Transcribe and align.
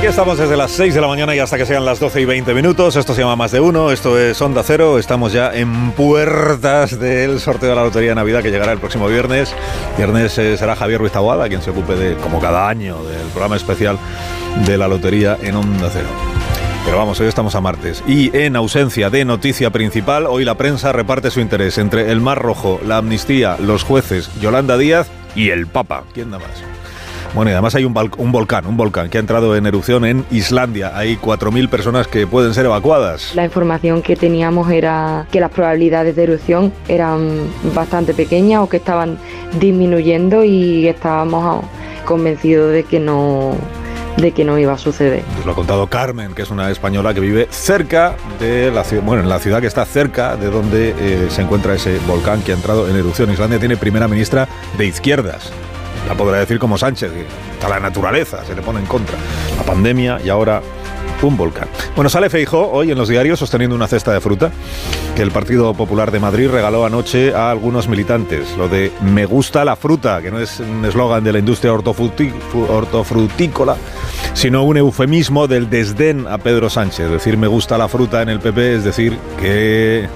Aquí 0.00 0.06
estamos 0.06 0.38
desde 0.38 0.56
las 0.56 0.70
6 0.70 0.94
de 0.94 1.00
la 1.02 1.08
mañana 1.08 1.36
y 1.36 1.40
hasta 1.40 1.58
que 1.58 1.66
sean 1.66 1.84
las 1.84 2.00
12 2.00 2.22
y 2.22 2.24
20 2.24 2.54
minutos. 2.54 2.96
Esto 2.96 3.12
se 3.12 3.20
llama 3.20 3.36
Más 3.36 3.52
de 3.52 3.60
Uno, 3.60 3.90
esto 3.90 4.18
es 4.18 4.40
Onda 4.40 4.62
Cero. 4.64 4.98
Estamos 4.98 5.30
ya 5.30 5.54
en 5.54 5.92
puertas 5.92 6.98
del 6.98 7.38
sorteo 7.38 7.68
de 7.68 7.74
la 7.74 7.82
Lotería 7.82 8.08
de 8.08 8.14
Navidad 8.14 8.42
que 8.42 8.50
llegará 8.50 8.72
el 8.72 8.78
próximo 8.78 9.08
viernes. 9.08 9.54
Viernes 9.98 10.38
eh, 10.38 10.56
será 10.56 10.74
Javier 10.74 11.00
Ruiz 11.00 11.12
Taboada 11.12 11.50
quien 11.50 11.60
se 11.60 11.68
ocupe 11.68 11.96
de, 11.96 12.14
como 12.14 12.40
cada 12.40 12.66
año, 12.66 12.96
del 13.04 13.26
programa 13.26 13.56
especial 13.56 13.98
de 14.64 14.78
la 14.78 14.88
Lotería 14.88 15.36
en 15.42 15.56
Onda 15.56 15.90
Cero. 15.92 16.08
Pero 16.86 16.96
vamos, 16.96 17.20
hoy 17.20 17.26
estamos 17.26 17.54
a 17.54 17.60
martes. 17.60 18.02
Y 18.06 18.34
en 18.34 18.56
ausencia 18.56 19.10
de 19.10 19.26
noticia 19.26 19.68
principal, 19.68 20.24
hoy 20.24 20.46
la 20.46 20.56
prensa 20.56 20.92
reparte 20.92 21.30
su 21.30 21.40
interés 21.40 21.76
entre 21.76 22.10
el 22.10 22.22
Mar 22.22 22.38
Rojo, 22.38 22.80
la 22.86 22.96
amnistía, 22.96 23.58
los 23.60 23.84
jueces, 23.84 24.30
Yolanda 24.40 24.78
Díaz 24.78 25.10
y 25.36 25.50
el 25.50 25.66
Papa. 25.66 26.04
¿Quién 26.14 26.30
da 26.30 26.38
más? 26.38 26.79
Bueno, 27.34 27.50
y 27.50 27.54
además 27.54 27.74
hay 27.76 27.84
un, 27.84 27.94
un, 28.18 28.32
volcán, 28.32 28.66
un 28.66 28.76
volcán 28.76 29.08
que 29.08 29.18
ha 29.18 29.20
entrado 29.20 29.54
en 29.56 29.66
erupción 29.66 30.04
en 30.04 30.24
Islandia. 30.30 30.92
Hay 30.96 31.16
4.000 31.16 31.68
personas 31.68 32.08
que 32.08 32.26
pueden 32.26 32.54
ser 32.54 32.66
evacuadas. 32.66 33.34
La 33.34 33.44
información 33.44 34.02
que 34.02 34.16
teníamos 34.16 34.70
era 34.70 35.26
que 35.30 35.38
las 35.38 35.50
probabilidades 35.50 36.16
de 36.16 36.24
erupción 36.24 36.72
eran 36.88 37.48
bastante 37.74 38.14
pequeñas 38.14 38.62
o 38.62 38.68
que 38.68 38.78
estaban 38.78 39.18
disminuyendo 39.60 40.42
y 40.42 40.88
estábamos 40.88 41.64
convencidos 42.04 42.72
de 42.72 42.84
que 42.84 42.98
no 42.98 43.54
de 44.16 44.32
que 44.32 44.44
no 44.44 44.58
iba 44.58 44.72
a 44.72 44.78
suceder. 44.78 45.22
Nos 45.36 45.46
lo 45.46 45.52
ha 45.52 45.54
contado 45.54 45.86
Carmen, 45.86 46.34
que 46.34 46.42
es 46.42 46.50
una 46.50 46.70
española 46.70 47.14
que 47.14 47.20
vive 47.20 47.46
cerca 47.50 48.16
de 48.38 48.70
la 48.70 48.84
ciudad, 48.84 49.04
bueno, 49.04 49.22
en 49.22 49.28
la 49.28 49.38
ciudad 49.38 49.60
que 49.60 49.68
está 49.68 49.84
cerca 49.84 50.36
de 50.36 50.50
donde 50.50 50.94
eh, 50.98 51.28
se 51.30 51.42
encuentra 51.42 51.74
ese 51.74 51.98
volcán 52.06 52.42
que 52.42 52.52
ha 52.52 52.56
entrado 52.56 52.88
en 52.88 52.96
erupción. 52.96 53.30
Islandia 53.30 53.60
tiene 53.60 53.76
primera 53.76 54.08
ministra 54.08 54.48
de 54.76 54.86
izquierdas. 54.86 55.52
La 56.08 56.14
podrá 56.14 56.38
decir 56.38 56.58
como 56.58 56.78
Sánchez, 56.78 57.12
que 57.12 57.66
a 57.66 57.68
la 57.68 57.80
naturaleza 57.80 58.44
se 58.44 58.54
le 58.54 58.62
pone 58.62 58.80
en 58.80 58.86
contra. 58.86 59.16
La 59.56 59.62
pandemia 59.62 60.20
y 60.24 60.28
ahora 60.28 60.62
un 61.22 61.36
volcán. 61.36 61.68
Bueno, 61.94 62.08
sale 62.08 62.30
Feijó 62.30 62.70
hoy 62.70 62.90
en 62.90 62.98
los 62.98 63.08
diarios 63.08 63.38
sosteniendo 63.38 63.76
una 63.76 63.86
cesta 63.86 64.12
de 64.12 64.20
fruta 64.20 64.50
que 65.14 65.22
el 65.22 65.30
Partido 65.30 65.74
Popular 65.74 66.10
de 66.10 66.20
Madrid 66.20 66.48
regaló 66.48 66.86
anoche 66.86 67.34
a 67.34 67.50
algunos 67.50 67.88
militantes. 67.88 68.56
Lo 68.56 68.68
de 68.68 68.92
me 69.02 69.26
gusta 69.26 69.64
la 69.64 69.76
fruta, 69.76 70.22
que 70.22 70.30
no 70.30 70.38
es 70.38 70.60
un 70.60 70.84
eslogan 70.84 71.24
de 71.24 71.32
la 71.32 71.38
industria 71.38 71.72
hortofrutícola, 71.72 73.76
sino 74.34 74.64
un 74.64 74.78
eufemismo 74.78 75.46
del 75.46 75.68
desdén 75.68 76.26
a 76.26 76.38
Pedro 76.38 76.70
Sánchez. 76.70 77.10
Decir 77.10 77.36
me 77.36 77.48
gusta 77.48 77.76
la 77.76 77.88
fruta 77.88 78.22
en 78.22 78.30
el 78.30 78.40
PP 78.40 78.76
es 78.76 78.84
decir 78.84 79.18
que 79.38 80.08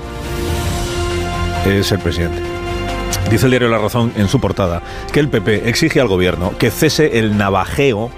es 1.67 1.93
el 1.93 1.99
presidente. 1.99 2.54
Dice 3.31 3.47
el 3.47 3.51
diario 3.51 3.69
La 3.69 3.79
Razón 3.79 4.13
en 4.17 4.29
su 4.29 4.41
portada 4.41 4.83
que 5.13 5.21
el 5.21 5.29
PP 5.29 5.69
exige 5.69 6.01
al 6.01 6.09
gobierno 6.09 6.57
que 6.59 6.71
cese 6.71 7.19
el 7.19 7.37
navajeo 7.37 8.11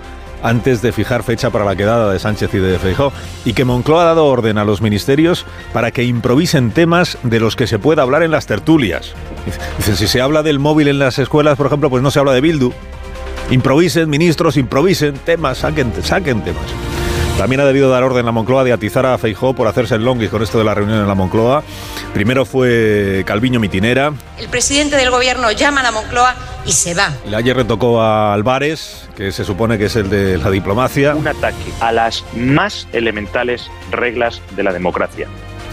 antes 0.42 0.82
de 0.82 0.92
fijar 0.92 1.22
fecha 1.22 1.50
para 1.50 1.64
la 1.64 1.76
quedada 1.76 2.12
de 2.12 2.18
Sánchez 2.18 2.52
y 2.54 2.58
de 2.58 2.78
Feijóo 2.78 3.12
y 3.44 3.52
que 3.52 3.64
Moncloa 3.64 4.02
ha 4.02 4.06
dado 4.06 4.26
orden 4.26 4.58
a 4.58 4.64
los 4.64 4.80
ministerios 4.82 5.46
para 5.72 5.90
que 5.90 6.04
improvisen 6.04 6.70
temas 6.70 7.18
de 7.22 7.40
los 7.40 7.56
que 7.56 7.66
se 7.66 7.78
pueda 7.78 8.02
hablar 8.02 8.22
en 8.22 8.30
las 8.30 8.46
tertulias. 8.46 9.12
Dice, 9.76 9.96
si 9.96 10.06
se 10.06 10.20
habla 10.20 10.42
del 10.42 10.58
móvil 10.58 10.88
en 10.88 10.98
las 10.98 11.18
escuelas, 11.18 11.56
por 11.56 11.66
ejemplo, 11.66 11.90
pues 11.90 12.02
no 12.02 12.10
se 12.10 12.18
habla 12.18 12.32
de 12.32 12.40
Bildu. 12.40 12.72
Improvisen, 13.50 14.10
ministros, 14.10 14.56
improvisen 14.56 15.14
temas, 15.14 15.58
saquen, 15.58 15.92
saquen 16.02 16.42
temas. 16.42 16.66
También 17.38 17.60
ha 17.60 17.66
debido 17.66 17.90
dar 17.90 18.02
orden 18.02 18.24
la 18.24 18.32
Moncloa 18.32 18.64
de 18.64 18.72
atizar 18.72 19.04
a 19.04 19.18
Feijó 19.18 19.54
por 19.54 19.68
hacerse 19.68 19.94
el 19.94 20.04
longis 20.04 20.30
con 20.30 20.42
esto 20.42 20.56
de 20.56 20.64
la 20.64 20.74
reunión 20.74 21.00
en 21.00 21.06
la 21.06 21.14
Moncloa. 21.14 21.62
Primero 22.14 22.46
fue 22.46 23.24
Calviño 23.26 23.60
Mitinera. 23.60 24.14
El 24.38 24.48
presidente 24.48 24.96
del 24.96 25.10
gobierno 25.10 25.52
llama 25.52 25.80
a 25.80 25.84
la 25.84 25.90
Moncloa 25.92 26.34
y 26.64 26.72
se 26.72 26.94
va. 26.94 27.12
Ayer 27.36 27.54
retocó 27.54 28.00
a 28.00 28.32
Álvarez, 28.32 29.08
que 29.16 29.32
se 29.32 29.44
supone 29.44 29.76
que 29.76 29.84
es 29.84 29.96
el 29.96 30.08
de 30.08 30.38
la 30.38 30.50
diplomacia. 30.50 31.14
Un 31.14 31.28
ataque 31.28 31.56
a 31.80 31.92
las 31.92 32.24
más 32.34 32.88
elementales 32.92 33.70
reglas 33.90 34.40
de 34.56 34.62
la 34.62 34.72
democracia. 34.72 35.28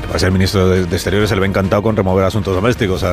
Para 0.07 0.19
ser 0.19 0.31
ministro 0.31 0.69
de, 0.69 0.81
Exteriores 0.83 1.29
se 1.29 1.35
le 1.35 1.41
ve 1.41 1.47
encantado 1.47 1.81
con 1.81 1.95
remover 1.95 2.25
asuntos 2.25 2.53
domésticos. 2.53 3.03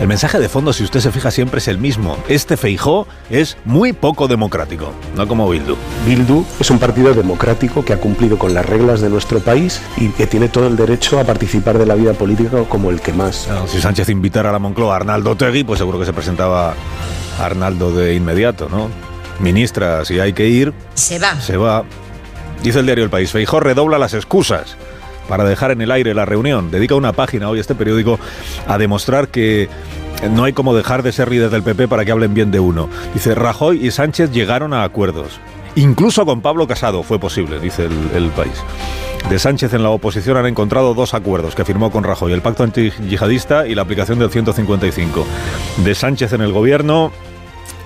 El 0.00 0.08
mensaje 0.08 0.38
de 0.38 0.48
fondo, 0.48 0.72
si 0.72 0.84
usted 0.84 1.00
se 1.00 1.12
fija, 1.12 1.30
siempre 1.30 1.58
es 1.58 1.68
el 1.68 1.78
mismo. 1.78 2.16
Este 2.28 2.56
Feijó 2.56 3.06
es 3.28 3.56
muy 3.64 3.92
poco 3.92 4.28
democrático, 4.28 4.92
no 5.16 5.28
como 5.28 5.48
Bildu. 5.48 5.76
Bildu 6.06 6.44
es 6.58 6.70
un 6.70 6.78
partido 6.78 7.12
democrático 7.14 7.84
que 7.84 7.92
ha 7.92 7.98
cumplido 7.98 8.38
con 8.38 8.54
las 8.54 8.64
reglas 8.64 9.00
de 9.00 9.10
nuestro 9.10 9.40
país 9.40 9.82
y 9.96 10.08
que 10.10 10.26
tiene 10.26 10.48
todo 10.48 10.66
el 10.66 10.76
derecho 10.76 11.20
a 11.20 11.24
participar 11.24 11.78
de 11.78 11.86
la 11.86 11.94
vida 11.94 12.14
política 12.14 12.64
como 12.68 12.90
el 12.90 13.00
que 13.00 13.12
más. 13.12 13.48
si 13.66 13.80
Sánchez 13.80 14.08
invitara 14.08 14.50
a 14.50 14.52
la 14.52 14.58
Moncloa 14.58 14.94
a 14.94 14.96
Arnaldo 14.96 15.36
Tegui, 15.36 15.64
pues 15.64 15.78
seguro 15.78 15.98
que 15.98 16.06
se 16.06 16.12
presentaba 16.12 16.74
Arnaldo 17.38 17.92
de 17.92 18.14
inmediato, 18.14 18.68
¿no? 18.68 18.88
Ministra, 19.40 20.04
si 20.04 20.20
hay 20.20 20.32
que 20.32 20.48
ir, 20.48 20.72
se 20.94 21.18
va. 21.18 21.40
Se 21.40 21.56
va. 21.56 21.84
Dice 22.62 22.80
el 22.80 22.86
diario 22.86 23.04
El 23.04 23.10
País, 23.10 23.30
Feijó 23.30 23.58
redobla 23.60 23.98
las 23.98 24.14
excusas 24.14 24.76
para 25.30 25.44
dejar 25.44 25.70
en 25.70 25.80
el 25.80 25.92
aire 25.92 26.12
la 26.12 26.26
reunión. 26.26 26.72
Dedica 26.72 26.96
una 26.96 27.12
página 27.12 27.48
hoy 27.48 27.60
este 27.60 27.76
periódico 27.76 28.18
a 28.66 28.76
demostrar 28.78 29.28
que 29.28 29.68
no 30.28 30.42
hay 30.42 30.52
como 30.52 30.74
dejar 30.74 31.04
de 31.04 31.12
ser 31.12 31.30
líderes 31.30 31.52
del 31.52 31.62
PP 31.62 31.86
para 31.86 32.04
que 32.04 32.10
hablen 32.10 32.34
bien 32.34 32.50
de 32.50 32.58
uno. 32.58 32.90
Dice, 33.14 33.36
Rajoy 33.36 33.86
y 33.86 33.92
Sánchez 33.92 34.32
llegaron 34.32 34.74
a 34.74 34.82
acuerdos. 34.82 35.40
Incluso 35.76 36.26
con 36.26 36.40
Pablo 36.40 36.66
Casado 36.66 37.04
fue 37.04 37.20
posible, 37.20 37.60
dice 37.60 37.84
el, 37.86 38.28
país. 38.30 38.60
De 39.30 39.38
Sánchez 39.38 39.72
en 39.72 39.84
la 39.84 39.90
oposición 39.90 40.36
han 40.36 40.46
encontrado 40.46 40.94
dos 40.94 41.14
acuerdos 41.14 41.54
que 41.54 41.64
firmó 41.64 41.92
con 41.92 42.02
Rajoy, 42.02 42.32
el 42.32 42.42
pacto 42.42 42.64
antiyihadista 42.64 43.68
y 43.68 43.76
la 43.76 43.82
aplicación 43.82 44.18
del 44.18 44.30
155. 44.30 45.24
De 45.84 45.94
Sánchez 45.94 46.32
en 46.32 46.40
el 46.40 46.50
gobierno, 46.50 47.12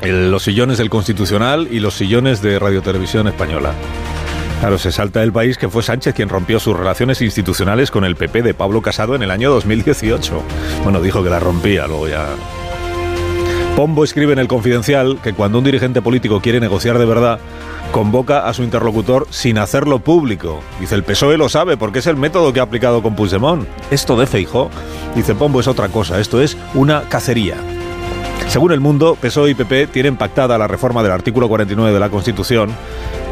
los 0.01 0.43
sillones 0.43 0.79
del 0.79 0.89
Constitucional 0.89 1.69
y 1.71 1.81
los 1.81 1.93
sillones 1.93 2.41
de 2.41 2.59
Radio 2.59 2.81
Televisión 2.81 3.29
Española. 3.29 3.75
Claro, 4.65 4.79
se 4.79 4.93
salta 4.93 5.21
del 5.21 5.31
país 5.31 5.59
que 5.59 5.69
fue 5.69 5.83
Sánchez 5.83 6.15
quien 6.15 6.31
rompió 6.31 6.59
sus 6.59 6.75
relaciones 6.75 7.21
institucionales 7.21 7.91
con 7.91 8.03
el 8.03 8.17
PP 8.17 8.41
de 8.41 8.55
Pablo 8.55 8.81
Casado 8.81 9.15
en 9.15 9.23
el 9.23 9.31
año 9.31 9.51
2018. 9.51 10.43
Bueno, 10.85 11.03
dijo 11.03 11.23
que 11.23 11.29
la 11.29 11.39
rompía, 11.39 11.87
luego 11.87 12.09
ya... 12.09 12.29
Pombo 13.77 14.05
escribe 14.05 14.33
en 14.33 14.39
el 14.39 14.49
Confidencial 14.49 15.19
que 15.23 15.35
cuando 15.35 15.59
un 15.59 15.65
dirigente 15.65 16.01
político 16.01 16.41
quiere 16.41 16.61
negociar 16.61 16.99
de 16.99 17.05
verdad, 17.05 17.41
convoca 17.93 18.49
a 18.49 18.55
su 18.55 18.63
interlocutor 18.63 19.27
sin 19.29 19.59
hacerlo 19.59 19.99
público. 19.99 20.63
Dice, 20.81 20.95
el 20.95 21.05
PSOE 21.05 21.37
lo 21.37 21.51
sabe 21.51 21.77
porque 21.77 21.99
es 21.99 22.07
el 22.07 22.17
método 22.17 22.55
que 22.55 22.61
ha 22.61 22.63
aplicado 22.63 23.03
con 23.03 23.15
Puigdemont. 23.15 23.69
Esto 23.91 24.17
de 24.17 24.27
Feijó, 24.27 24.71
dice 25.15 25.35
Pombo, 25.35 25.61
es 25.61 25.69
otra 25.69 25.91
cosa, 25.91 26.21
esto 26.21 26.41
es 26.41 26.57
una 26.73 27.03
cacería. 27.11 27.57
Según 28.49 28.73
El 28.73 28.81
Mundo, 28.81 29.19
PSOE 29.21 29.51
y 29.51 29.55
PP 29.55 29.89
tienen 29.89 30.17
pactada 30.17 30.57
la 30.57 30.69
reforma 30.69 31.03
del 31.03 31.13
artículo 31.13 31.49
49 31.49 31.93
de 31.93 32.01
la 32.01 32.09
Constitución 32.09 32.71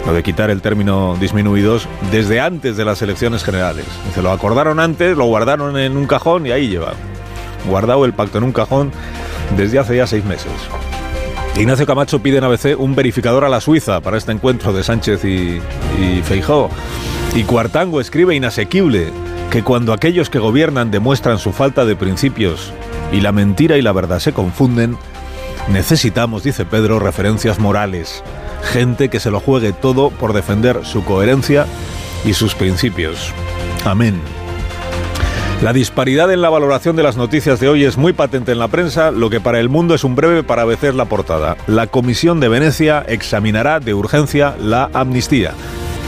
lo 0.07 0.13
de 0.13 0.23
quitar 0.23 0.51
el 0.51 0.61
término 0.63 1.17
disminuidos 1.21 1.89
desde 2.11 2.41
antes 2.41 2.77
de 2.77 2.85
las 2.85 3.03
elecciones 3.03 3.45
generales. 3.45 3.87
Se 4.15 4.23
lo 4.23 4.33
acordaron 4.33 4.81
antes, 4.81 5.17
lo 5.17 5.25
guardaron 5.25 5.79
en 5.79 5.97
un 5.97 6.07
cajón 6.07 6.47
y 6.47 6.51
ahí 6.51 6.69
lleva. 6.69 6.95
Guardado 7.69 8.05
el 8.05 8.13
pacto 8.13 8.39
en 8.39 8.45
un 8.45 8.53
cajón 8.53 8.91
desde 9.57 9.79
hace 9.79 9.97
ya 9.97 10.07
seis 10.07 10.25
meses. 10.25 10.51
Ignacio 11.57 11.87
Camacho 11.87 12.21
pide 12.21 12.39
en 12.39 12.45
ABC 12.45 12.79
un 12.79 12.95
verificador 12.95 13.45
a 13.45 13.49
la 13.49 13.61
Suiza 13.61 14.01
para 14.01 14.17
este 14.17 14.33
encuentro 14.33 14.73
de 14.73 14.83
Sánchez 14.83 15.25
y, 15.25 15.61
y 16.01 16.23
Feijó. 16.25 16.71
Y 17.35 17.45
Cuartango 17.45 18.01
escribe 18.01 18.35
inasequible 18.35 19.13
que 19.51 19.63
cuando 19.63 19.93
aquellos 19.93 20.31
que 20.31 20.39
gobiernan 20.39 20.91
demuestran 20.91 21.39
su 21.39 21.53
falta 21.53 21.85
de 21.85 21.95
principios 21.95 22.73
y 23.13 23.21
la 23.21 23.33
mentira 23.33 23.77
y 23.77 23.83
la 23.83 23.93
verdad 23.93 24.19
se 24.19 24.33
confunden, 24.33 24.97
necesitamos, 25.69 26.43
dice 26.43 26.65
Pedro, 26.65 26.99
referencias 26.99 27.59
morales 27.59 28.25
gente 28.63 29.09
que 29.09 29.21
se 29.21 29.31
lo 29.31 29.41
juegue 29.41 29.73
todo 29.73 30.11
por 30.11 30.33
defender 30.33 30.85
su 30.85 31.05
coherencia 31.05 31.67
y 32.25 32.35
sus 32.35 32.55
principios. 32.55 33.33
Amén. 33.85 34.21
La 35.63 35.73
disparidad 35.73 36.33
en 36.33 36.43
la 36.43 36.51
valoración 36.51 36.97
de 36.97 37.05
las 37.05 37.17
noticias 37.17 37.61
de 37.61 37.69
hoy 37.69 37.85
es 37.85 37.97
muy 37.97 38.13
patente 38.13 38.51
en 38.51 38.59
la 38.59 38.67
prensa, 38.67 39.13
lo 39.13 39.31
que 39.31 39.41
para 39.41 39.61
el 39.61 39.69
mundo 39.69 39.95
es 39.95 40.03
un 40.03 40.17
breve 40.17 40.43
para 40.43 40.65
veces 40.65 40.97
la 40.97 41.05
portada. 41.05 41.57
La 41.69 41.87
Comisión 41.87 42.41
de 42.41 42.49
Venecia 42.49 43.05
examinará 43.07 43.79
de 43.79 43.95
urgencia 43.95 44.57
la 44.59 44.91
amnistía. 44.93 45.53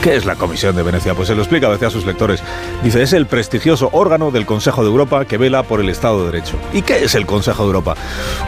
¿Qué 0.02 0.16
es 0.16 0.26
la 0.26 0.36
Comisión 0.36 0.76
de 0.76 0.82
Venecia? 0.82 1.14
Pues 1.14 1.28
se 1.28 1.34
lo 1.34 1.42
explica 1.42 1.66
a 1.66 1.70
veces 1.70 1.88
a 1.88 1.90
sus 1.90 2.04
lectores. 2.04 2.42
Dice, 2.82 3.02
es 3.02 3.12
el 3.12 3.26
prestigioso 3.26 3.88
órgano 3.92 4.30
del 4.30 4.44
Consejo 4.44 4.82
de 4.82 4.90
Europa 4.90 5.24
que 5.24 5.38
vela 5.38 5.62
por 5.62 5.80
el 5.80 5.88
Estado 5.88 6.20
de 6.20 6.32
Derecho. 6.32 6.58
¿Y 6.72 6.82
qué 6.82 7.04
es 7.04 7.14
el 7.14 7.24
Consejo 7.24 7.62
de 7.62 7.68
Europa? 7.68 7.94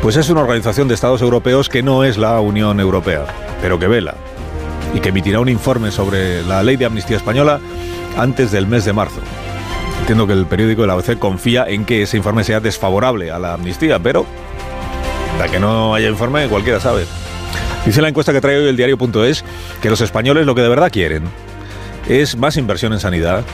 Pues 0.03 0.17
es 0.17 0.29
una 0.29 0.43
organización 0.43 0.87
de 0.89 0.95
Estados 0.95 1.23
europeos 1.23 1.69
que 1.69 1.83
no 1.83 2.05
es 2.05 2.19
la 2.19 2.41
Unión 2.41 2.79
Europea, 2.79 3.25
pero 3.63 3.79
que 3.79 3.87
vela 3.87 4.15
y 4.95 5.01
que 5.01 5.09
emitirá 5.09 5.41
un 5.41 5.49
informe 5.49 5.91
sobre 5.91 6.43
la 6.43 6.63
ley 6.63 6.77
de 6.77 6.87
amnistía 6.87 7.17
española 7.17 7.61
antes 8.17 8.51
del 8.51 8.67
mes 8.67 8.85
de 8.85 8.93
marzo. 8.93 9.21
Entiendo 10.01 10.27
que 10.27 10.35
el 10.35 10.47
periódico 10.47 10.83
de 10.83 10.89
la 10.89 10.95
ABC 10.95 11.19
confía 11.19 11.65
en 11.69 11.85
que 11.85 12.03
ese 12.03 12.17
informe 12.17 12.45
sea 12.45 12.61
desfavorable 12.61 13.31
a 13.31 13.39
la 13.39 13.55
amnistía, 13.55 13.99
pero 13.99 14.25
para 15.37 15.51
que 15.51 15.59
no 15.59 15.95
haya 15.95 16.09
informe 16.09 16.49
cualquiera 16.49 16.81
sabe. 16.81 17.07
Dice 17.87 18.03
la 18.03 18.09
encuesta 18.09 18.33
que 18.33 18.41
trae 18.41 18.59
hoy 18.59 18.69
el 18.69 18.77
diario.es 18.77 19.45
que 19.81 19.89
los 19.89 20.01
españoles 20.01 20.45
lo 20.45 20.57
que 20.57 20.61
de 20.61 20.69
verdad 20.69 20.91
quieren 20.91 21.23
es 22.09 22.37
más 22.37 22.57
inversión 22.57 22.93
en 22.93 23.01
sanidad, 23.01 23.45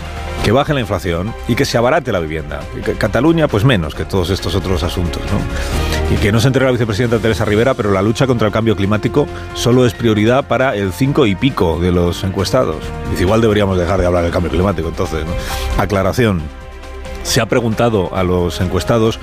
que 0.44 0.52
baje 0.52 0.74
la 0.74 0.80
inflación 0.80 1.34
y 1.48 1.54
que 1.54 1.64
se 1.64 1.78
abarate 1.78 2.12
la 2.12 2.20
vivienda. 2.20 2.60
Cataluña, 2.98 3.48
pues 3.48 3.64
menos 3.64 3.94
que 3.94 4.04
todos 4.04 4.30
estos 4.30 4.54
otros 4.54 4.82
asuntos. 4.82 5.22
¿no? 5.22 6.14
Y 6.14 6.18
que 6.18 6.32
no 6.32 6.40
se 6.40 6.48
entere 6.48 6.64
la 6.64 6.72
vicepresidenta 6.72 7.18
Teresa 7.18 7.44
Rivera, 7.44 7.74
pero 7.74 7.92
la 7.92 8.02
lucha 8.02 8.26
contra 8.26 8.46
el 8.46 8.52
cambio 8.52 8.76
climático 8.76 9.26
solo 9.54 9.86
es 9.86 9.94
prioridad 9.94 10.44
para 10.44 10.74
el 10.76 10.92
5 10.92 11.26
y 11.26 11.34
pico 11.34 11.78
de 11.78 11.92
los 11.92 12.24
encuestados. 12.24 12.84
Dice, 13.10 13.22
igual 13.22 13.40
deberíamos 13.40 13.78
dejar 13.78 14.00
de 14.00 14.06
hablar 14.06 14.24
del 14.24 14.32
cambio 14.32 14.50
climático, 14.50 14.88
entonces. 14.88 15.24
Aclaración. 15.78 16.61
Se 17.22 17.40
ha 17.40 17.46
preguntado 17.46 18.14
a 18.14 18.22
los 18.24 18.60
encuestados 18.60 19.18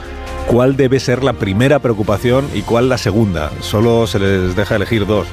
cuál 0.48 0.75
debe 0.78 1.00
ser 1.00 1.24
la 1.24 1.34
primera 1.34 1.80
preocupación 1.80 2.48
y 2.54 2.62
cuál 2.62 2.90
la 2.90 2.98
segunda. 2.98 3.51
Solo 3.62 4.07
se 4.07 4.19
les 4.19 4.56
deja 4.56 4.75
elegir 4.75 5.06
dos. 5.06 5.28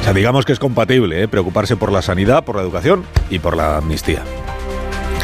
O 0.00 0.04
sea, 0.04 0.12
digamos 0.12 0.44
que 0.44 0.52
es 0.52 0.58
compatible 0.58 1.22
¿eh? 1.22 1.28
preocuparse 1.28 1.76
por 1.76 1.92
la 1.92 2.02
sanidad, 2.02 2.44
por 2.44 2.56
la 2.56 2.62
educación 2.62 3.04
y 3.30 3.40
por 3.40 3.56
la 3.56 3.76
amnistía. 3.76 4.22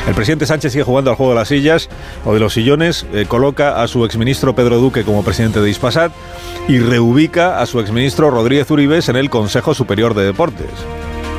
El 0.06 0.14
presidente 0.14 0.44
Sánchez 0.44 0.72
sigue 0.72 0.84
jugando 0.84 1.10
al 1.10 1.16
juego 1.16 1.32
de 1.32 1.38
las 1.38 1.48
sillas 1.48 1.88
o 2.26 2.34
de 2.34 2.40
los 2.40 2.52
sillones, 2.52 3.06
eh, 3.14 3.24
coloca 3.26 3.82
a 3.82 3.88
su 3.88 4.04
exministro 4.04 4.54
Pedro 4.54 4.76
Duque 4.76 5.02
como 5.02 5.24
presidente 5.24 5.60
de 5.60 5.70
Ispasat 5.70 6.12
y 6.68 6.78
reubica 6.78 7.60
a 7.60 7.66
su 7.66 7.80
exministro 7.80 8.30
Rodríguez 8.30 8.70
Uribes 8.70 9.08
en 9.08 9.16
el 9.16 9.30
Consejo 9.30 9.72
Superior 9.72 10.12
de 10.12 10.24
Deportes. 10.24 10.68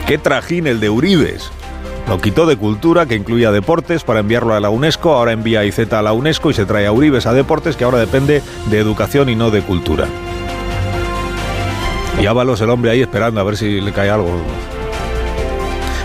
¡Qué 0.07 0.17
trajín 0.17 0.65
el 0.65 0.79
de 0.79 0.89
Uribes! 0.89 1.51
Lo 2.07 2.19
quitó 2.19 2.45
de 2.45 2.55
Cultura, 2.55 3.07
que 3.07 3.15
incluía 3.15 3.51
Deportes, 3.51 4.03
para 4.03 4.19
enviarlo 4.19 4.53
a 4.53 4.59
la 4.59 4.69
UNESCO, 4.69 5.13
ahora 5.13 5.31
envía 5.31 5.65
IZ 5.65 5.91
a 5.91 6.03
la 6.03 6.13
UNESCO 6.13 6.51
y 6.51 6.53
se 6.53 6.65
trae 6.65 6.85
a 6.85 6.91
Uribes 6.91 7.25
a 7.25 7.33
Deportes, 7.33 7.75
que 7.75 7.83
ahora 7.83 7.97
depende 7.97 8.43
de 8.69 8.79
Educación 8.79 9.27
y 9.29 9.35
no 9.35 9.49
de 9.49 9.61
Cultura. 9.61 10.07
Y 12.21 12.27
Ábalos, 12.27 12.61
el 12.61 12.69
hombre 12.69 12.91
ahí 12.91 13.01
esperando 13.01 13.41
a 13.41 13.43
ver 13.43 13.57
si 13.57 13.81
le 13.81 13.91
cae 13.91 14.09
algo. 14.11 14.29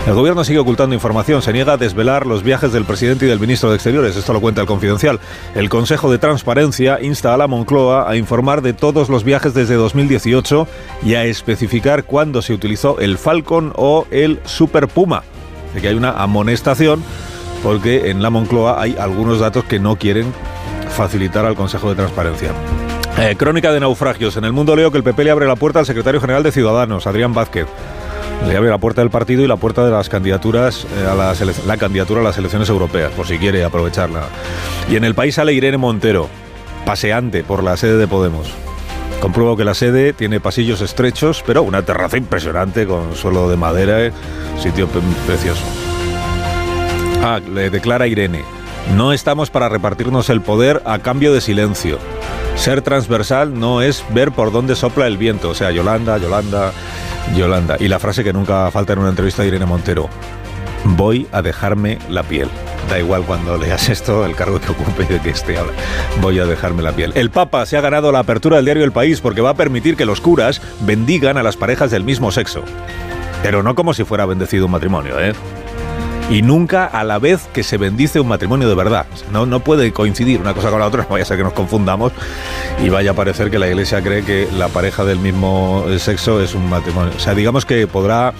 El 0.07 0.15
gobierno 0.15 0.43
sigue 0.43 0.57
ocultando 0.57 0.95
información, 0.95 1.43
se 1.43 1.53
niega 1.53 1.73
a 1.73 1.77
desvelar 1.77 2.25
los 2.25 2.41
viajes 2.41 2.73
del 2.73 2.85
presidente 2.85 3.27
y 3.27 3.29
del 3.29 3.39
ministro 3.39 3.69
de 3.69 3.75
Exteriores, 3.75 4.15
esto 4.15 4.33
lo 4.33 4.41
cuenta 4.41 4.61
el 4.61 4.67
Confidencial. 4.67 5.19
El 5.53 5.69
Consejo 5.69 6.11
de 6.11 6.17
Transparencia 6.17 6.97
insta 6.99 7.35
a 7.35 7.37
la 7.37 7.45
Moncloa 7.45 8.09
a 8.09 8.15
informar 8.15 8.63
de 8.63 8.73
todos 8.73 9.09
los 9.09 9.23
viajes 9.23 9.53
desde 9.53 9.75
2018 9.75 10.67
y 11.03 11.13
a 11.13 11.25
especificar 11.25 12.05
cuándo 12.05 12.41
se 12.41 12.53
utilizó 12.53 12.99
el 12.99 13.19
Falcon 13.19 13.73
o 13.75 14.07
el 14.09 14.39
Super 14.43 14.87
Puma. 14.87 15.21
De 15.73 15.81
que 15.81 15.87
hay 15.87 15.95
una 15.95 16.11
amonestación 16.11 17.03
porque 17.63 18.09
en 18.09 18.21
la 18.21 18.29
Moncloa 18.29 18.81
hay 18.81 18.95
algunos 18.99 19.39
datos 19.39 19.63
que 19.65 19.79
no 19.79 19.95
quieren 19.95 20.33
facilitar 20.89 21.45
al 21.45 21.55
Consejo 21.55 21.89
de 21.89 21.95
Transparencia. 21.95 22.51
Eh, 23.17 23.35
crónica 23.37 23.71
de 23.71 23.79
naufragios. 23.79 24.37
En 24.37 24.45
el 24.45 24.53
mundo 24.53 24.75
leo 24.75 24.91
que 24.91 24.97
el 24.97 25.03
PP 25.03 25.23
le 25.23 25.31
abre 25.31 25.47
la 25.47 25.55
puerta 25.55 25.79
al 25.79 25.85
secretario 25.85 26.21
general 26.21 26.43
de 26.43 26.51
Ciudadanos, 26.51 27.07
Adrián 27.07 27.33
Vázquez. 27.33 27.67
Le 28.47 28.57
abre 28.57 28.69
la 28.69 28.79
puerta 28.79 29.01
del 29.01 29.11
partido 29.11 29.43
y 29.43 29.47
la 29.47 29.57
puerta 29.57 29.85
de 29.85 29.91
las 29.91 30.09
candidaturas, 30.09 30.87
eh, 30.97 31.07
a 31.07 31.13
la, 31.13 31.35
la 31.67 31.77
candidatura 31.77 32.21
a 32.21 32.23
las 32.23 32.37
elecciones 32.37 32.69
europeas, 32.69 33.11
por 33.11 33.27
si 33.27 33.37
quiere 33.37 33.63
aprovecharla. 33.63 34.23
Y 34.89 34.95
en 34.95 35.03
el 35.03 35.13
país 35.13 35.35
sale 35.35 35.53
Irene 35.53 35.77
Montero, 35.77 36.27
paseante 36.85 37.43
por 37.43 37.63
la 37.63 37.77
sede 37.77 37.97
de 37.97 38.07
Podemos. 38.07 38.51
Compruebo 39.21 39.55
que 39.55 39.63
la 39.63 39.75
sede 39.75 40.13
tiene 40.13 40.39
pasillos 40.39 40.81
estrechos, 40.81 41.43
pero 41.45 41.61
una 41.61 41.83
terraza 41.83 42.17
impresionante 42.17 42.87
con 42.87 43.15
suelo 43.15 43.49
de 43.49 43.55
madera, 43.55 44.03
eh, 44.03 44.11
sitio 44.59 44.87
precioso. 45.27 45.63
Ah, 47.23 47.39
le 47.39 47.69
declara 47.69 48.07
Irene, 48.07 48.43
no 48.95 49.13
estamos 49.13 49.51
para 49.51 49.69
repartirnos 49.69 50.31
el 50.31 50.41
poder 50.41 50.81
a 50.85 50.97
cambio 50.99 51.33
de 51.33 51.39
silencio. 51.39 51.99
Ser 52.55 52.81
transversal 52.81 53.59
no 53.59 53.81
es 53.81 54.03
ver 54.09 54.31
por 54.31 54.51
dónde 54.51 54.75
sopla 54.75 55.05
el 55.05 55.17
viento. 55.17 55.49
O 55.49 55.53
sea, 55.53 55.71
Yolanda, 55.71 56.17
Yolanda, 56.17 56.71
Yolanda. 57.35 57.77
Y 57.79 57.87
la 57.87 57.99
frase 57.99 58.23
que 58.23 58.33
nunca 58.33 58.69
falta 58.71 58.93
en 58.93 58.99
una 58.99 59.09
entrevista 59.09 59.43
de 59.43 59.49
Irene 59.49 59.67
Montero. 59.67 60.09
Voy 60.83 61.27
a 61.31 61.43
dejarme 61.43 61.99
la 62.09 62.23
piel. 62.23 62.49
Da 62.89 62.99
igual 62.99 63.23
cuando 63.23 63.57
leas 63.57 63.89
esto, 63.89 64.25
el 64.25 64.35
cargo 64.35 64.59
que 64.59 64.71
ocupe 64.71 65.05
de 65.05 65.19
que 65.19 65.29
esté. 65.29 65.55
Voy 66.21 66.39
a 66.39 66.45
dejarme 66.45 66.81
la 66.81 66.91
piel. 66.91 67.13
El 67.15 67.29
Papa 67.29 67.65
se 67.65 67.77
ha 67.77 67.81
ganado 67.81 68.11
la 68.11 68.19
apertura 68.19 68.57
del 68.57 68.65
diario 68.65 68.83
El 68.83 68.91
País 68.91 69.21
porque 69.21 69.41
va 69.41 69.51
a 69.51 69.55
permitir 69.55 69.95
que 69.95 70.05
los 70.05 70.21
curas 70.21 70.61
bendigan 70.81 71.37
a 71.37 71.43
las 71.43 71.57
parejas 71.57 71.91
del 71.91 72.03
mismo 72.03 72.31
sexo. 72.31 72.63
Pero 73.43 73.63
no 73.63 73.75
como 73.75 73.93
si 73.93 74.03
fuera 74.03 74.25
bendecido 74.25 74.65
un 74.65 74.71
matrimonio, 74.71 75.19
¿eh? 75.19 75.33
y 76.31 76.43
nunca 76.43 76.85
a 76.85 77.03
la 77.03 77.19
vez 77.19 77.49
que 77.51 77.61
se 77.61 77.77
bendice 77.77 78.21
un 78.21 78.27
matrimonio 78.29 78.69
de 78.69 78.75
verdad. 78.75 79.05
No, 79.33 79.45
no 79.45 79.59
puede 79.59 79.91
coincidir 79.91 80.39
una 80.39 80.53
cosa 80.53 80.69
con 80.69 80.79
la 80.79 80.87
otra, 80.87 81.03
no 81.09 81.09
vaya 81.09 81.23
a 81.23 81.25
ser 81.25 81.37
que 81.37 81.43
nos 81.43 81.53
confundamos 81.53 82.13
y 82.81 82.89
vaya 82.89 83.11
a 83.11 83.13
parecer 83.13 83.51
que 83.51 83.59
la 83.59 83.67
Iglesia 83.67 84.01
cree 84.01 84.23
que 84.23 84.47
la 84.57 84.69
pareja 84.69 85.03
del 85.03 85.19
mismo 85.19 85.85
sexo 85.97 86.41
es 86.41 86.55
un 86.55 86.69
matrimonio. 86.69 87.11
O 87.15 87.19
sea, 87.19 87.35
digamos 87.35 87.65
que 87.65 87.85
podrá 87.85 88.33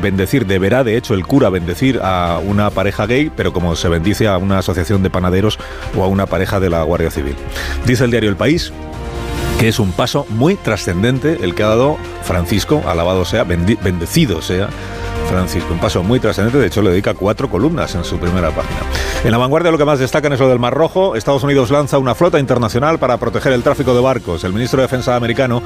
bendecir, 0.00 0.46
deberá 0.46 0.84
de 0.84 0.96
hecho 0.96 1.14
el 1.14 1.26
cura 1.26 1.50
bendecir 1.50 2.00
a 2.02 2.40
una 2.42 2.70
pareja 2.70 3.06
gay, 3.06 3.30
pero 3.34 3.52
como 3.52 3.76
se 3.76 3.88
bendice 3.88 4.26
a 4.26 4.38
una 4.38 4.58
asociación 4.58 5.02
de 5.02 5.10
panaderos 5.10 5.58
o 5.96 6.02
a 6.02 6.08
una 6.08 6.26
pareja 6.26 6.60
de 6.60 6.70
la 6.70 6.82
Guardia 6.82 7.10
Civil. 7.10 7.36
Dice 7.84 8.04
el 8.04 8.10
diario 8.10 8.30
El 8.30 8.36
País 8.36 8.72
que 9.58 9.68
es 9.68 9.78
un 9.78 9.92
paso 9.92 10.26
muy 10.30 10.56
trascendente 10.56 11.38
el 11.42 11.54
que 11.54 11.62
ha 11.62 11.68
dado 11.68 11.96
Francisco, 12.22 12.82
alabado 12.86 13.24
sea, 13.24 13.44
bendecido 13.44 14.42
sea 14.42 14.68
Francisco. 15.34 15.72
Un 15.72 15.80
paso 15.80 16.02
muy 16.04 16.20
trascendente, 16.20 16.58
de 16.58 16.66
hecho 16.68 16.80
le 16.80 16.90
dedica 16.90 17.12
cuatro 17.14 17.50
columnas 17.50 17.92
en 17.96 18.04
su 18.04 18.18
primera 18.18 18.50
página. 18.50 18.80
En 19.24 19.32
la 19.32 19.38
vanguardia 19.38 19.72
lo 19.72 19.78
que 19.78 19.84
más 19.84 19.98
destacan 19.98 20.32
es 20.32 20.38
lo 20.38 20.48
del 20.48 20.60
Mar 20.60 20.74
Rojo. 20.74 21.16
Estados 21.16 21.42
Unidos 21.42 21.70
lanza 21.70 21.98
una 21.98 22.14
flota 22.14 22.38
internacional 22.38 22.98
para 22.98 23.16
proteger 23.16 23.52
el 23.52 23.64
tráfico 23.64 23.94
de 23.94 24.00
barcos. 24.00 24.44
El 24.44 24.52
ministro 24.52 24.78
de 24.78 24.84
Defensa 24.84 25.16
americano 25.16 25.60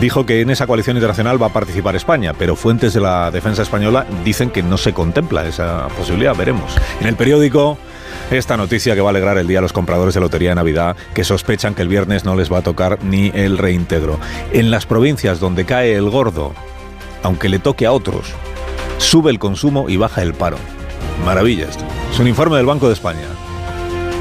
dijo 0.00 0.26
que 0.26 0.40
en 0.40 0.50
esa 0.50 0.66
coalición 0.66 0.96
internacional 0.96 1.40
va 1.40 1.46
a 1.46 1.52
participar 1.52 1.94
España, 1.94 2.34
pero 2.36 2.56
fuentes 2.56 2.94
de 2.94 3.00
la 3.00 3.30
defensa 3.30 3.62
española 3.62 4.06
dicen 4.24 4.50
que 4.50 4.62
no 4.62 4.76
se 4.76 4.92
contempla 4.92 5.46
esa 5.46 5.86
posibilidad. 5.96 6.34
Veremos. 6.34 6.74
En 7.00 7.06
el 7.06 7.14
periódico 7.14 7.78
esta 8.30 8.56
noticia 8.56 8.94
que 8.94 9.00
va 9.00 9.08
a 9.08 9.10
alegrar 9.10 9.38
el 9.38 9.46
día 9.46 9.58
a 9.58 9.62
los 9.62 9.72
compradores 9.72 10.14
de 10.14 10.20
lotería 10.20 10.50
de 10.50 10.54
Navidad 10.54 10.96
que 11.14 11.24
sospechan 11.24 11.74
que 11.74 11.82
el 11.82 11.88
viernes 11.88 12.24
no 12.24 12.34
les 12.34 12.52
va 12.52 12.58
a 12.58 12.62
tocar 12.62 12.98
ni 13.04 13.30
el 13.34 13.58
reintegro. 13.58 14.18
En 14.52 14.70
las 14.70 14.86
provincias 14.86 15.38
donde 15.38 15.64
cae 15.64 15.94
el 15.94 16.08
gordo, 16.10 16.52
aunque 17.22 17.48
le 17.48 17.58
toque 17.58 17.86
a 17.86 17.92
otros, 17.92 18.32
sube 18.98 19.30
el 19.30 19.38
consumo 19.38 19.88
y 19.88 19.96
baja 19.96 20.22
el 20.22 20.34
paro. 20.34 20.56
Maravilla 21.24 21.66
esto. 21.68 21.84
Es 22.12 22.18
un 22.18 22.28
informe 22.28 22.56
del 22.56 22.66
Banco 22.66 22.88
de 22.88 22.94
España. 22.94 23.26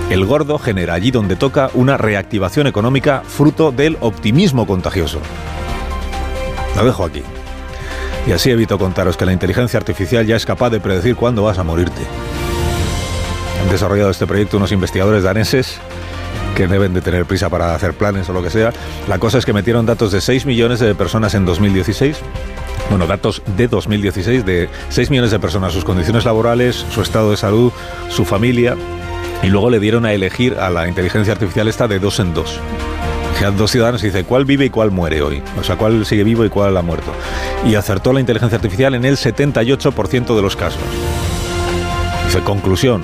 El 0.09 0.25
gordo 0.25 0.59
genera 0.59 0.93
allí 0.93 1.09
donde 1.11 1.35
toca 1.35 1.69
una 1.73 1.97
reactivación 1.97 2.67
económica 2.67 3.23
fruto 3.25 3.71
del 3.71 3.97
optimismo 4.01 4.67
contagioso. 4.67 5.19
Lo 6.75 6.85
dejo 6.85 7.05
aquí. 7.05 7.23
Y 8.27 8.33
así 8.33 8.51
evito 8.51 8.77
contaros 8.77 9.17
que 9.17 9.25
la 9.25 9.33
inteligencia 9.33 9.79
artificial 9.79 10.25
ya 10.25 10.35
es 10.35 10.45
capaz 10.45 10.69
de 10.69 10.79
predecir 10.79 11.15
cuándo 11.15 11.43
vas 11.43 11.57
a 11.57 11.63
morirte. 11.63 12.01
Han 13.61 13.69
desarrollado 13.69 14.11
este 14.11 14.27
proyecto 14.27 14.57
unos 14.57 14.71
investigadores 14.71 15.23
daneses 15.23 15.79
que 16.55 16.67
deben 16.67 16.93
de 16.93 17.01
tener 17.01 17.25
prisa 17.25 17.49
para 17.49 17.75
hacer 17.75 17.93
planes 17.93 18.29
o 18.29 18.33
lo 18.33 18.43
que 18.43 18.49
sea. 18.49 18.71
La 19.07 19.19
cosa 19.19 19.37
es 19.37 19.45
que 19.45 19.53
metieron 19.53 19.85
datos 19.85 20.11
de 20.11 20.21
6 20.21 20.45
millones 20.45 20.79
de 20.79 20.93
personas 20.95 21.33
en 21.33 21.45
2016 21.45 22.21
bueno, 22.89 23.07
datos 23.07 23.41
de 23.57 23.69
2016 23.69 24.45
de 24.45 24.67
6 24.89 25.11
millones 25.11 25.31
de 25.31 25.39
personas, 25.39 25.71
sus 25.71 25.85
condiciones 25.85 26.25
laborales, 26.25 26.75
su 26.75 27.01
estado 27.01 27.31
de 27.31 27.37
salud, 27.37 27.71
su 28.09 28.25
familia, 28.25 28.75
y 29.43 29.47
luego 29.47 29.69
le 29.69 29.79
dieron 29.79 30.05
a 30.05 30.11
elegir 30.11 30.57
a 30.59 30.69
la 30.69 30.89
inteligencia 30.89 31.31
artificial 31.33 31.69
esta 31.69 31.87
de 31.87 31.99
dos 31.99 32.19
en 32.19 32.33
dos. 32.33 32.59
Que 33.39 33.45
dos 33.45 33.71
ciudadanos 33.71 34.03
y 34.03 34.07
dice 34.07 34.23
cuál 34.25 34.45
vive 34.45 34.65
y 34.65 34.69
cuál 34.69 34.91
muere 34.91 35.21
hoy, 35.21 35.41
o 35.59 35.63
sea, 35.63 35.77
cuál 35.77 36.05
sigue 36.05 36.23
vivo 36.23 36.45
y 36.45 36.49
cuál 36.49 36.75
ha 36.75 36.81
muerto. 36.81 37.11
Y 37.65 37.75
acertó 37.75 38.13
la 38.13 38.19
inteligencia 38.19 38.57
artificial 38.57 38.93
en 38.93 39.05
el 39.05 39.15
78% 39.15 40.35
de 40.35 40.41
los 40.41 40.55
casos. 40.55 40.81
Dice, 42.25 42.41
conclusión, 42.41 43.03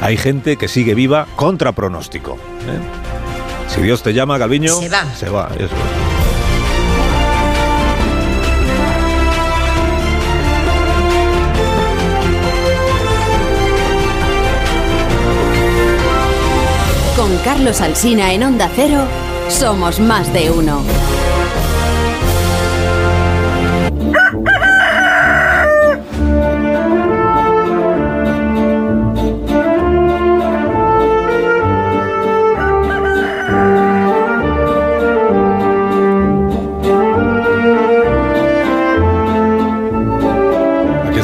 hay 0.00 0.16
gente 0.16 0.56
que 0.56 0.68
sigue 0.68 0.94
viva 0.94 1.26
contra 1.36 1.72
pronóstico. 1.72 2.34
¿eh? 2.34 3.68
Si 3.68 3.82
Dios 3.82 4.02
te 4.02 4.14
llama, 4.14 4.38
Galviño, 4.38 4.74
se 4.74 4.88
va. 4.88 5.04
Se 5.14 5.28
va, 5.28 5.50
eso. 5.58 5.74
Con 17.16 17.36
Carlos 17.38 17.80
Alsina 17.80 18.32
en 18.32 18.44
Onda 18.44 18.70
Cero, 18.74 19.04
somos 19.48 19.98
más 19.98 20.32
de 20.32 20.50
uno. 20.50 20.82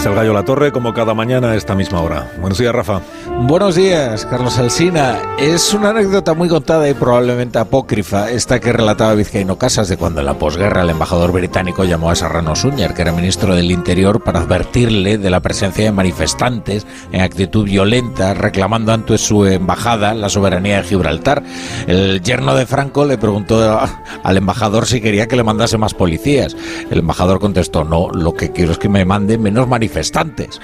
Es 0.05 0.09
el 0.09 0.14
gallo 0.14 0.14
La 0.33 0.45
Torre, 0.45 0.73
como 0.73 0.95
cada 0.95 1.13
mañana 1.13 1.51
a 1.51 1.57
esta 1.57 1.75
misma 1.75 2.01
hora. 2.01 2.33
Buenos 2.41 2.59
días, 2.59 2.75
Rafa. 2.75 3.01
Buenos 3.43 3.75
días, 3.75 4.25
Carlos 4.27 4.59
Alsina. 4.59 5.21
Es 5.39 5.75
una 5.75 5.91
anécdota 5.91 6.33
muy 6.33 6.49
contada 6.49 6.89
y 6.89 6.95
probablemente 6.95 7.59
apócrifa, 7.59 8.31
esta 8.31 8.59
que 8.61 8.73
relataba 8.73 9.15
Vizcaíno 9.15 9.59
Casas 9.59 9.89
de 9.89 9.97
cuando 9.97 10.21
en 10.21 10.27
la 10.27 10.39
posguerra 10.39 10.83
el 10.83 10.91
embajador 10.91 11.33
británico 11.33 11.85
llamó 11.85 12.11
a 12.11 12.15
Serrano 12.15 12.57
Suñer, 12.57 12.95
que 12.95 13.03
era 13.03 13.13
ministro 13.13 13.55
del 13.55 13.71
Interior, 13.71 14.23
para 14.23 14.41
advertirle 14.41 15.19
de 15.19 15.31
la 15.31 15.41
presencia 15.41 15.85
de 15.85 15.93
manifestantes 15.93 16.87
en 17.13 17.21
actitud 17.21 17.65
violenta, 17.65 18.35
reclamando 18.35 18.93
ante 18.93 19.19
su 19.19 19.45
embajada 19.45 20.15
la 20.15 20.31
soberanía 20.31 20.79
de 20.79 20.85
Gibraltar. 20.85 21.43
El 21.87 22.23
yerno 22.23 22.55
de 22.55 22.67
Franco 22.67 23.05
le 23.05 23.19
preguntó 23.19 23.79
al 24.23 24.37
embajador 24.37 24.87
si 24.87 25.01
quería 25.01 25.29
que 25.29 25.37
le 25.37 25.45
mandase 25.45 25.77
más 25.77 25.93
policías. 25.93 26.57
El 26.91 27.01
embajador 27.01 27.41
contestó, 27.41 27.85
no, 27.85 28.11
lo 28.11 28.33
que 28.33 28.53
quiero 28.53 28.73
es 28.73 28.79
que 28.79 28.89
me 28.89 29.05
mande 29.05 29.39
menos 29.39 29.69
manifestantes 29.69 30.14
manifestantes. 30.15 30.61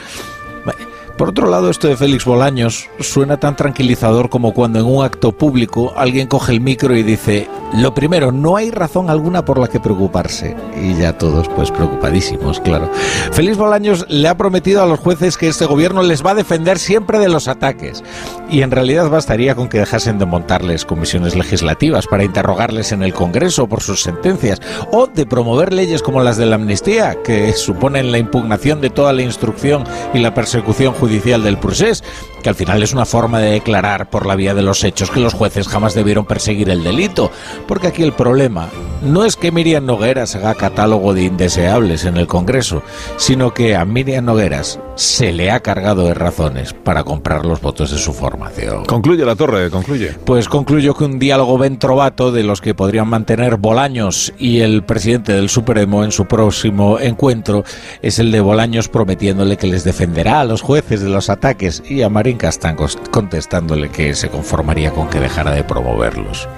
Por 1.20 1.28
otro 1.28 1.50
lado, 1.50 1.68
esto 1.68 1.86
de 1.86 1.98
Félix 1.98 2.24
Bolaños 2.24 2.88
suena 2.98 3.38
tan 3.38 3.54
tranquilizador 3.54 4.30
como 4.30 4.54
cuando 4.54 4.78
en 4.78 4.86
un 4.86 5.04
acto 5.04 5.32
público 5.32 5.92
alguien 5.94 6.26
coge 6.26 6.52
el 6.52 6.62
micro 6.62 6.96
y 6.96 7.02
dice, 7.02 7.46
lo 7.74 7.92
primero, 7.92 8.32
no 8.32 8.56
hay 8.56 8.70
razón 8.70 9.10
alguna 9.10 9.44
por 9.44 9.58
la 9.58 9.68
que 9.68 9.80
preocuparse. 9.80 10.56
Y 10.82 10.94
ya 10.94 11.18
todos 11.18 11.46
pues 11.50 11.70
preocupadísimos, 11.70 12.58
claro. 12.60 12.90
Félix 13.32 13.58
Bolaños 13.58 14.06
le 14.08 14.28
ha 14.28 14.36
prometido 14.38 14.82
a 14.82 14.86
los 14.86 14.98
jueces 14.98 15.36
que 15.36 15.48
este 15.48 15.66
gobierno 15.66 16.02
les 16.02 16.24
va 16.24 16.30
a 16.30 16.34
defender 16.34 16.78
siempre 16.78 17.18
de 17.18 17.28
los 17.28 17.48
ataques. 17.48 18.02
Y 18.48 18.62
en 18.62 18.70
realidad 18.70 19.10
bastaría 19.10 19.54
con 19.54 19.68
que 19.68 19.78
dejasen 19.78 20.18
de 20.18 20.24
montarles 20.24 20.86
comisiones 20.86 21.36
legislativas 21.36 22.06
para 22.06 22.24
interrogarles 22.24 22.92
en 22.92 23.02
el 23.02 23.12
Congreso 23.12 23.68
por 23.68 23.82
sus 23.82 24.02
sentencias 24.02 24.62
o 24.90 25.06
de 25.06 25.26
promover 25.26 25.74
leyes 25.74 26.00
como 26.00 26.22
las 26.22 26.38
de 26.38 26.46
la 26.46 26.54
amnistía, 26.56 27.18
que 27.22 27.52
suponen 27.52 28.10
la 28.10 28.16
impugnación 28.16 28.80
de 28.80 28.88
toda 28.88 29.12
la 29.12 29.20
instrucción 29.20 29.84
y 30.14 30.18
la 30.20 30.32
persecución 30.32 30.94
judicial 30.94 31.09
judicial 31.10 31.42
del 31.42 31.58
procés, 31.58 32.04
que 32.42 32.48
al 32.48 32.54
final 32.54 32.82
es 32.82 32.92
una 32.92 33.04
forma 33.04 33.38
de 33.38 33.52
declarar 33.52 34.10
por 34.10 34.26
la 34.26 34.36
vía 34.36 34.54
de 34.54 34.62
los 34.62 34.84
hechos 34.84 35.10
que 35.10 35.20
los 35.20 35.34
jueces 35.34 35.68
jamás 35.68 35.94
debieron 35.94 36.26
perseguir 36.26 36.70
el 36.70 36.82
delito, 36.82 37.30
porque 37.66 37.88
aquí 37.88 38.02
el 38.02 38.12
problema 38.12 38.68
no 39.02 39.24
es 39.24 39.36
que 39.36 39.50
Miriam 39.52 39.86
Nogueras 39.86 40.36
haga 40.36 40.54
catálogo 40.54 41.14
de 41.14 41.24
indeseables 41.24 42.04
en 42.04 42.16
el 42.16 42.26
Congreso, 42.26 42.82
sino 43.16 43.54
que 43.54 43.74
a 43.74 43.84
Miriam 43.84 44.26
Nogueras 44.26 44.78
se 44.94 45.32
le 45.32 45.50
ha 45.50 45.60
cargado 45.60 46.04
de 46.04 46.12
razones 46.12 46.74
para 46.74 47.04
comprar 47.04 47.46
los 47.46 47.62
votos 47.62 47.90
de 47.90 47.98
su 47.98 48.12
formación. 48.12 48.84
Concluye 48.84 49.24
la 49.24 49.36
torre, 49.36 49.70
concluye. 49.70 50.14
Pues 50.24 50.48
concluyo 50.48 50.94
que 50.94 51.04
un 51.04 51.18
diálogo 51.18 51.56
ventrovato 51.56 52.30
de 52.30 52.42
los 52.42 52.60
que 52.60 52.74
podrían 52.74 53.08
mantener 53.08 53.56
Bolaños 53.56 54.34
y 54.38 54.60
el 54.60 54.82
presidente 54.82 55.32
del 55.32 55.48
Supremo 55.48 56.04
en 56.04 56.12
su 56.12 56.26
próximo 56.26 56.98
encuentro 57.00 57.64
es 58.02 58.18
el 58.18 58.30
de 58.30 58.40
Bolaños 58.40 58.88
prometiéndole 58.88 59.56
que 59.56 59.66
les 59.66 59.84
defenderá 59.84 60.40
a 60.40 60.44
los 60.44 60.60
jueces 60.60 61.00
de 61.00 61.08
los 61.08 61.30
ataques 61.30 61.82
y 61.88 62.02
a 62.02 62.10
Marín 62.30 62.38
Castán 62.38 62.76
contestándole 63.10 63.88
que 63.88 64.14
se 64.14 64.28
conformaría 64.28 64.92
con 64.92 65.10
que 65.10 65.18
dejara 65.18 65.50
de 65.50 65.64
promoverlos. 65.64 66.48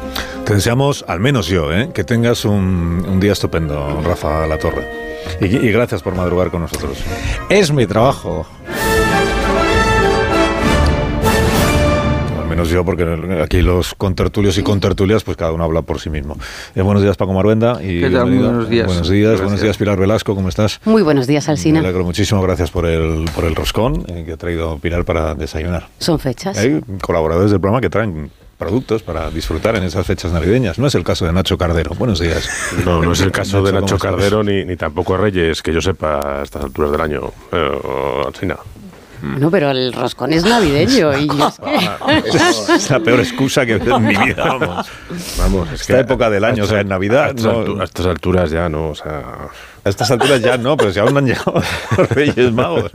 Te 0.44 0.52
deseamos, 0.52 1.02
al 1.08 1.18
menos 1.18 1.46
yo, 1.46 1.72
¿eh? 1.72 1.92
que 1.94 2.04
tengas 2.04 2.44
un, 2.44 3.06
un 3.08 3.20
día 3.20 3.32
estupendo, 3.32 4.02
Rafa 4.02 4.46
La 4.46 4.58
Torre. 4.58 4.86
Y, 5.40 5.46
y 5.46 5.72
gracias 5.72 6.02
por 6.02 6.14
madrugar 6.14 6.50
con 6.50 6.60
nosotros. 6.60 6.98
Es 7.48 7.72
mi 7.72 7.86
trabajo. 7.86 8.46
Menos 12.62 12.72
yo, 12.72 12.84
porque 12.84 13.40
aquí 13.42 13.60
los 13.62 13.94
contertulios 13.94 14.56
y 14.58 14.62
contertulias, 14.62 15.24
pues 15.24 15.36
cada 15.36 15.52
uno 15.52 15.64
habla 15.64 15.82
por 15.82 16.00
sí 16.00 16.10
mismo. 16.10 16.36
Eh, 16.74 16.82
buenos 16.82 17.02
días, 17.02 17.16
Paco 17.16 17.32
Maruenda. 17.32 17.82
Y 17.82 18.00
¿Qué 18.00 18.10
tal? 18.10 18.30
Muy 18.30 18.38
buenos 18.38 18.68
días. 18.68 18.86
Buenos 18.86 19.08
días, 19.08 19.28
Gracias. 19.30 19.42
buenos 19.42 19.62
días, 19.62 19.76
Pilar 19.76 19.98
Velasco, 19.98 20.34
¿cómo 20.34 20.48
estás? 20.48 20.80
Muy 20.84 21.02
buenos 21.02 21.26
días, 21.26 21.46
Me 21.46 21.52
Alsina. 21.52 21.80
alegro 21.80 22.04
muchísimo, 22.04 22.42
gracias 22.42 22.70
por 22.70 22.86
el, 22.86 23.24
por 23.34 23.44
el 23.44 23.54
roscón 23.54 24.04
eh, 24.08 24.22
que 24.24 24.32
ha 24.32 24.36
traído 24.36 24.78
Pilar 24.78 25.04
para 25.04 25.34
desayunar. 25.34 25.88
Son 25.98 26.18
fechas. 26.18 26.56
Hay 26.58 26.80
colaboradores 27.02 27.50
del 27.50 27.60
programa 27.60 27.80
que 27.80 27.90
traen 27.90 28.30
productos 28.58 29.02
para 29.02 29.28
disfrutar 29.30 29.74
en 29.74 29.82
esas 29.82 30.06
fechas 30.06 30.32
navideñas. 30.32 30.78
No 30.78 30.86
es 30.86 30.94
el 30.94 31.02
caso 31.02 31.26
de 31.26 31.32
Nacho 31.32 31.58
Cardero. 31.58 31.92
Buenos 31.98 32.20
días. 32.20 32.48
No, 32.84 33.02
no 33.02 33.12
es 33.12 33.20
el 33.20 33.32
caso 33.32 33.62
de 33.62 33.72
Nacho 33.72 33.86
¿cómo 33.86 33.96
estás? 33.96 34.10
Cardero 34.12 34.44
ni, 34.44 34.64
ni 34.64 34.76
tampoco 34.76 35.16
Reyes, 35.16 35.62
que 35.62 35.72
yo 35.72 35.80
sepa 35.80 36.40
a 36.40 36.42
estas 36.42 36.62
alturas 36.64 36.92
del 36.92 37.00
año. 37.00 37.32
Eh. 37.50 37.70
No, 39.22 39.50
pero 39.50 39.70
el 39.70 39.92
roscón 39.92 40.32
es 40.32 40.44
navideño 40.44 41.16
y 41.18 41.26
yo 41.28 41.48
es 41.48 41.58
que... 41.58 42.72
Es 42.74 42.90
la 42.90 42.98
peor 43.00 43.20
excusa 43.20 43.64
que 43.64 43.72
he 43.72 43.78
visto 43.78 43.96
en 43.96 44.04
mi 44.06 44.16
vida, 44.16 44.44
vamos. 44.58 44.86
Vamos, 45.38 45.68
es 45.72 45.80
Esta 45.82 46.00
época 46.00 46.28
del 46.28 46.44
año, 46.44 46.64
o 46.64 46.66
sea, 46.66 46.80
en 46.80 46.88
Navidad, 46.88 47.24
A 47.24 47.28
estas, 47.28 47.44
no- 47.44 47.64
altu- 47.64 47.80
a 47.80 47.84
estas 47.84 48.06
alturas 48.06 48.50
ya, 48.50 48.68
¿no? 48.68 48.88
O 48.90 48.94
sea. 48.94 49.22
A 49.84 49.88
estas 49.88 50.10
alturas 50.10 50.40
ya 50.40 50.56
no, 50.58 50.76
pero 50.76 50.92
si 50.92 50.98
aún 51.00 51.12
no 51.12 51.18
han 51.18 51.26
llegado 51.26 51.54
los 51.96 52.08
Reyes 52.10 52.52
Magos. 52.52 52.90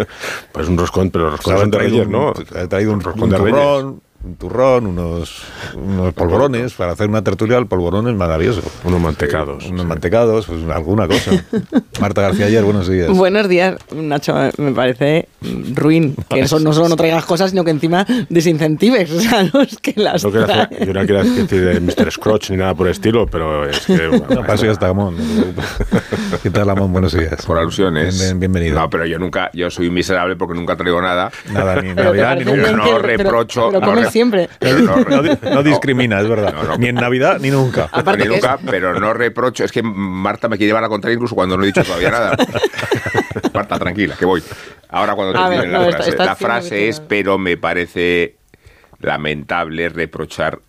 Pues 0.51 0.67
un 0.69 0.77
roscón, 0.77 1.09
pero 1.11 1.25
los 1.25 1.33
roscones 1.33 1.61
habrán 1.61 1.71
son 1.71 1.71
de 1.71 1.77
traído 1.77 2.03
Reyes, 2.03 2.07
un, 2.07 2.55
¿no? 2.55 2.61
ha 2.61 2.67
traído 2.67 2.91
un, 2.93 3.01
Roscón 3.01 3.23
un 3.23 3.29
de 3.29 3.37
Reyes. 3.37 3.51
turrón, 3.53 4.01
un 4.23 4.35
turrón, 4.35 4.87
unos, 4.87 5.43
unos 5.75 6.13
polvorones 6.13 6.73
para 6.73 6.91
hacer 6.93 7.07
una 7.07 7.23
tertulia 7.23 7.55
al 7.57 7.67
polvorón 7.67 8.07
es 8.09 8.15
maravilloso. 8.15 8.61
Unos 8.83 8.99
mantecados. 8.99 9.65
Unos 9.67 9.81
sí. 9.81 9.87
mantecados, 9.87 10.45
pues 10.47 10.59
alguna 10.69 11.07
cosa. 11.07 11.31
Marta 12.01 12.23
García 12.23 12.47
ayer, 12.47 12.63
buenos 12.63 12.89
días. 12.89 13.09
Buenos 13.09 13.47
días, 13.47 13.75
Nacho. 13.95 14.35
Me 14.57 14.71
parece 14.73 15.29
ruin 15.73 16.15
que 16.29 16.39
eso 16.41 16.59
no 16.59 16.73
solo 16.73 16.89
no 16.89 16.95
traigas 16.95 17.25
cosas, 17.25 17.51
sino 17.51 17.63
que 17.63 17.71
encima 17.71 18.05
desincentives. 18.27 19.11
O 19.11 19.19
sea, 19.21 19.43
no 19.53 19.61
es 19.61 19.77
que 19.77 19.93
las 19.95 20.23
No 20.23 20.31
yo 20.31 20.93
no 20.93 21.05
quiero 21.05 21.23
decir 21.23 21.47
de 21.47 21.79
Mr. 21.79 22.11
Scrooge 22.11 22.51
ni 22.51 22.57
nada 22.57 22.73
por 22.73 22.87
el 22.87 22.91
estilo, 22.93 23.27
pero 23.27 23.69
es 23.69 23.85
que. 23.85 24.07
bueno, 24.07 24.25
No, 24.29 24.53
eso 24.53 24.65
ya 24.65 24.71
está 24.71 24.87
Amón. 24.89 25.15
¿Qué 26.43 26.49
tal, 26.49 26.69
Amón? 26.69 26.91
Buenos 26.91 27.13
días. 27.13 27.45
Por 27.45 27.57
alusiones. 27.59 28.15
Bien- 28.17 28.39
bien- 28.39 28.39
bienvenido. 28.51 28.79
No, 28.79 28.89
pero 28.89 29.05
yo 29.05 29.19
nunca, 29.19 29.49
yo 29.53 29.69
soy 29.69 29.89
miserable 29.89 30.35
porque 30.35 30.55
nunca 30.55 30.75
traigo 30.75 31.01
nada. 31.01 31.31
Nada, 31.53 31.81
ni 31.81 31.93
Pero 31.93 32.05
Navidad 32.09 32.37
ni 32.37 32.45
nunca. 32.45 32.71
no 32.71 32.83
pero- 32.83 32.99
reprocho, 32.99 33.69
Pero 33.71 33.79
no 33.95 34.06
siempre. 34.11 34.49
No, 34.61 34.97
No, 34.97 35.21
di- 35.23 35.37
no 35.43 35.63
discrimina, 35.63 36.19
es 36.21 36.27
verdad. 36.27 36.53
No, 36.53 36.63
no. 36.63 36.77
Ni 36.77 36.87
en 36.87 36.95
Navidad 36.95 37.39
ni 37.39 37.49
nunca. 37.49 37.89
Aparte 37.91 38.23
ni 38.23 38.29
que 38.29 38.35
es- 38.37 38.43
nunca, 38.43 38.59
pero 38.69 38.99
no 38.99 39.13
reprocho. 39.13 39.63
Es 39.63 39.71
que 39.71 39.81
Marta 39.83 40.47
me 40.49 40.57
quiere 40.57 40.69
llevar 40.69 40.83
a 40.83 40.89
contar 40.89 41.11
incluso 41.11 41.35
cuando 41.35 41.57
no 41.57 41.63
he 41.63 41.67
dicho 41.67 41.83
todavía 41.83 42.11
nada. 42.11 42.37
Marta, 43.53 43.79
tranquila, 43.79 44.15
que 44.17 44.25
voy. 44.25 44.43
Ahora 44.89 45.15
cuando 45.15 45.33
termine 45.33 45.61
ver, 45.61 45.69
la 45.69 45.79
está- 45.89 45.91
frase. 45.97 46.09
está 46.11 46.25
la 46.25 46.35
frase 46.35 46.87
es, 46.89 46.99
pero 46.99 47.37
me 47.37 47.57
parece 47.57 48.35
lamentable 48.99 49.89
reprochar 49.89 50.59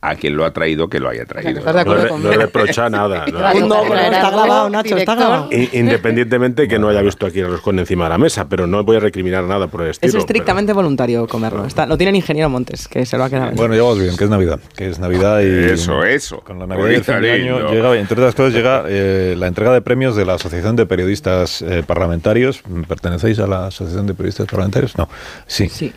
a 0.00 0.14
quien 0.14 0.36
lo 0.36 0.44
ha 0.44 0.52
traído 0.52 0.88
que 0.88 1.00
lo 1.00 1.08
haya 1.08 1.24
traído. 1.24 1.58
¿Estás 1.58 1.74
de 1.74 1.84
No, 1.84 2.32
reprocha 2.32 2.88
nada. 2.88 3.26
¿no? 3.32 3.40
Radio 3.40 3.66
No, 3.66 3.80
pero 3.82 3.94
Carrera, 3.94 4.16
está 4.16 4.30
grabado, 4.30 4.70
Nacho, 4.70 4.96
está 4.96 5.14
grabado. 5.14 5.48
Independientemente 5.72 6.68
que 6.68 6.78
no 6.78 6.88
haya 6.88 7.02
visto 7.02 7.26
aquí 7.26 7.40
el 7.40 7.48
roscón 7.48 7.78
encima 7.78 8.04
de 8.04 8.10
la 8.10 8.18
mesa, 8.18 8.48
pero 8.48 8.66
no 8.66 8.84
voy 8.84 8.96
a 8.96 9.00
recriminar 9.00 9.44
nada 9.44 9.66
por 9.66 9.82
el 9.82 9.90
estilo. 9.90 10.10
Es 10.10 10.14
estrictamente 10.14 10.72
voluntario 10.72 11.26
comerlo. 11.26 11.64
Está, 11.64 11.86
lo 11.86 11.96
tiene 11.96 12.10
el 12.10 12.16
ingeniero 12.16 12.48
Montes, 12.48 12.86
que 12.86 13.04
se 13.06 13.18
lo 13.18 13.24
ha 13.24 13.30
quedado. 13.30 13.52
Bueno, 13.52 13.74
ya 13.74 13.82
vamos 13.82 13.98
bien, 13.98 14.16
que 14.16 14.24
es 14.24 14.30
Navidad. 14.30 14.60
Que 14.76 14.88
es 14.88 14.98
Navidad 14.98 15.40
y. 15.40 15.72
Eso, 15.72 16.04
eso. 16.04 16.40
Con 16.40 16.58
la 16.58 16.66
Navidad 16.66 16.90
y 16.90 16.94
el 16.94 17.04
fin 17.04 17.20
de 17.20 17.32
año 17.32 17.70
llega, 17.70 17.96
entre 17.98 18.20
otras 18.20 18.34
cosas, 18.34 18.52
llega 18.54 18.84
eh, 18.86 19.34
la 19.36 19.48
entrega 19.48 19.72
de 19.72 19.80
premios 19.80 20.14
de 20.14 20.24
la 20.24 20.34
Asociación 20.34 20.76
de 20.76 20.86
Periodistas 20.86 21.62
eh, 21.62 21.82
Parlamentarios. 21.84 22.62
¿Pertenecéis 22.86 23.38
a 23.40 23.46
la 23.46 23.66
Asociación 23.66 24.06
de 24.06 24.14
Periodistas 24.14 24.46
Parlamentarios? 24.46 24.96
No. 24.96 25.08
Sí. 25.46 25.68
Sí. 25.68 25.92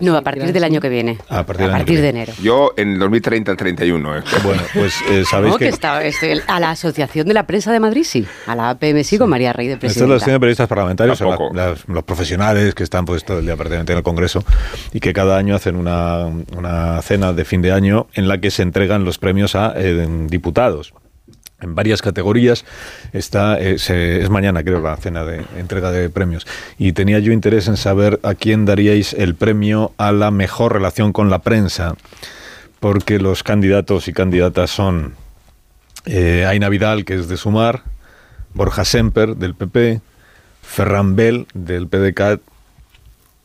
No, 0.00 0.16
a 0.16 0.22
partir 0.22 0.52
del 0.52 0.64
año 0.64 0.80
que 0.80 0.88
viene. 0.88 1.18
A 1.28 1.44
partir 1.44 1.66
año 1.70 1.84
que 1.84 2.00
de 2.00 2.08
enero. 2.08 2.32
Yo 2.42 2.72
en 2.76 2.98
2030, 2.98 3.56
31. 3.56 4.18
¿eh? 4.18 4.22
Bueno, 4.44 4.62
pues 4.74 4.94
eh, 5.10 5.24
sabéis 5.28 5.52
No, 5.54 5.58
que 5.58 5.64
que. 5.66 5.70
está, 5.70 6.04
este, 6.04 6.40
a 6.46 6.60
la 6.60 6.70
Asociación 6.70 7.26
de 7.26 7.34
la 7.34 7.46
Prensa 7.46 7.72
de 7.72 7.80
Madrid, 7.80 8.04
sí. 8.04 8.26
A 8.46 8.54
la 8.54 8.70
APM, 8.70 9.02
sí, 9.04 9.18
con 9.18 9.30
María 9.30 9.52
Rey 9.52 9.66
de 9.68 9.74
Esto 9.74 9.86
es 9.86 9.92
la 9.92 9.94
presidenta. 9.94 10.14
Asociación 10.16 10.34
de 10.34 10.40
Periodistas 10.40 10.68
Parlamentarios, 10.68 11.18
Tampoco. 11.18 11.54
la- 11.54 11.70
las- 11.70 11.88
los 11.88 12.02
profesionales 12.04 12.74
que 12.74 12.82
están 12.82 13.04
pues 13.04 13.24
todo 13.24 13.38
el 13.38 13.46
día 13.46 13.56
prácticamente 13.56 13.92
en 13.92 13.98
el 13.98 14.04
Congreso 14.04 14.44
y 14.92 15.00
que 15.00 15.12
cada 15.12 15.36
año 15.38 15.54
hacen 15.54 15.76
una, 15.76 16.26
una 16.56 17.00
cena 17.02 17.32
de 17.32 17.44
fin 17.44 17.62
de 17.62 17.72
año 17.72 18.06
en 18.14 18.28
la 18.28 18.38
que 18.38 18.50
se 18.50 18.62
entregan 18.62 19.04
los 19.04 19.18
premios 19.18 19.54
a 19.54 19.72
eh, 19.76 20.06
diputados. 20.28 20.92
En 21.64 21.74
varias 21.74 22.02
categorías 22.02 22.64
está 23.12 23.58
eh, 23.58 23.78
se- 23.78 24.20
es 24.22 24.28
mañana 24.30 24.62
creo 24.62 24.80
la 24.80 24.96
cena 24.96 25.24
de 25.24 25.44
entrega 25.56 25.90
de 25.90 26.10
premios 26.10 26.46
y 26.78 26.92
tenía 26.92 27.18
yo 27.18 27.32
interés 27.32 27.66
en 27.68 27.76
saber 27.76 28.20
a 28.22 28.34
quién 28.34 28.66
daríais 28.66 29.14
el 29.14 29.34
premio 29.34 29.92
a 29.96 30.12
la 30.12 30.30
mejor 30.30 30.74
relación 30.74 31.12
con 31.12 31.30
la 31.30 31.38
prensa 31.40 31.94
porque 32.80 33.18
los 33.18 33.42
candidatos 33.42 34.08
y 34.08 34.12
candidatas 34.12 34.70
son 34.70 35.14
eh, 36.04 36.44
Aina 36.46 36.68
Vidal, 36.68 37.06
que 37.06 37.14
es 37.14 37.28
de 37.28 37.38
Sumar, 37.38 37.82
Borja 38.52 38.84
Semper, 38.84 39.36
del 39.36 39.54
PP, 39.54 40.02
Ferran 40.62 41.16
Bel, 41.16 41.46
del 41.54 41.88
PDCAT, 41.88 42.40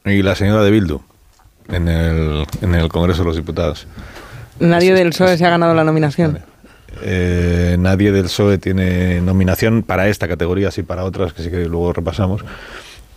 y 0.03 0.21
la 0.23 0.35
señora 0.35 0.61
de 0.63 0.71
Bildu, 0.71 0.99
en 1.69 1.88
el, 1.88 2.45
en 2.61 2.75
el 2.75 2.89
Congreso 2.89 3.21
de 3.21 3.27
los 3.27 3.38
Diputados. 3.38 3.88
Nadie 4.59 4.93
del 4.93 5.11
PSOE 5.11 5.38
se 5.38 5.45
ha 5.45 5.49
ganado 5.51 5.73
la 5.73 5.85
nominación. 5.85 6.39
Eh, 7.01 7.77
nadie 7.79 8.12
del 8.12 8.25
PSOE 8.25 8.58
tiene 8.58 9.22
nominación 9.22 9.84
para 9.84 10.08
esta 10.08 10.27
categoría, 10.27 10.72
sí 10.72 10.84
para 10.84 11.03
otras, 11.03 11.34
que 11.34 11.43
sí 11.43 11.50
que 11.50 11.65
luego 11.65 11.93
repasamos. 11.93 12.43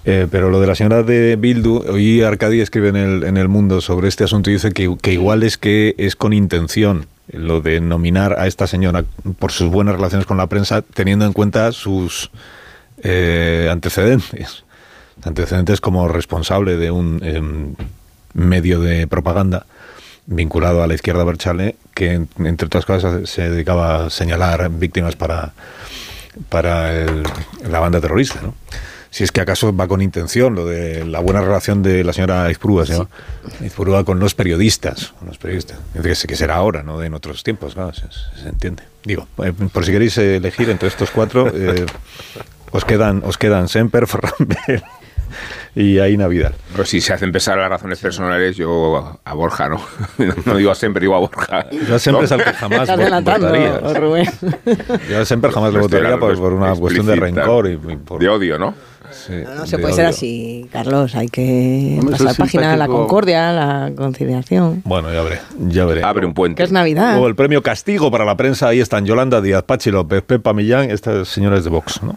Eh, 0.05 0.27
pero 0.31 0.51
lo 0.51 0.61
de 0.61 0.67
la 0.67 0.75
señora 0.75 1.03
de 1.05 1.37
Bildu, 1.37 1.85
a 2.25 2.29
Arcadi 2.29 2.61
escribe 2.61 2.89
en 2.89 2.97
el, 2.97 3.25
en 3.25 3.37
el 3.37 3.49
Mundo 3.49 3.81
sobre 3.81 4.09
este 4.09 4.25
asunto 4.25 4.51
y 4.51 4.55
dice 4.55 4.73
que, 4.73 4.97
que 5.01 5.13
igual 5.13 5.45
es 5.45 5.59
que 5.59 5.95
es 5.97 6.17
con 6.17 6.33
intención 6.33 7.07
lo 7.31 7.61
de 7.61 7.81
nominar 7.81 8.39
a 8.39 8.47
esta 8.47 8.67
señora 8.67 9.05
por 9.39 9.53
sus 9.53 9.71
buenas 9.71 9.95
relaciones 9.95 10.27
con 10.27 10.37
la 10.37 10.49
prensa, 10.49 10.83
teniendo 10.83 11.25
en 11.25 11.33
cuenta 11.33 11.71
sus 11.73 12.31
eh, 13.03 13.69
antecedentes. 13.71 14.65
antecedentes 15.23 15.81
como 15.81 16.09
responsable 16.09 16.77
de 16.77 16.91
un 16.91 17.21
em, 17.23 17.75
medio 18.35 18.81
de 18.81 19.07
propaganda 19.07 19.67
vinculado 20.27 20.83
a 20.83 20.87
la 20.87 20.95
izquierda 20.95 21.25
Berchale, 21.25 21.77
que 21.95 22.13
en- 22.13 22.29
entre 22.45 22.67
otras 22.67 22.85
cosas 22.87 23.29
se 23.29 23.51
dedicaba 23.51 24.07
a 24.07 24.11
señalar 24.11 24.71
víctimas 24.71 25.17
para, 25.17 25.53
para 26.49 26.93
el- 26.93 27.23
la 27.69 27.81
banda 27.81 28.01
terrorista, 28.01 28.41
¿no? 28.43 28.55
Si 29.11 29.25
es 29.25 29.31
que 29.31 29.43
acaso 29.43 29.77
va 29.77 29.89
con 29.89 30.01
intención 30.01 30.55
lo 30.55 30.65
de 30.65 31.05
la 31.05 31.21
buena 31.21 31.43
relación 31.43 31.83
de 31.83 32.03
la 32.03 32.15
señora 32.15 32.51
Izpurúa, 32.51 32.87
se 32.87 32.97
Izpurúa 33.63 34.05
con 34.05 34.19
los 34.19 34.35
periodistas, 34.35 35.13
con 35.19 35.29
los 35.29 35.37
periodistas. 35.37 35.79
Que, 36.27 36.35
será 36.35 36.55
ahora, 36.55 36.83
no 36.83 37.03
en 37.03 37.13
otros 37.13 37.43
tiempos, 37.43 37.75
claro, 37.75 37.93
se, 37.93 38.05
se 38.43 38.49
entiende. 38.49 38.85
Digo, 39.05 39.29
eh, 39.45 39.53
por 39.71 39.85
si 39.85 39.93
queréis 39.93 40.17
eh, 40.17 40.37
elegir 40.37 40.71
entre 40.71 40.89
estos 40.89 41.11
cuatro, 41.11 41.53
eh, 41.55 41.85
os 42.71 42.87
quedan, 42.87 43.23
os 43.27 43.37
quedan 43.37 43.69
Semper, 43.69 44.07
Ferran 44.07 44.33
Y 45.75 45.99
Aina 45.99 46.27
Vidal. 46.29 46.55
Pues 46.77 46.89
si 46.89 47.01
se 47.01 47.13
hacen 47.13 47.33
pesar 47.33 47.59
las 47.59 47.69
razones 47.69 47.99
personales, 47.99 48.57
yo 48.57 48.97
a, 49.25 49.31
a 49.31 49.35
Borja, 49.35 49.69
¿no? 49.69 49.81
No 50.47 50.57
digo 50.57 50.71
a 50.71 50.75
siempre, 50.75 51.01
digo 51.01 51.15
a 51.15 51.21
Borja. 51.21 51.67
Yo 51.89 51.95
a 51.95 51.99
Semper 51.99 52.21
¿No? 52.21 52.25
es 52.25 52.33
al 52.33 52.45
que 52.45 52.53
jamás 52.53 52.89
votaría. 52.89 53.79
Rubén. 53.95 54.29
Yo 55.09 55.21
a 55.21 55.25
Semper 55.25 55.51
jamás 55.51 55.73
le 55.73 55.81
Estoy 55.81 55.99
votaría 56.01 56.19
por, 56.19 56.37
por 56.39 56.53
una 56.53 56.75
cuestión 56.75 57.07
de 57.07 57.17
rencor 57.17 57.69
y, 57.69 57.73
y 57.73 57.97
por... 57.97 58.21
De 58.21 58.29
odio, 58.29 58.59
¿no? 58.59 58.75
sí, 59.11 59.33
No 59.57 59.67
se 59.67 59.77
de 59.77 59.83
puede 59.83 59.95
ser 59.95 60.05
odio. 60.07 60.15
así, 60.15 60.69
Carlos. 60.73 61.15
Hay 61.15 61.29
que 61.29 62.01
pasar 62.11 62.37
página, 62.37 62.63
la 62.77 62.85
simpático. 62.85 62.97
concordia, 62.99 63.53
la 63.53 63.93
conciliación. 63.97 64.83
Bueno, 64.85 65.13
ya 65.13 65.23
veré, 65.23 65.41
ya 65.69 65.85
veré. 65.85 66.03
Abre 66.03 66.27
un 66.27 66.35
puente. 66.35 66.57
Que 66.59 66.65
es 66.65 66.73
Navidad. 66.73 67.13
Luego 67.13 67.29
el 67.29 67.35
premio 67.35 67.63
Castigo 67.63 68.11
para 68.11 68.25
la 68.25 68.37
prensa, 68.37 68.69
ahí 68.69 68.81
están 68.81 69.05
Yolanda 69.05 69.41
Díaz, 69.41 69.63
Pachi 69.65 69.91
López, 69.91 70.23
Pepa 70.23 70.53
Millán, 70.53 70.91
estas 70.91 71.29
señoras 71.29 71.65
de 71.65 71.71
Vox, 71.71 72.03
¿no? 72.03 72.17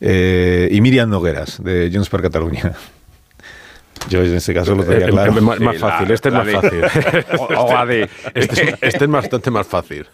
Eh, 0.00 0.68
y 0.70 0.80
Miriam 0.80 1.08
Nogueras, 1.10 1.62
de 1.62 1.90
Junts 1.92 2.08
per 2.08 2.22
Cataluña. 2.22 2.72
Yo 4.08 4.22
en 4.22 4.34
este 4.36 4.54
caso 4.54 4.74
lo 4.74 4.84
tenía 4.84 5.06
Eh, 5.06 5.10
claro. 5.10 5.32
eh, 5.36 5.40
más, 5.40 5.58
más 5.60 5.74
Sí, 5.76 5.80
la- 5.82 5.88
fácil, 5.90 6.10
este 6.12 6.28
es 6.28 6.34
más 6.34 6.48
fácil. 6.50 6.82
O- 7.38 7.86
de- 7.86 8.08
Este 8.34 8.62
es, 8.70 8.74
este 8.82 9.04
es 9.04 9.10
bastante 9.10 9.50
más 9.50 9.66
fácil. 9.66 10.06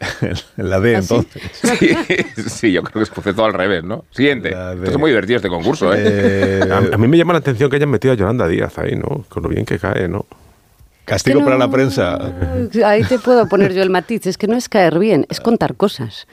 La 0.56 0.80
D, 0.80 0.94
entonces. 0.94 1.42
Sí, 1.78 1.94
sí, 2.48 2.72
yo 2.72 2.82
creo 2.82 3.04
que 3.04 3.30
es 3.30 3.36
todo 3.36 3.44
al 3.44 3.52
revés, 3.52 3.84
¿no? 3.84 4.04
Siguiente. 4.10 4.48
Esto 4.48 4.84
es 4.92 4.98
muy 4.98 5.10
divertido 5.10 5.36
este 5.36 5.48
concurso, 5.50 5.92
¿eh? 5.94 5.98
Eh, 6.02 6.60
A, 6.70 6.94
a 6.94 6.98
mí 6.98 7.06
me 7.06 7.18
llama 7.18 7.34
la 7.34 7.40
atención 7.40 7.68
que 7.68 7.76
hayan 7.76 7.90
metido 7.90 8.14
a 8.14 8.16
Yolanda 8.16 8.48
Díaz 8.48 8.78
ahí, 8.78 8.96
¿no? 8.96 9.24
Con 9.28 9.42
lo 9.42 9.48
bien 9.50 9.64
que 9.66 9.78
cae, 9.78 10.08
¿no? 10.08 10.26
castigo 11.04 11.40
Que 11.40 11.44
para 11.44 11.56
no- 11.58 11.66
la 11.66 11.70
prensa. 11.70 12.18
Ahí 12.86 13.02
te 13.04 13.18
puedo 13.18 13.48
poner 13.48 13.74
yo 13.74 13.82
el 13.82 13.90
matiz. 13.90 14.26
Es 14.26 14.38
que 14.38 14.46
no 14.46 14.56
es 14.56 14.68
caer 14.68 14.98
bien, 14.98 15.26
es 15.28 15.40
contar 15.40 15.74
cosas. 15.74 16.26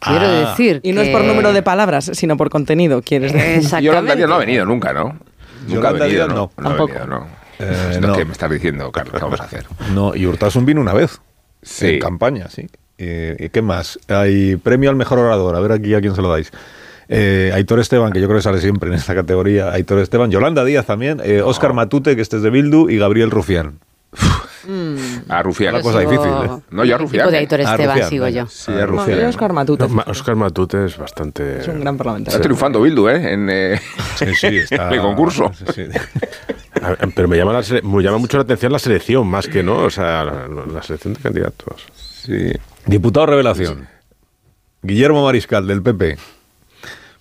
Quiero 0.00 0.26
Ah. 0.26 0.50
decir. 0.50 0.80
Y 0.82 0.92
no 0.92 1.00
es 1.00 1.08
por 1.10 1.24
número 1.24 1.52
de 1.52 1.62
palabras, 1.62 2.10
sino 2.14 2.36
por 2.36 2.50
contenido, 2.50 3.02
quieres 3.02 3.32
decir. 3.32 3.48
Exactamente. 3.50 3.86
Yolanda 3.86 4.14
Díaz 4.16 4.28
no 4.28 4.34
ha 4.34 4.38
venido 4.38 4.64
nunca, 4.66 4.92
¿no? 4.92 5.04
Nunca 5.04 5.18
Yolanda 5.68 5.88
ha 6.04 6.08
venido, 6.08 6.08
Díaz 6.26 6.28
¿no? 6.28 6.34
no. 6.34 6.50
Ha 6.56 6.62
Tampoco. 6.62 6.92
venido, 6.94 7.06
no. 7.06 7.26
Eh, 7.58 7.88
Es 7.92 8.00
lo 8.00 8.08
no. 8.08 8.14
que 8.16 8.24
me 8.24 8.32
estás 8.32 8.50
diciendo, 8.50 8.90
Carlos, 8.90 9.14
¿qué 9.14 9.22
vamos 9.24 9.40
a 9.40 9.44
hacer? 9.44 9.66
No, 9.94 10.14
y 10.16 10.26
Hurtasun 10.26 10.64
vino 10.66 10.80
una 10.80 10.92
vez. 10.92 11.20
Sí. 11.62 11.86
En 11.94 11.98
campaña, 12.00 12.48
sí. 12.48 12.66
Eh, 12.98 13.36
¿y 13.38 13.48
¿Qué 13.50 13.62
más? 13.62 13.98
Hay 14.08 14.56
premio 14.56 14.90
al 14.90 14.96
mejor 14.96 15.18
orador. 15.18 15.54
A 15.56 15.60
ver 15.60 15.72
aquí 15.72 15.94
a 15.94 16.00
quién 16.00 16.14
se 16.14 16.22
lo 16.22 16.28
dais. 16.30 16.50
Eh, 17.08 17.50
Aitor 17.54 17.78
Esteban, 17.80 18.12
que 18.12 18.20
yo 18.20 18.26
creo 18.26 18.38
que 18.38 18.42
sale 18.42 18.60
siempre 18.60 18.88
en 18.88 18.94
esta 18.94 19.14
categoría. 19.14 19.70
Aitor 19.70 19.98
Esteban. 19.98 20.30
Yolanda 20.30 20.64
Díaz 20.64 20.86
también. 20.86 21.20
Eh, 21.24 21.42
Óscar 21.42 21.72
Matute, 21.72 22.16
que 22.16 22.22
este 22.22 22.36
es 22.36 22.42
de 22.42 22.50
Bildu. 22.50 22.88
Y 22.90 22.98
Gabriel 22.98 23.30
Rufián. 23.30 23.78
A 25.28 25.42
Rufián. 25.42 25.74
Una 25.74 25.82
cosa 25.82 26.00
Sigo- 26.00 26.10
difícil, 26.10 26.32
¿eh? 26.32 26.62
No, 26.70 26.84
yo 26.84 26.96
a 26.96 27.02
equipo 27.02 27.30
de. 27.30 27.38
Aitor 27.38 27.60
Esteban 27.60 27.88
Rufián, 27.96 28.10
sigo 28.10 28.28
yo. 28.28 28.46
Sí, 28.46 28.72
a 28.72 28.74
No, 28.74 28.86
Rufián. 28.86 29.20
yo 29.20 29.28
Oscar 29.28 29.52
Matute. 29.52 29.88
Ma- 29.88 30.04
Oscar 30.06 30.36
Matute 30.36 30.84
es 30.86 30.96
bastante... 30.98 31.58
Es 31.60 31.68
un 31.68 31.80
gran 31.80 31.96
parlamentario. 31.96 32.36
Está 32.36 32.42
triunfando 32.42 32.80
Bildu, 32.82 33.08
¿eh? 33.08 33.32
En 33.32 33.48
eh, 33.50 33.80
Sí, 34.16 34.26
sí, 34.34 34.46
está. 34.70 34.88
el 34.90 35.00
concurso. 35.00 35.50
Sí, 35.74 35.84
Pero 37.14 37.28
me 37.28 37.36
llama, 37.36 37.52
la 37.52 37.60
sele- 37.60 37.82
me 37.82 38.02
llama 38.02 38.18
mucho 38.18 38.36
la 38.38 38.42
atención 38.44 38.72
la 38.72 38.78
selección, 38.78 39.26
más 39.26 39.46
que 39.48 39.62
no, 39.62 39.78
o 39.78 39.90
sea, 39.90 40.24
la, 40.24 40.48
la 40.48 40.82
selección 40.82 41.14
de 41.14 41.20
candidatos. 41.20 41.86
Sí. 41.94 42.52
Diputado 42.86 43.26
Revelación. 43.26 43.86
Guillermo 44.82 45.24
Mariscal, 45.24 45.66
del 45.66 45.82
PP. 45.82 46.16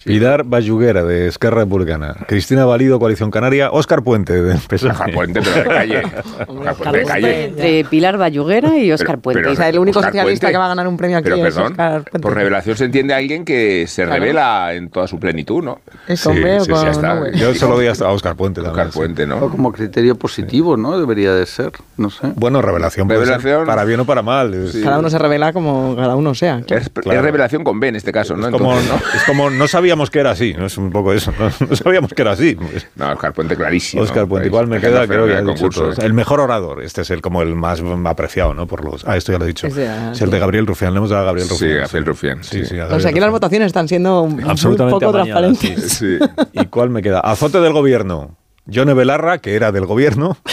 Pilar 0.03 0.43
Bayuguera, 0.45 1.03
de 1.03 1.27
Esquerra 1.27 1.57
Republicana. 1.61 2.15
Cristina 2.27 2.65
Valido, 2.65 2.99
Coalición 2.99 3.29
Canaria. 3.29 3.69
Óscar 3.71 4.01
Puente, 4.03 4.41
del 4.41 4.57
PSOE. 4.57 4.91
Oscar 4.91 5.11
Puente, 5.13 5.41
pero 5.41 5.55
de 5.63 5.69
calle. 5.75 6.01
Oscar 6.47 6.75
Puente 6.75 6.97
de 6.99 7.05
calle. 7.05 7.45
Entre 7.45 7.83
Pilar 7.85 8.17
Bayuguera 8.17 8.75
y 8.77 8.91
Óscar 8.91 9.07
Pero- 9.17 9.21
Puente. 9.21 9.41
pero- 9.41 9.53
O 9.53 9.55
sea, 9.55 9.69
el 9.69 9.77
único 9.79 9.99
Óscar 9.99 10.11
socialista 10.13 10.45
Puente. 10.47 10.53
que 10.53 10.57
va 10.57 10.65
a 10.65 10.69
ganar 10.69 10.87
un 10.87 10.97
premio 10.97 11.17
aquí 11.17 11.25
Pero 11.29 11.35
es 11.35 11.41
perdón, 11.53 11.71
Óscar 11.73 12.03
Puente. 12.03 12.19
por 12.19 12.33
revelación 12.33 12.77
se 12.77 12.85
entiende 12.85 13.13
a 13.13 13.17
alguien 13.17 13.45
que 13.45 13.85
se 13.87 14.03
Claro. 14.05 14.19
revela 14.21 14.73
en 14.73 14.89
toda 14.89 15.07
su 15.07 15.19
plenitud, 15.19 15.63
¿no? 15.63 15.79
¿Es 16.07 16.25
hombre 16.25 16.59
o 16.61 16.65
con 16.65 16.83
ya 16.83 16.91
está. 16.91 17.15
nube? 17.15 17.31
Yo 17.37 17.53
solo 17.53 17.75
doy 17.75 17.87
hasta 17.87 18.05
a 18.05 18.11
Óscar 18.11 18.35
Puente 18.35 18.61
también. 18.61 18.87
Oscar 18.87 18.93
sí. 18.93 18.99
Puente, 18.99 19.27
¿no? 19.27 19.39
como 19.49 19.71
criterio 19.71 20.15
positivo, 20.15 20.77
¿no? 20.77 20.99
Debería 20.99 21.33
de 21.33 21.45
ser, 21.45 21.71
no 21.97 22.09
sé. 22.09 22.31
Bueno, 22.35 22.61
revelación, 22.61 23.07
puede 23.07 23.19
ser 23.25 23.37
Revelación. 23.37 23.65
para 23.67 23.83
bien 23.85 23.99
o 23.99 24.05
para 24.05 24.21
mal. 24.23 24.51
Cada 24.83 24.97
uno 24.99 25.09
se 25.09 25.19
revela 25.19 25.53
como 25.53 25.95
cada 25.95 26.15
uno 26.15 26.33
sea. 26.33 26.59
Es, 26.67 26.89
Claro. 26.89 27.19
es 27.19 27.23
revelación 27.23 27.63
con 27.63 27.79
B 27.79 27.87
en 27.89 27.95
este 27.95 28.11
caso, 28.11 28.35
¿no? 28.35 28.47
es 28.47 28.51
como, 28.51 28.73
Entonces, 28.73 28.91
¿no? 28.91 29.17
es 29.17 29.23
como 29.25 29.49
no 29.49 29.67
sabíamos 29.91 30.09
que 30.09 30.19
era 30.19 30.31
así, 30.31 30.53
¿no? 30.53 30.65
Es 30.65 30.77
un 30.77 30.89
poco 30.89 31.11
eso, 31.11 31.33
¿no? 31.37 31.51
No 31.69 31.75
sabíamos 31.75 32.13
que 32.13 32.21
era 32.21 32.31
así. 32.31 32.55
Pues, 32.55 32.87
No, 32.95 33.11
Oscar 33.11 33.33
Puente 33.33 33.55
clarísimo. 33.57 34.03
Óscar 34.03 34.25
Puente, 34.27 34.47
igual 34.47 34.67
me 34.67 34.79
queda, 34.79 35.05
creo 35.05 35.27
que 35.27 35.43
concurso. 35.43 35.81
todos. 35.81 35.99
El 35.99 36.13
mejor 36.13 36.39
orador, 36.39 36.81
este 36.81 37.01
es 37.01 37.09
el 37.11 37.21
como 37.21 37.41
el 37.41 37.55
más 37.55 37.83
apreciado, 38.05 38.53
¿no? 38.53 38.67
Por 38.67 38.85
los. 38.85 39.05
Ah, 39.05 39.17
esto 39.17 39.31
ya 39.33 39.37
lo 39.37 39.43
he 39.45 39.47
dicho. 39.49 39.67
Es 39.67 40.21
el 40.21 40.29
de 40.29 40.39
Gabriel 40.39 40.65
Rufián, 40.65 40.93
le 40.93 40.97
hemos 40.99 41.09
dado 41.09 41.23
a 41.23 41.25
Gabriel 41.25 41.47
Sí, 41.47 41.53
Rufián. 41.55 41.81
Gabriel 41.81 42.05
Rufián, 42.05 42.43
Sí, 42.43 42.59
sí. 42.59 42.65
sí, 42.67 42.75
a 42.75 42.77
O 42.77 42.79
Gabriel 42.83 43.01
sea, 43.01 43.11
aquí 43.11 43.19
las 43.19 43.31
votaciones 43.31 43.67
están 43.67 43.87
siendo 43.87 44.29
Absolutamente 44.47 45.05
poco 45.05 45.17
amañadas, 45.17 45.59
transparentes. 45.59 45.91
Sí. 45.91 46.17
¿Y 46.53 46.65
cuál 46.67 46.89
me 46.89 47.01
queda? 47.01 47.19
Azote 47.19 47.59
del 47.59 47.73
gobierno. 47.73 48.37
Yone 48.65 48.93
Belarra, 48.93 49.39
que 49.39 49.55
era 49.55 49.71
del 49.71 49.85
gobierno. 49.85 50.37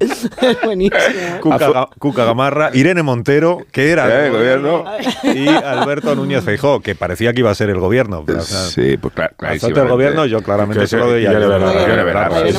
Es 0.00 0.28
buenísimo. 0.64 0.98
Cuca, 1.40 1.58
Ga- 1.70 1.88
Cuca 1.98 2.24
Gamarra. 2.24 2.70
Irene 2.72 3.02
Montero, 3.02 3.58
que 3.70 3.90
era 3.90 4.08
Eh, 4.08 4.26
el 4.26 4.32
gobierno. 4.32 4.84
Y 5.22 5.46
Alberto 5.48 6.14
Núñez 6.16 6.42
Feijó, 6.42 6.80
que 6.80 6.94
parecía 6.94 7.32
que 7.32 7.40
iba 7.40 7.50
a 7.50 7.54
ser 7.54 7.68
el 7.70 7.78
gobierno. 7.78 8.24
pero, 8.26 8.38
o 8.38 8.42
sea, 8.42 8.60
Sí, 8.60 8.96
pues 8.96 9.12
claro. 9.14 9.34
Del 9.60 9.88
gobierno, 9.88 10.26
yo 10.26 10.42
claramente 10.42 10.80
Que 10.80 10.86
se 10.86 10.96
lo 10.96 11.04
ese- 11.04 11.12
doy 11.12 11.26
a. 11.26 11.32
Irene 11.32 11.48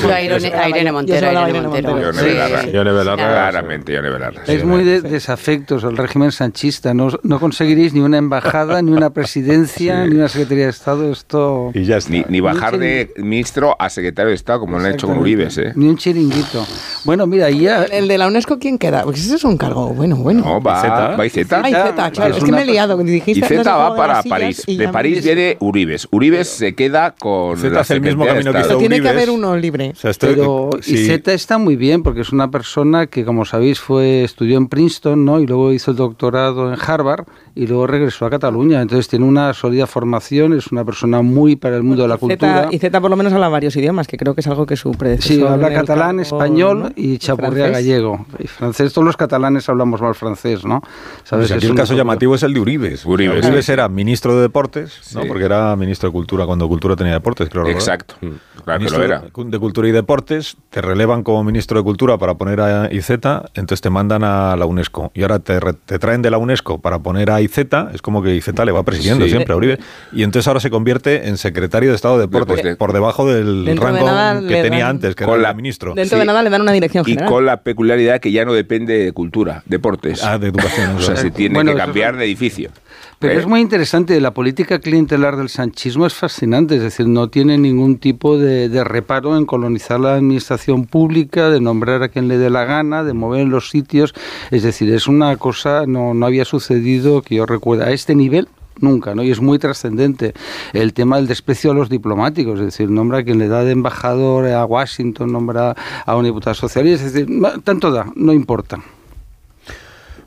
Yo 0.01 0.13
a 0.13 0.21
Irene, 0.21 0.53
a 0.55 0.69
Irene 0.69 0.91
Montero. 0.91 1.31
Irene 1.31 1.49
Irene 1.49 1.61
Montero. 1.67 3.15
Claramente, 3.15 3.93
Yone 3.93 4.09
Belarra. 4.09 4.41
Es 4.47 4.63
muy 4.63 4.83
de 4.83 5.01
desafectos 5.01 5.83
el 5.83 5.97
régimen 5.97 6.31
sanchista. 6.31 6.93
No, 6.93 7.09
conseguiréis 7.39 7.93
ni 7.93 7.99
una 8.01 8.17
embajada, 8.17 8.81
ni 8.81 8.91
una 8.91 9.09
presidencia, 9.11 10.05
ni 10.05 10.15
una 10.15 10.27
secretaría 10.27 10.65
de 10.65 10.69
Estado. 10.71 11.11
Esto. 11.11 11.71
Y 11.73 11.83
ya 11.85 11.97
está. 11.97 12.11
Ni, 12.11 12.39
bajar 12.41 12.77
de 12.77 13.11
ministro 13.17 13.75
a 13.79 13.89
secretario 13.89 14.29
de 14.29 14.35
Estado, 14.35 14.59
como 14.61 14.77
lo 14.77 14.85
han 14.85 14.93
hecho 14.93 15.07
con 15.07 15.17
Uribes, 15.17 15.57
¿eh? 15.57 15.71
Ni 15.75 15.87
un 15.87 15.97
chiringuito. 15.97 16.65
Bueno, 17.05 17.25
mira, 17.31 17.47
ahí 17.47 17.61
ya. 17.61 17.83
El 17.85 18.07
de 18.07 18.17
la 18.17 18.27
UNESCO, 18.27 18.59
¿quién 18.59 18.77
queda? 18.77 19.03
Porque 19.03 19.19
ese 19.19 19.35
es 19.35 19.43
un 19.43 19.57
cargo 19.57 19.87
bueno, 19.93 20.15
bueno. 20.17 20.43
No, 20.43 20.61
va, 20.61 20.77
Izeta. 20.79 21.15
va 21.15 21.25
Izeta. 21.25 21.61
Ah, 21.63 21.69
Izeta, 21.69 22.11
claro. 22.11 22.31
Es 22.31 22.37
Es 22.37 22.43
que 22.43 22.51
me 22.51 22.61
he 22.61 22.65
liado. 22.65 22.97
Dijiste 22.97 23.47
Z 23.47 23.61
el 23.61 23.67
va 23.67 23.95
para 23.95 24.21
París. 24.23 24.63
De 24.67 24.87
París 24.89 25.17
me- 25.17 25.21
viene 25.33 25.57
Uribes. 25.59 26.07
Uribes 26.11 26.47
se 26.49 26.75
queda 26.75 27.15
con. 27.17 27.57
Zeta 27.57 27.73
la 27.75 27.79
hace 27.81 27.95
el 27.95 28.01
mismo 28.01 28.25
camino 28.25 28.53
que 28.53 28.63
tiene 28.75 29.01
que 29.01 29.09
haber 29.09 29.29
uno 29.29 29.55
libre. 29.57 29.91
O 29.91 29.95
sea, 29.95 30.11
Pero 30.19 30.69
sí. 30.81 30.93
Izeta 30.95 31.33
está 31.33 31.57
muy 31.57 31.75
bien 31.75 32.03
porque 32.03 32.21
es 32.21 32.31
una 32.31 32.51
persona 32.51 33.07
que, 33.07 33.25
como 33.25 33.45
sabéis, 33.45 33.79
fue 33.79 34.23
estudió 34.23 34.57
en 34.57 34.67
Princeton, 34.67 35.25
¿no? 35.25 35.39
Y 35.39 35.47
luego 35.47 35.71
hizo 35.73 35.91
el 35.91 35.97
doctorado 35.97 36.71
en 36.73 36.79
Harvard 36.79 37.25
y 37.55 37.67
luego 37.67 37.87
regresó 37.87 38.25
a 38.25 38.29
Cataluña. 38.29 38.81
Entonces 38.81 39.07
tiene 39.07 39.25
una 39.25 39.53
sólida 39.53 39.87
formación, 39.87 40.53
es 40.53 40.67
una 40.71 40.83
persona 40.85 41.21
muy 41.21 41.55
para 41.55 41.75
el 41.77 41.83
mundo 41.83 42.03
de 42.03 42.09
la 42.09 42.17
cultura. 42.17 42.67
Y 42.71 42.77
Z 42.79 42.99
por 43.01 43.09
lo 43.09 43.15
menos 43.15 43.33
habla 43.33 43.49
varios 43.49 43.75
idiomas, 43.75 44.07
que 44.07 44.17
creo 44.17 44.33
que 44.35 44.41
es 44.41 44.47
algo 44.47 44.65
que 44.65 44.75
su 44.75 44.91
predecesor... 44.91 45.35
Sí, 45.35 45.41
habla 45.45 45.71
catalán, 45.73 46.19
español 46.19 46.79
¿no? 46.79 46.89
y 46.95 47.17
chapurrea 47.25 47.65
francés. 47.67 47.71
gallego. 47.85 48.25
Y 48.39 48.47
francés, 48.47 48.93
todos 48.93 49.05
los 49.05 49.17
catalanes 49.17 49.67
hablamos 49.69 50.01
mal 50.01 50.15
francés, 50.15 50.65
¿no? 50.65 50.81
¿Sabes? 51.23 51.47
Pues 51.47 51.51
aquí 51.51 51.57
Es 51.59 51.63
el 51.65 51.71
un 51.71 51.77
caso 51.77 51.93
llamativo 51.93 52.35
es 52.35 52.43
el 52.43 52.53
de 52.53 52.59
Uribes. 52.59 53.05
Uribes, 53.05 53.45
Uribes 53.45 53.65
sí. 53.65 53.71
era 53.71 53.87
ministro 53.89 54.35
de 54.35 54.41
Deportes, 54.41 54.99
¿no? 55.15 55.21
Sí. 55.21 55.27
porque 55.27 55.45
era 55.45 55.75
ministro 55.75 56.09
de 56.09 56.13
Cultura 56.13 56.45
cuando 56.45 56.67
Cultura 56.67 56.95
tenía 56.95 57.13
Deportes, 57.13 57.49
creo. 57.49 57.67
Exacto. 57.67 58.15
Claro 58.19 58.37
que 58.65 58.77
ministro 58.79 58.99
lo 58.99 59.05
era. 59.05 59.19
de- 59.21 59.31
de 59.45 59.59
Cultura 59.59 59.87
y 59.87 59.91
Deportes, 59.91 60.55
te 60.69 60.81
relevan 60.81 61.23
como 61.23 61.43
ministro 61.43 61.77
de 61.77 61.83
Cultura 61.83 62.17
para 62.17 62.35
poner 62.35 62.61
a 62.61 62.93
IZ, 62.93 63.09
entonces 63.53 63.81
te 63.81 63.89
mandan 63.89 64.23
a 64.23 64.55
la 64.55 64.65
UNESCO. 64.65 65.11
Y 65.13 65.21
ahora 65.23 65.39
te, 65.39 65.59
re- 65.59 65.73
te 65.73 65.97
traen 65.99 66.21
de 66.21 66.29
la 66.31 66.37
UNESCO 66.37 66.79
para 66.79 66.99
poner 66.99 67.31
a 67.31 67.41
IZ, 67.41 67.57
es 67.93 68.01
como 68.01 68.21
que 68.21 68.35
IZ 68.35 68.49
le 68.65 68.71
va 68.71 68.83
presidiendo 68.83 69.25
Sí. 69.25 69.31
siempre 69.31 69.53
a 69.53 69.57
Uribe. 69.57 69.79
Y 70.11 70.23
entonces 70.23 70.47
ahora 70.47 70.59
se 70.59 70.69
convierte 70.69 71.27
en 71.27 71.37
secretario 71.37 71.89
de 71.89 71.95
Estado 71.95 72.15
de 72.17 72.21
Deportes, 72.27 72.75
por 72.77 72.93
debajo 72.93 73.25
del 73.25 73.65
de 73.65 73.75
rango 73.75 74.05
nada 74.05 74.39
que 74.41 74.61
tenía 74.61 74.85
dan- 74.85 74.89
antes, 74.97 75.15
que 75.15 75.25
Con 75.25 75.33
era 75.35 75.43
la- 75.43 75.49
el 75.49 75.55
ministro. 75.55 75.93
Dentro 75.95 76.17
Sí. 76.17 76.19
de 76.19 76.25
nada 76.25 76.43
le 76.43 76.49
dan 76.49 76.61
una 76.61 76.71
dirección 76.71 77.03
Y 77.11 77.25
con 77.25 77.45
la 77.45 77.61
peculiaridad 77.61 78.19
que 78.19 78.31
ya 78.31 78.45
no 78.45 78.53
depende 78.53 78.97
de 78.97 79.11
cultura, 79.11 79.63
deportes. 79.65 80.23
Ah, 80.23 80.37
de 80.37 80.47
educación. 80.47 80.95
O 80.97 81.01
sea, 81.01 81.15
se 81.15 81.31
tiene 81.31 81.55
Bueno, 81.55 81.71
que 81.71 81.77
cambiar 81.77 82.17
de 82.17 82.25
edificio. 82.25 82.71
Pero 83.19 83.33
¿Eh? 83.33 83.37
es 83.37 83.45
muy 83.45 83.59
interesante, 83.59 84.19
la 84.19 84.33
política 84.33 84.79
clientelar 84.79 85.37
del 85.37 85.49
sanchismo 85.49 86.07
es 86.07 86.13
fascinante, 86.15 86.77
es 86.77 86.81
decir, 86.81 87.07
no 87.07 87.29
tiene 87.29 87.57
ningún 87.57 87.99
tipo 87.99 88.39
de, 88.39 88.67
de 88.67 88.83
reparo 88.83 89.37
en 89.37 89.45
colonizar 89.45 89.99
la 89.99 90.15
administración 90.15 90.85
pública, 90.85 91.51
de 91.51 91.61
nombrar 91.61 92.01
a 92.01 92.09
quien 92.09 92.27
le 92.27 92.39
dé 92.39 92.49
la 92.49 92.65
gana, 92.65 93.03
de 93.03 93.13
mover 93.13 93.41
en 93.41 93.51
los 93.51 93.69
sitios, 93.69 94.15
es 94.49 94.63
decir, 94.63 94.91
es 94.91 95.07
una 95.07 95.37
cosa, 95.37 95.85
no, 95.85 96.15
no 96.15 96.25
había 96.25 96.45
sucedido 96.45 97.21
que 97.21 97.35
yo 97.35 97.45
recuerdo 97.45 97.83
a 97.83 97.91
este 97.91 98.15
nivel 98.15 98.47
nunca, 98.81 99.15
¿no? 99.15 99.23
Y 99.23 99.31
es 99.31 99.41
muy 99.41 99.59
trascendente 99.59 100.33
el 100.73 100.93
tema 100.93 101.17
del 101.17 101.27
desprecio 101.27 101.71
a 101.71 101.73
los 101.73 101.89
diplomáticos, 101.89 102.59
es 102.59 102.65
decir, 102.65 102.89
nombra 102.89 103.19
a 103.19 103.23
quien 103.23 103.39
le 103.39 103.47
da 103.47 103.63
de 103.63 103.71
embajador 103.71 104.47
a 104.47 104.65
Washington, 104.65 105.31
nombra 105.31 105.75
a 106.05 106.15
un 106.15 106.25
diputado 106.25 106.53
socialista, 106.53 107.05
es 107.05 107.13
decir, 107.13 107.41
tanto 107.63 107.91
da, 107.91 108.11
no 108.15 108.33
importa. 108.33 108.79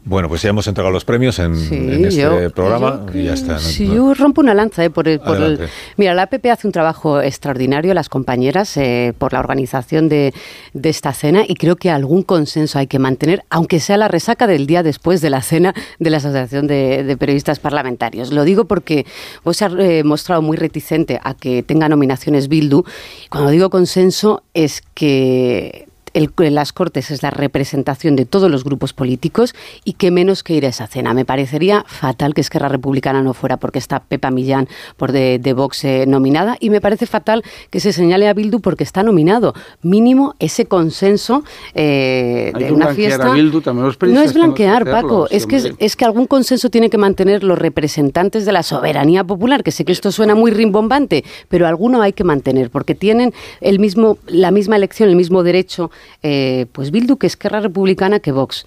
Bueno, 0.07 0.29
pues 0.29 0.43
ya 0.43 0.51
hemos 0.51 0.67
entregado 0.67 0.93
los 0.93 1.07
premios 1.07 1.39
en, 1.39 1.55
en 1.55 2.05
este 2.05 2.51
programa 2.51 3.07
y 3.15 3.25
ya 3.25 3.33
está. 3.33 3.59
Sí, 3.59 3.87
yo 3.87 4.13
rompo 4.13 4.43
una 4.43 4.53
lanza 4.53 4.85
eh, 4.85 4.91
por, 4.91 5.09
el, 5.09 5.19
por 5.19 5.41
el, 5.41 5.59
Mira, 5.97 6.13
la 6.13 6.25
APP 6.25 6.45
hace 6.53 6.67
un 6.67 6.73
trabajo 6.73 7.23
extraordinario, 7.23 7.95
las 7.95 8.11
compañeras, 8.11 8.77
eh, 8.77 9.15
por 9.17 9.33
la 9.33 9.41
organización 9.41 10.11
de, 10.11 10.35
de, 10.75 10.89
esta 10.91 11.15
cena 11.15 11.45
y 11.49 11.55
creo 11.55 11.77
que 11.77 11.91
algún 11.91 12.23
consenso 12.23 12.79
hay 12.79 12.87
que 12.87 12.99
mantener, 12.99 13.45
aunque 13.49 13.81
sea 13.81 13.97
la 13.97 14.09
resaca 14.09 14.47
del 14.47 14.67
día 14.67 14.83
después 14.83 15.23
de 15.23 15.31
la 15.31 15.41
cena 15.41 15.75
de 15.99 16.11
la 16.11 16.19
Asociación 16.19 16.67
de, 16.67 17.03
de 17.03 17.17
Periodistas 17.17 17.59
Parlamentarios. 17.59 18.31
Lo 18.31 18.45
digo 18.45 18.67
porque 18.67 19.07
vos 19.43 19.57
se 19.57 19.65
ha 19.65 19.69
eh, 19.79 20.05
mostrado 20.05 20.43
muy 20.43 20.59
reticente 20.59 21.19
a 21.23 21.33
que 21.33 21.63
tenga 21.63 21.89
nominaciones 21.89 22.49
Bildu. 22.49 22.85
Cuando 23.31 23.51
digo 23.51 23.71
consenso 23.71 24.43
es 24.53 24.83
que 24.93 25.89
el, 26.15 26.33
las 26.55 26.73
Cortes 26.73 27.11
es 27.11 27.23
la 27.23 27.31
representación 27.31 28.17
de 28.17 28.25
todos 28.25 28.51
los 28.51 28.65
grupos 28.65 28.93
políticos 28.93 29.55
y 29.85 29.95
que 29.95 30.11
menos 30.11 30.43
que 30.43 30.55
ir 30.55 30.65
a 30.65 30.69
esa 30.69 30.87
cena. 30.87 31.13
Me 31.13 31.25
parecería 31.25 31.85
fatal 31.87 32.35
que 32.35 32.41
Esquerra 32.41 32.69
Republicana 32.69 33.23
no 33.23 33.35
fuera 33.35 33.57
porque 33.59 33.79
está 33.79 34.01
Pepa 34.01 34.31
Millán 34.31 34.69
por 34.97 35.13
de, 35.13 35.39
de 35.39 35.53
Vox 35.53 35.85
eh, 35.85 36.05
nominada 36.07 36.57
y 36.61 36.71
me 36.71 36.81
parece 36.81 37.07
fatal 37.07 37.43
que 37.71 37.81
se 37.81 37.93
señale 37.93 38.29
a 38.29 38.35
Bildu 38.35 38.61
porque 38.61 38.85
está 38.85 39.03
nominado. 39.03 39.55
Mínimo 39.83 40.35
ese 40.39 40.67
consenso 40.67 41.45
eh, 41.75 42.53
de 42.57 42.73
una 42.73 42.95
fiesta. 42.95 43.33
Bildu, 43.33 43.63
no 43.67 44.23
es 44.23 44.35
blanquear, 44.35 44.85
Paco, 44.85 45.27
es 45.31 45.47
que, 45.47 45.57
es, 45.57 45.73
es 45.79 45.97
que 45.97 46.05
algún 46.05 46.27
consenso 46.27 46.71
tiene 46.71 46.91
que 46.91 46.99
mantener 46.99 47.43
los 47.43 47.59
representantes 47.59 48.47
de 48.47 48.53
la 48.53 48.63
soberanía 48.63 49.25
popular, 49.25 49.65
que 49.65 49.73
sé 49.73 49.85
que 49.85 49.93
esto 49.93 50.13
suena 50.13 50.35
muy 50.35 50.51
rimbombante, 50.51 51.25
pero 51.49 51.67
alguno 51.67 52.03
hay 52.03 52.13
que 52.13 52.25
mantener 52.25 52.71
porque 52.71 52.95
tienen 52.95 53.33
el 53.61 53.79
mismo, 53.79 54.19
la 54.27 54.51
misma 54.51 54.77
elección, 54.77 55.09
el 55.09 55.17
mismo 55.17 55.43
derecho 55.43 55.91
eh, 56.23 56.67
pues 56.73 56.91
Bildu 56.91 57.17
que 57.19 57.27
Esquerra 57.27 57.61
Republicana 57.61 58.21
que 58.21 58.33
Vox. 58.33 58.65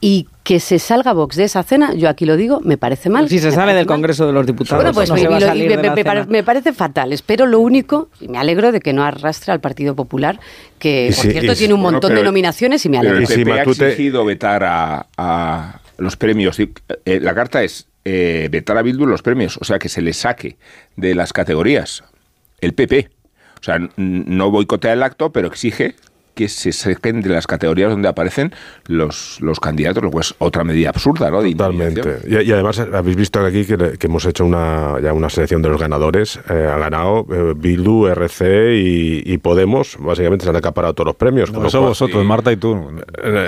Y 0.00 0.28
que 0.44 0.60
se 0.60 0.78
salga 0.78 1.12
Vox 1.12 1.34
de 1.34 1.42
esa 1.42 1.64
cena, 1.64 1.92
yo 1.92 2.08
aquí 2.08 2.24
lo 2.24 2.36
digo, 2.36 2.60
me 2.62 2.76
parece 2.78 3.10
mal. 3.10 3.28
Si 3.28 3.40
se 3.40 3.50
sale 3.50 3.74
del 3.74 3.84
mal. 3.84 3.96
Congreso 3.96 4.28
de 4.28 4.32
los 4.32 4.46
Diputados. 4.46 4.80
Bueno, 4.84 4.94
pues 4.94 5.08
no 5.08 5.16
me, 5.16 5.20
se 5.22 5.26
va 5.28 5.36
a 5.38 5.40
lo- 5.40 5.46
salir 5.48 5.64
me- 5.70 5.76
de 5.76 5.82
la 5.82 5.94
me- 5.96 6.02
cena. 6.04 6.26
me 6.28 6.42
parece 6.44 6.72
fatal. 6.72 7.12
Espero 7.12 7.46
lo 7.46 7.58
único, 7.58 8.08
y 8.20 8.28
me 8.28 8.38
alegro 8.38 8.70
de 8.70 8.78
que 8.78 8.92
no 8.92 9.02
arrastre 9.02 9.52
al 9.52 9.60
Partido 9.60 9.96
Popular, 9.96 10.38
que 10.78 11.06
Y 11.06 11.12
por 11.14 11.16
sí, 11.24 11.30
cierto 11.32 11.54
tiene 11.56 11.74
un 11.74 11.82
Bueno, 11.82 11.96
montón 11.96 12.10
pero- 12.10 12.20
de 12.20 12.24
nominaciones 12.26 12.86
y 12.86 12.88
me 12.90 13.00
Pero 13.00 13.10
alegro. 13.16 13.28
el 13.34 13.44
PP 13.44 13.52
ha 13.60 13.62
exigido 13.88 14.24
vetar 14.24 14.62
a, 14.62 15.06
a 15.16 15.80
los 15.96 16.16
premios. 16.16 16.60
Eh, 16.60 16.70
la 17.20 17.34
carta 17.34 17.64
es 17.64 17.88
eh, 18.04 18.46
vetar 18.52 18.78
a 18.78 18.82
Bildu 18.82 19.04
los 19.04 19.22
premios, 19.22 19.58
o 19.60 19.64
sea, 19.64 19.80
que 19.80 19.88
se 19.88 20.00
le 20.00 20.12
saque 20.12 20.58
de 20.94 21.16
las 21.16 21.32
categorías 21.32 22.04
el 22.60 22.72
PP. 22.72 23.10
O 23.60 23.64
sea, 23.64 23.78
no 23.96 24.50
boicotea 24.52 24.92
el 24.92 25.02
acto, 25.02 25.32
pero 25.32 25.48
exige 25.48 25.96
que 26.38 26.48
se 26.48 26.70
saquen 26.70 27.20
de 27.20 27.30
las 27.30 27.48
categorías 27.48 27.90
donde 27.90 28.06
aparecen 28.06 28.54
los, 28.86 29.38
los 29.40 29.58
candidatos, 29.58 30.04
lo 30.04 30.10
cual 30.12 30.22
es 30.22 30.34
otra 30.38 30.62
medida 30.62 30.90
absurda, 30.90 31.30
¿no? 31.32 31.42
De 31.42 31.50
Totalmente. 31.50 32.18
Y, 32.28 32.36
y 32.48 32.52
además 32.52 32.78
eh, 32.78 32.86
habéis 32.94 33.16
visto 33.16 33.40
aquí 33.44 33.64
que, 33.64 33.76
que 33.98 34.06
hemos 34.06 34.24
hecho 34.24 34.44
una, 34.44 34.94
ya 35.02 35.12
una 35.12 35.28
selección 35.28 35.62
de 35.62 35.68
los 35.68 35.80
ganadores. 35.80 36.38
Eh, 36.48 36.70
ha 36.72 36.78
ganado 36.78 37.26
eh, 37.32 37.54
Bildu, 37.56 38.06
RC 38.06 38.74
y, 38.76 39.22
y 39.26 39.38
Podemos. 39.38 39.96
Básicamente 39.98 40.44
se 40.44 40.50
han 40.50 40.56
acaparado 40.56 40.94
todos 40.94 41.06
los 41.08 41.16
premios. 41.16 41.50
No, 41.52 41.66
eso 41.66 41.80
vosotros, 41.80 42.24
Marta 42.24 42.52
y 42.52 42.56
tú. 42.56 42.88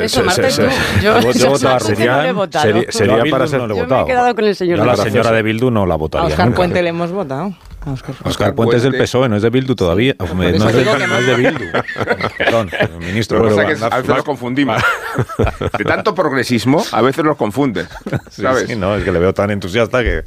Eso, 0.02 0.24
Marta 0.24 0.48
y 0.48 0.52
tú. 0.52 0.62
Yo- 1.02 1.20
Yo, 1.20 1.32
yo 1.32 1.50
votaba 1.50 1.76
a 1.76 1.78
no 1.78 1.88
Rufián. 1.88 2.26
he 2.26 2.32
votado. 2.32 2.64
Sería, 2.66 2.90
sería 2.92 3.16
Yo 3.18 3.22
a 3.22 3.30
para 3.30 3.46
ser 3.46 3.60
no 3.62 3.74
votado. 3.74 3.96
Me 3.96 4.02
he 4.02 4.06
quedado 4.06 4.34
con 4.34 4.44
el 4.44 4.56
señor 4.56 4.76
Yo 4.78 4.82
a 4.82 4.86
la 4.86 4.96
señora 4.96 5.30
de 5.30 5.42
Bildu 5.42 5.70
no 5.70 5.86
la 5.86 5.94
A 5.94 5.96
votaría. 5.96 6.26
Oscar 6.28 6.46
nunca. 6.46 6.56
Puente 6.56 6.82
le 6.82 6.88
hemos 6.88 7.12
votado. 7.12 7.52
Oscar. 7.86 8.14
Oscar 8.24 8.54
Puente 8.54 8.76
es 8.76 8.82
del 8.82 8.96
PSOE, 8.96 9.28
no 9.28 9.36
es 9.36 9.42
de 9.42 9.50
Bildu 9.50 9.74
todavía. 9.74 10.14
Eso 10.18 10.34
no, 10.34 10.42
es 10.42 10.52
de, 10.74 10.84
que 10.84 11.06
no 11.06 11.18
es 11.18 11.26
de 11.26 11.34
Bildu. 11.36 11.64
Perdón, 12.38 12.70
ministro. 12.98 13.38
Lo 13.38 13.56
que 13.56 13.72
es 13.72 13.78
que 13.78 13.84
a 13.84 13.96
veces 13.98 14.08
los 14.14 14.24
confundimos. 14.24 14.82
De 15.78 15.84
tanto 15.84 16.14
progresismo, 16.14 16.84
a 16.92 17.02
veces 17.02 17.24
los 17.24 17.36
confundes. 17.36 17.88
Sí, 18.30 18.42
¿Sabes? 18.42 18.66
sí, 18.68 18.76
no, 18.76 18.94
es 18.96 19.02
que 19.04 19.10
le 19.12 19.18
veo 19.18 19.34
tan 19.34 19.50
entusiasta 19.50 20.02
que, 20.02 20.22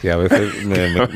que 0.00 0.10
a 0.10 0.16
veces 0.16 0.64
me, 0.66 0.76
me- 0.92 1.08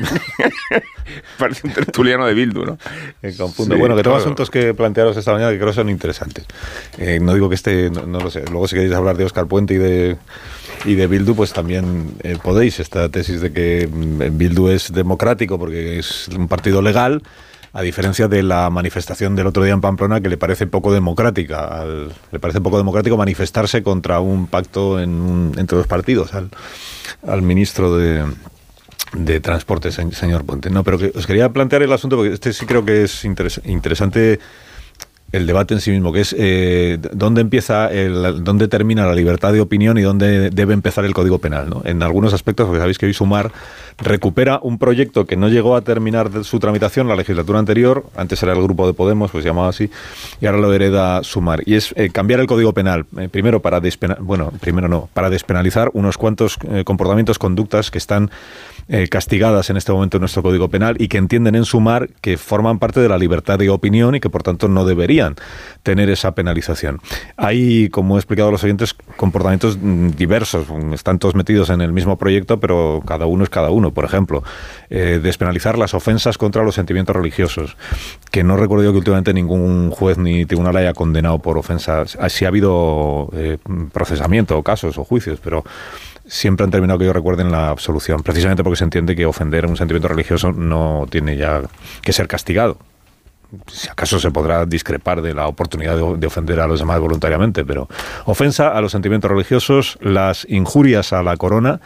Parece 1.37 1.67
un 1.67 1.73
tertuliano 1.73 2.25
de 2.25 2.33
Bildu, 2.33 2.65
¿no? 2.65 2.77
me 3.21 3.35
confunde. 3.35 3.75
Sí, 3.75 3.79
bueno, 3.79 3.95
que 3.95 4.03
tengo 4.03 4.15
claro. 4.15 4.23
asuntos 4.23 4.49
que 4.49 4.73
plantearos 4.73 5.15
esta 5.17 5.33
mañana 5.33 5.51
que 5.51 5.59
creo 5.59 5.73
son 5.73 5.89
interesantes. 5.89 6.45
Eh, 6.97 7.19
no 7.21 7.33
digo 7.33 7.49
que 7.49 7.55
este, 7.55 7.89
no, 7.89 8.05
no 8.05 8.19
lo 8.19 8.31
sé. 8.31 8.43
Luego 8.49 8.67
si 8.67 8.75
queréis 8.75 8.93
hablar 8.93 9.17
de 9.17 9.25
Oscar 9.25 9.45
Puente 9.47 9.73
y 9.75 9.77
de 9.77 10.17
y 10.85 10.95
de 10.95 11.07
Bildu, 11.07 11.35
pues 11.35 11.53
también 11.53 12.15
eh, 12.23 12.37
podéis. 12.41 12.79
Esta 12.79 13.09
tesis 13.09 13.41
de 13.41 13.51
que 13.53 13.87
mm, 13.91 14.37
Bildu 14.37 14.69
es 14.69 14.91
democrático 14.91 15.57
porque 15.59 15.99
es 15.99 16.27
un 16.29 16.47
partido 16.47 16.81
legal, 16.81 17.21
a 17.73 17.81
diferencia 17.81 18.27
de 18.27 18.43
la 18.43 18.69
manifestación 18.69 19.35
del 19.35 19.47
otro 19.47 19.63
día 19.63 19.73
en 19.73 19.81
Pamplona, 19.81 20.21
que 20.21 20.29
le 20.29 20.37
parece 20.37 20.67
poco 20.67 20.93
democrática. 20.93 21.83
le 22.31 22.39
parece 22.39 22.61
poco 22.61 22.77
democrático 22.77 23.17
manifestarse 23.17 23.81
contra 23.81 24.19
un 24.19 24.47
pacto 24.47 24.99
en 24.99 25.53
entre 25.57 25.77
los 25.77 25.87
partidos. 25.87 26.33
Al, 26.35 26.49
al 27.27 27.41
ministro 27.41 27.97
de, 27.97 28.25
de 29.13 29.39
Transporte, 29.39 29.91
se- 29.91 30.11
señor 30.11 30.45
Puente. 30.45 30.69
No, 30.69 30.83
pero 30.83 30.99
que 30.99 31.11
os 31.15 31.25
quería 31.25 31.49
plantear 31.49 31.81
el 31.81 31.91
asunto, 31.93 32.15
porque 32.17 32.33
este 32.33 32.53
sí 32.53 32.65
creo 32.67 32.85
que 32.85 33.03
es 33.05 33.25
interes- 33.25 33.61
interesante 33.65 34.39
el 35.33 35.45
debate 35.47 35.73
en 35.73 35.81
sí 35.81 35.91
mismo, 35.91 36.13
que 36.13 36.21
es 36.21 36.33
eh, 36.37 36.99
dónde 37.11 37.41
empieza, 37.41 37.91
el, 37.91 38.43
dónde 38.43 38.67
termina 38.67 39.05
la 39.05 39.13
libertad 39.15 39.51
de 39.51 39.59
opinión 39.61 39.97
y 39.97 40.01
dónde 40.03 40.51
debe 40.51 40.73
empezar 40.73 41.03
el 41.05 41.13
Código 41.13 41.39
Penal. 41.39 41.69
¿no? 41.69 41.81
En 41.83 42.01
algunos 42.03 42.33
aspectos, 42.33 42.67
porque 42.67 42.79
sabéis 42.79 42.97
que 42.99 43.07
hoy 43.07 43.13
Sumar 43.13 43.51
recupera 43.97 44.59
un 44.61 44.77
proyecto 44.77 45.25
que 45.25 45.35
no 45.35 45.49
llegó 45.49 45.75
a 45.75 45.81
terminar 45.81 46.43
su 46.43 46.59
tramitación 46.59 47.07
la 47.07 47.15
legislatura 47.15 47.59
anterior, 47.59 48.05
antes 48.15 48.41
era 48.43 48.53
el 48.53 48.61
grupo 48.61 48.87
de 48.87 48.93
Podemos, 48.93 49.31
pues 49.31 49.43
se 49.43 49.49
llamaba 49.49 49.69
así, 49.69 49.89
y 50.39 50.45
ahora 50.45 50.59
lo 50.59 50.71
hereda 50.71 51.23
Sumar. 51.23 51.63
Y 51.65 51.75
es 51.75 51.93
eh, 51.97 52.09
cambiar 52.11 52.39
el 52.39 52.47
Código 52.47 52.73
Penal, 52.73 53.05
eh, 53.17 53.27
primero 53.27 53.59
para 53.59 53.81
despena- 53.81 54.17
bueno, 54.19 54.53
primero 54.61 54.87
no, 54.87 55.09
para 55.13 55.29
despenalizar 55.31 55.89
unos 55.93 56.17
cuantos 56.17 56.57
comportamientos, 56.85 57.39
conductas 57.39 57.89
que 57.91 57.97
están 57.97 58.29
castigadas 59.09 59.69
en 59.69 59.77
este 59.77 59.93
momento 59.93 60.17
en 60.17 60.21
nuestro 60.21 60.43
Código 60.43 60.67
Penal 60.67 60.97
y 60.99 61.07
que 61.07 61.17
entienden 61.17 61.55
en 61.55 61.63
sumar 61.63 62.09
que 62.19 62.35
forman 62.37 62.79
parte 62.79 62.99
de 62.99 63.07
la 63.07 63.17
libertad 63.17 63.57
de 63.57 63.69
opinión 63.69 64.13
y 64.15 64.19
que 64.19 64.29
por 64.29 64.43
tanto 64.43 64.67
no 64.67 64.83
deberían 64.83 65.22
tener 65.83 66.09
esa 66.09 66.33
penalización. 66.33 66.99
Hay, 67.37 67.89
como 67.89 68.15
he 68.15 68.19
explicado 68.19 68.49
a 68.49 68.51
los 68.51 68.63
oyentes, 68.63 68.95
comportamientos 69.17 69.77
mm, 69.79 70.09
diversos, 70.11 70.67
están 70.93 71.19
todos 71.19 71.35
metidos 71.35 71.69
en 71.69 71.81
el 71.81 71.91
mismo 71.91 72.17
proyecto, 72.17 72.59
pero 72.59 73.03
cada 73.05 73.25
uno 73.25 73.43
es 73.43 73.49
cada 73.49 73.69
uno. 73.69 73.91
Por 73.91 74.05
ejemplo, 74.05 74.43
eh, 74.89 75.19
despenalizar 75.21 75.77
las 75.77 75.93
ofensas 75.93 76.37
contra 76.37 76.63
los 76.63 76.75
sentimientos 76.75 77.15
religiosos, 77.15 77.77
que 78.31 78.43
no 78.43 78.57
recuerdo 78.57 78.85
yo 78.85 78.91
que 78.91 78.99
últimamente 78.99 79.33
ningún 79.33 79.91
juez 79.91 80.17
ni 80.17 80.45
tribunal 80.45 80.75
haya 80.77 80.93
condenado 80.93 81.39
por 81.39 81.57
ofensas. 81.57 82.17
Ah, 82.19 82.29
Sí 82.29 82.45
ha 82.45 82.47
habido 82.47 83.29
eh, 83.33 83.59
procesamiento 83.91 84.57
o 84.57 84.63
casos 84.63 84.97
o 84.97 85.03
juicios, 85.03 85.39
pero 85.43 85.63
siempre 86.25 86.63
han 86.63 86.71
terminado 86.71 86.99
que 86.99 87.05
yo 87.05 87.13
recuerde 87.13 87.43
en 87.43 87.51
la 87.51 87.69
absolución, 87.69 88.23
precisamente 88.23 88.63
porque 88.63 88.77
se 88.77 88.83
entiende 88.83 89.15
que 89.15 89.25
ofender 89.25 89.65
un 89.65 89.77
sentimiento 89.77 90.07
religioso 90.07 90.51
no 90.51 91.05
tiene 91.09 91.37
ya 91.37 91.61
que 92.01 92.13
ser 92.13 92.27
castigado. 92.27 92.77
Si 93.67 93.89
acaso 93.89 94.19
se 94.19 94.31
podrá 94.31 94.65
discrepar 94.65 95.21
de 95.21 95.33
la 95.33 95.47
oportunidad 95.47 95.95
de, 95.95 96.17
de 96.17 96.27
ofender 96.27 96.59
a 96.59 96.67
los 96.67 96.79
demás 96.79 96.99
voluntariamente, 96.99 97.65
pero 97.65 97.87
ofensa 98.25 98.69
a 98.69 98.81
los 98.81 98.91
sentimientos 98.91 99.29
religiosos, 99.29 99.97
las 100.01 100.45
injurias 100.49 101.13
a 101.13 101.23
la 101.23 101.37
corona, 101.37 101.79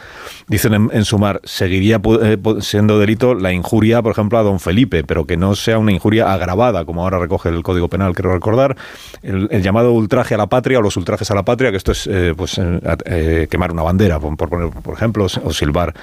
dicen 0.46 0.90
en, 0.92 1.04
sumar, 1.04 1.40
seguiría 1.44 2.00
eh, 2.22 2.38
siendo 2.60 2.98
delito 2.98 3.34
la 3.34 3.52
injuria, 3.52 4.02
por 4.02 4.12
ejemplo, 4.12 4.38
a 4.38 4.42
don 4.42 4.60
Felipe, 4.60 5.04
pero 5.04 5.26
que 5.26 5.36
no 5.36 5.54
sea 5.54 5.78
una 5.78 5.92
injuria 5.92 6.32
agravada, 6.32 6.84
como 6.84 7.02
ahora 7.02 7.18
recoge 7.18 7.48
el 7.48 7.62
Código 7.62 7.88
Penal, 7.88 8.14
quiero 8.14 8.32
recordar, 8.32 8.76
el, 9.22 9.48
llamado 9.62 9.92
ultraje 9.92 10.34
a 10.34 10.38
la 10.38 10.46
patria 10.46 10.78
o 10.78 10.82
los 10.82 10.96
ultrajes 10.96 11.30
a 11.30 11.34
la 11.34 11.44
patria, 11.44 11.70
que 11.70 11.76
esto 11.76 11.92
es 11.92 12.06
eh, 12.06 12.34
pues 12.36 12.58
eh, 12.58 13.48
quemar 13.50 13.72
una 13.72 13.82
bandera, 13.82 14.18
por, 14.20 14.36
por 14.36 14.48
poner, 14.48 14.70
por 14.70 14.94
ejemplo, 14.94 15.24
o 15.24 15.52
silbar 15.52 15.94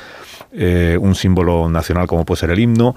un 0.99 1.15
símbolo 1.15 1.69
nacional 1.69 2.07
como 2.07 2.23
puede 2.23 2.39
ser 2.39 2.49
el 2.51 2.59
himno. 2.59 2.95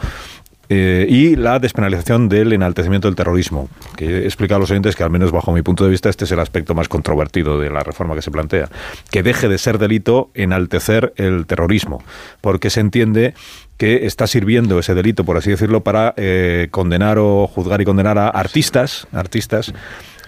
Eh, 0.70 1.06
y 1.08 1.34
la 1.36 1.58
despenalización 1.58 2.28
del 2.28 2.52
enaltecimiento 2.52 3.08
del 3.08 3.16
terrorismo, 3.16 3.70
que 3.96 4.04
he 4.04 4.24
explicado 4.24 4.56
a 4.56 4.60
los 4.60 4.70
oyentes 4.70 4.96
que 4.96 5.02
al 5.02 5.10
menos 5.10 5.32
bajo 5.32 5.50
mi 5.52 5.62
punto 5.62 5.84
de 5.84 5.90
vista 5.90 6.10
este 6.10 6.24
es 6.24 6.32
el 6.32 6.40
aspecto 6.40 6.74
más 6.74 6.88
controvertido 6.88 7.58
de 7.58 7.70
la 7.70 7.82
reforma 7.82 8.14
que 8.14 8.20
se 8.20 8.30
plantea, 8.30 8.68
que 9.10 9.22
deje 9.22 9.48
de 9.48 9.56
ser 9.56 9.78
delito 9.78 10.30
enaltecer 10.34 11.14
el 11.16 11.46
terrorismo, 11.46 12.02
porque 12.42 12.68
se 12.68 12.80
entiende 12.80 13.34
que 13.78 14.06
está 14.06 14.26
sirviendo 14.26 14.78
ese 14.78 14.94
delito, 14.94 15.24
por 15.24 15.38
así 15.38 15.50
decirlo, 15.50 15.82
para 15.82 16.12
eh, 16.16 16.68
condenar 16.70 17.18
o 17.18 17.46
juzgar 17.46 17.80
y 17.80 17.84
condenar 17.84 18.18
a 18.18 18.28
artistas, 18.28 19.06
artistas 19.12 19.72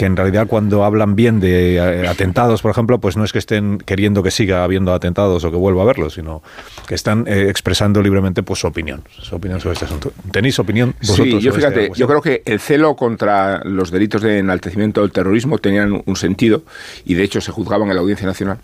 que 0.01 0.07
en 0.07 0.17
realidad 0.17 0.47
cuando 0.47 0.83
hablan 0.85 1.15
bien 1.15 1.41
de 1.41 1.77
eh, 1.77 2.09
atentados, 2.09 2.63
por 2.63 2.71
ejemplo, 2.71 2.99
pues 3.01 3.19
no 3.19 3.25
es 3.25 3.35
que 3.35 3.39
estén 3.39 3.77
queriendo 3.77 4.23
que 4.23 4.31
siga 4.31 4.65
habiendo 4.65 4.95
atentados 4.95 5.45
o 5.45 5.51
que 5.51 5.59
vuelva 5.59 5.83
a 5.83 5.85
haberlos, 5.85 6.15
sino 6.15 6.43
que 6.89 6.95
están 6.95 7.27
eh, 7.29 7.49
expresando 7.51 8.01
libremente 8.01 8.43
pues 8.43 8.61
su 8.61 8.67
opinión, 8.67 9.03
su 9.21 9.37
opinión 9.37 9.61
sobre 9.61 9.75
este 9.75 9.85
asunto. 9.85 10.11
¿Tenéis 10.33 10.59
opinión 10.59 10.95
vosotros? 11.03 11.27
Sí, 11.27 11.33
yo 11.41 11.53
sobre 11.53 11.57
fíjate, 11.67 11.85
este- 11.89 11.99
yo 11.99 12.09
creo 12.09 12.23
que 12.23 12.41
el 12.47 12.61
celo 12.61 12.97
contra 12.97 13.63
los 13.65 13.91
delitos 13.91 14.23
de 14.23 14.39
enaltecimiento 14.39 15.03
del 15.03 15.13
terrorismo 15.13 15.59
tenían 15.59 16.03
un 16.07 16.17
sentido 16.17 16.63
y 17.05 17.13
de 17.13 17.23
hecho 17.23 17.43
se 17.43 17.53
juzgaban 17.53 17.91
en 17.91 17.95
la 17.97 18.01
Audiencia 18.01 18.27
Nacional 18.27 18.57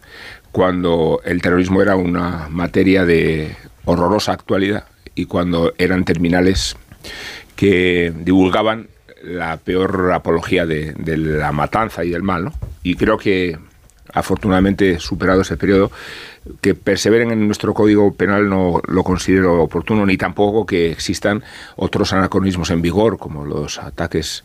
cuando 0.52 1.20
el 1.22 1.42
terrorismo 1.42 1.82
era 1.82 1.96
una 1.96 2.48
materia 2.48 3.04
de 3.04 3.54
horrorosa 3.84 4.32
actualidad 4.32 4.84
y 5.14 5.26
cuando 5.26 5.74
eran 5.76 6.06
terminales 6.06 6.76
que 7.56 8.10
divulgaban 8.24 8.88
la 9.22 9.56
peor 9.56 10.12
apología 10.12 10.66
de, 10.66 10.92
de 10.92 11.16
la 11.16 11.52
matanza 11.52 12.04
y 12.04 12.10
del 12.10 12.22
mal, 12.22 12.44
¿no? 12.44 12.52
Y 12.82 12.94
creo 12.94 13.18
que 13.18 13.58
afortunadamente 14.12 14.98
superado 14.98 15.42
ese 15.42 15.56
periodo, 15.56 15.90
que 16.60 16.74
perseveren 16.74 17.30
en 17.32 17.46
nuestro 17.46 17.74
código 17.74 18.14
penal 18.14 18.48
no 18.48 18.80
lo 18.86 19.04
considero 19.04 19.62
oportuno, 19.62 20.06
ni 20.06 20.16
tampoco 20.16 20.64
que 20.64 20.90
existan 20.90 21.42
otros 21.76 22.12
anacronismos 22.12 22.70
en 22.70 22.82
vigor, 22.82 23.18
como 23.18 23.44
los 23.44 23.78
ataques 23.78 24.44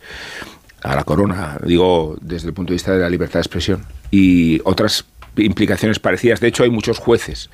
a 0.83 0.95
la 0.95 1.03
corona, 1.03 1.57
digo 1.63 2.17
desde 2.21 2.47
el 2.47 2.53
punto 2.53 2.71
de 2.71 2.75
vista 2.75 2.93
de 2.93 2.99
la 2.99 3.09
libertad 3.09 3.35
de 3.35 3.41
expresión, 3.41 3.85
y 4.09 4.59
otras 4.65 5.05
implicaciones 5.37 5.99
parecidas. 5.99 6.39
De 6.39 6.47
hecho, 6.47 6.63
hay 6.63 6.69
muchos 6.69 6.97
jueces 6.97 7.49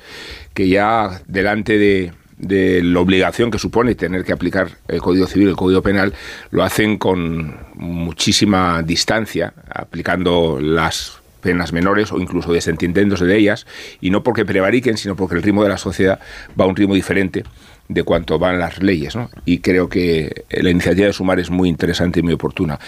que 0.54 0.68
ya 0.68 1.20
delante 1.26 1.78
de, 1.78 2.12
de 2.38 2.82
la 2.82 3.00
obligación 3.00 3.50
que 3.50 3.58
supone 3.58 3.94
tener 3.94 4.24
que 4.24 4.32
aplicar 4.32 4.70
el 4.86 5.00
Código 5.00 5.26
Civil, 5.26 5.48
el 5.48 5.56
Código 5.56 5.82
Penal, 5.82 6.14
lo 6.50 6.62
hacen 6.62 6.98
con 6.98 7.56
muchísima 7.74 8.82
distancia, 8.82 9.52
aplicando 9.74 10.58
las 10.60 11.18
penas 11.40 11.72
menores 11.72 12.12
o 12.12 12.18
incluso 12.18 12.52
desentendiéndose 12.52 13.24
de 13.24 13.36
ellas, 13.36 13.66
y 14.00 14.10
no 14.10 14.22
porque 14.22 14.44
prevariquen, 14.44 14.96
sino 14.96 15.16
porque 15.16 15.36
el 15.36 15.42
ritmo 15.42 15.62
de 15.62 15.68
la 15.68 15.78
sociedad 15.78 16.20
va 16.58 16.64
a 16.64 16.68
un 16.68 16.76
ritmo 16.76 16.94
diferente 16.94 17.44
de 17.88 18.02
cuanto 18.02 18.38
van 18.38 18.58
las 18.58 18.82
leyes. 18.82 19.16
¿no? 19.16 19.30
Y 19.44 19.58
creo 19.58 19.88
que 19.88 20.44
la 20.50 20.70
iniciativa 20.70 21.06
de 21.06 21.12
Sumar 21.12 21.40
es 21.40 21.50
muy 21.50 21.68
interesante 21.68 22.20
y 22.20 22.22
muy 22.22 22.34
oportuna. 22.34 22.78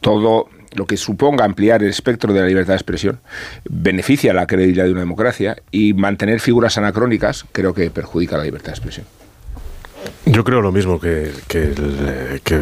Todo 0.00 0.48
lo 0.74 0.86
que 0.86 0.96
suponga 0.96 1.44
ampliar 1.44 1.82
el 1.82 1.90
espectro 1.90 2.32
de 2.32 2.40
la 2.40 2.46
libertad 2.46 2.74
de 2.74 2.76
expresión 2.76 3.20
beneficia 3.68 4.32
la 4.32 4.46
credibilidad 4.46 4.84
de 4.84 4.92
una 4.92 5.00
democracia 5.00 5.56
y 5.70 5.94
mantener 5.94 6.40
figuras 6.40 6.78
anacrónicas 6.78 7.44
creo 7.52 7.74
que 7.74 7.90
perjudica 7.90 8.36
la 8.36 8.44
libertad 8.44 8.68
de 8.68 8.72
expresión. 8.72 9.06
Yo 10.26 10.44
creo 10.44 10.60
lo 10.60 10.72
mismo 10.72 10.98
que, 10.98 11.32
que, 11.46 11.62
el, 11.62 12.40
que, 12.42 12.58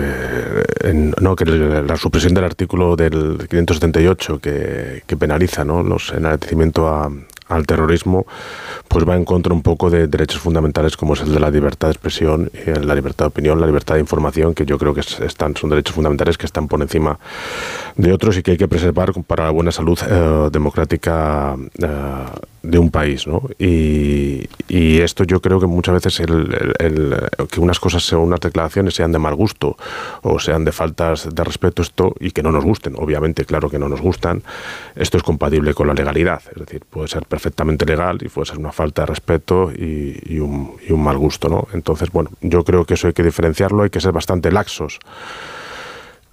en, 0.83 1.15
no, 1.21 1.37
que 1.37 1.45
el, 1.45 1.87
la 1.87 1.97
supresión 1.97 2.35
del 2.35 2.45
artículo 2.45 2.97
del 2.97 3.47
578 3.49 4.39
que, 4.39 5.03
que 5.07 5.17
penaliza 5.17 5.65
¿no? 5.65 5.83
los 5.83 6.13
enaltecimiento 6.13 6.89
a, 6.89 7.11
al 7.51 7.67
terrorismo, 7.67 8.27
pues 8.89 9.07
va 9.07 9.17
en 9.17 9.25
contra 9.25 9.53
un 9.53 9.63
poco 9.63 9.91
de 9.91 10.07
derechos 10.07 10.41
fundamentales 10.41 10.97
como 10.97 11.15
es 11.15 11.21
el 11.21 11.33
de 11.33 11.41
la 11.41 11.51
libertad 11.51 11.89
de 11.89 11.93
expresión, 11.93 12.51
la 12.65 12.95
libertad 12.95 13.27
de 13.27 13.29
opinión, 13.29 13.61
la 13.61 13.67
libertad 13.67 13.95
de 13.95 14.01
información, 14.01 14.55
que 14.55 14.65
yo 14.65 14.79
creo 14.79 14.95
que 14.95 15.01
están, 15.01 15.57
son 15.57 15.71
derechos 15.71 15.95
fundamentales 15.95 16.39
que 16.39 16.47
están 16.47 16.69
por 16.69 16.81
encima 16.81 17.19
de 17.97 18.13
otros 18.13 18.37
y 18.39 18.43
que 18.43 18.53
hay 18.53 18.57
que 18.57 18.69
preservar 18.69 19.13
para 19.27 19.45
la 19.45 19.51
buena 19.51 19.73
salud 19.73 19.99
eh, 20.09 20.49
democrática 20.53 21.57
eh, 21.79 21.87
de 22.63 22.79
un 22.79 22.91
país. 22.91 23.27
¿no? 23.27 23.43
Y, 23.59 24.49
esto 25.01 25.25
yo 25.25 25.41
creo 25.41 25.59
que 25.59 25.67
muchas 25.67 25.95
veces 25.95 26.21
el, 26.21 27.17
que 27.51 27.61
unas 27.61 27.81
cosas 27.81 28.05
sean 28.05 28.21
unas 28.21 28.41
declaraciones 28.41 28.95
sean 28.95 29.13
de 29.13 29.19
mal 29.19 29.35
gusto 29.35 29.77
o 30.23 30.39
sean 30.39 30.65
de 30.65 30.73
faltas 30.73 31.29
de 31.35 31.45
respeto 31.45 31.83
esto 31.83 32.15
y 32.21 32.33
que 32.33 32.43
no 32.43 32.53
nos 32.53 32.65
gusten, 32.65 32.95
obviamente, 32.97 33.45
claro 33.45 33.71
que 33.71 33.79
no 33.79 33.89
nos 33.89 34.01
gustan, 34.01 34.43
esto 34.95 35.17
es 35.17 35.23
compatible 35.23 35.73
con 35.75 35.87
la 35.87 35.95
legalidad, 35.95 36.43
es 36.53 36.61
decir, 36.61 36.83
puede 36.89 37.09
ser 37.09 37.25
perfectamente 37.25 37.87
legal 37.87 38.19
y 38.21 38.29
puede 38.29 38.47
ser 38.47 38.59
una 38.59 38.73
falta 38.73 39.03
de 39.03 39.07
respeto 39.07 39.73
y, 39.73 40.19
y, 40.27 40.39
un, 40.39 40.73
y 40.87 40.93
un 40.93 41.03
mal 41.03 41.17
gusto. 41.17 41.49
¿no? 41.49 41.67
Entonces, 41.73 42.11
bueno, 42.11 42.31
yo 42.43 42.63
creo 42.65 42.85
que 42.85 42.95
eso 42.95 43.07
hay 43.07 43.15
que 43.15 43.23
diferenciarlo, 43.23 43.85
hay 43.85 43.91
que 43.91 44.01
ser 44.01 44.13
bastante 44.13 44.53
laxos 44.53 44.99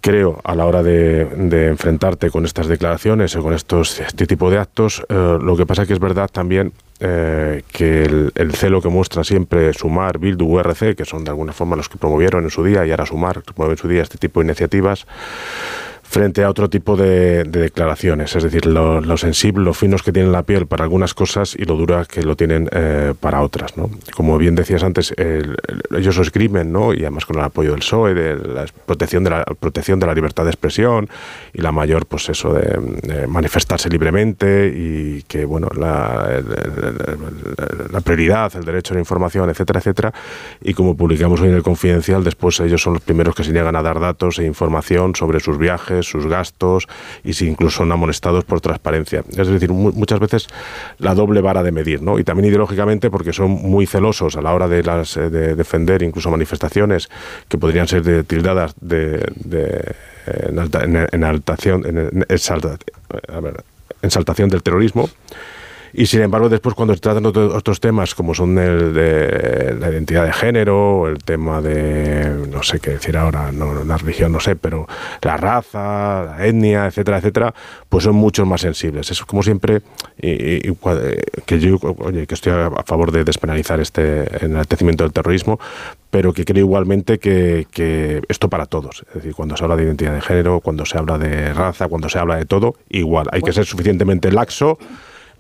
creo, 0.08 0.40
a 0.46 0.56
la 0.56 0.66
hora 0.66 0.84
de, 0.84 1.26
de, 1.26 1.68
enfrentarte 1.68 2.32
con 2.32 2.46
estas 2.46 2.68
declaraciones 2.68 3.36
o 3.36 3.44
con 3.44 3.54
estos, 3.54 4.00
este 4.00 4.26
tipo 4.26 4.50
de 4.50 4.58
actos, 4.58 5.04
eh, 5.10 5.38
lo 5.42 5.58
que 5.58 5.66
pasa 5.66 5.82
es 5.82 5.90
que 5.90 5.96
es 5.96 6.00
verdad 6.00 6.30
también 6.32 6.72
eh, 7.02 7.62
que 7.74 8.04
el, 8.04 8.32
el, 8.36 8.54
celo 8.54 8.82
que 8.82 8.88
muestra 8.88 9.26
siempre 9.26 9.74
Sumar, 9.74 10.18
Bildu, 10.18 10.46
URC, 10.46 10.96
que 10.96 11.04
son 11.04 11.26
de 11.26 11.32
alguna 11.32 11.52
forma 11.52 11.76
los 11.76 11.90
que 11.90 11.98
promovieron 11.98 12.46
en 12.46 12.50
su 12.50 12.64
día 12.64 12.86
y 12.86 12.92
ahora 12.92 13.06
Sumar, 13.06 13.42
promueve 13.42 13.74
en 13.74 13.78
su 13.80 13.90
día 13.90 14.02
este 14.02 14.18
tipo 14.18 14.40
de 14.40 14.46
iniciativas, 14.46 15.06
frente 16.08 16.44
a 16.44 16.50
otro 16.50 16.70
tipo 16.70 16.96
de, 16.96 17.44
de 17.44 17.60
declaraciones, 17.60 18.36
es 18.36 18.44
decir, 18.44 18.66
lo, 18.66 19.02
lo, 19.02 19.18
sensible, 19.18 19.66
lo 19.66 19.74
finos 19.74 20.04
que 20.04 20.14
tienen 20.14 20.32
la 20.32 20.44
piel 20.44 20.66
para 20.66 20.84
algunas 20.84 21.14
cosas 21.14 21.56
y 21.58 21.66
lo 21.66 21.76
dura 21.76 22.06
que 22.06 22.24
lo 22.24 22.36
tienen 22.36 22.70
eh, 22.72 23.14
para 23.20 23.42
otras. 23.42 23.74
Como 24.16 24.38
bien 24.38 24.56
decías 24.56 24.84
antes, 24.84 25.14
el, 25.18 25.58
el, 25.68 25.98
ellos 25.98 26.16
lo 26.16 26.24
escriben, 26.24 26.72
¿no? 26.72 26.94
y 26.94 27.00
además 27.00 27.26
con 27.26 27.38
el 27.38 27.44
apoyo 27.44 27.72
del 27.72 27.80
PSOE, 27.80 28.14
de 28.14 28.36
la 28.36 28.66
protección 28.86 29.24
de 29.26 29.32
la, 29.32 29.44
protección 29.44 30.00
de 30.00 30.08
la 30.08 30.14
libertad 30.14 30.46
de 30.46 30.52
expresión 30.52 31.10
y 31.54 31.62
la 31.62 31.74
mayor, 31.74 32.06
pues 32.06 32.30
eso, 32.30 32.54
de, 32.54 32.80
de 33.02 33.28
manifestarse 33.28 33.90
libremente 33.90 34.72
y 34.74 35.24
que, 35.24 35.44
bueno, 35.44 35.68
la, 35.78 36.42
la, 37.92 38.02
prioridad, 38.02 38.56
el 38.56 38.64
derecho 38.64 38.94
a 38.94 38.96
la 38.96 39.02
información, 39.02 39.50
etcétera, 39.50 39.80
etcétera. 39.80 40.14
Y 40.62 40.74
como 40.74 40.96
publicamos 40.96 41.42
hoy 41.42 41.50
en 41.50 41.56
el 41.56 41.64
Confidencial, 41.64 42.24
después 42.24 42.60
ellos 42.62 42.82
son 42.82 42.94
los 42.94 43.02
primeros 43.02 43.36
que 43.36 43.44
se 43.44 43.52
niegan 43.52 43.76
a 43.76 43.82
dar 43.82 44.00
datos 44.00 44.40
e 44.40 44.46
información 44.46 45.16
sobre 45.16 45.40
sus 45.40 45.58
viajes, 45.58 45.97
sus 46.04 46.28
gastos 46.28 46.88
y 47.24 47.34
si 47.34 47.48
incluso 47.48 47.78
son 47.78 47.92
amonestados 47.92 48.44
por 48.44 48.62
transparencia. 48.62 49.24
Es 49.30 49.48
decir, 49.48 49.72
muchas 49.72 50.20
veces 50.20 50.48
la 51.00 51.14
doble 51.14 51.42
vara 51.42 51.64
de 51.64 51.72
medir, 51.72 52.02
¿no? 52.02 52.20
Y 52.20 52.24
también 52.24 52.50
ideológicamente 52.50 53.10
porque 53.10 53.34
son 53.34 53.52
muy 53.52 53.86
celosos 53.86 54.36
a 54.36 54.42
la 54.42 54.54
hora 54.54 54.68
de, 54.68 54.84
las, 54.84 55.16
de 55.16 55.56
defender 55.56 56.02
incluso 56.04 56.32
manifestaciones 56.32 57.10
que 57.48 57.58
podrían 57.58 57.88
ser 57.88 58.04
de, 58.04 58.24
tildadas 58.24 58.74
de, 58.80 59.24
de 59.36 59.96
en, 60.26 60.60
alta, 60.60 60.84
en, 60.84 61.24
altación, 61.24 61.86
en, 61.86 62.26
en, 64.02 64.50
del 64.50 64.64
terrorismo 64.64 65.10
y 65.98 66.06
sin 66.06 66.22
embargo 66.22 66.48
después 66.48 66.76
cuando 66.76 66.94
se 66.94 67.00
tratan 67.00 67.26
otros 67.26 67.80
temas 67.80 68.14
como 68.14 68.36
son 68.36 68.56
el 68.60 68.94
de 68.94 69.76
la 69.80 69.90
identidad 69.90 70.26
de 70.26 70.32
género, 70.32 71.08
el 71.08 71.18
tema 71.24 71.60
de, 71.60 72.48
no 72.52 72.62
sé 72.62 72.80
qué 72.80 72.92
decir 72.92 73.18
ahora, 73.18 73.52
no, 73.52 73.84
la 73.84 73.98
religión 73.98 74.32
no 74.32 74.40
sé, 74.40 74.56
pero 74.56 74.88
la 75.24 75.38
raza, 75.38 76.24
la 76.24 76.46
etnia, 76.46 76.86
etcétera, 76.86 77.18
etcétera, 77.18 77.54
pues 77.90 78.04
son 78.04 78.16
mucho 78.16 78.46
más 78.46 78.62
sensibles. 78.62 79.10
Es 79.10 79.24
como 79.24 79.42
siempre, 79.42 79.82
y, 80.22 80.70
y, 80.70 80.78
que 81.48 81.60
yo 81.60 81.80
oye, 81.82 82.28
que 82.28 82.36
estoy 82.36 82.54
a 82.54 82.84
favor 82.84 83.12
de 83.12 83.24
despenalizar 83.24 83.80
este 83.80 84.46
enaltecimiento 84.46 85.04
del 85.04 85.14
terrorismo, 85.14 85.60
pero 86.12 86.32
que 86.32 86.46
creo 86.46 86.64
igualmente 86.64 87.18
que, 87.18 87.66
que, 87.72 88.22
esto 88.30 88.50
para 88.50 88.68
todos. 88.68 89.04
Es 89.10 89.16
decir, 89.16 89.34
cuando 89.34 89.58
se 89.58 89.64
habla 89.64 89.76
de 89.76 89.86
identidad 89.86 90.14
de 90.14 90.22
género, 90.22 90.60
cuando 90.60 90.86
se 90.86 90.96
habla 90.96 91.18
de 91.18 91.56
raza, 91.56 91.88
cuando 91.88 92.08
se 92.08 92.20
habla 92.20 92.36
de 92.36 92.46
todo, 92.46 92.76
igual. 92.90 93.26
Hay 93.32 93.42
que 93.42 93.52
ser 93.52 93.66
suficientemente 93.66 94.32
laxo 94.32 94.78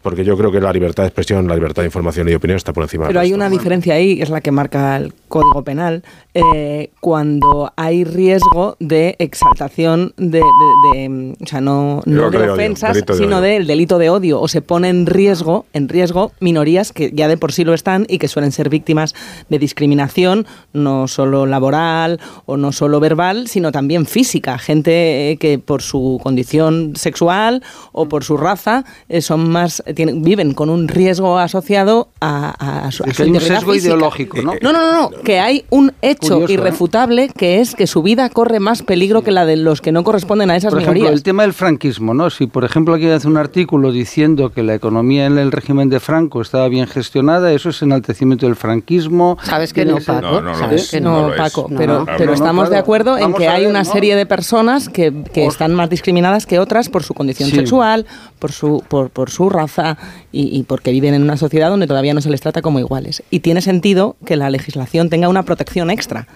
porque 0.08 0.24
yo 0.24 0.38
creo 0.38 0.50
que 0.50 0.62
la 0.62 0.72
libertad 0.72 1.04
de 1.04 1.08
expresión, 1.08 1.50
la 1.50 1.56
libertad 1.56 1.82
de 1.82 1.88
información 1.88 2.30
y 2.30 2.30
de 2.30 2.38
opinión 2.38 2.56
está 2.56 2.72
por 2.72 2.84
encima. 2.84 3.08
Pero 3.08 3.20
hay 3.20 3.34
una 3.34 3.50
diferencia 3.50 3.96
ahí, 3.96 4.22
es 4.22 4.30
la 4.30 4.39
que 4.39 4.52
marca 4.52 4.96
el 4.96 5.13
Código 5.28 5.63
Penal, 5.63 6.04
eh, 6.34 6.92
cuando 7.00 7.72
hay 7.76 8.04
riesgo 8.04 8.76
de 8.80 9.16
exaltación 9.20 10.13
de, 10.18 10.40
de, 10.40 11.00
de 11.00 11.36
o 11.42 11.46
sea, 11.46 11.62
no, 11.62 12.02
no 12.06 12.30
de 12.30 12.50
ofensas, 12.50 12.98
odio, 12.98 13.16
sino 13.16 13.42
del 13.42 13.68
de 13.68 13.78
delito 13.78 14.00
de 14.00 14.10
odio, 14.10 14.42
o 14.42 14.48
se 14.48 14.62
pone 14.62 14.90
en 14.90 15.06
riesgo, 15.06 15.66
en 15.74 15.88
riesgo 15.88 16.32
minorías 16.40 16.92
que 16.92 17.12
ya 17.13 17.28
de 17.28 17.38
por 17.38 17.52
sí 17.52 17.63
lo 17.63 17.74
están 17.74 18.06
y 18.10 18.18
que 18.18 18.28
suelen 18.28 18.52
ser 18.52 18.70
víctimas 18.70 19.13
de 19.50 19.60
discriminación, 19.60 20.48
no 20.74 21.08
solo 21.08 21.46
laboral 21.46 22.20
o 22.46 22.58
no 22.58 22.72
solo 22.72 23.00
verbal, 23.00 23.48
sino 23.48 23.72
también 23.72 24.08
física, 24.08 24.58
gente 24.58 25.32
eh, 25.32 25.38
que 25.38 25.60
por 25.60 25.84
su 25.84 26.20
condición 26.24 26.96
sexual 26.96 27.63
o 27.92 28.10
por 28.10 28.24
su 28.24 28.36
raza 28.38 28.84
eh, 29.10 29.22
son 29.22 29.50
más 29.50 29.84
tienen, 29.96 30.24
viven 30.24 30.54
con 30.54 30.70
un 30.70 30.88
riesgo 30.88 31.38
asociado 31.38 32.10
a, 32.20 32.56
a, 32.58 32.88
a 32.88 32.92
su, 32.92 33.04
es 33.04 33.16
que 33.16 33.24
hay 33.24 33.30
un 33.30 33.40
sesgo 33.40 33.74
física. 33.74 33.94
ideológico, 33.94 34.42
¿no? 34.42 34.54
No, 34.62 34.72
no, 34.74 34.92
no, 34.92 35.16
que 35.23 35.39
hay 35.39 35.65
un 35.69 35.93
hecho 36.01 36.39
Curioso, 36.39 36.53
irrefutable 36.53 37.23
¿eh? 37.25 37.32
que 37.36 37.60
es 37.60 37.75
que 37.75 37.88
su 37.88 38.03
vida 38.03 38.30
corre 38.30 38.60
más 38.60 38.84
peligro 38.84 39.21
que 39.23 39.32
la 39.32 39.45
de 39.45 39.58
los 39.58 39.82
que 39.82 39.91
no 39.91 40.03
corresponden 40.03 40.49
a 40.51 40.56
esas 40.56 40.71
por 40.71 40.80
minorías. 40.80 41.03
Ejemplo, 41.03 41.17
el 41.17 41.23
tema 41.23 41.43
del 41.43 41.53
franquismo, 41.53 42.13
¿no? 42.13 42.30
Si, 42.30 42.47
por 42.47 42.63
ejemplo, 42.63 42.93
aquí 42.93 43.08
hace 43.08 43.27
un 43.27 43.38
artículo 43.38 43.91
diciendo 43.91 44.51
que 44.51 44.63
la 44.63 44.75
economía 44.75 45.25
en 45.25 45.38
el 45.38 45.51
régimen 45.51 45.89
de 45.89 45.99
Franco 45.99 46.41
estaba 46.41 46.67
bien 46.69 46.88
gestionada, 46.88 47.51
eso 47.51 47.69
es 47.69 47.82
enaltecimiento 47.82 48.45
del 48.45 48.56
franquismo. 48.56 49.38
Sabes 49.43 49.73
que 49.73 49.86
no, 49.86 49.97
Paco. 49.97 50.21
No, 50.21 50.41
no, 50.41 50.56
Sabes 50.56 50.89
que 50.89 51.01
no, 51.01 51.32
Paco. 51.36 51.69
Pero, 51.75 52.06
pero 52.17 52.34
estamos 52.34 52.69
de 52.69 52.77
acuerdo 52.77 53.17
en 53.17 53.34
que 53.34 53.47
hay 53.47 53.65
una 53.65 53.84
serie 53.84 54.15
de 54.15 54.25
personas 54.25 54.89
que, 54.89 55.23
que 55.34 55.45
están 55.45 55.73
más 55.73 55.89
discriminadas 55.89 56.45
que 56.45 56.60
otras 56.60 56.89
por 56.89 57.03
su 57.03 57.13
condición 57.13 57.49
sí. 57.49 57.56
sexual, 57.56 58.06
por 58.39 58.51
su, 58.51 58.84
por, 58.88 59.10
por 59.10 59.30
su 59.30 59.49
raza 59.49 59.97
y, 60.32 60.58
y, 60.58 60.63
porque 60.63 60.91
viven 60.91 61.13
en 61.13 61.23
una 61.23 61.38
sociedad 61.38 61.69
donde 61.69 61.88
todavía 61.88 62.13
no 62.13 62.21
se 62.21 62.30
les 62.30 62.41
trata 62.41 62.62
como 62.62 62.80
iguales. 62.80 63.23
Y 63.30 63.39
tiene 63.39 63.62
sentido 63.62 64.15
que 64.25 64.36
la 64.36 64.49
legislación 64.49 65.07
tenga 65.10 65.30
una 65.30 65.43
protección 65.43 65.89
extra 65.89 66.28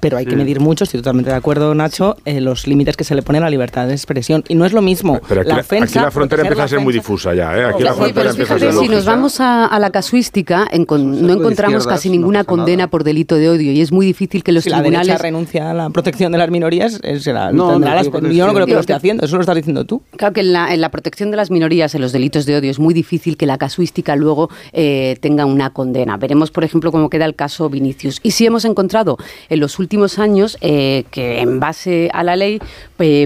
pero 0.00 0.16
hay 0.16 0.24
sí. 0.24 0.30
que 0.30 0.36
medir 0.36 0.60
mucho, 0.60 0.84
estoy 0.84 1.00
totalmente 1.00 1.30
de 1.30 1.36
acuerdo, 1.36 1.74
Nacho, 1.74 2.16
eh, 2.24 2.40
los 2.40 2.66
límites 2.66 2.96
que 2.96 3.04
se 3.04 3.14
le 3.14 3.22
ponen 3.22 3.42
a 3.42 3.46
la 3.46 3.50
libertad 3.50 3.86
de 3.86 3.92
expresión. 3.92 4.42
Y 4.48 4.54
no 4.54 4.64
es 4.64 4.72
lo 4.72 4.82
mismo. 4.82 5.20
Pero 5.28 5.42
aquí 5.42 5.50
la, 5.50 5.60
ofensa, 5.60 6.00
aquí 6.00 6.04
la 6.06 6.10
frontera 6.10 6.42
empieza 6.42 6.64
a 6.64 6.68
ser 6.68 6.80
muy 6.80 6.92
difusa 6.92 7.34
ya. 7.34 7.56
¿eh? 7.56 7.64
Aquí 7.66 7.82
la 7.82 7.94
frontera 7.94 8.32
sí, 8.32 8.38
pero 8.38 8.56
fíjate, 8.58 8.72
si 8.72 8.88
nos 8.88 9.04
vamos 9.04 9.40
a, 9.40 9.66
a 9.66 9.78
la 9.78 9.90
casuística, 9.90 10.66
en 10.70 10.86
con, 10.86 11.26
no 11.26 11.32
encontramos 11.32 11.86
casi 11.86 12.08
ninguna 12.08 12.44
condena 12.44 12.84
nada. 12.84 12.90
por 12.90 13.04
delito 13.04 13.36
de 13.36 13.50
odio 13.50 13.72
y 13.72 13.80
es 13.80 13.92
muy 13.92 14.06
difícil 14.06 14.42
que 14.42 14.52
los 14.52 14.64
si 14.64 14.70
tribunales. 14.70 15.08
La 15.08 15.18
renuncia 15.18 15.70
a 15.70 15.74
la 15.74 15.90
protección 15.90 16.32
de 16.32 16.38
las 16.38 16.50
minorías, 16.50 17.00
eh, 17.02 17.20
será, 17.20 17.52
no, 17.52 17.78
no, 17.78 17.86
las, 17.86 18.06
yo 18.06 18.46
no 18.46 18.54
creo 18.54 18.66
que 18.66 18.74
lo 18.74 18.80
esté 18.80 18.94
haciendo, 18.94 19.24
eso 19.24 19.36
lo 19.36 19.42
estás 19.42 19.56
diciendo 19.56 19.84
tú. 19.84 20.02
Claro 20.16 20.32
que 20.32 20.40
en 20.40 20.52
la, 20.52 20.72
en 20.72 20.80
la 20.80 20.90
protección 20.90 21.30
de 21.30 21.36
las 21.36 21.50
minorías, 21.50 21.94
en 21.94 22.00
los 22.00 22.12
delitos 22.12 22.46
de 22.46 22.56
odio, 22.56 22.70
es 22.70 22.78
muy 22.78 22.86
muy 22.86 22.94
difícil 22.94 23.36
que 23.36 23.46
la 23.46 23.58
casuística 23.58 24.14
luego 24.14 24.48
eh, 24.72 25.16
tenga 25.20 25.44
una 25.44 25.70
condena. 25.70 26.16
Veremos, 26.18 26.52
por 26.52 26.62
ejemplo, 26.62 26.92
cómo 26.92 27.10
queda 27.10 27.24
el 27.24 27.34
caso 27.34 27.68
Vinicius. 27.68 28.20
Y 28.22 28.30
si 28.30 28.46
hemos 28.46 28.64
encontrado 28.64 29.18
en 29.48 29.58
los 29.58 29.80
últimos 29.80 29.85
años 30.18 30.56
que 30.60 31.40
en 31.40 31.60
base 31.60 32.10
a 32.12 32.22
la 32.22 32.36
ley, 32.36 32.60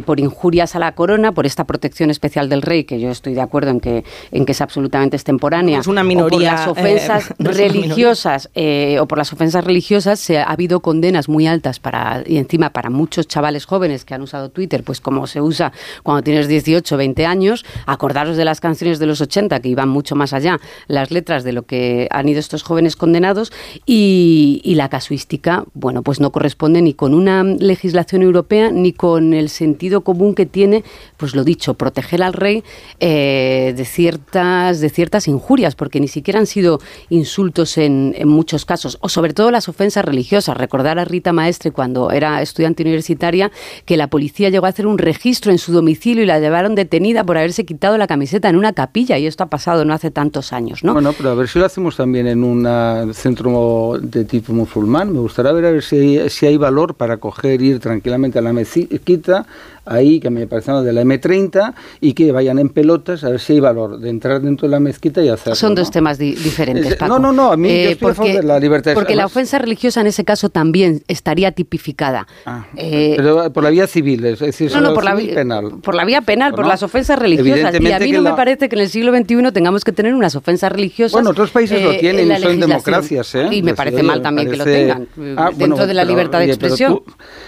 por 0.05 0.21
injurias 0.21 0.77
a 0.77 0.79
la 0.79 0.93
corona, 0.93 1.33
por 1.33 1.47
esta 1.47 1.65
protección 1.65 2.11
especial 2.11 2.49
del 2.49 2.63
rey, 2.63 2.85
que 2.85 3.01
yo 3.01 3.11
estoy 3.11 3.35
de 3.35 3.41
acuerdo 3.41 3.71
en 3.71 3.81
que, 3.81 4.05
en 4.31 4.45
que 4.45 4.53
es 4.53 4.61
absolutamente 4.61 5.17
extemporánea, 5.17 5.81
es 5.81 5.87
una 5.87 6.05
minoría, 6.05 6.29
por 6.31 6.43
las 6.43 6.69
ofensas 6.69 7.35
religiosas 7.39 8.51
o 9.01 9.07
por 9.07 9.19
las 9.19 9.33
ofensas 9.33 9.65
religiosas, 9.65 10.21
se 10.21 10.39
ha 10.39 10.45
habido 10.45 10.81
condenas 10.81 11.29
muy 11.29 11.47
altas 11.47 11.81
para 11.81 12.23
y 12.27 12.37
encima 12.37 12.71
para 12.71 12.91
muchos 12.91 13.27
chavales 13.27 13.65
jóvenes 13.65 14.05
que 14.05 14.15
han 14.15 14.23
usado 14.23 14.51
Twitter, 14.51 14.83
pues 14.85 15.01
como 15.01 15.27
se 15.27 15.41
usa 15.41 15.73
cuando 16.03 16.23
tienes 16.23 16.49
18, 16.49 16.97
20 16.97 17.27
años, 17.27 17.65
acordaros 17.87 18.37
de 18.37 18.45
las 18.45 18.61
canciones 18.61 18.99
de 18.99 19.07
los 19.07 19.21
80 19.21 19.61
que 19.61 19.69
iban 19.69 19.89
mucho 19.89 20.17
más 20.17 20.33
allá, 20.33 20.61
las 20.87 21.11
letras 21.11 21.45
de 21.45 21.53
lo 21.53 21.63
que 21.65 22.09
han 22.11 22.29
ido 22.29 22.41
estos 22.41 22.63
jóvenes 22.63 22.97
condenados 22.97 23.53
y, 23.87 24.63
la 24.81 24.89
casuística, 24.89 25.65
bueno, 25.75 26.03
pues 26.03 26.21
no 26.21 26.31
corresponde 26.31 26.50
ni 26.69 26.95
con 26.95 27.15
una 27.15 27.43
legislación 27.43 28.23
europea 28.23 28.71
ni 28.71 28.93
con 28.93 29.35
el 29.35 29.49
sentido 29.49 30.03
común 30.03 30.35
que 30.35 30.47
tiene, 30.47 30.85
pues 31.17 31.35
lo 31.35 31.45
dicho, 31.45 31.75
proteger 31.75 32.23
al 32.23 32.33
rey 32.33 32.63
eh, 33.01 33.75
de 33.77 33.85
ciertas 33.85 34.81
de 34.81 34.89
ciertas 34.91 35.29
injurias, 35.29 35.75
porque 35.75 36.01
ni 36.01 36.09
siquiera 36.09 36.39
han 36.39 36.47
sido 36.47 36.81
insultos 37.09 37.79
en, 37.79 38.15
en 38.17 38.29
muchos 38.29 38.65
casos, 38.65 38.99
o 39.01 39.09
sobre 39.09 39.33
todo 39.33 39.51
las 39.51 39.69
ofensas 39.69 40.05
religiosas. 40.05 40.57
Recordar 40.57 40.99
a 40.99 41.05
Rita 41.05 41.33
Maestre 41.33 41.71
cuando 41.71 42.11
era 42.11 42.43
estudiante 42.43 42.83
universitaria 42.83 43.51
que 43.85 43.97
la 43.97 44.09
policía 44.09 44.49
llegó 44.49 44.67
a 44.67 44.71
hacer 44.71 44.87
un 44.87 44.99
registro 44.99 45.53
en 45.53 45.59
su 45.59 45.73
domicilio 45.73 46.23
y 46.23 46.27
la 46.27 46.41
llevaron 46.41 46.75
detenida 46.75 47.25
por 47.25 47.39
haberse 47.39 47.65
quitado 47.65 47.99
la 47.99 48.07
camiseta 48.07 48.49
en 48.49 48.57
una 48.57 48.73
capilla 48.73 49.19
y 49.19 49.27
esto 49.27 49.45
ha 49.45 49.49
pasado 49.49 49.85
no 49.85 49.95
hace 49.95 50.11
tantos 50.11 50.53
años, 50.53 50.85
¿no? 50.85 50.93
Bueno, 50.93 51.13
pero 51.17 51.31
a 51.31 51.35
ver 51.35 51.49
si 51.49 51.59
lo 51.59 51.67
hacemos 51.67 51.97
también 51.97 52.27
en 52.27 52.45
un 52.45 53.15
centro 53.15 53.99
de 54.01 54.25
tipo 54.25 54.53
musulmán. 54.53 55.13
Me 55.13 55.21
gustaría 55.21 55.53
ver 55.53 55.65
a 55.67 55.71
ver 55.71 55.83
si 55.83 56.19
hay 56.47 56.57
valor 56.57 56.95
para 56.95 57.19
coger, 57.19 57.63
ir 57.63 57.81
tranquilamente 57.81 58.39
a 58.39 58.43
la 58.43 58.53
mezquita, 58.53 59.47
ahí, 59.85 60.21
que 60.21 60.31
me 60.31 60.47
parece 60.47 60.71
de 60.71 60.93
la 60.93 61.03
M30, 61.03 61.75
y 62.01 62.13
que 62.13 62.33
vayan 62.33 62.59
en 62.59 62.69
pelotas 62.69 63.25
a 63.25 63.31
ver 63.31 63.41
si 63.41 63.55
hay 63.55 63.61
valor 63.61 63.99
de 63.99 64.09
entrar 64.09 64.41
dentro 64.41 64.69
de 64.69 64.73
la 64.73 64.81
mezquita 64.81 65.23
y 65.23 65.29
hacerlo. 65.29 65.57
Son 65.57 65.75
dos 65.75 65.91
temas 65.91 66.19
diferentes, 66.19 66.95
Paco. 66.97 67.15
No, 67.15 67.19
no, 67.19 67.33
no, 67.33 67.53
a 67.53 67.57
mí 67.57 67.69
eh, 67.71 67.99
porque, 68.01 68.43
la 68.43 68.59
libertad 68.59 68.95
Porque 68.95 69.17
la 69.17 69.27
ofensa 69.27 69.59
religiosa 69.59 70.01
en 70.01 70.07
ese 70.07 70.25
caso 70.25 70.49
también 70.49 71.03
estaría 71.09 71.53
tipificada. 71.53 72.27
Ah, 72.47 72.67
eh, 72.77 73.15
pero 73.17 73.53
por 73.53 73.65
la 73.65 73.71
vía 73.71 73.87
civil, 73.87 74.25
es 74.25 74.39
decir, 74.39 74.71
no, 74.73 74.81
no, 74.81 74.95
por 74.95 75.05
la 75.05 75.15
vía 75.15 75.35
penal. 75.35 75.79
Por 75.83 75.95
la 75.95 76.05
vía 76.05 76.23
penal, 76.23 76.55
por 76.55 76.67
las 76.67 76.83
ofensas 76.83 77.19
religiosas. 77.19 77.75
Y 77.81 77.93
a 77.93 77.99
mí 77.99 78.13
no 78.13 78.23
me 78.23 78.35
parece 78.35 78.69
que 78.69 78.77
en 78.77 78.83
el 78.83 78.89
siglo 78.89 79.13
XXI 79.13 79.53
tengamos 79.53 79.85
que 79.85 79.93
tener 79.93 80.15
unas 80.15 80.37
ofensas 80.37 80.71
religiosas. 80.71 81.13
Bueno, 81.13 81.31
otros 81.31 81.51
países 81.51 81.83
lo 81.83 81.93
eh, 81.93 81.99
tienen 81.99 82.31
y 82.31 82.41
son 82.41 82.61
democracias, 82.61 83.35
¿eh? 83.35 83.49
Y 83.51 83.63
me 83.63 83.75
parece 83.75 84.03
mal 84.03 84.23
también 84.23 84.51
que 84.51 84.57
lo 84.57 84.65
tengan, 84.65 85.09
ah, 85.37 85.51
dentro 85.55 85.87
de 85.87 85.95
la 85.95 86.05
libertad 86.05 86.30
de 86.39 86.47
expresión. 86.47 87.03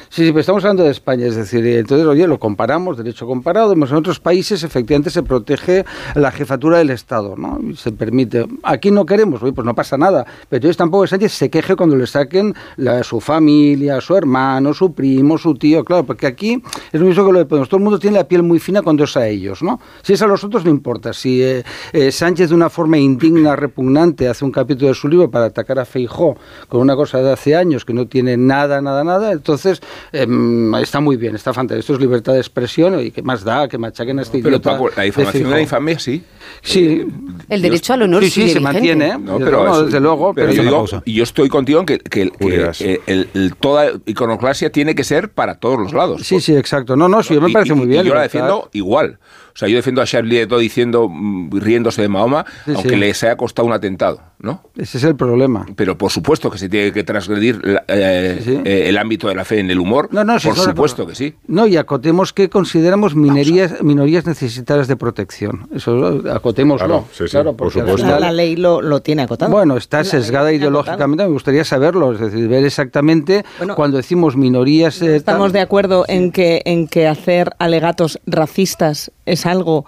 sí, 0.08 0.24
sí, 0.24 0.28
pero 0.28 0.40
estamos 0.40 0.64
hablando 0.64 0.84
de 0.84 0.90
España, 0.90 1.26
es 1.26 1.36
decir, 1.36 1.66
entonces, 1.66 2.06
oye, 2.06 2.26
lo 2.26 2.38
comparamos, 2.38 2.96
derecho 2.96 3.26
comparado, 3.26 3.72
en 3.72 3.82
otros 3.82 4.20
países 4.20 4.62
efectivamente 4.62 5.10
se 5.10 5.22
protege 5.22 5.84
la 6.14 6.30
jefatura 6.32 6.78
del 6.78 6.90
Estado, 6.90 7.34
¿no? 7.36 7.60
se 7.76 7.92
permite. 7.92 8.46
Aquí 8.62 8.90
no 8.90 9.06
queremos, 9.06 9.40
pues 9.40 9.64
no 9.64 9.74
pasa 9.74 9.96
nada, 9.96 10.24
pero 10.48 10.58
entonces 10.58 10.76
tampoco 10.76 11.06
Sánchez 11.06 11.32
se 11.32 11.50
queje 11.50 11.76
cuando 11.76 11.96
le 11.96 12.06
saquen 12.06 12.54
la, 12.76 13.02
su 13.02 13.20
familia, 13.20 14.00
su 14.00 14.16
hermano, 14.16 14.74
su 14.74 14.92
primo, 14.92 15.38
su 15.38 15.54
tío, 15.54 15.84
claro, 15.84 16.04
porque 16.04 16.26
aquí 16.26 16.62
es 16.92 17.00
lo 17.00 17.06
mismo 17.06 17.26
que 17.26 17.32
lo 17.32 17.38
de 17.38 17.46
Podemos, 17.52 17.68
todo 17.68 17.78
el 17.78 17.84
mundo 17.84 17.98
tiene 17.98 18.16
la 18.16 18.26
piel 18.26 18.42
muy 18.42 18.58
fina 18.58 18.80
cuando 18.80 19.04
es 19.04 19.14
a 19.16 19.28
ellos, 19.28 19.62
¿no? 19.62 19.78
Si 20.02 20.14
es 20.14 20.22
a 20.22 20.26
los 20.26 20.42
otros 20.42 20.64
no 20.64 20.70
importa, 20.70 21.12
si 21.12 21.42
eh, 21.42 21.64
eh, 21.92 22.10
Sánchez 22.10 22.48
de 22.48 22.54
una 22.54 22.70
forma 22.70 22.96
indigna, 22.96 23.56
repugnante, 23.56 24.28
hace 24.28 24.44
un 24.44 24.52
capítulo 24.52 24.88
de 24.88 24.94
su 24.94 25.08
libro 25.08 25.30
para 25.30 25.46
atacar 25.46 25.78
a 25.78 25.84
Feijó 25.84 26.36
con 26.68 26.80
una 26.80 26.96
cosa 26.96 27.18
de 27.18 27.32
hace 27.32 27.56
años 27.56 27.84
que 27.84 27.92
no 27.92 28.06
tiene 28.06 28.36
nada, 28.36 28.71
nada, 28.80 29.04
nada, 29.04 29.32
entonces 29.32 29.80
em, 30.12 30.74
está 30.76 31.00
muy 31.00 31.16
bien, 31.16 31.34
está 31.34 31.52
fantástico, 31.52 31.80
esto 31.80 31.92
es 31.94 32.00
libertad 32.00 32.32
de 32.32 32.38
expresión 32.38 33.00
y 33.00 33.10
qué 33.10 33.22
más 33.22 33.44
da 33.44 33.68
que 33.68 33.78
machaquen 33.78 34.18
a 34.18 34.22
este 34.22 34.38
pero, 34.38 34.50
idiota. 34.50 34.72
Paco, 34.72 34.90
la 34.96 35.02
difamación 35.02 35.44
de 35.44 35.50
la 35.50 35.60
infamia, 35.60 35.98
sí. 35.98 36.22
Sí. 36.62 37.06
El 37.48 37.62
derecho 37.62 37.92
al 37.92 38.02
honor 38.02 38.22
sí, 38.24 38.30
sí, 38.30 38.50
se 38.50 38.60
mantiene. 38.60 39.18
No, 39.18 39.38
pero 39.38 39.84
desde 39.84 40.00
luego. 40.00 40.32
Pero, 40.34 40.52
yo, 40.52 40.62
digo, 40.62 40.86
yo, 41.04 41.22
estoy 41.22 41.48
contigo 41.48 41.80
en 41.80 41.86
que, 41.86 41.98
que, 41.98 42.30
que 42.30 43.00
el, 43.06 43.54
toda 43.56 43.92
iconoclasia 44.06 44.70
tiene 44.70 44.94
que 44.94 45.04
ser 45.04 45.30
para 45.30 45.56
todos 45.56 45.78
los 45.78 45.92
lados. 45.92 46.22
Sí, 46.22 46.40
sí, 46.40 46.56
exacto. 46.56 46.96
No, 46.96 47.08
no, 47.08 47.22
sí, 47.22 47.38
me 47.38 47.50
parece 47.50 47.74
muy 47.74 47.86
bien. 47.86 48.04
Y 48.04 48.08
yo 48.08 48.14
la 48.14 48.22
defiendo 48.22 48.68
igual. 48.72 49.18
O 49.54 49.58
sea, 49.58 49.68
yo 49.68 49.76
defiendo 49.76 50.00
a 50.00 50.06
Charlie 50.06 50.40
Hebdo 50.40 50.58
diciendo, 50.58 51.08
mm, 51.08 51.50
riéndose 51.58 52.02
de 52.02 52.08
Mahoma, 52.08 52.44
aunque 52.66 52.96
les 52.96 53.22
haya 53.22 53.36
costado 53.36 53.66
un 53.66 53.72
atentado, 53.72 54.20
¿no? 54.38 54.62
Ese 54.76 54.98
es 54.98 55.04
el 55.04 55.16
problema. 55.16 55.66
Pero 55.76 55.98
por 55.98 56.10
supuesto 56.10 56.50
que 56.50 56.58
se 56.58 56.68
tiene 56.68 56.92
que 56.92 57.04
transgredir 57.04 57.60
eh, 57.88 58.62
eh, 58.64 58.84
el 58.88 58.98
ámbito 58.98 59.28
de 59.28 59.34
la 59.34 59.44
fe 59.44 59.60
en 59.60 59.70
el 59.70 59.78
humor. 59.78 60.08
No, 60.10 60.24
no, 60.24 60.38
por 60.38 60.56
supuesto 60.56 61.06
que 61.06 61.14
sí. 61.14 61.34
No, 61.46 61.66
y 61.66 61.76
acotemos 61.76 62.32
que 62.32 62.48
consideramos 62.48 63.14
minorías, 63.14 63.82
minorías 63.82 64.26
necesitadas 64.26 64.88
de 64.88 64.96
protección. 64.96 65.68
Eso 65.74 66.22
acotémoslo. 66.32 67.06
Claro, 67.30 67.56
por 67.56 67.70
supuesto. 67.70 68.18
La 68.18 68.32
ley 68.32 68.56
lo, 68.56 69.00
tiene 69.00 69.22
acotado. 69.22 69.50
Bueno, 69.52 69.76
está 69.76 70.04
sesgada 70.04 70.52
ideológicamente, 70.52 71.24
me 71.24 71.30
gustaría 71.30 71.64
saberlo, 71.64 72.12
es 72.12 72.20
decir, 72.20 72.48
ver 72.48 72.64
exactamente 72.64 73.44
cuando 73.74 73.96
decimos 73.96 74.36
minorías... 74.36 75.00
Eh, 75.02 75.16
estamos 75.16 75.52
de 75.52 75.60
acuerdo 75.60 76.04
en, 76.08 76.32
que, 76.32 76.62
en 76.64 76.88
que 76.88 77.06
hacer 77.06 77.50
alegatos 77.58 78.18
racistas 78.26 79.10
es 79.26 79.46
algo 79.46 79.86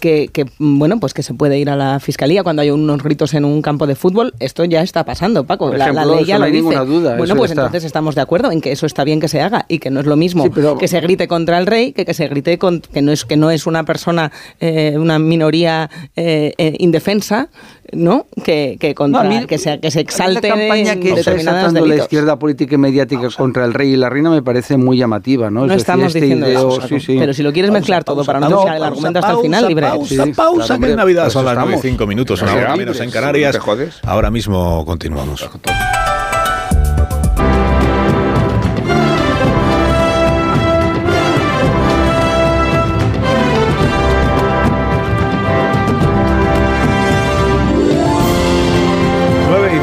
que, 0.00 0.46
bueno, 0.58 0.98
pues 0.98 1.14
que 1.14 1.22
se 1.22 1.34
puede 1.34 1.58
ir 1.58 1.70
a 1.70 1.76
la 1.76 2.00
fiscalía 2.00 2.42
cuando 2.42 2.62
hay 2.62 2.70
unos 2.70 3.02
gritos 3.02 3.34
en 3.34 3.44
un 3.44 3.62
campo 3.62 3.86
de 3.86 3.94
fútbol. 3.94 4.34
Esto 4.40 4.64
ya 4.64 4.82
está 4.82 5.04
pasando, 5.04 5.44
Paco. 5.44 5.72
la, 5.72 6.04
ley 6.04 6.24
ya 6.24 6.38
no 6.38 6.46
hay 6.46 6.52
Ninguna 6.52 6.84
duda, 6.84 7.16
bueno, 7.16 7.36
pues 7.36 7.50
entonces 7.52 7.84
estamos 7.84 8.14
de 8.14 8.22
acuerdo 8.22 8.50
en 8.50 8.60
que 8.60 8.72
eso 8.72 8.86
está 8.86 9.04
bien 9.04 9.20
que 9.20 9.28
se 9.28 9.40
haga 9.40 9.66
y 9.68 9.78
que 9.78 9.90
no 9.90 10.00
es 10.00 10.06
lo 10.06 10.16
mismo 10.16 10.44
que 10.78 10.88
se 10.88 11.00
grite 11.00 11.28
contra 11.28 11.58
el 11.58 11.66
rey 11.66 11.92
que 11.92 12.04
que 12.04 12.14
se 12.14 12.26
grite 12.28 12.58
con, 12.58 12.80
que 12.80 13.02
no 13.02 13.12
es 13.12 13.24
que 13.24 13.36
no 13.36 13.50
es 13.50 13.66
una 13.66 13.84
persona, 13.84 14.32
eh, 14.58 14.96
una 14.96 15.18
minoría 15.18 15.90
eh, 16.16 16.54
eh, 16.58 16.76
indefensa 16.78 17.48
¿no? 17.92 18.26
Que, 18.44 18.76
que, 18.78 18.94
contra, 18.94 19.46
que, 19.46 19.58
se, 19.58 19.80
que 19.80 19.90
se 19.90 20.00
exalte 20.00 20.48
la 20.48 20.54
campaña 20.54 20.96
que 20.96 21.12
está 21.12 21.32
desatando 21.32 21.86
la 21.86 21.96
izquierda 21.96 22.38
política 22.38 22.74
y 22.74 22.78
mediática 22.78 23.28
contra 23.36 23.64
el 23.64 23.74
rey 23.74 23.92
y 23.92 23.96
la 23.96 24.08
reina 24.08 24.30
me 24.30 24.42
parece 24.42 24.76
muy 24.76 24.96
llamativa, 24.96 25.50
¿no? 25.50 25.66
No 25.66 25.74
estamos 25.74 26.06
este 26.06 26.20
diciendo 26.20 26.46
eso, 26.46 26.80
pero 27.06 27.34
si 27.34 27.42
lo 27.42 27.52
quieres 27.52 27.70
mezclar 27.70 28.04
todo 28.04 28.24
para 28.24 28.40
no 28.40 28.60
dejar 28.60 28.76
el 28.76 28.84
argumento 28.84 29.18
hasta 29.18 29.32
el 29.32 29.38
final, 29.38 29.68
libre. 29.68 29.86
Pausa, 29.88 30.24
pausa, 30.34 30.78
que 30.78 30.90
en 30.90 30.96
Navidad 30.96 31.30
son 31.30 31.44
las 31.44 31.56
9 31.56 31.74
y 31.76 31.80
5 31.80 32.06
minutos, 32.06 32.42
una 32.42 32.54
hora 32.54 32.76
menos 32.76 33.00
en 33.00 33.10
Canarias. 33.10 33.58
Ahora 34.04 34.30
mismo 34.30 34.84
continuamos. 34.84 35.48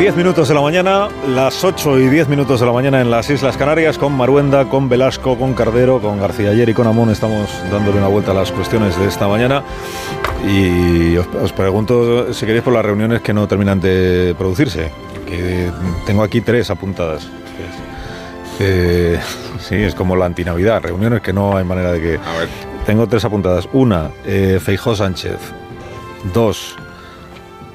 10 0.08 0.16
minutos 0.16 0.48
de 0.48 0.54
la 0.54 0.62
mañana, 0.62 1.10
las 1.28 1.66
8 1.66 2.00
y 2.00 2.08
10 2.08 2.30
minutos 2.30 2.62
de 2.62 2.66
la 2.66 2.72
mañana 2.72 3.02
en 3.02 3.12
las 3.12 3.30
Islas 3.30 3.58
Canarias, 3.58 3.98
con 3.98 4.14
Maruenda, 4.16 4.70
con 4.70 4.88
Velasco, 4.88 5.38
con 5.38 5.54
Cardero, 5.54 6.00
con 6.00 6.18
García 6.18 6.52
Ayer 6.52 6.70
y 6.70 6.74
con 6.74 6.88
Amón. 6.88 7.10
Estamos 7.10 7.50
dándole 7.70 7.98
una 7.98 8.08
vuelta 8.08 8.32
a 8.32 8.34
las 8.34 8.54
cuestiones 8.54 8.98
de 8.98 9.06
esta 9.06 9.28
mañana. 9.28 9.64
Y 10.48 11.18
os, 11.18 11.52
pregunto 11.52 12.34
si 12.34 12.46
queréis 12.46 12.64
por 12.64 12.72
las 12.72 12.86
reuniones 12.86 13.20
que 13.20 13.34
no 13.34 13.50
terminan 13.50 13.82
de 13.82 14.34
producirse. 14.38 14.94
Que 15.28 15.70
tengo 16.06 16.24
aquí 16.24 16.40
tres 16.40 16.70
apuntadas. 16.70 17.28
Eh, 18.62 19.20
sí, 19.60 19.76
es 19.76 19.94
como 19.94 20.16
la 20.16 20.28
antinavidad, 20.28 20.84
reuniones 20.84 21.20
que 21.20 21.34
no 21.34 21.58
hay 21.58 21.66
manera 21.66 21.92
de 21.92 22.00
que... 22.00 22.20
Tengo 22.86 23.08
tres 23.08 23.26
apuntadas. 23.26 23.68
Una, 23.74 24.12
eh, 24.26 24.58
Feijó 24.64 24.96
Sánchez. 24.96 25.38
Dos, 26.34 26.78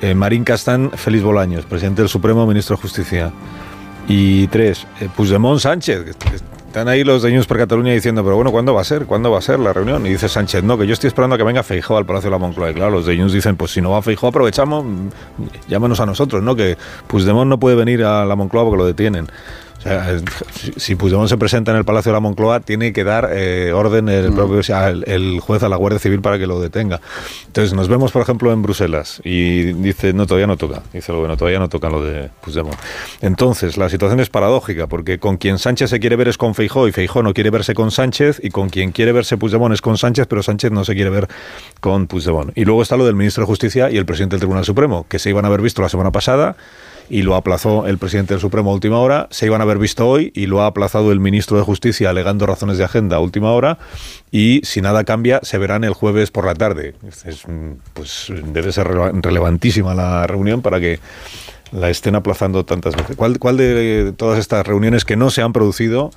eh, 0.02 0.14
Marín 0.14 0.42
Castán 0.44 0.90
Félix 0.90 1.22
Bolaños, 1.22 1.64
presidente 1.64 2.02
del 2.02 2.08
Supremo, 2.08 2.46
ministro 2.46 2.76
de 2.76 2.82
Justicia. 2.82 3.32
Y 4.08 4.48
tres, 4.48 4.86
eh, 5.00 5.08
Puigdemont 5.16 5.60
Sánchez. 5.60 6.16
están 6.66 6.88
ahí 6.88 7.04
los 7.04 7.22
de 7.22 7.30
News 7.30 7.46
por 7.46 7.56
Cataluña 7.56 7.92
diciendo, 7.92 8.24
pero 8.24 8.34
bueno, 8.34 8.50
¿cuándo 8.50 8.74
va 8.74 8.80
a 8.80 8.84
ser? 8.84 9.06
¿Cuándo 9.06 9.30
va 9.30 9.38
a 9.38 9.42
ser 9.42 9.60
la 9.60 9.72
reunión? 9.72 10.04
Y 10.04 10.10
dice 10.10 10.28
Sánchez, 10.28 10.64
no, 10.64 10.76
que 10.76 10.88
yo 10.88 10.92
estoy 10.92 11.06
esperando 11.06 11.34
a 11.36 11.38
que 11.38 11.44
venga 11.44 11.62
Feijó 11.62 11.96
al 11.96 12.04
Palacio 12.04 12.30
de 12.30 12.32
la 12.32 12.38
Moncloa. 12.38 12.72
Y 12.72 12.74
claro, 12.74 12.90
los 12.90 13.06
de 13.06 13.16
News 13.16 13.32
dicen, 13.32 13.56
pues 13.56 13.70
si 13.70 13.80
no 13.80 13.90
va 13.90 14.02
Feijó, 14.02 14.26
aprovechamos, 14.26 14.84
llámanos 15.68 16.00
a 16.00 16.06
nosotros, 16.06 16.42
¿no? 16.42 16.56
Que 16.56 16.76
Puigdemont 17.06 17.48
no 17.48 17.60
puede 17.60 17.76
venir 17.76 18.02
a 18.02 18.24
la 18.24 18.34
Moncloa 18.34 18.64
porque 18.64 18.78
lo 18.78 18.86
detienen. 18.86 19.28
O 19.84 19.88
O 19.88 19.92
sea, 19.92 20.20
si 20.76 20.94
Puigdemont 20.94 21.28
se 21.28 21.36
presenta 21.36 21.72
en 21.72 21.78
el 21.78 21.84
Palacio 21.84 22.10
de 22.10 22.14
la 22.14 22.20
Moncloa, 22.20 22.60
tiene 22.60 22.92
que 22.92 23.04
dar 23.04 23.30
eh, 23.32 23.72
orden 23.72 24.08
el, 24.08 24.30
mm. 24.30 24.34
propio, 24.34 24.60
el, 25.06 25.40
juez 25.40 25.62
a 25.62 25.68
la 25.68 25.76
Guardia 25.76 25.98
Civil 25.98 26.20
para 26.20 26.38
que 26.38 26.46
lo 26.46 26.60
detenga. 26.60 27.00
Entonces, 27.46 27.74
nos 27.74 27.88
vemos, 27.88 28.12
por 28.12 28.22
ejemplo, 28.22 28.52
en 28.52 28.62
Bruselas 28.62 29.20
y 29.24 29.72
dice, 29.72 30.12
no, 30.12 30.26
todavía 30.26 30.46
no 30.46 30.56
toca. 30.56 30.82
Dice, 30.92 31.12
bueno, 31.12 31.36
todavía 31.36 31.58
no 31.58 31.68
toca 31.68 31.90
lo 31.90 32.02
de 32.02 32.30
Puigdemont. 32.42 32.76
Entonces, 33.20 33.76
la 33.76 33.88
situación 33.88 34.20
es 34.20 34.30
paradójica, 34.30 34.86
porque 34.86 35.18
con 35.18 35.36
quien 35.36 35.58
Sánchez 35.58 35.90
se 35.90 36.00
quiere 36.00 36.16
ver 36.16 36.28
es 36.28 36.38
con 36.38 36.54
Feijó 36.54 36.86
y 36.88 36.92
Feijó 36.92 37.22
no 37.22 37.34
quiere 37.34 37.50
verse 37.50 37.74
con 37.74 37.90
Sánchez 37.90 38.40
y 38.42 38.50
con 38.50 38.70
quien 38.70 38.92
quiere 38.92 39.12
verse 39.12 39.36
Puigdemont 39.36 39.74
es 39.74 39.80
con 39.80 39.98
Sánchez, 39.98 40.26
pero 40.28 40.42
Sánchez 40.42 40.70
no 40.70 40.84
se 40.84 40.94
quiere 40.94 41.10
ver 41.10 41.28
con 41.80 42.06
Puigdemont. 42.06 42.56
Y 42.56 42.64
luego 42.64 42.82
está 42.82 42.96
lo 42.96 43.04
del 43.04 43.14
ministro 43.14 43.42
de 43.42 43.46
Justicia 43.46 43.90
y 43.90 43.96
el 43.96 44.06
presidente 44.06 44.34
del 44.34 44.40
Tribunal 44.40 44.64
Supremo, 44.64 45.06
que 45.08 45.18
se 45.18 45.30
iban 45.30 45.44
a 45.44 45.48
haber 45.48 45.60
visto 45.60 45.82
la 45.82 45.88
semana 45.88 46.10
pasada 46.10 46.56
y 47.12 47.20
lo 47.20 47.34
aplazó 47.36 47.86
el 47.86 47.98
presidente 47.98 48.32
del 48.32 48.40
Supremo 48.40 48.70
a 48.70 48.72
última 48.72 48.98
hora. 48.98 49.28
Se 49.30 49.44
iban 49.44 49.60
a 49.60 49.64
haber 49.64 49.76
visto 49.76 50.08
hoy 50.08 50.32
y 50.34 50.46
lo 50.46 50.62
ha 50.62 50.66
aplazado 50.66 51.12
el 51.12 51.20
ministro 51.20 51.58
de 51.58 51.62
Justicia 51.62 52.08
alegando 52.08 52.46
razones 52.46 52.78
de 52.78 52.84
agenda 52.84 53.16
a 53.16 53.20
última 53.20 53.52
hora. 53.52 53.76
Y 54.30 54.62
si 54.64 54.80
nada 54.80 55.04
cambia, 55.04 55.38
se 55.42 55.58
verán 55.58 55.84
el 55.84 55.92
jueves 55.92 56.30
por 56.30 56.46
la 56.46 56.54
tarde. 56.54 56.94
Es, 57.26 57.44
pues 57.92 58.32
debe 58.46 58.72
ser 58.72 58.88
relevantísima 58.88 59.94
la 59.94 60.26
reunión 60.26 60.62
para 60.62 60.80
que 60.80 61.00
la 61.70 61.90
estén 61.90 62.14
aplazando 62.14 62.64
tantas 62.64 62.96
veces. 62.96 63.14
¿Cuál, 63.14 63.38
cuál 63.38 63.58
de 63.58 64.14
todas 64.16 64.38
estas 64.38 64.66
reuniones 64.66 65.04
que 65.04 65.16
no 65.16 65.28
se 65.28 65.42
han 65.42 65.52
producido 65.52 66.12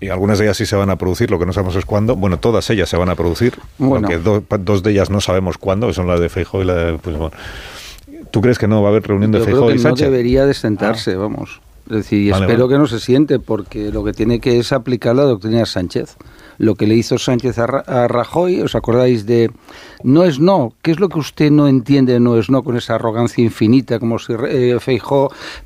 y 0.00 0.08
algunas 0.08 0.38
de 0.38 0.46
ellas 0.46 0.56
sí 0.56 0.64
se 0.64 0.74
van 0.74 0.88
a 0.88 0.96
producir, 0.96 1.30
lo 1.30 1.38
que 1.38 1.44
no 1.44 1.52
sabemos 1.52 1.76
es 1.76 1.84
cuándo. 1.84 2.16
Bueno, 2.16 2.38
todas 2.38 2.68
ellas 2.70 2.88
se 2.88 2.96
van 2.96 3.10
a 3.10 3.14
producir, 3.14 3.58
bueno. 3.76 4.08
dos 4.60 4.82
de 4.82 4.90
ellas 4.90 5.10
no 5.10 5.20
sabemos 5.20 5.58
cuándo, 5.58 5.86
que 5.86 5.92
son 5.92 6.06
la 6.06 6.18
de 6.18 6.30
Feijóo 6.30 6.62
y 6.62 6.64
la 6.64 6.74
de 6.74 6.98
pues, 6.98 7.14
¿Tú 8.34 8.40
crees 8.40 8.58
que 8.58 8.66
no 8.66 8.82
va 8.82 8.88
a 8.88 8.90
haber 8.90 9.04
reunión 9.04 9.30
de 9.30 9.38
Yo 9.38 9.44
creo 9.44 9.68
que 9.68 9.76
No 9.76 9.94
debería 9.94 10.44
de 10.44 10.54
sentarse, 10.54 11.12
ah. 11.12 11.18
vamos. 11.18 11.60
Es 11.88 11.98
decir, 11.98 12.32
espero 12.32 12.66
que 12.66 12.78
no 12.78 12.88
se 12.88 12.98
siente, 12.98 13.38
porque 13.38 13.92
lo 13.92 14.02
que 14.02 14.12
tiene 14.12 14.40
que 14.40 14.58
es 14.58 14.72
aplicar 14.72 15.14
la 15.14 15.22
doctrina 15.22 15.64
Sánchez. 15.64 16.16
Lo 16.58 16.74
que 16.74 16.88
le 16.88 16.96
hizo 16.96 17.16
Sánchez 17.16 17.60
a, 17.60 18.08
Rajoy, 18.08 18.60
¿os 18.60 18.74
acordáis 18.74 19.24
de 19.24 19.52
no 20.02 20.24
es 20.24 20.40
no? 20.40 20.72
¿Qué 20.82 20.90
es 20.90 20.98
lo 20.98 21.08
que 21.08 21.20
usted 21.20 21.52
no 21.52 21.68
entiende 21.68 22.18
no 22.18 22.36
es 22.36 22.50
no 22.50 22.64
con 22.64 22.76
esa 22.76 22.96
arrogancia 22.96 23.44
infinita, 23.44 24.00
como 24.00 24.18
si 24.18 24.32
eh, 24.32 24.76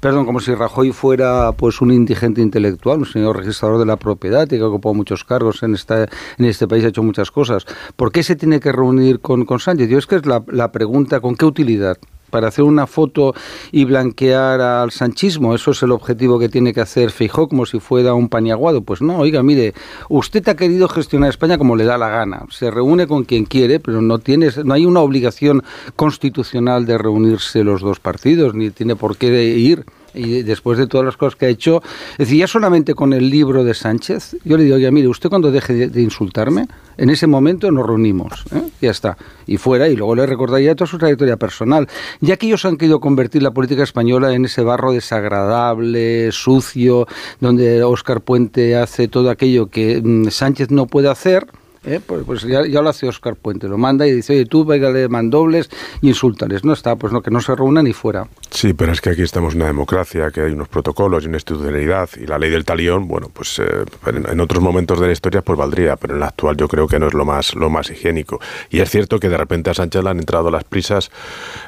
perdón, 0.00 0.26
como 0.26 0.40
si 0.40 0.54
Rajoy 0.54 0.92
fuera 0.92 1.52
pues 1.52 1.80
un 1.80 1.90
indigente 1.90 2.42
intelectual, 2.42 2.98
un 2.98 3.06
señor 3.06 3.38
registrador 3.38 3.78
de 3.78 3.86
la 3.86 3.96
propiedad 3.96 4.44
y 4.44 4.56
que 4.58 4.62
ocupado 4.62 4.94
muchos 4.94 5.24
cargos 5.24 5.62
en 5.62 5.74
esta 5.74 6.02
en 6.02 6.44
este 6.44 6.68
país, 6.68 6.84
ha 6.84 6.88
hecho 6.88 7.02
muchas 7.02 7.30
cosas. 7.30 7.64
¿Por 7.96 8.12
qué 8.12 8.22
se 8.22 8.36
tiene 8.36 8.60
que 8.60 8.72
reunir 8.72 9.20
con, 9.20 9.46
con 9.46 9.58
Sánchez? 9.58 9.88
Yo 9.88 9.96
es 9.96 10.06
que 10.06 10.16
es 10.16 10.26
la, 10.26 10.44
la 10.48 10.70
pregunta, 10.70 11.20
¿con 11.20 11.34
qué 11.34 11.46
utilidad? 11.46 11.96
Para 12.30 12.48
hacer 12.48 12.64
una 12.64 12.86
foto 12.86 13.34
y 13.72 13.84
blanquear 13.84 14.60
al 14.60 14.90
sanchismo. 14.90 15.54
Eso 15.54 15.72
es 15.72 15.82
el 15.82 15.92
objetivo 15.92 16.38
que 16.38 16.48
tiene 16.48 16.72
que 16.72 16.80
hacer 16.80 17.10
Feijó, 17.10 17.48
como 17.48 17.66
si 17.66 17.80
fuera 17.80 18.14
un 18.14 18.28
paniaguado. 18.28 18.82
Pues 18.82 19.02
no, 19.02 19.18
oiga, 19.18 19.42
mire, 19.42 19.74
usted 20.08 20.46
ha 20.48 20.56
querido 20.56 20.88
gestionar 20.88 21.30
España 21.30 21.58
como 21.58 21.76
le 21.76 21.84
da 21.84 21.98
la 21.98 22.08
gana. 22.08 22.46
Se 22.50 22.70
reúne 22.70 23.06
con 23.06 23.24
quien 23.24 23.44
quiere, 23.44 23.80
pero 23.80 24.00
no, 24.00 24.18
tiene, 24.18 24.48
no 24.64 24.74
hay 24.74 24.86
una 24.86 25.00
obligación 25.00 25.62
constitucional 25.96 26.86
de 26.86 26.98
reunirse 26.98 27.64
los 27.64 27.80
dos 27.80 28.00
partidos, 28.00 28.54
ni 28.54 28.70
tiene 28.70 28.96
por 28.96 29.16
qué 29.16 29.44
ir 29.44 29.84
y 30.14 30.42
después 30.42 30.78
de 30.78 30.86
todas 30.86 31.04
las 31.04 31.16
cosas 31.16 31.36
que 31.36 31.46
ha 31.46 31.48
hecho, 31.48 31.82
es 32.12 32.18
decir, 32.18 32.38
ya 32.38 32.46
solamente 32.46 32.94
con 32.94 33.12
el 33.12 33.30
libro 33.30 33.64
de 33.64 33.74
Sánchez, 33.74 34.36
yo 34.44 34.56
le 34.56 34.64
digo, 34.64 34.76
oye, 34.76 34.90
mire, 34.90 35.08
usted 35.08 35.28
cuando 35.28 35.50
deje 35.50 35.88
de, 35.88 36.02
insultarme, 36.02 36.66
en 36.96 37.10
ese 37.10 37.26
momento 37.26 37.70
nos 37.70 37.86
reunimos, 37.86 38.44
¿eh? 38.54 38.62
ya 38.80 38.90
está, 38.90 39.16
y 39.46 39.56
fuera, 39.56 39.88
y 39.88 39.96
luego 39.96 40.14
le 40.14 40.26
recordaría 40.26 40.74
toda 40.74 40.88
su 40.88 40.98
trayectoria 40.98 41.36
personal, 41.36 41.88
ya 42.20 42.36
que 42.36 42.46
ellos 42.46 42.64
han 42.64 42.76
querido 42.76 43.00
convertir 43.00 43.42
la 43.42 43.52
política 43.52 43.82
española 43.82 44.34
en 44.34 44.44
ese 44.44 44.62
barro 44.62 44.92
desagradable, 44.92 46.32
sucio, 46.32 47.06
donde 47.40 47.82
Óscar 47.82 48.20
Puente 48.20 48.76
hace 48.76 49.08
todo 49.08 49.30
aquello 49.30 49.68
que 49.68 50.00
mm, 50.02 50.28
Sánchez 50.30 50.70
no 50.70 50.86
puede 50.86 51.08
hacer, 51.08 51.46
¿eh? 51.84 52.00
Pues, 52.04 52.22
pues 52.24 52.42
ya, 52.42 52.62
lo 52.62 52.88
hace 52.88 53.08
Oscar 53.08 53.36
Puente, 53.36 53.68
lo 53.68 53.78
manda 53.78 54.06
y 54.06 54.12
dice, 54.12 54.34
oye, 54.34 54.46
tú 54.46 54.64
de 54.64 55.08
mandobles 55.08 55.70
y 56.00 56.08
insúltales. 56.08 56.64
No 56.64 56.72
está, 56.72 56.96
pues 56.96 57.12
no, 57.12 57.22
que 57.22 57.30
no 57.30 57.40
se 57.40 57.54
reúnan 57.54 57.84
ni 57.84 57.92
fuera. 57.92 58.28
Sí, 58.50 58.72
pero 58.74 58.92
es 58.92 59.00
que 59.00 59.10
aquí 59.10 59.22
estamos 59.22 59.54
en 59.54 59.60
una 59.60 59.66
democracia, 59.66 60.30
que 60.30 60.42
hay 60.42 60.52
unos 60.52 60.68
protocolos 60.68 61.24
y 61.24 61.28
una 61.28 61.36
institucionalidad, 61.36 62.08
y 62.20 62.26
la 62.26 62.38
ley 62.38 62.50
del 62.50 62.64
talión, 62.64 63.08
bueno, 63.08 63.30
pues 63.32 63.58
eh, 63.58 63.84
en, 64.06 64.40
otros 64.40 64.62
momentos 64.62 65.00
de 65.00 65.06
la 65.06 65.12
historia 65.12 65.42
pues 65.42 65.58
valdría, 65.58 65.96
pero 65.96 66.14
en 66.14 66.20
la 66.20 66.26
actual 66.26 66.56
yo 66.56 66.68
creo 66.68 66.86
que 66.86 66.98
no 66.98 67.08
es 67.08 67.14
lo 67.14 67.24
más, 67.24 67.54
lo 67.54 67.70
más 67.70 67.90
higiénico. 67.90 68.40
Y 68.70 68.80
es 68.80 68.90
cierto 68.90 69.20
que 69.20 69.28
de 69.28 69.36
repente 69.36 69.70
a 69.70 69.74
Sánchez 69.74 70.02
le 70.02 70.10
han 70.10 70.18
entrado 70.18 70.50
las 70.50 70.64
prisas 70.64 71.10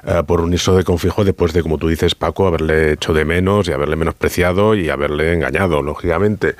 eh, 0.05 0.23
por 0.27 0.41
unirse 0.41 0.73
de 0.73 0.85
confijo 0.85 1.25
después 1.25 1.53
de, 1.53 1.63
como 1.63 1.79
tú 1.79 1.89
dices, 1.89 2.15
Paco, 2.15 2.47
haberle 2.47 2.93
hecho 2.93 3.13
de 3.13 3.25
menos 3.25 3.69
y 3.69 3.73
haberle 3.73 3.97
menospreciado 3.97 4.75
y 4.75 4.89
haberle 4.89 5.33
engañado, 5.33 5.83
lógicamente. 5.83 6.57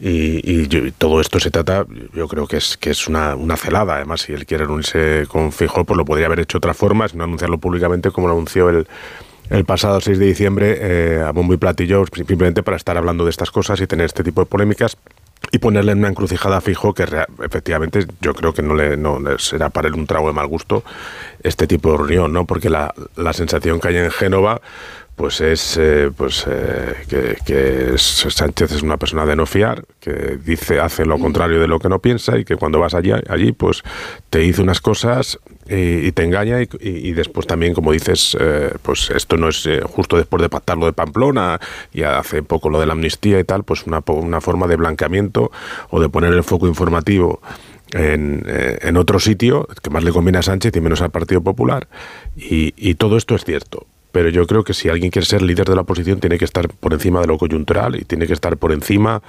Y, 0.00 0.66
todo 0.98 1.20
esto 1.20 1.40
se 1.40 1.50
trata, 1.50 1.86
yo 2.14 2.28
creo 2.28 2.46
que 2.46 2.56
es, 2.56 2.76
que 2.76 2.85
es 2.90 3.08
una, 3.08 3.34
una 3.34 3.56
celada. 3.56 3.96
Además, 3.96 4.22
si 4.22 4.32
él 4.32 4.46
quiere 4.46 4.66
unirse 4.66 5.26
con 5.28 5.52
Fijo, 5.52 5.84
pues 5.84 5.96
lo 5.96 6.04
podría 6.04 6.26
haber 6.26 6.40
hecho 6.40 6.56
de 6.56 6.58
otra 6.58 6.74
forma, 6.74 7.06
no 7.14 7.24
anunciarlo 7.24 7.58
públicamente 7.58 8.10
como 8.10 8.28
lo 8.28 8.34
anunció 8.34 8.68
el, 8.68 8.86
el 9.50 9.64
pasado 9.64 10.00
6 10.00 10.18
de 10.18 10.26
diciembre 10.26 10.78
eh, 10.80 11.22
a 11.22 11.32
bombo 11.32 11.54
y 11.54 11.56
platillo, 11.56 12.04
simplemente 12.12 12.62
para 12.62 12.76
estar 12.76 12.96
hablando 12.96 13.24
de 13.24 13.30
estas 13.30 13.50
cosas 13.50 13.80
y 13.80 13.86
tener 13.86 14.06
este 14.06 14.24
tipo 14.24 14.40
de 14.40 14.46
polémicas 14.46 14.96
y 15.52 15.58
ponerle 15.58 15.92
en 15.92 15.98
una 15.98 16.08
encrucijada 16.08 16.60
fijo 16.60 16.92
que 16.92 17.04
efectivamente 17.44 18.06
yo 18.20 18.34
creo 18.34 18.52
que 18.52 18.62
no 18.62 18.74
le, 18.74 18.96
no 18.96 19.20
será 19.38 19.70
para 19.70 19.88
él 19.88 19.94
un 19.94 20.06
trago 20.06 20.26
de 20.28 20.32
mal 20.32 20.46
gusto 20.46 20.82
este 21.42 21.66
tipo 21.66 21.92
de 21.92 21.98
reunión, 21.98 22.32
¿no? 22.32 22.46
Porque 22.46 22.70
la, 22.70 22.92
la 23.16 23.32
sensación 23.32 23.78
que 23.80 23.88
hay 23.88 23.96
en 23.98 24.10
Génova 24.10 24.60
pues 25.16 25.40
es 25.40 25.78
eh, 25.78 26.10
pues 26.14 26.44
eh, 26.46 26.94
que, 27.08 27.94
Sánchez 27.96 28.72
es 28.72 28.82
una 28.82 28.98
persona 28.98 29.24
de 29.24 29.34
no 29.34 29.46
fiar, 29.46 29.84
que 29.98 30.38
dice, 30.44 30.78
hace 30.78 31.06
lo 31.06 31.18
contrario 31.18 31.58
de 31.58 31.66
lo 31.66 31.78
que 31.78 31.88
no 31.88 32.00
piensa 32.00 32.38
y 32.38 32.44
que 32.44 32.56
cuando 32.56 32.78
vas 32.78 32.92
allí, 32.92 33.12
allí 33.28 33.52
pues 33.52 33.82
te 34.28 34.40
dice 34.40 34.60
unas 34.60 34.82
cosas 34.82 35.38
y, 35.68 36.12
te 36.12 36.22
engaña 36.22 36.58
y, 36.62 37.12
después 37.12 37.46
también, 37.46 37.72
como 37.72 37.92
dices, 37.92 38.36
eh, 38.38 38.74
pues 38.82 39.10
esto 39.10 39.38
no 39.38 39.48
es 39.48 39.66
justo 39.84 40.18
después 40.18 40.42
de 40.42 40.50
pactar 40.50 40.76
lo 40.76 40.84
de 40.84 40.92
Pamplona 40.92 41.58
y 41.92 42.02
hace 42.02 42.42
poco 42.42 42.68
lo 42.68 42.78
de 42.78 42.86
la 42.86 42.92
amnistía 42.92 43.40
y 43.40 43.44
tal, 43.44 43.64
pues 43.64 43.86
una, 43.86 44.02
una 44.06 44.42
forma 44.42 44.66
de 44.66 44.76
blanqueamiento 44.76 45.50
o 45.90 45.98
de 45.98 46.10
poner 46.10 46.34
el 46.34 46.44
foco 46.44 46.68
informativo 46.68 47.40
en, 47.92 48.44
en, 48.46 48.96
otro 48.96 49.18
sitio 49.18 49.66
que 49.82 49.90
más 49.90 50.04
le 50.04 50.12
conviene 50.12 50.38
a 50.38 50.42
Sánchez 50.42 50.76
y 50.76 50.80
menos 50.80 51.00
al 51.00 51.10
Partido 51.10 51.40
Popular. 51.40 51.88
Y, 52.36 52.74
y, 52.76 52.96
todo 52.96 53.16
esto 53.16 53.34
es 53.34 53.44
cierto 53.44 53.86
pero 54.16 54.30
yo 54.30 54.46
creo 54.46 54.64
que 54.64 54.72
si 54.72 54.88
alguien 54.88 55.10
quiere 55.10 55.26
ser 55.26 55.42
líder 55.42 55.68
de 55.68 55.74
la 55.74 55.82
oposición 55.82 56.20
tiene 56.20 56.38
que 56.38 56.46
estar 56.46 56.70
por 56.70 56.94
encima 56.94 57.20
de 57.20 57.26
lo 57.26 57.36
coyuntural 57.36 57.96
y 57.96 58.04
tiene 58.06 58.26
que 58.26 58.32
estar 58.32 58.56
por 58.56 58.72
encima, 58.72 59.22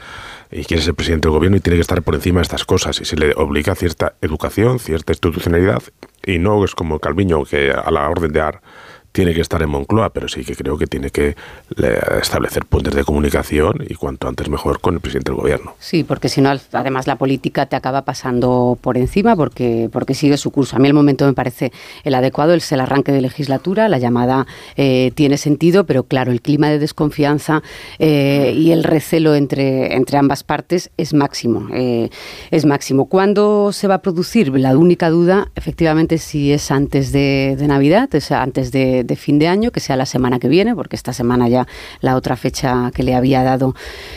y 0.49 0.63
quiere 0.63 0.81
ser 0.81 0.95
presidente 0.95 1.27
del 1.27 1.33
gobierno 1.33 1.57
y 1.57 1.59
tiene 1.59 1.75
que 1.75 1.81
estar 1.81 2.01
por 2.03 2.15
encima 2.15 2.39
de 2.39 2.43
estas 2.43 2.63
cosas. 2.63 3.01
Y 3.01 3.03
se 3.03 3.17
le 3.17 3.33
obliga 3.35 3.75
cierta 3.75 4.13
educación, 4.21 4.79
cierta 4.79 5.11
institucionalidad 5.11 5.83
y 6.25 6.39
no 6.39 6.63
es 6.63 6.73
como 6.73 6.99
Calviño 6.99 7.43
que 7.43 7.71
a 7.71 7.91
la 7.91 8.09
orden 8.09 8.31
de 8.31 8.39
AR 8.39 8.61
tiene 9.18 9.34
que 9.34 9.41
estar 9.41 9.59
en 9.63 9.72
Moncloa, 9.72 10.11
pero 10.11 10.28
sí 10.28 10.43
que 10.43 10.55
creo 10.55 10.78
que 10.78 10.86
tiene 10.86 11.09
que 11.09 11.36
establecer 12.22 12.68
puentes 12.68 12.93
de 12.93 13.03
comunicación 13.03 13.84
y 13.89 13.95
cuanto 13.95 14.28
antes 14.28 14.47
mejor 14.47 14.80
con 14.80 14.93
el 14.93 14.99
presidente 14.99 15.32
del 15.32 15.41
gobierno. 15.41 15.74
Sí, 15.80 16.03
porque 16.03 16.30
si 16.30 16.39
no, 16.39 16.51
además 16.72 17.07
la 17.07 17.15
política 17.15 17.65
te 17.65 17.76
acaba 17.76 18.03
pasando 18.03 18.78
por 18.80 18.95
encima 18.95 19.36
porque, 19.36 19.89
porque 19.91 20.13
sigue 20.13 20.38
su 20.38 20.51
curso. 20.51 20.76
A 20.76 20.80
mí 20.80 20.88
el 20.88 20.93
momento 20.93 21.26
me 21.26 21.34
parece 21.34 21.72
el 22.03 22.13
adecuado, 22.13 22.53
el 22.53 22.80
arranque 22.80 23.11
de 23.11 23.22
legislatura, 23.22 23.89
la 23.89 23.97
llamada 23.97 24.45
eh, 24.76 25.11
tiene 25.15 25.38
sentido, 25.38 25.88
pero 25.88 26.03
claro, 26.03 26.32
el 26.32 26.43
clima 26.43 26.70
de 26.70 26.78
desconfianza 26.78 27.63
eh, 27.97 28.53
y 28.55 28.70
el 28.70 28.84
recelo 28.84 29.34
entre, 29.34 29.95
entre 29.95 30.20
ambas 30.20 30.43
partes 30.43 30.91
es 30.97 31.15
máximo. 31.15 31.70
Eh, 31.74 32.11
es 32.51 32.65
máximo. 32.65 33.05
¿Cuándo 33.05 33.72
se 33.72 33.88
va 33.88 33.95
a 33.95 34.01
producir? 34.03 34.55
La 34.59 34.78
única 34.78 35.09
duda, 35.09 35.47
efectivamente, 35.55 36.20
si 36.20 36.53
es 36.53 36.70
antes 36.70 37.11
de 37.11 37.57
Navidad, 37.68 38.13
es 38.13 38.32
antes 38.32 38.72
de, 38.72 39.07
de 39.08 39.16
fin 39.16 39.39
de 39.39 39.47
año, 39.47 39.72
que 39.72 39.80
sea 39.80 39.95
la 39.95 40.05
semana 40.05 40.39
que 40.39 40.47
viene, 40.47 40.76
porque 40.76 40.95
esta 40.95 41.14
semana 41.14 41.47
ya 41.49 41.68
la 42.01 42.16
otra 42.16 42.36
fecha 42.36 42.91
que 42.93 43.03
le 43.03 43.16
había 43.16 43.43
dado, 43.43 43.76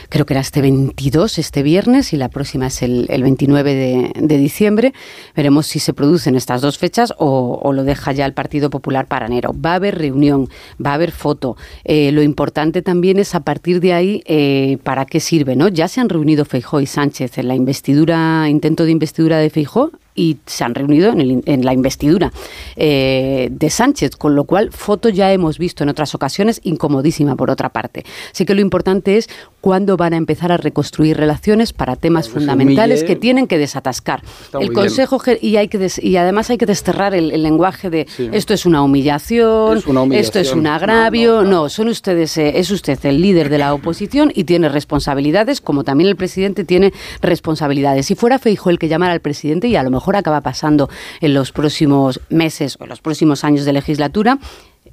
creo 0.09 0.27
que 0.27 0.35
era 0.35 0.41
este 0.41 0.61
22, 0.61 1.39
este 1.39 1.63
viernes, 1.63 2.13
y 2.13 2.17
la 2.17 2.29
próxima 2.29 2.67
es 2.67 2.83
el, 2.83 3.07
29 3.09 4.13
de, 4.17 4.39
diciembre. 4.39 4.93
Veremos 5.35 5.67
si 5.67 5.79
se 5.79 5.93
producen 5.93 6.35
estas 6.35 6.61
dos 6.61 6.79
fechas 6.79 7.15
o, 7.19 7.73
lo 7.73 7.85
deja 7.85 8.13
ya 8.13 8.27
el 8.27 8.33
Partido 8.33 8.71
Popular 8.71 9.07
para 9.07 9.27
enero. 9.27 9.55
Va 9.55 9.73
a 9.73 9.75
haber 9.77 9.97
reunión, 9.97 10.49
va 10.85 10.91
a 10.91 10.95
haber 10.95 11.13
foto. 11.13 11.57
Eh, 11.85 12.11
lo 12.13 12.23
importante 12.23 12.83
también 12.83 13.19
es 13.19 13.35
a 13.35 13.41
partir 13.41 13.81
de 13.81 13.93
ahí 13.93 14.23
eh, 14.27 14.79
para 14.83 15.07
qué 15.07 15.21
sirve, 15.21 15.57
¿no? 15.57 15.69
Ya 15.69 15.89
se 15.89 16.01
han 16.01 16.09
reunido 16.09 16.45
Feijó 16.45 16.81
y 16.81 16.87
Sánchez 16.87 17.39
en 17.39 17.49
la 17.49 17.55
investidura, 17.55 18.49
intento 18.49 18.85
de 18.85 18.91
investidura 18.91 19.39
de 19.39 19.51
Feijó 19.51 19.91
y 20.15 20.39
se 20.47 20.65
han 20.65 20.75
reunido 20.75 21.13
en, 21.13 21.65
la 21.65 21.73
investidura 21.73 22.33
eh, 22.77 23.49
de 23.51 23.71
Sánchez, 23.71 24.17
con 24.17 24.35
lo 24.35 24.45
cual 24.45 24.71
foto 24.73 25.09
ya 25.09 25.33
hemos 25.33 25.59
visto 25.59 25.85
en 25.85 25.89
otras 25.89 26.15
ocasiones, 26.15 26.61
incomodísima 26.65 27.37
por 27.37 27.51
otra 27.51 27.69
parte. 27.69 28.05
Así 28.33 28.45
que 28.45 28.55
lo 28.55 28.61
importante 28.61 29.17
es 29.17 29.29
cuándo 29.61 29.97
van 29.97 30.15
a 30.15 30.17
empezar 30.17 30.53
a 30.53 30.57
reconstruir 30.57 31.17
relaciones 31.17 31.73
para 31.73 31.97
temas 31.97 32.29
fundamentales 32.29 33.05
que 33.05 33.17
tienen 33.17 33.47
que 33.47 33.59
desatascar. 33.59 34.23
el 34.59 34.73
Consejo 34.73 35.21
y 35.41 35.57
hay 35.57 35.69
que 35.69 35.91
y 36.03 36.17
además 36.17 36.51
hay 36.51 36.59
que 36.59 36.67
desterrar 36.67 37.15
el, 37.15 37.41
lenguaje 37.43 37.91
de 37.91 38.07
esto 38.33 38.53
es 38.53 38.67
una, 38.67 38.83
humillación, 38.83 39.83
esto 40.13 40.39
es 40.39 40.53
un 40.53 40.67
agravio, 40.67 41.43
no, 41.43 41.69
son 41.69 41.89
ustedes 41.89 42.37
eh, 42.37 42.59
es 42.59 42.71
usted 42.71 42.99
el 43.05 43.21
líder 43.23 43.49
de 43.49 43.59
la 43.59 43.73
oposición 43.73 44.33
y 44.35 44.45
tiene 44.45 44.69
responsabilidades, 44.69 45.61
como 45.61 45.85
también 45.85 46.09
el 46.09 46.17
presidente 46.17 46.65
tiene 46.65 46.93
responsabilidades. 47.23 48.07
Si 48.07 48.15
fuera 48.15 48.39
Feijo 48.39 48.71
el 48.71 48.79
que 48.79 48.89
llamara 48.89 49.13
al 49.13 49.21
presidente 49.21 49.69
y 49.69 49.77
a 49.77 49.83
lo 49.83 49.91
mejor 49.91 50.00
acaba 50.17 50.41
pasando 50.41 50.89
en 51.21 51.35
los 51.35 51.53
próximos 51.53 52.21
meses 52.29 52.77
o 52.81 52.85
en 52.85 52.91
los 52.91 53.01
próximos 53.01 53.45
años 53.45 53.65
de 53.65 53.73
legislatura, 53.73 54.39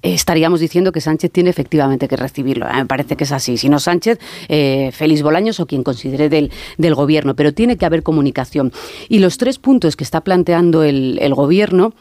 estaríamos 0.01 0.59
diciendo 0.59 0.91
que 0.91 1.01
Sánchez 1.01 1.31
tiene 1.31 1.49
efectivamente 1.49 2.07
que 2.07 2.15
recibirlo. 2.15 2.67
Me 2.71 2.85
parece 2.85 3.15
que 3.15 3.23
es 3.23 3.31
así. 3.31 3.57
Si 3.57 3.69
no 3.69 3.79
Sánchez, 3.79 4.19
eh, 4.47 4.91
Félix 4.93 5.21
Bolaños 5.21 5.59
o 5.59 5.65
quien 5.65 5.83
considere 5.83 6.29
del, 6.29 6.51
del, 6.77 6.95
gobierno. 6.95 7.35
Pero 7.35 7.53
tiene 7.53 7.77
que 7.77 7.85
haber 7.85 8.03
comunicación. 8.03 8.71
Y 9.09 9.19
los 9.19 9.37
tres 9.37 9.59
puntos 9.59 9.95
que 9.95 10.03
está 10.03 10.21
planteando 10.21 10.83
el, 10.83 11.17
el 11.21 11.33
gobierno 11.33 11.93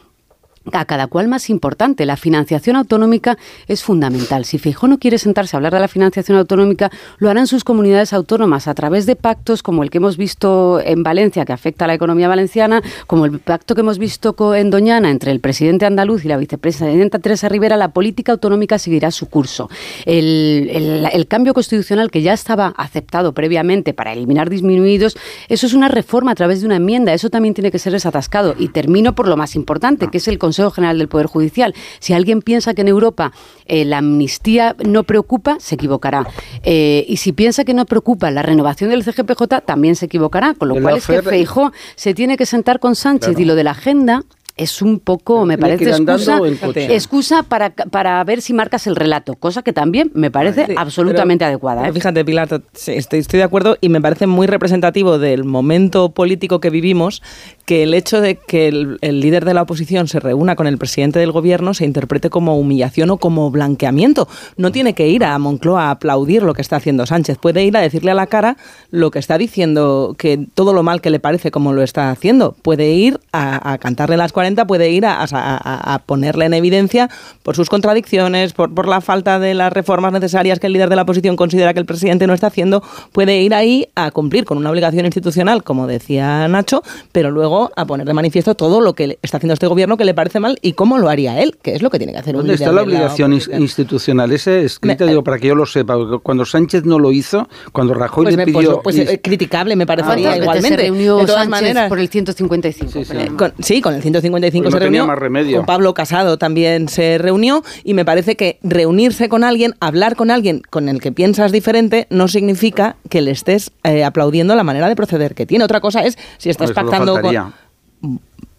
a 0.73 0.85
cada 0.85 1.07
cual 1.07 1.27
más 1.27 1.49
importante. 1.49 2.05
La 2.05 2.17
financiación 2.17 2.75
autonómica 2.75 3.37
es 3.67 3.83
fundamental. 3.83 4.45
Si 4.45 4.57
Feijóo 4.57 4.89
no 4.89 4.97
quiere 4.97 5.17
sentarse 5.17 5.55
a 5.55 5.57
hablar 5.57 5.73
de 5.73 5.79
la 5.79 5.87
financiación 5.87 6.37
autonómica, 6.37 6.91
lo 7.17 7.29
harán 7.29 7.47
sus 7.47 7.63
comunidades 7.63 8.13
autónomas 8.13 8.67
a 8.67 8.73
través 8.73 9.05
de 9.05 9.15
pactos 9.15 9.63
como 9.63 9.83
el 9.83 9.89
que 9.89 9.97
hemos 9.97 10.17
visto 10.17 10.79
en 10.83 11.03
Valencia, 11.03 11.45
que 11.45 11.53
afecta 11.53 11.85
a 11.85 11.87
la 11.87 11.93
economía 11.93 12.27
valenciana, 12.27 12.81
como 13.05 13.25
el 13.25 13.39
pacto 13.39 13.75
que 13.75 13.81
hemos 13.81 13.97
visto 13.97 14.35
en 14.55 14.69
Doñana 14.69 15.09
entre 15.09 15.31
el 15.31 15.39
presidente 15.39 15.85
andaluz 15.85 16.25
y 16.25 16.27
la 16.27 16.37
vicepresidenta 16.37 17.19
Teresa 17.19 17.49
Rivera. 17.49 17.77
La 17.77 17.89
política 17.89 18.31
autonómica 18.33 18.79
seguirá 18.79 19.11
su 19.11 19.27
curso. 19.27 19.69
El, 20.05 20.69
el 21.11 21.27
cambio 21.27 21.53
constitucional 21.53 22.11
que 22.11 22.21
ya 22.21 22.33
estaba 22.33 22.73
aceptado 22.77 23.33
previamente 23.33 23.93
para 23.93 24.13
eliminar 24.13 24.49
disminuidos, 24.49 25.17
eso 25.47 25.65
es 25.65 25.73
una 25.73 25.87
reforma 25.87 26.31
a 26.31 26.35
través 26.35 26.61
de 26.61 26.65
una 26.65 26.77
enmienda. 26.77 27.13
Eso 27.13 27.29
también 27.29 27.53
tiene 27.53 27.71
que 27.71 27.79
ser 27.79 27.93
desatascado. 27.93 28.55
Y 28.57 28.69
termino 28.69 29.13
por 29.15 29.27
lo 29.27 29.37
más 29.37 29.55
importante, 29.55 30.07
que 30.09 30.17
es 30.17 30.27
el 30.27 30.37
Consejo 30.37 30.56
General 30.71 30.97
del 30.97 31.07
Poder 31.07 31.27
Judicial. 31.27 31.73
Si 31.99 32.13
alguien 32.13 32.41
piensa 32.41 32.73
que 32.73 32.81
en 32.81 32.87
Europa 32.87 33.31
eh, 33.65 33.85
la 33.85 33.99
amnistía 33.99 34.75
no 34.85 35.03
preocupa, 35.03 35.57
se 35.59 35.75
equivocará. 35.75 36.27
Eh, 36.63 37.05
y 37.07 37.17
si 37.17 37.31
piensa 37.31 37.63
que 37.63 37.73
no 37.73 37.85
preocupa 37.85 38.31
la 38.31 38.41
renovación 38.41 38.89
del 38.89 39.03
CGPJ, 39.03 39.61
también 39.65 39.95
se 39.95 40.05
equivocará. 40.05 40.53
Con 40.53 40.69
lo 40.69 40.81
cual 40.81 40.97
es 40.97 41.07
que 41.07 41.21
Feijó 41.21 41.71
se 41.95 42.13
tiene 42.13 42.37
que 42.37 42.45
sentar 42.45 42.79
con 42.79 42.95
Sánchez 42.95 43.39
y 43.39 43.45
lo 43.45 43.55
de 43.55 43.63
la 43.63 43.71
agenda 43.71 44.23
es 44.57 44.81
un 44.81 44.99
poco, 44.99 45.45
me 45.45 45.57
parece, 45.57 45.89
excusa, 45.91 46.39
excusa 46.75 47.43
para, 47.43 47.69
para 47.69 48.23
ver 48.23 48.41
si 48.41 48.53
marcas 48.53 48.87
el 48.87 48.95
relato, 48.95 49.35
cosa 49.35 49.61
que 49.61 49.71
también 49.71 50.11
me 50.15 50.31
parece 50.31 50.73
absolutamente 50.75 51.45
adecuada. 51.45 51.87
¿eh? 51.87 51.93
Fíjate, 51.93 52.25
Pilar, 52.25 52.49
estoy, 52.73 53.19
estoy 53.19 53.37
de 53.37 53.43
acuerdo 53.43 53.77
y 53.79 53.89
me 53.89 54.01
parece 54.01 54.25
muy 54.25 54.47
representativo 54.47 55.19
del 55.19 55.43
momento 55.43 56.09
político 56.09 56.59
que 56.59 56.71
vivimos 56.71 57.21
que 57.67 57.83
el 57.83 57.93
hecho 57.93 58.21
de 58.21 58.37
que 58.37 58.69
el, 58.69 58.97
líder 59.19 59.43
de 59.43 59.53
la 59.53 59.63
oposición 59.63 60.07
se 60.07 60.21
reúna 60.21 60.55
con 60.55 60.67
el 60.67 60.77
presidente 60.77 61.19
del 61.19 61.33
gobierno 61.33 61.73
se 61.73 61.83
interprete 61.83 62.29
como 62.29 62.57
humillación 62.57 63.09
o 63.09 63.17
como 63.17 63.51
blanqueamiento. 63.51 64.29
No 64.55 64.71
tiene 64.71 64.93
que 64.93 65.09
ir 65.09 65.25
a 65.25 65.37
Moncloa 65.37 65.87
a 65.87 65.91
aplaudir 65.91 66.43
lo 66.43 66.53
que 66.53 66.61
está 66.61 66.77
haciendo 66.77 67.05
Sánchez, 67.05 67.37
puede 67.39 67.65
ir 67.65 67.75
a 67.75 67.81
decirle 67.81 68.11
a 68.11 68.13
la 68.13 68.27
cara 68.27 68.55
lo 68.89 69.11
que 69.11 69.19
está 69.19 69.37
diciendo, 69.37 70.15
que 70.17 70.47
todo 70.55 70.71
lo 70.71 70.81
mal 70.81 71.01
que 71.01 71.09
le 71.09 71.19
parece 71.19 71.51
como 71.51 71.73
lo 71.73 71.83
está 71.83 72.09
haciendo. 72.09 72.55
Puede 72.61 72.91
ir 72.91 73.19
a, 73.33 73.77
cantarle 73.79 74.15
las 74.15 74.31
40, 74.31 74.65
puede 74.65 74.89
ir 74.91 75.03
a, 75.05 76.01
ponerle 76.05 76.45
en 76.45 76.53
evidencia 76.53 77.09
por 77.43 77.57
sus 77.57 77.69
contradicciones, 77.69 78.53
por 78.53 78.87
la 78.87 79.01
falta 79.01 79.39
de 79.39 79.53
las 79.53 79.73
reformas 79.73 80.13
necesarias 80.13 80.59
que 80.59 80.67
el 80.67 80.73
líder 80.73 80.87
de 80.87 80.95
la 80.95 81.01
oposición 81.01 81.35
considera 81.35 81.73
que 81.73 81.81
el 81.81 81.85
presidente 81.85 82.27
no 82.27 82.33
está 82.33 82.47
haciendo. 82.47 82.81
Puede 83.11 83.41
ir 83.41 83.53
ahí 83.53 83.89
a 83.95 84.11
cumplir 84.11 84.45
con 84.45 84.57
una 84.57 84.69
obligación 84.69 85.05
institucional, 85.05 85.65
como 85.65 85.85
decía 85.85 86.47
Nacho, 86.47 86.81
pero 87.11 87.29
luego 87.29 87.56
a 87.75 87.85
poner 87.85 88.07
de 88.07 88.13
manifiesto 88.13 88.55
todo 88.55 88.81
lo 88.81 88.93
que 88.93 89.17
está 89.21 89.37
haciendo 89.37 89.53
este 89.53 89.67
gobierno 89.67 89.97
que 89.97 90.05
le 90.05 90.13
parece 90.13 90.39
mal 90.39 90.57
y 90.61 90.73
cómo 90.73 90.97
lo 90.97 91.09
haría 91.09 91.41
él, 91.41 91.57
que 91.61 91.75
es 91.75 91.81
lo 91.81 91.89
que 91.89 91.97
tiene 91.97 92.13
que 92.13 92.19
hacer 92.19 92.35
un 92.35 92.41
¿Dónde 92.41 92.55
está 92.55 92.71
la 92.71 92.83
obligación 92.83 93.33
institucional? 93.33 94.31
Ese 94.31 94.63
escrito, 94.63 95.05
digo, 95.05 95.23
para 95.23 95.39
que 95.39 95.47
yo 95.47 95.55
lo 95.55 95.65
sepa, 95.65 95.95
cuando 96.23 96.45
Sánchez 96.45 96.85
no 96.85 96.99
lo 96.99 97.11
hizo, 97.11 97.47
cuando 97.71 97.93
Rajoy 97.93 98.25
pues 98.25 98.37
le 98.37 98.45
pidió... 98.45 98.81
Pues, 98.81 98.95
pues 98.97 99.19
criticable 99.23 99.75
me 99.75 99.85
parecería 99.85 100.31
ah, 100.33 100.37
igualmente. 100.37 100.77
Se 100.77 100.83
reunió 100.83 101.17
de 101.17 101.25
todas 101.25 101.47
maneras, 101.47 101.89
por 101.89 101.99
el 101.99 102.09
155. 102.09 102.91
Sí, 102.91 103.05
sí. 103.05 103.81
Con, 103.81 103.95
el 103.95 104.01
155 104.01 104.71
se 104.71 104.79
reunió. 104.79 105.07
Más 105.07 105.19
remedio. 105.19 105.57
Con 105.57 105.65
Pablo 105.65 105.93
Casado 105.93 106.37
también 106.37 106.89
se 106.89 107.17
reunió 107.17 107.63
y 107.83 107.93
me 107.93 108.05
parece 108.05 108.35
que 108.35 108.59
reunirse 108.63 109.29
con 109.29 109.43
alguien, 109.43 109.75
hablar 109.79 110.15
con 110.15 110.31
alguien 110.31 110.61
con 110.69 110.89
el 110.89 111.01
que 111.01 111.11
piensas 111.11 111.51
diferente, 111.51 112.07
no 112.09 112.27
significa 112.27 112.97
que 113.09 113.21
le 113.21 113.31
estés 113.31 113.71
eh, 113.83 114.03
aplaudiendo 114.03 114.55
la 114.55 114.63
manera 114.63 114.87
de 114.87 114.95
proceder 114.95 115.35
que 115.35 115.45
tiene. 115.45 115.63
Otra 115.63 115.81
cosa 115.81 116.03
es 116.03 116.17
si 116.37 116.49
estás 116.49 116.71
pactando 116.71 117.21
con 117.21 117.46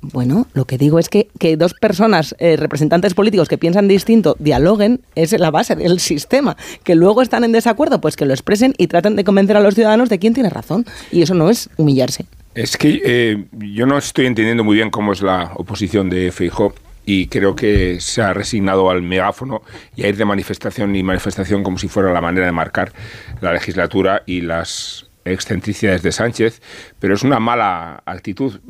bueno, 0.00 0.46
lo 0.54 0.64
que 0.64 0.78
digo 0.78 0.98
es 0.98 1.08
que, 1.08 1.28
que 1.38 1.56
dos 1.56 1.74
personas, 1.74 2.34
eh, 2.38 2.56
representantes 2.56 3.14
políticos 3.14 3.48
que 3.48 3.58
piensan 3.58 3.88
distinto, 3.88 4.36
dialoguen, 4.38 5.00
es 5.14 5.38
la 5.38 5.50
base 5.50 5.74
del 5.76 5.98
sistema. 6.00 6.56
Que 6.84 6.94
luego 6.94 7.22
están 7.22 7.44
en 7.44 7.52
desacuerdo, 7.52 8.00
pues 8.00 8.16
que 8.16 8.24
lo 8.24 8.32
expresen 8.32 8.74
y 8.78 8.86
traten 8.86 9.16
de 9.16 9.24
convencer 9.24 9.56
a 9.56 9.60
los 9.60 9.74
ciudadanos 9.74 10.08
de 10.08 10.18
quién 10.18 10.34
tiene 10.34 10.50
razón. 10.50 10.86
Y 11.10 11.22
eso 11.22 11.34
no 11.34 11.50
es 11.50 11.68
humillarse. 11.76 12.26
Es 12.54 12.76
que 12.76 13.02
eh, 13.04 13.44
yo 13.52 13.86
no 13.86 13.98
estoy 13.98 14.26
entendiendo 14.26 14.64
muy 14.64 14.76
bien 14.76 14.90
cómo 14.90 15.12
es 15.12 15.22
la 15.22 15.52
oposición 15.54 16.08
de 16.10 16.32
Feijó 16.32 16.74
y 17.04 17.26
creo 17.26 17.56
que 17.56 18.00
se 18.00 18.20
ha 18.20 18.34
resignado 18.34 18.90
al 18.90 19.02
megáfono 19.02 19.62
y 19.96 20.04
a 20.04 20.08
ir 20.08 20.16
de 20.16 20.24
manifestación 20.24 20.94
y 20.94 21.02
manifestación 21.02 21.62
como 21.62 21.78
si 21.78 21.88
fuera 21.88 22.12
la 22.12 22.20
manera 22.20 22.46
de 22.46 22.52
marcar 22.52 22.92
la 23.40 23.52
legislatura 23.52 24.22
y 24.26 24.42
las 24.42 25.07
excentricidades 25.30 26.02
de 26.02 26.12
Sánchez, 26.12 26.60
pero 26.98 27.14
es 27.14 27.22
una 27.22 27.38
mala 27.40 28.02
actitud. 28.06 28.60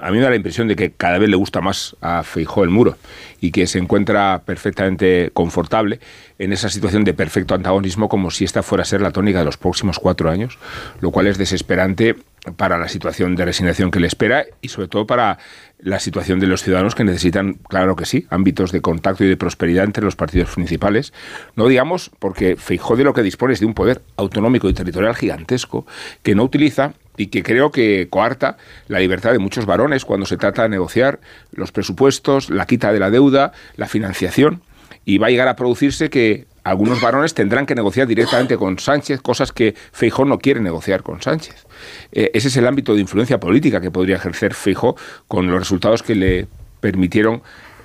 A 0.00 0.10
mí 0.10 0.18
me 0.18 0.22
da 0.22 0.30
la 0.30 0.36
impresión 0.36 0.68
de 0.68 0.76
que 0.76 0.92
cada 0.92 1.18
vez 1.18 1.28
le 1.28 1.36
gusta 1.36 1.60
más 1.60 1.96
a 2.00 2.22
Feijó 2.22 2.64
el 2.64 2.70
muro 2.70 2.96
y 3.40 3.50
que 3.50 3.66
se 3.66 3.78
encuentra 3.78 4.42
perfectamente 4.44 5.30
confortable 5.32 6.00
en 6.38 6.52
esa 6.52 6.68
situación 6.68 7.04
de 7.04 7.14
perfecto 7.14 7.54
antagonismo 7.54 8.08
como 8.08 8.30
si 8.30 8.44
esta 8.44 8.62
fuera 8.62 8.82
a 8.82 8.84
ser 8.84 9.00
la 9.00 9.10
tónica 9.10 9.40
de 9.40 9.44
los 9.44 9.56
próximos 9.56 9.98
cuatro 9.98 10.30
años, 10.30 10.58
lo 11.00 11.10
cual 11.10 11.26
es 11.26 11.38
desesperante 11.38 12.16
para 12.56 12.78
la 12.78 12.88
situación 12.88 13.34
de 13.34 13.44
resignación 13.44 13.90
que 13.90 14.00
le 14.00 14.06
espera 14.06 14.44
y 14.60 14.68
sobre 14.68 14.88
todo 14.88 15.06
para 15.06 15.38
la 15.78 16.00
situación 16.00 16.40
de 16.40 16.46
los 16.46 16.62
ciudadanos 16.62 16.94
que 16.94 17.04
necesitan, 17.04 17.54
claro 17.54 17.96
que 17.96 18.06
sí, 18.06 18.26
ámbitos 18.30 18.72
de 18.72 18.80
contacto 18.80 19.24
y 19.24 19.28
de 19.28 19.36
prosperidad 19.36 19.84
entre 19.84 20.04
los 20.04 20.16
partidos 20.16 20.50
principales. 20.50 21.12
No 21.54 21.68
digamos 21.68 22.10
porque 22.18 22.56
Feijó 22.56 22.96
de 22.96 23.04
lo 23.04 23.12
que 23.12 23.22
dispone 23.22 23.52
es 23.52 23.60
de 23.60 23.66
un 23.66 23.74
poder 23.74 24.02
autonómico 24.16 24.68
y 24.68 24.74
territorial 24.74 25.14
gigantesco 25.14 25.86
que 26.22 26.34
no 26.34 26.44
utiliza 26.44 26.94
y 27.16 27.28
que 27.28 27.42
creo 27.42 27.70
que 27.70 28.08
coarta 28.10 28.56
la 28.88 29.00
libertad 29.00 29.32
de 29.32 29.38
muchos 29.38 29.66
varones 29.66 30.04
cuando 30.04 30.26
se 30.26 30.36
trata 30.36 30.62
de 30.62 30.68
negociar 30.70 31.20
los 31.52 31.72
presupuestos, 31.72 32.50
la 32.50 32.66
quita 32.66 32.92
de 32.92 33.00
la 33.00 33.10
deuda, 33.10 33.52
la 33.76 33.88
financiación 33.88 34.62
y 35.04 35.18
va 35.18 35.28
a 35.28 35.30
llegar 35.30 35.48
a 35.48 35.56
producirse 35.56 36.10
que 36.10 36.46
algunos 36.66 37.00
varones 37.00 37.32
tendrán 37.32 37.64
que 37.64 37.76
negociar 37.76 38.08
directamente 38.08 38.56
con 38.56 38.80
Sánchez, 38.80 39.20
cosas 39.20 39.52
que 39.52 39.76
Feijó 39.92 40.24
no 40.24 40.40
quiere 40.40 40.58
negociar 40.58 41.04
con 41.04 41.22
Sánchez. 41.22 41.64
Eh, 42.10 42.32
ese 42.34 42.48
es 42.48 42.56
el 42.56 42.66
ámbito 42.66 42.92
de 42.92 43.00
influencia 43.00 43.38
política 43.38 43.80
que 43.80 43.92
podría 43.92 44.16
ejercer 44.16 44.52
Feijó 44.52 44.96
con 45.28 45.46
los 45.46 45.60
resultados 45.60 46.02
que 46.02 46.16
le 46.16 46.48
permitieron 46.80 47.42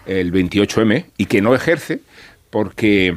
el 0.08 0.34
28M 0.34 1.06
y 1.16 1.26
que 1.28 1.42
no 1.42 1.54
ejerce 1.54 2.00
porque 2.50 3.16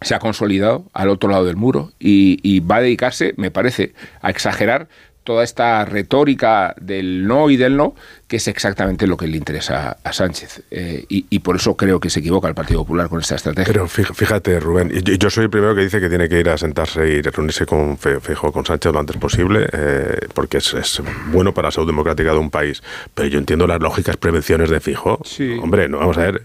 se 0.00 0.16
ha 0.16 0.18
consolidado 0.18 0.84
al 0.94 1.10
otro 1.10 1.30
lado 1.30 1.44
del 1.44 1.54
muro 1.54 1.92
y, 2.00 2.40
y 2.42 2.58
va 2.58 2.76
a 2.76 2.80
dedicarse, 2.80 3.34
me 3.36 3.52
parece, 3.52 3.94
a 4.20 4.30
exagerar 4.30 4.88
toda 5.24 5.44
esta 5.44 5.84
retórica 5.84 6.74
del 6.80 7.26
no 7.26 7.50
y 7.50 7.56
del 7.56 7.76
no, 7.76 7.94
que 8.26 8.36
es 8.36 8.48
exactamente 8.48 9.06
lo 9.06 9.16
que 9.16 9.26
le 9.26 9.36
interesa 9.36 9.98
a 10.02 10.12
Sánchez. 10.12 10.62
Eh, 10.70 11.04
y, 11.08 11.38
por 11.40 11.56
eso 11.56 11.76
creo 11.76 12.00
que 12.00 12.08
se 12.08 12.20
equivoca 12.20 12.48
el 12.48 12.54
Partido 12.54 12.80
Popular 12.80 13.08
con 13.08 13.20
esta 13.20 13.34
estrategia. 13.34 13.72
Pero 13.72 13.86
fíjate, 13.88 14.58
Rubén, 14.58 14.90
yo, 14.90 15.30
soy 15.30 15.44
el 15.44 15.50
primero 15.50 15.74
que 15.74 15.82
dice 15.82 16.00
que 16.00 16.08
tiene 16.08 16.28
que 16.28 16.40
ir 16.40 16.48
a 16.48 16.56
sentarse 16.56 17.06
y 17.08 17.20
reunirse 17.20 17.66
con 17.66 17.98
Feijóo, 17.98 18.52
con 18.52 18.64
Sánchez 18.64 18.92
lo 18.92 18.98
antes 18.98 19.16
posible, 19.16 19.68
eh, 19.72 20.28
porque 20.34 20.58
es, 20.58 21.02
bueno 21.30 21.52
para 21.52 21.68
la 21.68 21.72
salud 21.72 21.88
democrática 21.88 22.32
de 22.32 22.38
un 22.38 22.50
país. 22.50 22.82
Pero 23.14 23.28
yo 23.28 23.38
entiendo 23.38 23.66
las 23.66 23.80
lógicas 23.80 24.16
prevenciones 24.16 24.70
de 24.70 24.80
Fijo. 24.80 25.20
Hombre, 25.60 25.88
no, 25.88 25.98
vamos 25.98 26.18
a 26.18 26.30
ver. 26.30 26.42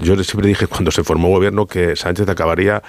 yo 0.00 0.24
siempre 0.24 0.48
dije 0.48 0.66
cuando 0.66 0.90
se 0.90 1.04
formó 1.04 1.28
gobierno 1.28 1.66
que 1.66 1.96
Sánchez 1.96 2.28
acabaría 2.28 2.82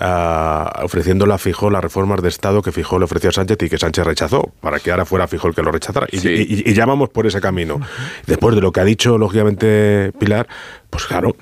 ofreciéndole 0.00 1.34
a 1.34 1.38
Fijó 1.38 1.70
las 1.70 1.82
reformas 1.82 2.22
de 2.22 2.28
Estado 2.28 2.62
que 2.62 2.72
Fijó 2.72 2.98
le 2.98 3.04
ofreció 3.04 3.30
a 3.30 3.32
Sánchez 3.32 3.58
y 3.62 3.68
que 3.70 3.78
Sánchez 3.78 4.04
rechazó, 4.04 4.52
para 4.60 4.80
que 4.80 4.90
ahora 4.90 5.04
fuera 5.04 5.28
Fijó 5.28 5.48
el 5.48 5.54
que 5.54 5.62
lo 5.62 5.70
rechazara. 5.70 6.06
Y, 6.10 6.70
y, 6.70 6.74
ya 6.74 6.86
vamos 6.86 7.10
por 7.10 7.26
ese 7.26 7.40
camino. 7.40 7.80
Después 8.26 8.54
de 8.54 8.60
lo 8.60 8.72
que 8.72 8.80
ha 8.80 8.84
dicho, 8.84 9.18
lógicamente, 9.18 10.12
Pilar, 10.18 10.48
pues 10.90 11.04
claro, 11.06 11.36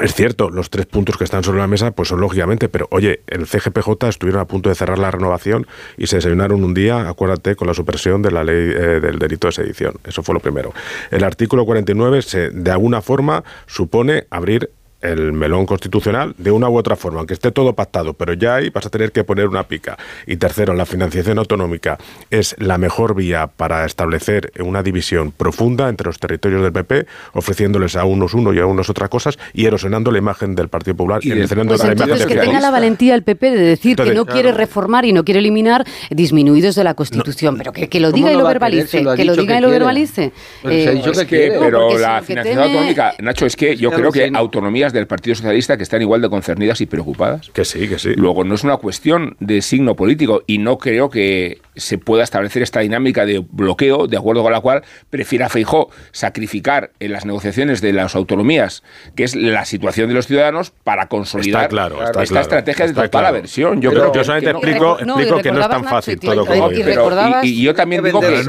es 0.00 0.14
cierto, 0.14 0.50
los 0.50 0.70
tres 0.70 0.86
puntos 0.86 1.16
que 1.16 1.24
están 1.24 1.42
sobre 1.42 1.58
la 1.58 1.66
mesa, 1.66 1.90
pues 1.90 2.08
son 2.08 2.20
lógicamente, 2.20 2.68
pero 2.68 2.86
oye, 2.90 3.22
el 3.26 3.46
CGPJ 3.46 4.08
estuvieron 4.08 4.40
a 4.40 4.46
punto 4.46 4.68
de 4.68 4.76
cerrar 4.76 4.98
la 4.98 5.10
renovación 5.10 5.66
y 5.96 6.06
se 6.06 6.16
desayunaron 6.16 6.62
un 6.62 6.74
día, 6.74 7.08
acuérdate, 7.08 7.56
con 7.56 7.66
la 7.66 7.74
supresión 7.74 8.22
de 8.22 8.30
la 8.30 8.44
ley 8.44 8.70
eh, 8.70 9.00
del 9.00 9.18
delito 9.18 9.48
de 9.48 9.52
sedición. 9.52 9.94
Eso 10.04 10.22
fue 10.22 10.34
lo 10.34 10.40
primero. 10.40 10.72
El 11.10 11.24
artículo 11.24 11.66
49 11.66 12.22
se, 12.22 12.50
de 12.50 12.70
alguna 12.70 13.02
forma 13.02 13.42
supone 13.66 14.26
abrir 14.30 14.70
el 15.00 15.32
melón 15.32 15.66
constitucional 15.66 16.34
de 16.36 16.50
una 16.50 16.68
u 16.68 16.76
otra 16.76 16.96
forma, 16.96 17.18
aunque 17.18 17.34
esté 17.34 17.50
todo 17.50 17.74
pactado, 17.74 18.14
pero 18.14 18.34
ya 18.34 18.56
ahí 18.56 18.70
vas 18.70 18.86
a 18.86 18.90
tener 18.90 19.12
que 19.12 19.24
poner 19.24 19.48
una 19.48 19.64
pica. 19.64 19.98
Y 20.26 20.36
tercero, 20.36 20.74
la 20.74 20.86
financiación 20.86 21.38
autonómica 21.38 21.98
es 22.30 22.54
la 22.58 22.78
mejor 22.78 23.14
vía 23.14 23.46
para 23.48 23.84
establecer 23.84 24.52
una 24.60 24.82
división 24.82 25.32
profunda 25.32 25.88
entre 25.88 26.06
los 26.06 26.18
territorios 26.18 26.62
del 26.62 26.72
PP, 26.72 27.06
ofreciéndoles 27.32 27.96
a 27.96 28.04
unos 28.04 28.34
uno 28.34 28.52
y 28.52 28.58
a 28.58 28.66
unos 28.66 28.90
otras 28.90 29.08
cosas 29.08 29.38
y 29.52 29.66
erosionando 29.66 30.10
la 30.10 30.18
imagen 30.18 30.54
del 30.54 30.68
Partido 30.68 30.96
Popular 30.96 31.20
y, 31.22 31.30
erosionando 31.30 31.76
pues 31.76 31.84
la 31.84 31.92
imagen 31.92 32.28
que 32.28 32.36
tenga 32.36 32.60
la 32.60 32.70
valentía 32.70 33.14
el 33.14 33.22
PP 33.22 33.50
de 33.50 33.62
decir 33.62 33.96
que 33.96 34.14
no 34.14 34.26
quiere 34.26 34.52
reformar 34.52 35.04
y 35.04 35.12
no 35.12 35.24
quiere 35.24 35.40
eliminar 35.40 35.84
disminuidos 36.10 36.74
de 36.74 36.84
la 36.84 36.94
Constitución, 36.94 37.56
pero 37.56 37.72
que, 37.72 38.00
lo 38.00 38.12
diga 38.12 38.32
y 38.32 38.36
lo 38.36 38.46
verbalice, 38.46 39.04
que 39.16 39.24
lo 39.24 39.36
diga 39.36 39.58
y 39.58 39.60
lo 39.60 39.70
verbalice. 39.70 40.32
pero 40.62 41.98
la 41.98 42.22
financiación 42.22 42.64
autonómica, 42.64 43.14
Nacho, 43.20 43.46
es 43.46 43.56
que 43.56 43.76
yo 43.76 43.90
creo 43.90 44.12
que 44.12 44.30
autonomía 44.34 44.89
del 44.92 45.06
Partido 45.06 45.34
Socialista 45.34 45.76
que 45.76 45.82
están 45.82 46.02
igual 46.02 46.20
de 46.20 46.28
concernidas 46.28 46.80
y 46.80 46.86
preocupadas. 46.86 47.50
Que 47.50 47.64
sí, 47.64 47.88
que 47.88 47.98
sí. 47.98 48.14
Luego, 48.14 48.44
no 48.44 48.54
es 48.54 48.64
una 48.64 48.76
cuestión 48.76 49.36
de 49.40 49.62
signo 49.62 49.94
político 49.94 50.42
y 50.46 50.58
no 50.58 50.78
creo 50.78 51.10
que 51.10 51.60
se 51.76 51.98
pueda 51.98 52.22
establecer 52.22 52.62
esta 52.62 52.80
dinámica 52.80 53.24
de 53.24 53.44
bloqueo, 53.50 54.06
de 54.06 54.16
acuerdo 54.16 54.42
con 54.42 54.52
la 54.52 54.60
cual 54.60 54.82
prefiera 55.08 55.48
Feijó 55.48 55.90
sacrificar 56.12 56.90
en 57.00 57.12
las 57.12 57.24
negociaciones 57.24 57.80
de 57.80 57.92
las 57.92 58.14
autonomías, 58.14 58.82
que 59.14 59.24
es 59.24 59.34
la 59.34 59.64
situación 59.64 60.08
de 60.08 60.14
los 60.14 60.26
ciudadanos, 60.26 60.72
para 60.84 61.06
consolidar 61.06 61.68
claro, 61.68 61.98
esta 62.20 62.40
estrategia 62.40 62.86
de 62.86 62.94
total 62.94 63.26
aversión. 63.26 63.80
Yo 63.80 63.90
creo 63.90 64.12
que, 64.12 64.18
yo 64.18 64.24
solamente 64.24 64.50
explico, 64.50 64.98
explico 64.98 65.38
que 65.38 65.52
no 65.52 65.60
es 65.60 65.68
tan 65.68 65.84
fácil 65.84 66.20
todo 66.20 66.46
como 66.46 66.70
y, 66.70 67.48
y, 67.48 67.62
yo 67.62 67.74
también 67.74 68.02
digo 68.04 68.20
que, 68.20 68.44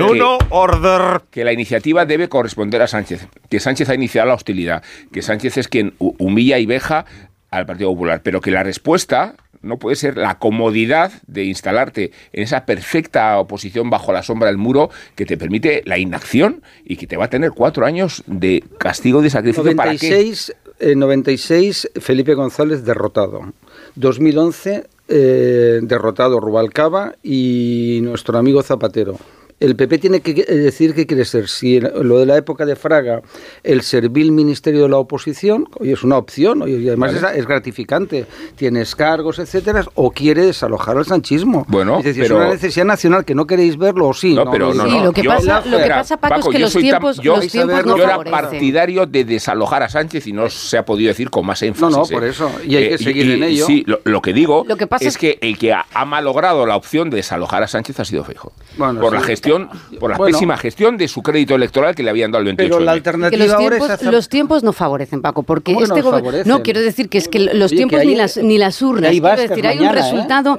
order. 0.50 1.22
que 1.30 1.44
la 1.44 1.54
iniciativa 1.54 2.06
debe 2.06 2.30
corresponder 2.30 2.82
a 2.82 2.88
Sánchez, 2.88 3.28
que 3.50 3.60
Sánchez 3.60 3.90
ha 3.90 3.96
iniciado 3.96 4.28
la 4.28 4.36
hostilidad, 4.36 4.84
que 5.12 5.22
Sánchez 5.22 5.58
es 5.58 5.68
quien 5.68 5.94
humilla 6.32 6.58
y 6.60 6.66
veja 6.66 7.06
al 7.50 7.66
Partido 7.66 7.90
Popular, 7.90 8.22
pero 8.24 8.42
que 8.42 8.50
la 8.50 8.64
respuesta 8.64 9.36
no 9.62 9.78
puede 9.78 9.96
ser 9.96 10.18
la 10.18 10.40
comodidad 10.40 11.12
de 11.28 11.44
instalarte 11.44 12.12
en 12.34 12.44
esa 12.44 12.66
perfecta 12.66 13.38
oposición 13.38 13.90
bajo 13.90 14.12
la 14.12 14.24
sombra 14.24 14.48
del 14.48 14.58
muro 14.58 14.90
que 15.16 15.26
te 15.26 15.38
permite 15.38 15.84
la 15.86 15.98
inacción 15.98 16.64
y 16.84 16.96
que 16.96 17.08
te 17.08 17.18
va 17.18 17.26
a 17.26 17.30
tener 17.30 17.52
cuatro 17.52 17.86
años 17.86 18.24
de 18.26 18.64
castigo 18.80 19.20
y 19.20 19.26
de 19.26 19.30
sacrificio 19.30 19.64
96, 19.76 20.54
para 20.56 20.80
qué. 20.80 20.96
96 20.96 21.92
Felipe 22.00 22.34
González 22.34 22.86
derrotado. 22.86 23.54
2011 23.96 24.88
eh, 25.08 25.80
derrotado 25.84 26.40
Rubalcaba 26.40 27.16
y 27.22 28.00
nuestro 28.02 28.38
amigo 28.38 28.64
Zapatero 28.64 29.20
el 29.62 29.76
PP 29.76 30.00
tiene 30.00 30.22
que 30.22 30.34
decir 30.34 30.96
qué 30.96 31.06
quiere 31.06 31.24
ser. 31.24 31.48
Si 31.48 31.80
lo 31.80 32.20
de 32.20 32.26
la 32.26 32.36
época 32.36 32.66
de 32.66 32.76
Fraga, 32.76 33.22
el 33.64 33.84
servil 33.84 34.32
ministerio 34.32 34.84
de 34.84 34.90
la 34.90 34.98
oposición, 34.98 35.68
hoy 35.80 35.92
es 35.92 36.04
una 36.04 36.18
opción, 36.18 36.64
y 36.68 36.88
además 36.88 37.14
es, 37.36 37.46
gratificante, 37.46 38.26
tienes 38.56 38.96
cargos, 38.96 39.38
etcétera, 39.38 39.86
o 39.94 40.10
quiere 40.10 40.48
desalojar 40.48 40.98
al 40.98 41.06
sanchismo. 41.06 41.66
Bueno, 41.68 42.00
es 42.00 42.06
decir, 42.06 42.24
es 42.24 42.32
una 42.32 42.50
necesidad 42.50 42.86
nacional 42.86 43.24
que 43.24 43.36
no 43.36 43.46
queréis 43.46 43.78
verlo 43.78 44.08
o 44.08 44.14
sí. 44.16 44.34
No, 44.34 44.50
pero 44.50 44.74
no, 44.74 44.84
lo 45.04 45.14
que, 45.14 45.24
pasa, 45.24 45.64
lo 45.64 45.78
que 45.78 45.90
pasa, 45.90 46.18
Paco, 46.18 46.50
es 46.50 46.56
que 46.56 46.60
los 46.60 46.74
tiempos, 46.74 47.20
yo, 47.20 47.36
los 47.36 47.48
tiempos 47.48 47.86
no 47.86 47.98
yo 47.98 48.04
era 48.04 48.24
partidario 48.24 49.06
de 49.06 49.26
desalojar 49.26 49.84
a 49.84 49.90
Sánchez 49.90 50.26
y 50.26 50.34
no 50.34 50.50
se 50.50 50.80
ha 50.80 50.86
podido 50.86 51.10
decir 51.10 51.30
con 51.30 51.46
más 51.46 51.62
énfasis. 51.62 51.96
No, 51.96 52.04
no, 52.04 52.10
por 52.10 52.24
¿eh? 52.24 52.30
eso. 52.30 52.52
Y 52.66 52.78
hay 52.78 52.90
que 52.90 52.96
eh, 52.96 52.98
seguir 52.98 53.30
en 53.30 53.44
ello. 53.44 53.68
Sí, 53.68 53.86
lo, 53.86 54.22
que 54.24 54.34
digo 54.34 54.66
es, 55.00 55.18
que... 55.20 55.38
el 55.42 55.60
que 55.60 55.72
ha, 55.72 55.86
malogrado 56.06 56.66
la 56.66 56.76
opción 56.76 57.12
de 57.12 57.18
desalojar 57.18 57.62
a 57.62 57.68
Sánchez 57.68 58.00
ha 58.00 58.06
sido 58.06 58.24
Feijo. 58.24 58.52
por 58.78 59.14
la 59.14 59.22
gestión 59.22 59.51
por 60.00 60.12
la 60.12 60.18
pésima 60.18 60.58
gestión 60.58 60.98
de 60.98 61.08
su 61.08 61.22
crédito 61.22 61.56
electoral 61.56 61.96
que 61.96 62.04
le 62.04 62.10
habían 62.10 62.32
dado 62.32 62.42
el 62.42 62.48
28 62.48 62.76
Pero 62.76 62.86
la 62.86 62.92
alternativa 62.92 63.46
los 63.46 63.58
tiempos, 63.58 64.02
los 64.04 64.30
tiempos 64.30 64.64
no 64.64 64.74
favorecen, 64.74 65.22
Paco, 65.22 65.44
porque 65.44 65.74
este 65.74 66.02
gobierno... 66.02 66.44
No, 66.46 66.64
quiero 66.64 66.82
decir 66.82 67.10
que 67.10 67.18
es 67.18 67.28
que 67.28 67.40
los 67.40 67.72
tiempos 67.72 68.04
ni, 68.06 68.16
las, 68.16 68.38
ni 68.38 68.58
las 68.58 68.82
urnas, 68.82 69.12
quiero 69.12 69.36
decir, 69.36 69.68
hay 69.68 69.80
un 69.80 69.86
¿eh? 69.86 69.92
resultado... 69.92 70.58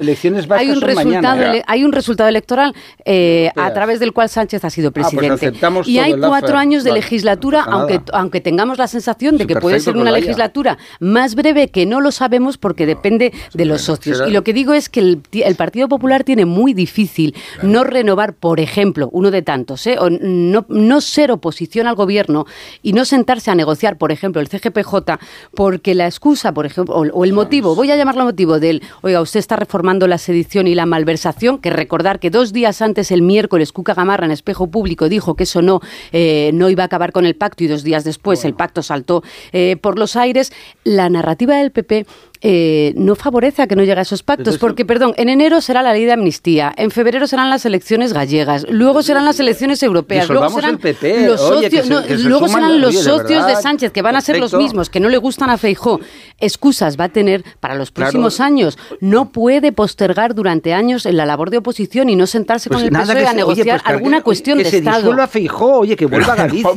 Hay 0.51 0.69
un 0.69 0.81
resultado, 0.81 1.43
hay 1.65 1.83
un 1.83 1.91
resultado 1.91 2.29
electoral 2.29 2.75
eh, 3.05 3.51
a 3.55 3.73
través 3.73 3.99
del 3.99 4.13
cual 4.13 4.29
Sánchez 4.29 4.63
ha 4.65 4.69
sido 4.69 4.89
ah, 4.89 4.91
pues 4.91 5.07
presidente. 5.07 5.53
y 5.85 5.99
hay 5.99 6.15
cuatro 6.19 6.57
años 6.57 6.83
de 6.83 6.91
legislatura, 6.91 7.63
aunque, 7.63 8.01
aunque 8.11 8.41
tengamos 8.41 8.77
la 8.77 8.87
sensación 8.87 9.37
de 9.37 9.47
que 9.47 9.55
puede 9.55 9.79
ser 9.79 9.97
una 9.97 10.11
legislatura 10.11 10.77
más 10.99 11.35
breve, 11.35 11.69
que 11.69 11.85
no 11.85 12.01
lo 12.01 12.11
sabemos 12.11 12.57
porque 12.57 12.85
depende 12.85 13.33
de 13.53 13.65
los 13.65 13.81
socios. 13.81 14.23
Y 14.27 14.31
lo 14.31 14.43
que 14.43 14.53
digo 14.53 14.73
es 14.73 14.89
que 14.89 14.99
el 14.99 15.55
Partido 15.55 15.87
Popular 15.87 16.23
tiene 16.23 16.45
muy 16.45 16.73
difícil 16.73 17.35
no 17.61 17.83
renovar, 17.83 18.33
por 18.33 18.59
ejemplo, 18.59 18.82
ejemplo, 18.83 19.09
uno 19.13 19.31
de 19.31 19.41
tantos, 19.41 19.87
¿eh? 19.87 19.97
no, 20.19 20.65
no, 20.67 20.99
ser 20.99 21.31
oposición 21.31 21.87
al 21.87 21.95
gobierno 21.95 22.45
y 22.81 22.91
no 22.91 23.05
sentarse 23.05 23.49
a 23.49 23.55
negociar, 23.55 23.97
por 23.97 24.11
ejemplo, 24.11 24.41
el 24.41 24.49
CGPJ, 24.49 25.19
porque 25.55 25.95
la 25.95 26.05
excusa, 26.05 26.53
por 26.53 26.65
ejemplo, 26.65 26.95
o, 26.95 27.23
el 27.23 27.31
motivo, 27.31 27.75
voy 27.75 27.91
a 27.91 27.95
llamarlo 27.95 28.25
motivo 28.25 28.59
del, 28.59 28.83
oiga, 29.01 29.21
usted 29.21 29.39
está 29.39 29.55
reformando 29.55 30.05
la 30.05 30.17
sedición 30.17 30.67
y 30.67 30.75
la 30.75 30.85
malversación, 30.85 31.59
que 31.59 31.69
recordar 31.69 32.19
que 32.19 32.29
dos 32.29 32.51
días 32.51 32.81
antes, 32.81 33.09
el 33.11 33.21
miércoles, 33.21 33.71
Cuca 33.71 33.93
Gamarra 33.93 34.25
en 34.25 34.31
espejo 34.31 34.67
público 34.67 35.07
dijo 35.07 35.35
que 35.35 35.43
eso 35.43 35.61
no, 35.61 35.79
eh, 36.11 36.51
no 36.53 36.69
iba 36.69 36.83
a 36.83 36.87
acabar 36.87 37.13
con 37.13 37.25
el 37.25 37.37
pacto 37.37 37.63
y 37.63 37.67
dos 37.67 37.83
días 37.83 38.03
después 38.03 38.43
el 38.43 38.53
pacto 38.53 38.83
saltó 38.83 39.23
eh, 39.53 39.77
por 39.79 39.97
los 39.97 40.17
aires. 40.17 40.51
La 40.83 41.09
narrativa 41.09 41.55
del 41.55 41.71
PP 41.71 42.05
eh, 42.45 42.93
no 42.97 43.15
favorece 43.15 43.61
a 43.61 43.67
que 43.67 43.75
no 43.77 43.83
llegue 43.83 43.99
a 43.99 44.01
esos 44.01 44.21
pactos, 44.21 44.57
porque, 44.57 44.83
perdón, 44.83 45.13
en 45.15 45.29
enero 45.29 45.61
será 45.61 45.81
la 45.81 45.93
ley 45.93 46.03
de 46.03 46.11
amnistía, 46.11 46.73
en 46.75 46.91
febrero 46.91 47.25
serán 47.25 47.49
las 47.49 47.65
elecciones 47.65 48.11
gallegas, 48.11 48.65
luego 48.69 49.01
serán 49.01 49.23
las 49.23 49.39
elecciones 49.39 49.81
europeas, 49.81 50.27
luego 50.27 50.49
serán 50.49 50.77
los 51.25 51.39
socios, 51.39 51.87
luego 51.87 52.49
serán 52.49 52.81
los 52.81 53.01
socios 53.01 53.47
de, 53.47 53.55
Sánchez, 53.55 53.93
que 53.93 54.01
van 54.01 54.17
a 54.17 54.21
ser 54.21 54.39
los 54.39 54.53
mismos, 54.53 54.89
que 54.89 54.99
no 54.99 55.07
le 55.07 55.17
gustan 55.17 55.49
a 55.49 55.57
Feijó. 55.57 56.01
Excusas 56.37 56.99
va 56.99 57.05
a 57.05 57.09
tener 57.09 57.45
para 57.61 57.75
los 57.75 57.91
próximos 57.91 58.41
años. 58.41 58.77
No 58.99 59.29
puede 59.29 59.71
postergar 59.71 60.35
durante 60.35 60.73
años 60.73 61.05
en 61.05 61.15
la 61.15 61.25
labor 61.25 61.49
de 61.49 61.59
oposición 61.59 62.09
y 62.09 62.17
no 62.17 62.27
sentarse 62.27 62.69
con 62.69 62.81
pues 62.81 62.91
el 62.91 62.91
PSOE 62.91 63.25
a 63.25 63.33
negociar 63.33 63.81
pues 63.81 63.95
alguna 63.95 64.21
cuestión 64.21 64.57
de 64.57 64.67
Estado. 64.67 65.13
a 65.13 65.27
Feijó, 65.27 65.79
oye, 65.79 65.95
que 65.95 66.07
vuelva 66.07 66.33
a 66.33 66.35
Galicia. 66.35 66.73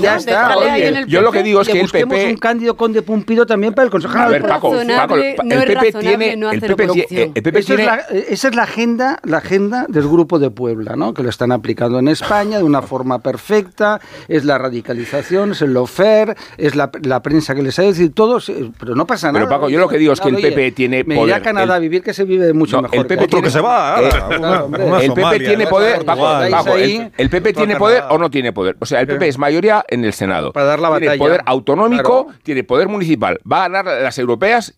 ya 0.00 0.16
está, 0.16 0.56
yo 1.06 1.22
lo 1.22 1.30
que 1.30 1.44
digo 1.44 1.60
es 1.60 1.68
que 1.68 1.80
el 1.80 1.88
PP... 1.88 2.30
un 2.30 2.36
Cándido 2.36 2.76
Conde 2.76 3.02
Pumpido 3.02 3.46
también 3.46 3.74
para 3.74 3.84
el 3.84 3.90
Consejo 3.92 4.14
el 4.88 5.64
PP 5.64 5.92
tiene, 5.98 6.32
el 6.32 6.60
PP, 6.60 7.62
tiene, 7.62 7.88
esa 8.28 8.48
es 8.48 8.54
la 8.54 8.62
agenda, 8.62 9.18
la 9.24 9.38
agenda 9.38 9.86
del 9.88 10.04
grupo 10.08 10.38
de 10.38 10.50
Puebla, 10.50 10.96
¿no? 10.96 11.14
Que 11.14 11.22
lo 11.22 11.30
están 11.30 11.52
aplicando 11.52 11.98
en 11.98 12.08
España 12.08 12.58
de 12.58 12.64
una 12.64 12.82
forma 12.82 13.20
perfecta. 13.20 14.00
Es 14.28 14.44
la 14.44 14.58
radicalización, 14.58 15.52
es 15.52 15.62
el 15.62 15.72
lofer, 15.72 16.36
es 16.56 16.74
la, 16.74 16.90
la 17.02 17.22
prensa 17.22 17.54
que 17.54 17.62
les 17.62 17.78
ha 17.78 17.82
decir 17.82 18.14
todo, 18.14 18.38
pero 18.78 18.94
no 18.94 19.06
pasa 19.06 19.32
nada. 19.32 19.44
Pero 19.44 19.48
Paco, 19.48 19.68
yo 19.68 19.78
lo 19.80 19.88
que 19.88 19.98
digo 19.98 20.12
es 20.12 20.20
que 20.20 20.28
el 20.28 20.36
PP 20.36 20.72
tiene 20.72 21.04
me 21.04 21.16
poder. 21.16 21.34
Me 21.34 21.40
a 21.40 21.42
Canadá 21.42 21.76
a 21.76 21.78
vivir 21.78 22.02
que 22.02 22.14
se 22.14 22.24
vive 22.24 22.52
mucho 22.52 22.80
mejor. 22.82 22.98
El 22.98 23.06
PP 23.06 23.28
tiene, 23.28 23.44
que 23.44 23.50
se 23.50 23.60
va. 23.60 24.00
Eh, 24.00 25.04
el 25.04 25.12
PP 25.12 25.38
tiene 25.40 25.66
poder, 25.66 26.04
Paco, 26.04 26.40
el, 26.76 27.30
PP 27.30 27.52
tiene 27.52 27.76
poder 27.76 28.04
o 28.10 28.18
no 28.18 28.30
tiene 28.30 28.52
poder. 28.52 28.76
O 28.78 28.86
sea, 28.86 29.00
el 29.00 29.06
PP 29.06 29.28
es 29.28 29.38
mayoría 29.38 29.84
en 29.88 30.04
el 30.04 30.12
Senado. 30.12 30.52
Para 30.52 30.66
dar 30.66 30.80
la 30.80 30.88
batalla. 30.88 31.12
Tiene 31.12 31.24
poder 31.24 31.42
autonómico, 31.46 32.28
tiene 32.42 32.64
poder 32.64 32.88
municipal. 32.88 33.38
Va 33.50 33.64
a 33.64 33.68
ganar 33.68 34.02
las 34.02 34.18
europeas 34.18 34.77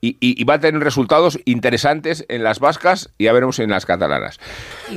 y, 0.00 0.44
va 0.44 0.54
a 0.54 0.60
tener 0.60 0.82
resultados 0.82 1.38
interesantes 1.44 2.24
en 2.28 2.42
las 2.44 2.60
vascas 2.60 3.10
y 3.18 3.24
ya 3.24 3.32
veremos 3.32 3.58
en 3.58 3.70
las 3.70 3.86
catalanas. 3.86 4.38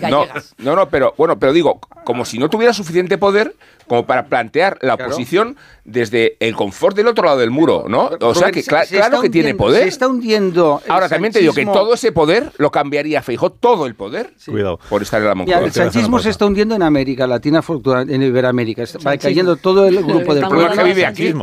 no, 0.09 0.27
no, 0.57 0.75
no, 0.75 0.89
pero 0.89 1.13
bueno, 1.17 1.39
pero 1.39 1.53
digo, 1.53 1.79
como 2.03 2.25
si 2.25 2.37
no 2.37 2.49
tuviera 2.49 2.73
suficiente 2.73 3.17
poder 3.17 3.55
como 3.91 4.05
para 4.05 4.27
plantear 4.27 4.77
la 4.79 4.93
oposición 4.93 5.57
desde 5.83 6.37
el 6.39 6.55
confort 6.55 6.95
del 6.95 7.07
otro 7.07 7.25
lado 7.25 7.39
del 7.39 7.51
muro, 7.51 7.87
¿no? 7.89 8.09
O 8.21 8.33
sea 8.33 8.49
que 8.49 8.63
claro 8.63 9.21
que 9.21 9.29
tiene 9.29 9.53
poder. 9.53 9.83
Se 9.83 9.89
está 9.89 10.07
hundiendo. 10.07 10.81
Ahora 10.87 11.09
también 11.09 11.33
te 11.33 11.39
digo 11.39 11.53
que 11.53 11.65
todo 11.65 11.93
ese 11.93 12.13
poder 12.13 12.53
lo 12.57 12.71
cambiaría 12.71 13.21
Feijó, 13.21 13.51
todo 13.51 13.85
el 13.87 13.95
poder, 13.95 14.33
Cuidado. 14.45 14.79
por 14.89 15.01
estar 15.01 15.21
en 15.21 15.27
la 15.27 15.35
Moncloa. 15.35 15.59
el 15.59 15.73
sanchismo 15.73 16.19
se 16.19 16.29
está 16.29 16.45
hundiendo 16.45 16.73
en 16.73 16.83
América 16.83 17.27
Latina, 17.27 17.61
en 18.07 18.23
Iberoamérica. 18.23 18.83
Va 19.05 19.17
cayendo 19.17 19.57
todo 19.57 19.85
el 19.85 20.01
grupo 20.01 20.35
del 20.35 20.47
pueblo. 20.47 20.71
que 20.71 20.83
vive 20.83 21.05
aquí. 21.05 21.33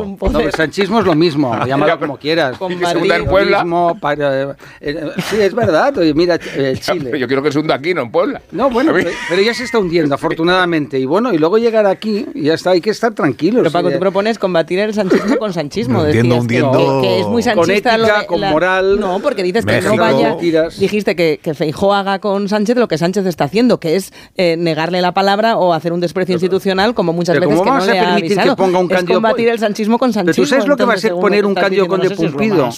el 0.41 0.53
sanchismo 0.53 1.01
es 1.01 1.05
lo 1.05 1.15
mismo, 1.15 1.55
llámalo 1.67 1.99
como 1.99 2.17
quieras. 2.17 2.57
Con 2.57 2.81
Madrid, 2.81 3.13
turismo. 3.57 3.99
Para, 4.01 4.57
eh, 4.81 5.11
sí, 5.29 5.37
es 5.41 5.55
verdad. 5.55 5.95
Mira, 6.15 6.39
eh, 6.57 6.77
Chile. 6.81 7.19
Yo 7.19 7.27
quiero 7.27 7.43
que 7.43 7.53
se 7.53 7.59
hunda 7.59 7.75
aquí, 7.75 7.95
no 7.95 8.03
en 8.03 8.11
Puebla. 8.11 8.41
No, 8.53 8.71
bueno, 8.71 8.93
pero, 8.93 9.43
ya 9.43 9.55
se 9.55 9.65
está 9.65 9.79
hundiendo, 9.79 10.15
afortunadamente. 10.15 10.99
Y 10.99 11.07
bueno, 11.07 11.33
y 11.33 11.39
luego 11.39 11.59
llegar 11.59 11.87
aquí 11.87 12.27
y 12.35 12.45
ya 12.45 12.55
está, 12.55 12.71
hay 12.71 12.81
que 12.81 12.91
estar 12.91 13.15
tranquilos. 13.15 13.61
Pero 13.63 13.73
Paco, 13.73 13.91
tú 13.91 13.99
propones 13.99 14.39
combatir 14.39 14.79
el 14.81 14.95
sanchismo 14.95 15.37
con 15.37 15.53
sanchismo. 15.53 16.03
Hundiendo, 16.03 16.37
hundiendo. 16.37 17.01
Que, 17.03 17.21
es 17.21 17.27
muy 17.27 17.43
sanchista. 17.43 17.97
Con 17.97 18.05
ética, 18.05 18.27
con 18.27 18.41
moral. 18.41 19.01
No, 19.01 19.21
porque 19.21 19.43
dices 19.43 19.65
que 19.65 19.81
no 19.81 19.97
vaya. 19.97 20.37
Dijiste 20.79 21.17
que, 21.17 21.41
que 21.43 21.55
Feijó 21.55 21.95
haga 21.95 22.19
con 22.19 22.49
Sánchez 22.49 22.77
lo 22.77 22.89
que 22.89 22.99
Sánchez 22.99 23.27
está 23.27 23.45
haciendo, 23.45 23.81
que 23.81 23.97
es 23.97 24.13
eh, 24.37 24.57
negarle 24.57 25.01
la 25.01 25.13
palabra 25.13 25.57
o 25.57 25.73
hacer 25.73 25.93
un 25.93 26.01
desprecio 26.01 26.35
institucional, 26.35 26.95
como 26.95 27.13
muchas 27.13 27.39
veces 27.39 27.61
que 27.61 27.71
no 27.71 27.85
le 27.85 27.99
ha 27.99 28.15
avisado. 28.15 28.51
Que 28.51 28.57
ponga 28.57 28.79
un 28.79 28.91
es 28.91 29.05
combatir 29.05 29.49
el 29.49 29.59
sanchismo 29.59 29.99
con 29.99 30.13
sanchismo. 30.13 30.35
Pero 30.35 30.45
tú 30.45 30.49
sabes 30.49 30.67
lo 30.67 30.77
que 30.77 30.85
va 30.85 30.95
a 30.95 30.99
ser 30.99 31.13
poner 31.13 31.47
un 31.47 31.55
cambio 31.55 31.87
con 31.87 32.01
de 32.01 32.11
Pumpido. 32.11 32.71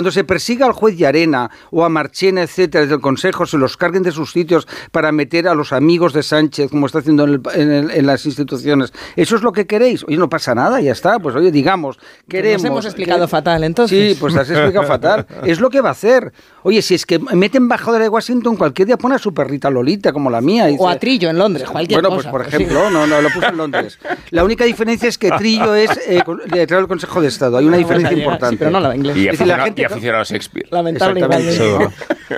Cuando 0.00 0.12
se 0.12 0.24
persiga 0.24 0.64
al 0.64 0.72
juez 0.72 0.96
de 0.96 1.06
Arena 1.06 1.50
o 1.70 1.84
a 1.84 1.90
Marchena, 1.90 2.40
etcétera, 2.40 2.80
desde 2.80 2.94
el 2.94 3.02
Consejo, 3.02 3.44
se 3.44 3.58
los 3.58 3.76
carguen 3.76 4.02
de 4.02 4.12
sus 4.12 4.32
sitios 4.32 4.66
para 4.92 5.12
meter 5.12 5.46
a 5.46 5.54
los 5.54 5.74
amigos 5.74 6.14
de 6.14 6.22
Sánchez, 6.22 6.70
como 6.70 6.86
está 6.86 7.00
haciendo 7.00 7.26
en, 7.26 8.06
las 8.06 8.24
instituciones. 8.24 8.94
¿Eso 9.14 9.36
es 9.36 9.42
lo 9.42 9.52
que 9.52 9.66
queréis? 9.66 10.02
Oye, 10.04 10.16
no 10.16 10.30
pasa 10.30 10.54
nada, 10.54 10.80
ya 10.80 10.92
está. 10.92 11.18
Pues 11.18 11.36
oye, 11.36 11.52
digamos, 11.52 11.98
queremos... 12.26 12.62
Nos 12.62 12.70
hemos 12.70 12.84
explicado 12.86 13.28
fatal, 13.28 13.62
entonces. 13.62 14.14
Sí, 14.14 14.18
pues 14.18 14.34
has 14.36 14.48
explicado 14.48 14.86
fatal. 14.86 15.26
Es 15.44 15.60
lo 15.60 15.68
que 15.68 15.82
va 15.82 15.90
a 15.90 15.92
hacer. 15.92 16.32
Oye, 16.62 16.80
si 16.80 16.94
es 16.94 17.04
que 17.04 17.18
mete 17.18 17.58
embajadora 17.58 18.04
de 18.04 18.08
Washington, 18.08 18.56
cualquier 18.56 18.86
día 18.86 18.96
pone 18.96 19.16
a 19.16 19.18
su 19.18 19.34
perrita 19.34 19.68
Lolita, 19.68 20.12
como 20.14 20.30
la 20.30 20.40
mía. 20.40 20.66
o 20.78 20.88
a 20.88 20.96
Trillo 20.96 21.28
en 21.28 21.36
Londres, 21.36 21.68
cualquier 21.68 22.00
Bueno, 22.00 22.14
pues 22.14 22.26
por 22.26 22.40
ejemplo, 22.46 22.88
no, 22.88 23.06
no, 23.06 23.20
lo 23.20 23.28
puse 23.30 23.48
en 23.48 23.56
Londres. 23.58 23.98
La 24.30 24.44
única 24.44 24.64
diferencia 24.64 25.10
es 25.10 25.18
que 25.18 25.30
Trillo 25.32 25.74
es 25.74 25.90
eh, 26.06 26.22
del 26.66 26.88
Consejo 26.88 27.20
de 27.20 27.28
Estado. 27.28 27.58
Hay 27.58 27.66
una 27.66 27.76
diferencia 27.76 28.16
importante. 28.16 28.56
pero 28.56 28.70
no 28.70 28.80
la 28.80 28.94
inglés. 28.94 29.16
Y, 29.16 29.44
la 29.44 29.64
gente, 29.64 29.86
aficionado 29.90 30.22
a 30.22 30.24
Shakespeare. 30.24 30.68
Lamentablemente. 30.70 31.88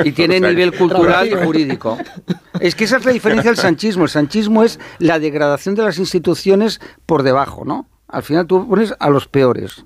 Y 0.05 0.13
tiene 0.13 0.41
nivel 0.41 0.77
cultural 0.77 1.29
y 1.29 1.35
jurídico. 1.45 1.99
Es 2.61 2.77
que 2.77 2.85
esa 2.85 2.99
es 2.99 3.05
la 3.05 3.13
diferencia 3.13 3.51
del 3.51 3.57
sanchismo. 3.57 4.05
El 4.05 4.11
sanchismo 4.11 4.63
es 4.63 4.79
la 4.99 5.19
degradación 5.19 5.75
de 5.75 5.83
las 5.83 5.99
instituciones 5.99 6.81
por 7.07 7.25
debajo, 7.25 7.65
¿no? 7.65 7.89
Al 8.07 8.23
final 8.23 8.47
tú 8.47 8.69
pones 8.69 8.95
a 9.01 9.09
los 9.09 9.27
peores. 9.27 9.85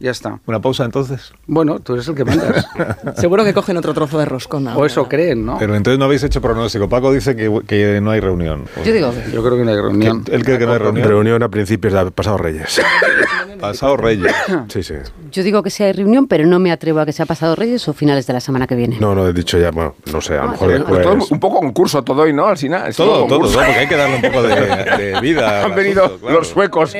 Ya 0.00 0.12
está. 0.12 0.38
¿Una 0.46 0.60
pausa 0.60 0.84
entonces? 0.84 1.32
Bueno, 1.46 1.80
tú 1.80 1.94
eres 1.94 2.06
el 2.06 2.14
que 2.14 2.24
mandas. 2.24 2.68
Seguro 3.16 3.44
que 3.44 3.52
cogen 3.52 3.76
otro 3.76 3.94
trozo 3.94 4.18
de 4.18 4.26
roscón. 4.26 4.68
O 4.68 4.86
eso 4.86 5.08
creen, 5.08 5.44
¿no? 5.44 5.58
Pero 5.58 5.74
entonces 5.74 5.98
no 5.98 6.04
habéis 6.04 6.22
hecho 6.22 6.40
pronóstico. 6.40 6.88
Paco 6.88 7.12
dice 7.12 7.34
que, 7.34 7.60
que 7.66 8.00
no 8.00 8.12
hay 8.12 8.20
reunión. 8.20 8.66
Yo 8.84 8.92
digo 8.92 9.12
Yo 9.32 9.42
creo 9.42 9.56
que 9.56 9.64
no 9.64 9.70
hay 9.70 9.76
reunión. 9.76 10.24
¿Él 10.30 10.44
cree 10.44 10.58
que 10.58 10.66
no 10.66 10.72
hay 10.72 10.78
reunión? 10.78 11.08
Reunión 11.08 11.42
a 11.42 11.48
principios 11.48 11.92
de 11.92 12.10
pasado 12.12 12.38
Reyes. 12.38 12.80
pasado 13.60 13.96
Reyes. 13.96 14.32
Sí, 14.68 14.84
sí. 14.84 14.94
Yo 15.32 15.42
digo 15.42 15.64
que 15.64 15.70
sí 15.70 15.82
hay 15.82 15.92
reunión, 15.92 16.28
pero 16.28 16.46
no 16.46 16.60
me 16.60 16.70
atrevo 16.70 17.00
a 17.00 17.06
que 17.06 17.12
sea 17.12 17.26
pasado 17.26 17.56
Reyes 17.56 17.88
o 17.88 17.92
finales 17.92 18.26
de 18.26 18.32
la 18.32 18.40
semana 18.40 18.68
que 18.68 18.76
viene. 18.76 18.98
No, 19.00 19.16
no, 19.16 19.26
he 19.26 19.32
dicho 19.32 19.58
ya, 19.58 19.72
bueno, 19.72 19.96
no 20.12 20.20
sé, 20.20 20.38
a 20.38 20.44
lo 20.44 20.50
mejor 20.50 20.72
después... 20.72 21.30
un 21.30 21.40
poco 21.40 21.58
concurso 21.58 22.02
todo 22.04 22.22
hoy, 22.22 22.32
¿no? 22.32 22.46
Al 22.46 22.56
final. 22.56 22.94
Todo, 22.94 23.26
todo, 23.26 23.40
todo, 23.40 23.52
porque 23.52 23.70
hay 23.70 23.88
que 23.88 23.96
darle 23.96 24.16
un 24.16 24.22
poco 24.22 24.42
de, 24.42 25.18
vida. 25.20 25.64
Han 25.64 25.74
venido 25.74 26.18
los 26.22 26.48
suecos. 26.48 26.94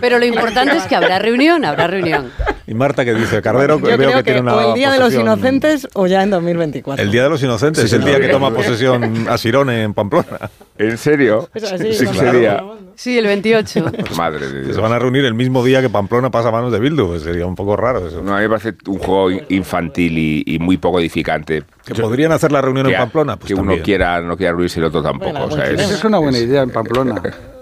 Pero 0.00 0.18
lo 0.18 0.24
importante 0.24 0.76
es 0.76 0.84
que 0.84 0.94
habrá 0.94 1.18
reunión, 1.18 1.64
habrá 1.64 1.86
reunión. 1.86 2.30
¿Y 2.66 2.74
Marta 2.74 3.04
qué 3.04 3.14
dice? 3.14 3.40
Cardero 3.40 3.78
Yo 3.78 3.96
veo 3.96 4.12
que, 4.12 4.22
tiene 4.22 4.40
una 4.40 4.54
o 4.54 4.70
el 4.70 4.74
Día 4.74 4.92
de 4.92 4.98
los 4.98 5.14
Inocentes 5.14 5.88
o 5.94 6.06
ya 6.06 6.22
en 6.22 6.30
2024. 6.30 7.02
El 7.02 7.10
Día 7.10 7.22
de 7.22 7.30
los 7.30 7.42
Inocentes 7.42 7.84
es 7.84 7.92
el 7.94 8.04
día 8.04 8.20
que 8.20 8.28
toma 8.28 8.50
posesión 8.52 9.26
a 9.28 9.38
Sirone 9.38 9.82
en 9.82 9.94
Pamplona. 9.94 10.50
¿En 10.76 10.98
serio? 10.98 11.48
sí, 11.54 11.94
sí, 11.94 12.06
sería. 12.06 12.62
Sí, 12.94 13.16
el 13.16 13.26
28. 13.26 13.84
Madre 14.16 14.48
de 14.48 14.62
Dios. 14.64 14.74
Se 14.74 14.82
van 14.82 14.92
a 14.92 14.98
reunir 14.98 15.24
el 15.24 15.34
mismo 15.34 15.64
día 15.64 15.80
que 15.80 15.88
Pamplona 15.88 16.30
pasa 16.30 16.48
a 16.48 16.52
manos 16.52 16.72
de 16.72 16.80
Bildu. 16.80 17.06
Pues 17.06 17.22
sería 17.22 17.46
un 17.46 17.54
poco 17.54 17.76
raro 17.76 18.06
eso. 18.06 18.22
No, 18.22 18.34
a 18.34 18.38
mí 18.38 18.42
me 18.42 18.48
parece 18.48 18.74
un 18.86 18.98
juego 18.98 19.30
infantil 19.48 20.18
y, 20.46 20.58
muy 20.58 20.76
poco 20.76 21.00
edificante. 21.00 21.62
¿Que 21.86 21.94
podrían 21.94 22.32
hacer 22.32 22.52
la 22.52 22.60
reunión 22.60 22.88
en 22.88 22.96
Pamplona? 22.96 23.36
Pues 23.36 23.48
que 23.48 23.54
uno 23.54 23.76
quiera, 23.82 24.20
no 24.20 24.36
quiera 24.36 24.52
reunirse 24.52 24.78
y 24.78 24.82
el 24.82 24.86
otro 24.86 25.02
tampoco. 25.02 25.44
o 25.44 25.50
sea, 25.50 25.70
es... 25.70 25.80
es 25.80 26.04
una 26.04 26.18
buena 26.18 26.38
idea 26.38 26.62
en 26.62 26.70
Pamplona. 26.70 27.22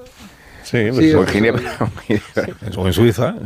Sí, 0.66 0.88
pues 0.92 1.14
o 1.14 1.20
en 1.20 1.26
Ginebra. 1.28 1.78
o 2.76 2.86
en 2.88 2.92
Suiza. 2.92 3.36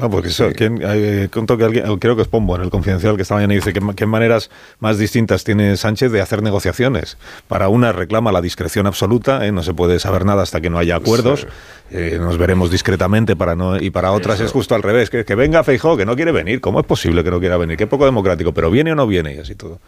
no, 0.00 0.10
porque 0.10 0.28
eso, 0.28 0.50
¿quién, 0.52 0.80
eh, 0.82 1.28
que 1.30 1.64
alguien, 1.64 1.98
creo 2.00 2.16
que 2.16 2.22
es 2.22 2.26
Pombo 2.28 2.56
en 2.56 2.62
el 2.62 2.70
Confidencial 2.70 3.14
que 3.14 3.22
esta 3.22 3.36
mañana 3.36 3.54
dice 3.54 3.72
que 3.72 3.80
qué 3.94 4.04
maneras 4.04 4.50
más 4.80 4.98
distintas 4.98 5.44
tiene 5.44 5.76
Sánchez 5.76 6.10
de 6.10 6.20
hacer 6.20 6.42
negociaciones. 6.42 7.16
Para 7.46 7.68
una 7.68 7.92
reclama 7.92 8.32
la 8.32 8.40
discreción 8.40 8.88
absoluta, 8.88 9.46
¿eh? 9.46 9.52
no 9.52 9.62
se 9.62 9.72
puede 9.72 10.00
saber 10.00 10.24
nada 10.24 10.42
hasta 10.42 10.60
que 10.60 10.68
no 10.68 10.78
haya 10.78 10.96
acuerdos. 10.96 11.46
Eh, 11.92 12.18
nos 12.20 12.38
veremos 12.38 12.72
discretamente 12.72 13.36
para 13.36 13.54
no 13.54 13.76
y 13.80 13.90
para 13.90 14.10
otras 14.10 14.40
es 14.40 14.50
justo 14.50 14.74
al 14.74 14.82
revés, 14.82 15.10
que, 15.10 15.24
que 15.24 15.36
venga 15.36 15.62
Feijó, 15.62 15.96
que 15.96 16.04
no 16.04 16.16
quiere 16.16 16.32
venir. 16.32 16.60
¿Cómo 16.60 16.80
es 16.80 16.86
posible 16.86 17.22
que 17.22 17.30
no 17.30 17.38
quiera 17.38 17.56
venir? 17.56 17.76
Qué 17.76 17.86
poco 17.86 18.04
democrático, 18.04 18.52
pero 18.52 18.68
viene 18.68 18.90
o 18.90 18.94
no 18.96 19.06
viene 19.06 19.36
y 19.36 19.38
así 19.38 19.54
todo. 19.54 19.78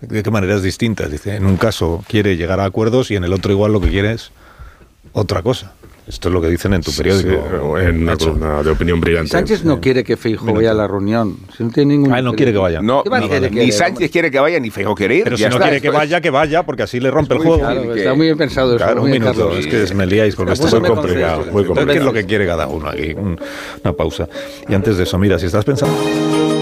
¿De 0.00 0.22
qué 0.22 0.30
maneras 0.30 0.62
distintas? 0.62 1.10
Dice, 1.10 1.34
en 1.34 1.44
un 1.44 1.56
caso 1.56 2.04
quiere 2.06 2.36
llegar 2.36 2.60
a 2.60 2.66
acuerdos 2.66 3.10
y 3.10 3.16
en 3.16 3.24
el 3.24 3.32
otro 3.32 3.50
igual 3.50 3.72
lo 3.72 3.80
que 3.80 3.88
quiere 3.88 4.12
es 4.12 4.30
otra 5.16 5.42
cosa. 5.42 5.72
Esto 6.06 6.28
es 6.28 6.34
lo 6.34 6.40
que 6.40 6.48
dicen 6.48 6.72
en 6.72 6.82
tu 6.82 6.92
periódico. 6.92 7.78
en 7.80 8.02
una 8.02 8.16
columna 8.16 8.62
de 8.62 8.70
opinión 8.70 9.00
brillante. 9.00 9.30
Sánchez 9.30 9.64
no 9.64 9.80
quiere 9.80 10.04
que 10.04 10.16
Feijóo 10.16 10.54
vaya 10.54 10.70
a 10.70 10.74
la 10.74 10.86
reunión. 10.86 11.36
Si 11.56 11.64
no 11.64 11.70
tiene 11.70 11.94
ningún 11.94 12.12
ah, 12.12 12.22
no 12.22 12.32
quiere 12.34 12.52
que 12.52 12.58
vaya. 12.58 12.80
No, 12.80 13.02
ni 13.50 13.72
Sánchez 13.72 14.10
quiere 14.12 14.30
que 14.30 14.38
vaya, 14.38 14.60
ni 14.60 14.70
Feijóo 14.70 14.94
quiere 14.94 15.16
ir. 15.16 15.24
Pero 15.24 15.36
si 15.36 15.44
no 15.46 15.58
quiere 15.58 15.80
que 15.80 15.90
vaya, 15.90 16.20
que 16.20 16.30
vaya, 16.30 16.62
porque 16.64 16.84
así 16.84 17.00
le 17.00 17.10
rompe 17.10 17.34
el 17.34 17.40
juego. 17.40 17.68
Está 17.94 18.14
muy 18.14 18.26
bien 18.26 18.38
pensado 18.38 18.76
eso. 18.76 18.84
Claro, 18.84 19.02
un 19.02 19.10
minuto. 19.10 19.50
Es 19.56 19.66
que 19.66 19.94
me 19.94 20.06
liáis 20.06 20.36
con 20.36 20.48
esto. 20.48 20.68
Es 20.68 20.74
muy 20.74 20.88
complicado. 20.88 21.46
Muy 21.50 21.64
complicado. 21.64 21.86
¿Qué 21.86 21.98
es 21.98 22.04
lo 22.04 22.12
que 22.12 22.24
quiere 22.24 22.46
cada 22.46 22.68
uno 22.68 22.88
aquí? 22.88 23.14
Una 23.14 23.92
pausa. 23.92 24.28
Y 24.68 24.74
antes 24.74 24.96
de 24.96 25.04
eso, 25.04 25.18
mira, 25.18 25.38
si 25.38 25.46
estás 25.46 25.64
pensando... 25.64 26.55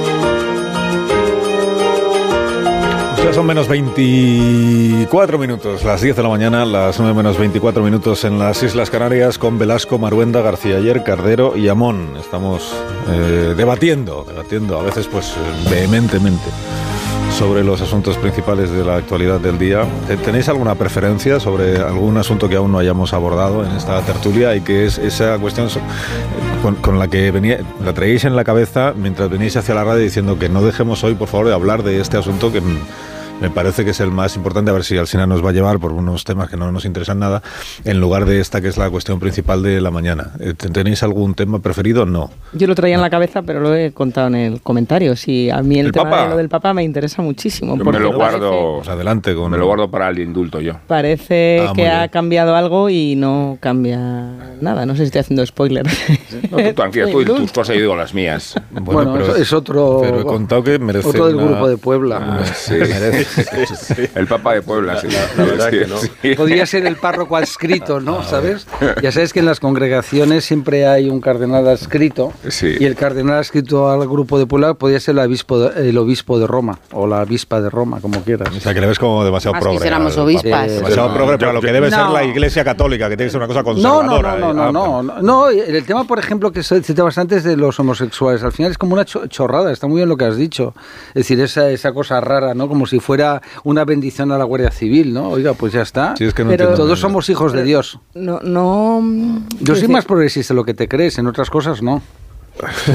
Ya 3.25 3.33
son 3.33 3.47
menos 3.47 3.69
24 3.69 5.39
minutos, 5.39 5.83
las 5.83 6.03
10 6.03 6.15
de 6.15 6.23
la 6.23 6.29
mañana, 6.29 6.67
las 6.67 7.01
9 7.01 7.15
menos 7.15 7.39
24 7.39 7.83
minutos 7.83 8.23
en 8.25 8.39
las 8.39 8.63
Islas 8.63 8.91
Canarias 8.91 9.39
con 9.39 9.59
Velasco, 9.59 9.99
Maruenda, 9.99 10.43
García 10.43 10.77
Ayer, 10.77 11.03
Cardero 11.03 11.57
y 11.57 11.69
Amón. 11.69 12.19
Estamos 12.21 12.77
eh, 13.09 13.55
debatiendo, 13.57 14.27
debatiendo 14.29 14.79
a 14.79 14.83
veces 14.83 15.09
pues 15.09 15.35
vehementemente 15.71 16.45
sobre 17.39 17.65
los 17.65 17.81
asuntos 17.81 18.19
principales 18.19 18.71
de 18.71 18.85
la 18.85 18.97
actualidad 18.97 19.41
del 19.41 19.59
día. 19.59 19.87
¿Tenéis 20.23 20.51
alguna 20.51 20.75
preferencia 20.75 21.41
sobre 21.41 21.79
algún 21.79 22.19
asunto 22.19 22.47
que 22.47 22.57
aún 22.57 22.73
no 22.73 22.79
hayamos 22.79 23.15
abordado 23.15 23.65
en 23.65 23.73
esta 23.73 24.03
tertulia 24.03 24.55
y 24.55 24.61
que 24.61 24.85
es 24.85 24.99
esa 24.99 25.39
cuestión 25.39 25.69
con, 26.63 26.75
con, 26.75 26.99
la 26.99 27.09
que 27.09 27.31
venía, 27.31 27.61
la 27.83 27.95
traéis 27.95 28.27
en 28.27 28.37
la 28.37 28.45
cabeza 28.45 28.93
mientras 28.95 29.31
venís 29.31 29.57
hacia 29.57 29.75
la 29.75 29.83
radio 29.83 30.03
diciendo 30.03 30.39
que 30.39 30.51
no 30.51 30.61
dejemos 30.61 31.03
hoy, 31.05 31.15
por 31.15 31.29
favor, 31.29 31.47
de 31.49 31.55
hablar 31.55 31.83
de 31.85 32.03
este 32.03 32.19
asunto 32.19 32.53
que 32.53 32.61
me 33.41 33.51
parece 33.51 33.85
que 33.85 33.91
es 33.91 34.01
el 34.01 34.11
más 34.11 34.37
importante, 34.37 34.71
a 34.71 34.75
ver 34.75 34.85
si 34.85 34.97
Alcina 34.97 35.27
nos 35.27 35.45
va 35.45 35.51
a 35.51 35.53
llevar 35.53 35.79
por 35.79 35.93
unos 35.93 36.25
temas 36.25 36.49
que 36.49 36.57
no 36.57 36.71
nos 36.71 36.85
interesan 36.85 37.19
nada, 37.19 37.43
en 37.85 38.01
lugar 38.01 38.25
de 38.25 38.41
esta 38.41 38.61
que 38.61 38.69
es 38.69 38.77
la 38.77 38.89
cuestión 38.91 39.19
principal 39.21 39.63
de 39.63 39.81
la 39.81 39.91
mañana. 39.91 40.33
Eh, 40.41 40.55
¿Tenéis 40.55 41.03
algún 41.03 41.35
tema 41.35 41.59
preferido? 41.59 42.07
No. 42.07 42.31
Yo 42.53 42.67
lo 42.67 42.75
traía 42.75 42.95
en 42.95 43.01
la 43.01 43.11
cabeza, 43.11 43.43
pero 43.43 43.61
lo 43.61 43.75
he 43.75 43.93
contado 43.93 44.29
en 44.29 44.35
el 44.37 44.61
comentario. 44.63 45.17
Si 45.17 45.51
a 45.51 45.63
mí 45.63 45.79
el, 45.79 45.93
tema 45.93 46.23
de 46.23 46.29
lo 46.31 46.37
del 46.37 46.49
Papa 46.49 46.73
me 46.73 46.85
interesa 46.85 47.23
muchísimo. 47.23 47.77
me 47.77 47.99
lo 47.99 48.15
guardo, 48.15 48.77
pues 48.77 48.89
adelante 48.89 49.35
con 49.35 49.51
me 49.51 49.59
lo 49.59 49.67
guardo 49.67 49.91
para 49.91 50.09
el 50.09 50.19
indulto 50.19 50.61
yo. 50.61 50.75
Parece 50.87 51.67
ah, 51.69 51.73
que 51.75 51.89
ha 51.89 52.09
cambiado 52.09 52.57
algo 52.57 52.89
y 52.89 53.17
no 53.17 53.59
cambia 53.61 54.57
nada. 54.61 54.87
No 54.87 54.95
sé 54.95 54.99
si 54.99 55.05
estoy 55.07 55.21
haciendo 55.21 55.45
spoiler. 55.47 55.87
No, 56.51 56.59
tú, 56.59 56.73
tranquila, 56.75 57.07
tú, 57.11 57.25
tú, 57.25 57.61
has 57.61 57.71
ido 57.71 57.97
las 57.97 58.13
mías. 58.13 58.55
Bueno, 58.71 59.15
pero, 59.15 59.37
es 59.37 59.53
otro. 59.53 60.01
Pero 60.03 60.21
he 60.21 60.25
contado 60.25 60.63
que 60.63 60.79
merece. 60.79 61.09
Otro 61.09 61.27
del 61.27 61.37
grupo 61.37 61.69
de 61.69 61.77
Puebla. 61.79 62.41
Ah, 62.41 62.45
sí. 62.45 62.75
El 64.15 64.27
Papa 64.27 64.55
de 64.55 64.63
Puebla, 64.63 65.01
sí. 65.01 65.09
La, 65.37 65.45
verdad 65.45 65.71
que 65.71 65.87
no. 65.87 66.37
Podría 66.37 66.67
ser 66.67 66.87
el 66.87 66.97
párroco 66.97 67.37
adscrito, 67.37 68.01
¿no? 68.01 68.23
¿Sabes? 68.23 68.67
Ya 69.03 69.13
sabes 69.13 69.33
que 69.33 69.41
en 69.41 69.47
las 69.47 69.61
congregaciones 69.61 70.45
siempre 70.45 70.87
hay 70.87 71.09
un 71.09 71.21
cardenal 71.21 71.67
adscrito. 71.69 72.33
Y 72.63 72.85
el 72.85 72.95
cardenal 72.97 73.39
adscrito 73.39 73.91
al 73.91 74.07
grupo 74.09 74.39
de 74.39 74.47
Puebla 74.47 74.75
podría 74.75 75.01
ser 75.01 75.13
el 75.13 75.21
obispo 75.21 75.59
de, 75.59 75.89
el 75.89 75.99
obispo 75.99 76.39
de 76.39 76.47
Roma 76.47 76.79
o 76.93 77.07
la 77.07 77.21
avispa 77.21 77.61
de 77.61 77.71
Roma, 77.71 78.01
como 78.01 78.23
quieras. 78.23 78.55
O 78.55 78.61
sea, 78.61 78.75
que 78.75 78.81
le 78.81 78.87
ves 78.87 78.99
como 78.99 79.25
demasiado 79.25 79.59
progre. 79.59 79.81
Si 79.81 79.87
éramos 79.87 80.17
obispas. 80.17 80.71
demasiado 80.71 81.15
progre 81.15 81.39
para 81.39 81.53
lo 81.53 81.61
que 81.61 81.73
debe 81.73 81.91
ser 81.91 82.07
la 82.07 82.25
iglesia 82.25 82.65
católica, 82.65 83.09
que 83.09 83.17
tiene 83.17 83.29
que 83.29 83.33
ser 83.33 83.41
una 83.41 83.49
cosa 83.49 83.63
conservadora. 83.63 84.37
No, 84.37 84.53
no, 84.53 84.73
no, 84.73 85.03
no, 85.03 85.23
no, 85.23 85.49
el 85.49 85.85
tema, 85.85 86.05
por 86.05 86.19
ejemplo, 86.19 86.53
que 86.53 86.63
se 86.63 86.83
cita 86.83 87.03
bastante 87.03 87.37
es 87.37 87.45
de 87.45 87.57
los 87.57 87.79
homosexuales. 87.81 88.43
Al 88.43 88.53
final 88.53 88.71
es 88.71 88.79
como 88.79 88.95
una 88.95 89.05
chorrada, 89.05 89.73
está 89.73 89.87
muy 89.87 89.97
bien 89.97 90.09
lo 90.09 90.17
que 90.17 90.25
has 90.25 90.37
dicho. 90.37 90.75
Es 91.09 91.15
decir, 91.15 91.41
esa, 91.41 91.71
esa 91.71 91.93
cosa 91.93 92.21
rara, 92.21 92.55
¿no? 92.55 92.69
Como 92.69 92.87
si 92.87 93.01
fuera 93.01 93.14
una 93.65 93.85
bendición 93.85 94.33
a 94.33 94.39
la 94.39 94.45
Guardia 94.45 94.71
Civil, 94.71 95.13
¿no? 95.13 95.31
Oiga, 95.31 95.55
pues 95.55 95.73
ya 95.73 95.83
está. 95.83 96.15
Pero 96.19 96.75
todos 96.75 97.01
somos 97.01 97.29
hijos 97.29 97.53
de 97.53 97.63
Dios. 97.63 97.99
No, 98.15 98.41
no. 98.41 99.03
Yo 99.61 99.75
soy 99.75 99.89
más 99.89 100.05
progresista 100.05 100.55
de 100.55 100.57
lo 100.57 100.65
que 100.65 100.75
te 100.75 100.89
crees, 100.89 101.19
en 101.19 101.27
otras 101.27 101.51
cosas 101.51 101.83
no. 101.83 102.03
¿Te 102.57 102.95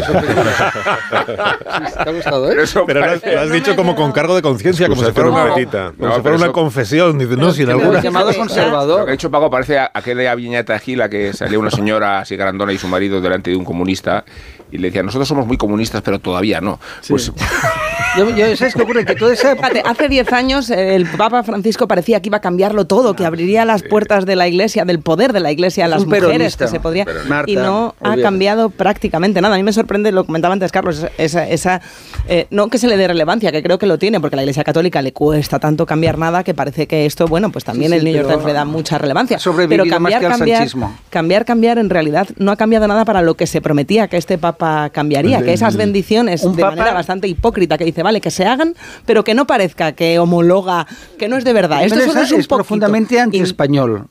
ha 2.09 2.11
gustado, 2.13 2.51
eh? 2.51 2.55
Pero 2.87 2.99
lo 3.01 3.41
has, 3.41 3.51
dicho 3.51 3.75
como 3.75 3.95
con 3.95 4.11
cargo 4.13 4.35
de 4.35 4.41
conciencia, 4.41 4.87
como 4.87 5.03
si 5.03 5.11
fuera 5.11 5.29
una, 5.29 5.49
como 5.49 6.15
si 6.15 6.21
fuera 6.21 6.37
una 6.37 6.51
confesión. 6.51 7.17
Dice, 7.17 7.35
no, 7.35 7.51
si 7.51 7.63
en 7.63 7.71
alguna... 7.71 8.01
llamado 8.01 8.33
conservador. 8.33 9.05
De 9.05 9.13
hecho, 9.13 9.29
Paco 9.29 9.49
parece 9.49 9.79
aquella 9.79 10.33
viñeta 10.35 10.79
gila 10.79 11.09
que 11.09 11.33
salía 11.33 11.59
una 11.59 11.71
señora 11.71 12.19
así 12.19 12.37
grandona 12.37 12.71
y 12.71 12.77
su 12.77 12.87
marido 12.87 13.19
delante 13.19 13.51
de 13.51 13.57
un 13.57 13.65
comunista 13.65 14.23
y 14.71 14.77
le 14.77 14.89
decía, 14.89 15.03
nosotros 15.03 15.27
somos 15.27 15.47
muy 15.47 15.57
comunistas, 15.57 16.01
pero 16.01 16.19
todavía 16.19 16.61
no. 16.61 16.79
Pues, 17.07 17.31
yo, 18.17 18.29
yo, 18.35 18.55
¿Sabes 18.55 18.75
qué 18.75 18.81
ocurre? 18.81 19.05
Que 19.05 19.15
todo 19.15 19.31
ese... 19.31 19.55
hace 19.85 20.09
10 20.09 20.33
años 20.33 20.69
el 20.69 21.07
Papa 21.07 21.43
Francisco 21.43 21.87
parecía 21.87 22.21
que 22.21 22.29
iba 22.29 22.37
a 22.37 22.41
cambiarlo 22.41 22.85
todo, 22.85 23.15
que 23.15 23.25
abriría 23.25 23.65
las 23.65 23.83
puertas 23.83 24.25
de 24.25 24.35
la 24.35 24.47
Iglesia, 24.47 24.85
del 24.85 24.99
poder 24.99 25.33
de 25.33 25.39
la 25.39 25.51
Iglesia 25.51 25.85
a 25.85 25.87
las 25.87 26.05
mujeres, 26.05 26.55
que 26.55 26.67
se 26.67 26.79
podría... 26.79 27.05
y 27.47 27.55
no 27.55 27.95
ha 28.01 28.17
cambiado 28.17 28.69
prácticamente 28.69 29.41
nada. 29.41 29.55
A 29.55 29.57
mí 29.57 29.63
me 29.63 29.73
sorprende, 29.73 30.11
lo 30.11 30.25
comentaba 30.25 30.53
antes 30.53 30.71
Carlos, 30.71 31.05
esa... 31.17 31.47
esa 31.47 31.81
eh, 32.27 32.47
no 32.51 32.67
que 32.67 32.77
se 32.77 32.87
le 32.87 32.97
dé 32.97 33.07
relevancia, 33.07 33.51
que 33.51 33.63
creo 33.63 33.79
que 33.79 33.87
lo 33.87 33.97
tiene, 33.97 34.19
porque 34.19 34.35
a 34.35 34.37
la 34.37 34.43
Iglesia 34.43 34.63
Católica 34.63 35.01
le 35.01 35.13
cuesta 35.13 35.59
tanto 35.59 35.85
cambiar 35.85 36.17
nada 36.17 36.43
que 36.43 36.53
parece 36.53 36.87
que 36.87 37.05
esto, 37.05 37.27
bueno, 37.27 37.51
pues 37.51 37.63
también 37.63 37.93
el 37.93 38.03
niño 38.03 38.23
le 38.45 38.53
da 38.53 38.65
mucha 38.65 38.97
relevancia. 38.97 39.37
Pero 39.67 39.85
cambiar, 39.85 40.21
cambiar, 40.21 40.67
cambiar, 41.09 41.45
cambiar, 41.45 41.77
en 41.79 41.89
realidad 41.89 42.27
no 42.37 42.51
ha 42.51 42.55
cambiado 42.55 42.87
nada 42.87 43.05
para 43.05 43.21
lo 43.21 43.35
que 43.35 43.47
se 43.47 43.61
prometía 43.61 44.07
que 44.07 44.17
este 44.17 44.37
Papa 44.37 44.58
cambiaría, 44.91 45.41
que 45.41 45.53
esas 45.53 45.75
bendiciones 45.75 46.43
de 46.43 46.63
manera 46.63 46.93
bastante 46.93 47.27
hipócrita, 47.27 47.77
que 47.77 47.85
dice, 47.85 48.03
vale, 48.03 48.21
que 48.21 48.31
se 48.31 48.45
hagan, 48.45 48.75
pero 49.05 49.23
que 49.23 49.33
no 49.33 49.47
parezca 49.47 49.93
que 49.93 50.19
homologa, 50.19 50.85
que 51.17 51.27
no 51.27 51.37
es 51.37 51.43
de 51.43 51.53
verdad. 51.53 51.83
Esto 51.83 51.99
es, 51.99 52.31
es 52.31 52.47
profundamente 52.47 53.19
anti-español 53.19 54.07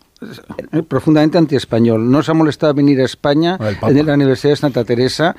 profundamente 0.89 1.39
anti-español. 1.39 2.11
No 2.11 2.23
se 2.23 2.31
ha 2.31 2.35
molestado 2.35 2.75
venir 2.75 3.01
a 3.01 3.05
España 3.05 3.59
en 3.83 4.07
la 4.07 4.15
Universidad 4.15 4.53
de 4.53 4.57
Santa 4.57 4.85
Teresa. 4.85 5.37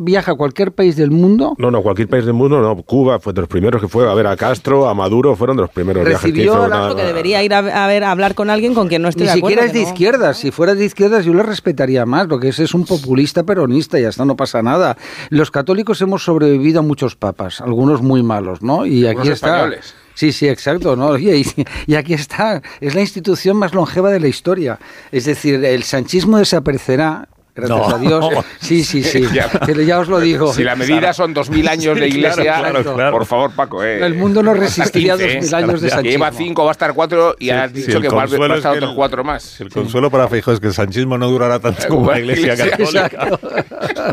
¿Viaja 0.00 0.32
a 0.32 0.34
cualquier 0.34 0.72
país 0.72 0.96
del 0.96 1.10
mundo? 1.10 1.54
No, 1.58 1.70
no, 1.70 1.82
cualquier 1.82 2.08
país 2.08 2.24
del 2.24 2.34
mundo, 2.34 2.60
no. 2.60 2.82
Cuba 2.82 3.18
fue 3.18 3.32
de 3.32 3.40
los 3.40 3.48
primeros 3.48 3.80
que 3.80 3.88
fue 3.88 4.10
a 4.10 4.14
ver 4.14 4.26
a 4.26 4.36
Castro, 4.36 4.88
a 4.88 4.94
Maduro, 4.94 5.34
fueron 5.36 5.56
de 5.56 5.62
los 5.62 5.70
primeros 5.70 6.04
viajes 6.04 6.32
que 6.32 6.42
hizo. 6.42 6.96
que 6.96 7.02
debería 7.02 7.42
ir 7.42 7.54
a, 7.54 7.60
ver, 7.60 8.04
a 8.04 8.10
hablar 8.10 8.34
con 8.34 8.50
alguien 8.50 8.74
con 8.74 8.88
quien 8.88 9.02
no 9.02 9.08
esté 9.08 9.22
Ni 9.22 9.26
de 9.28 9.32
siquiera 9.34 9.64
es 9.64 9.72
de 9.72 9.82
izquierdas. 9.82 10.38
Si 10.38 10.50
fuera 10.50 10.74
de 10.74 10.84
izquierdas 10.84 11.24
yo 11.24 11.32
le 11.32 11.42
respetaría 11.42 12.04
más, 12.06 12.26
porque 12.26 12.48
ese 12.48 12.64
es 12.64 12.74
un 12.74 12.84
populista 12.84 13.44
peronista 13.44 13.98
y 13.98 14.04
hasta 14.04 14.24
no 14.24 14.36
pasa 14.36 14.62
nada. 14.62 14.96
Los 15.30 15.50
católicos 15.50 16.00
hemos 16.02 16.24
sobrevivido 16.24 16.80
a 16.80 16.82
muchos 16.82 17.16
papas, 17.16 17.60
algunos 17.60 18.02
muy 18.02 18.22
malos, 18.22 18.62
¿no? 18.62 18.86
Y 18.86 19.06
aquí 19.06 19.28
está. 19.28 19.70
Sí, 20.16 20.32
sí, 20.32 20.48
exacto. 20.48 20.96
¿no? 20.96 21.16
Y, 21.18 21.46
y, 21.86 21.94
aquí 21.94 22.14
está, 22.14 22.62
es 22.80 22.94
la 22.94 23.02
institución 23.02 23.56
más 23.56 23.74
longeva 23.74 24.10
de 24.10 24.18
la 24.18 24.28
historia. 24.28 24.78
Es 25.12 25.26
decir, 25.26 25.62
el 25.64 25.82
sanchismo 25.82 26.38
desaparecerá 26.38 27.28
Gracias 27.56 27.92
a 27.92 27.98
Dios. 27.98 28.26
Sí, 28.60 28.82
sí, 28.82 29.02
sí. 29.02 29.22
ya, 29.32 29.48
ya, 29.86 30.00
os 30.00 30.08
lo 30.08 30.18
digo. 30.18 30.52
Si 30.52 30.64
la 30.64 30.74
medida 30.74 31.12
son 31.12 31.26
son 31.26 31.34
2.000 31.34 31.68
años 31.68 31.98
de 31.98 32.08
iglesia, 32.08 32.72
por 33.10 33.26
favor, 33.26 33.50
Paco. 33.52 33.82
Eh, 33.82 34.04
el 34.04 34.14
mundo 34.14 34.42
no 34.42 34.54
resistiría 34.54 35.16
2.000 35.16 35.52
años 35.54 35.80
de 35.80 35.90
sanchismo. 35.90 36.02
Que 36.02 36.10
lleva 36.10 36.32
5, 36.32 36.64
va 36.64 36.70
a 36.70 36.72
estar 36.72 36.94
4 36.94 37.36
y 37.38 37.50
has 37.50 37.72
dicho 37.72 38.00
que 38.00 38.08
va, 38.08 38.22
a 38.22 38.54
estar 38.54 38.76
otros 38.76 38.92
4 38.94 39.24
más. 39.24 39.60
El 39.60 39.70
consuelo 39.70 40.10
para 40.10 40.28
Feijóo 40.28 40.54
es 40.54 40.60
que 40.60 40.68
el 40.68 40.74
sanchismo 40.74 41.18
no 41.18 41.28
durará 41.28 41.58
tanto 41.58 41.88
como 41.88 42.10
la 42.10 42.20
iglesia 42.20 42.56
católica. 42.56 43.38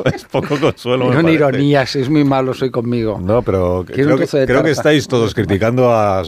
es 0.13 0.25
poco 0.25 0.59
consuelo. 0.59 1.13
No 1.13 1.29
ironías, 1.29 1.95
es 1.95 2.09
muy 2.09 2.23
malo, 2.23 2.53
soy 2.53 2.71
conmigo. 2.71 3.19
No, 3.21 3.41
pero 3.41 3.85
creo 3.85 4.17
que, 4.17 4.27
creo 4.27 4.63
que, 4.63 4.71
estáis 4.71 5.07
todos 5.07 5.33
criticando 5.33 5.91
a, 5.91 6.19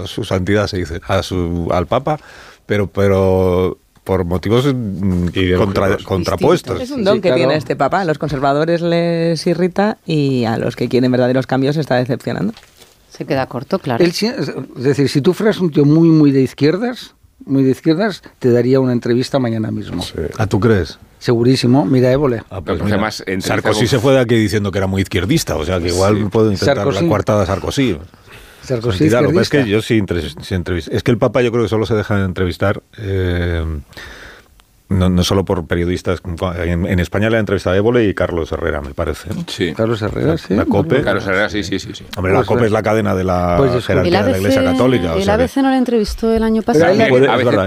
a 0.00 0.06
su 0.06 0.24
santidad, 0.24 0.66
se 0.66 0.78
dice, 0.78 1.00
a 1.06 1.22
su, 1.22 1.68
al 1.70 1.86
Papa, 1.86 2.18
pero, 2.66 2.86
pero 2.86 3.78
por 4.04 4.24
motivos 4.24 4.66
mm, 4.66 5.28
contrapuestos. 6.04 6.80
Es 6.80 6.90
un 6.90 7.04
don 7.04 7.20
que 7.20 7.32
tiene 7.32 7.56
este 7.56 7.76
papá. 7.76 8.00
A 8.00 8.04
los 8.04 8.18
conservadores 8.18 8.80
les 8.80 9.46
irrita 9.46 9.98
y 10.06 10.44
a 10.44 10.58
los 10.58 10.76
que 10.76 10.88
quieren 10.88 11.10
verdaderos 11.12 11.46
cambios 11.46 11.76
está 11.76 11.96
decepcionando. 11.96 12.52
Se 13.10 13.26
queda 13.26 13.46
corto, 13.46 13.78
claro. 13.78 14.02
es 14.02 14.22
decir, 14.76 15.08
si 15.08 15.20
tú 15.20 15.34
fueras 15.34 15.60
un 15.60 15.70
tío 15.70 15.84
muy, 15.84 16.08
muy 16.08 16.32
de 16.32 16.40
izquierdas, 16.40 17.14
muy 17.44 17.62
de 17.62 17.70
izquierdas, 17.70 18.22
te 18.38 18.50
daría 18.50 18.80
una 18.80 18.92
entrevista 18.92 19.38
mañana 19.38 19.70
mismo. 19.70 20.02
¿A 20.38 20.46
tú 20.46 20.58
crees? 20.58 20.98
Segurísimo, 21.18 21.84
mira 21.84 22.10
Évole. 22.10 22.42
Ah, 22.50 22.60
pues 22.62 22.80
además, 22.80 23.22
Sarkozy 23.40 23.86
se 23.86 24.00
fue 24.00 24.14
de 24.14 24.20
aquí 24.20 24.34
diciendo 24.34 24.72
que 24.72 24.78
era 24.78 24.86
muy 24.86 25.02
izquierdista, 25.02 25.56
o 25.56 25.64
sea 25.64 25.78
que 25.78 25.88
igual 25.88 26.30
puedo 26.30 26.50
intentar 26.50 26.86
la 26.86 27.06
coartada 27.06 27.46
Sarkozy. 27.46 27.98
Sarkozy 28.62 29.06
es 29.06 29.50
que 29.50 29.68
yo 29.68 29.82
sí, 29.82 30.02
Es 30.90 31.02
que 31.02 31.10
el 31.10 31.18
Papa 31.18 31.42
yo 31.42 31.50
creo 31.50 31.64
que 31.64 31.68
solo 31.68 31.86
se 31.86 31.94
deja 31.94 32.16
de 32.16 32.24
entrevistar 32.24 32.82
eh, 32.98 33.64
no, 34.92 35.08
no, 35.08 35.24
solo 35.24 35.44
por 35.44 35.66
periodistas. 35.66 36.20
En, 36.56 36.98
España 36.98 37.30
le 37.30 37.36
ha 37.36 37.40
entrevistado 37.40 37.74
a 37.74 37.76
Évole 37.76 38.04
y 38.04 38.14
Carlos 38.14 38.52
Herrera, 38.52 38.80
me 38.80 38.94
parece. 38.94 39.30
Sí. 39.46 39.72
Carlos 39.74 40.00
Herrera, 40.02 40.36
sí. 40.38 40.54
La 40.54 40.64
COPE. 40.64 41.02
Carlos 41.02 41.26
Herrera, 41.26 41.48
sí, 41.48 41.62
sí, 41.62 41.78
sí. 41.78 41.92
Hombre, 42.16 42.32
la 42.32 42.40
pues 42.40 42.48
COPE 42.48 42.66
es 42.66 42.72
la 42.72 42.82
cadena 42.82 43.14
de 43.14 43.24
la 43.24 43.54
pues 43.58 43.84
jerarquía 43.84 44.22
de 44.22 44.32
la 44.32 44.38
Iglesia 44.38 44.64
Católica. 44.64 45.14
El 45.14 45.28
ABC 45.28 45.56
no 45.58 45.70
le 45.70 45.76
entrevistó 45.76 46.32
el 46.32 46.42
año 46.42 46.62
pasado. 46.62 46.94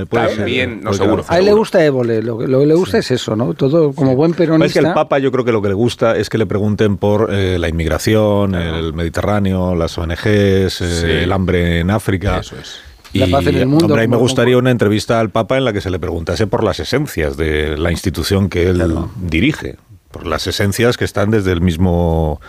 También, 0.09 0.81
no 0.81 0.93
seguro. 0.93 1.25
A 1.27 1.39
él 1.39 1.45
le 1.45 1.53
gusta 1.53 1.83
Évole. 1.83 2.21
Lo, 2.21 2.37
que 2.37 2.47
le 2.47 2.73
gusta 2.75 2.97
es 2.97 3.11
eso, 3.11 3.35
¿no? 3.35 3.53
Todo 3.53 3.93
como 3.93 4.15
buen 4.15 4.33
peronista. 4.33 4.65
Es 4.65 4.73
que 4.73 4.87
el 4.87 4.93
Papa 4.93 5.19
yo 5.19 5.31
creo 5.31 5.45
que 5.45 5.51
lo 5.51 5.61
que 5.61 5.69
le 5.69 5.73
gusta 5.73 6.15
es 6.15 6.29
que 6.29 6.37
le 6.37 6.45
pregunten 6.45 6.97
por 6.97 7.33
eh, 7.33 7.57
la 7.59 7.69
inmigración, 7.69 8.55
el 8.55 8.93
Mediterráneo, 8.93 9.75
las 9.75 9.97
ONGs, 9.97 10.81
eh, 10.81 11.23
el 11.23 11.31
hambre 11.31 11.79
en 11.79 11.91
África. 11.91 12.39
Eso 12.39 12.55
es 12.57 12.94
la 13.19 13.27
paz 13.27 13.47
en 13.47 13.55
el 13.55 13.65
mundo. 13.67 13.85
Hombre, 13.85 14.03
a 14.03 14.07
mí 14.07 14.11
me 14.11 14.17
gustaría 14.17 14.57
una 14.57 14.71
entrevista 14.71 15.19
al 15.19 15.29
Papa 15.29 15.57
en 15.57 15.65
la 15.65 15.73
que 15.73 15.81
se 15.81 15.89
le 15.89 15.99
preguntase 15.99 16.47
por 16.47 16.63
las 16.63 16.79
esencias 16.79 17.37
de 17.37 17.77
la 17.77 17.91
institución 17.91 18.49
que 18.49 18.69
él 18.69 18.83
dirige, 19.21 19.77
por 20.11 20.27
las 20.27 20.47
esencias 20.47 20.97
que 20.97 21.05
están 21.05 21.31
desde 21.31 21.51
el 21.51 21.61
mismo 21.61 22.39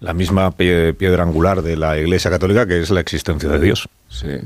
la 0.00 0.12
misma 0.12 0.50
piedra 0.50 1.22
angular 1.22 1.62
de 1.62 1.76
la 1.76 1.98
Iglesia 1.98 2.30
Católica, 2.30 2.66
que 2.66 2.80
es 2.80 2.90
la 2.90 3.00
existencia 3.00 3.48
de 3.48 3.58
Dios. 3.58 3.88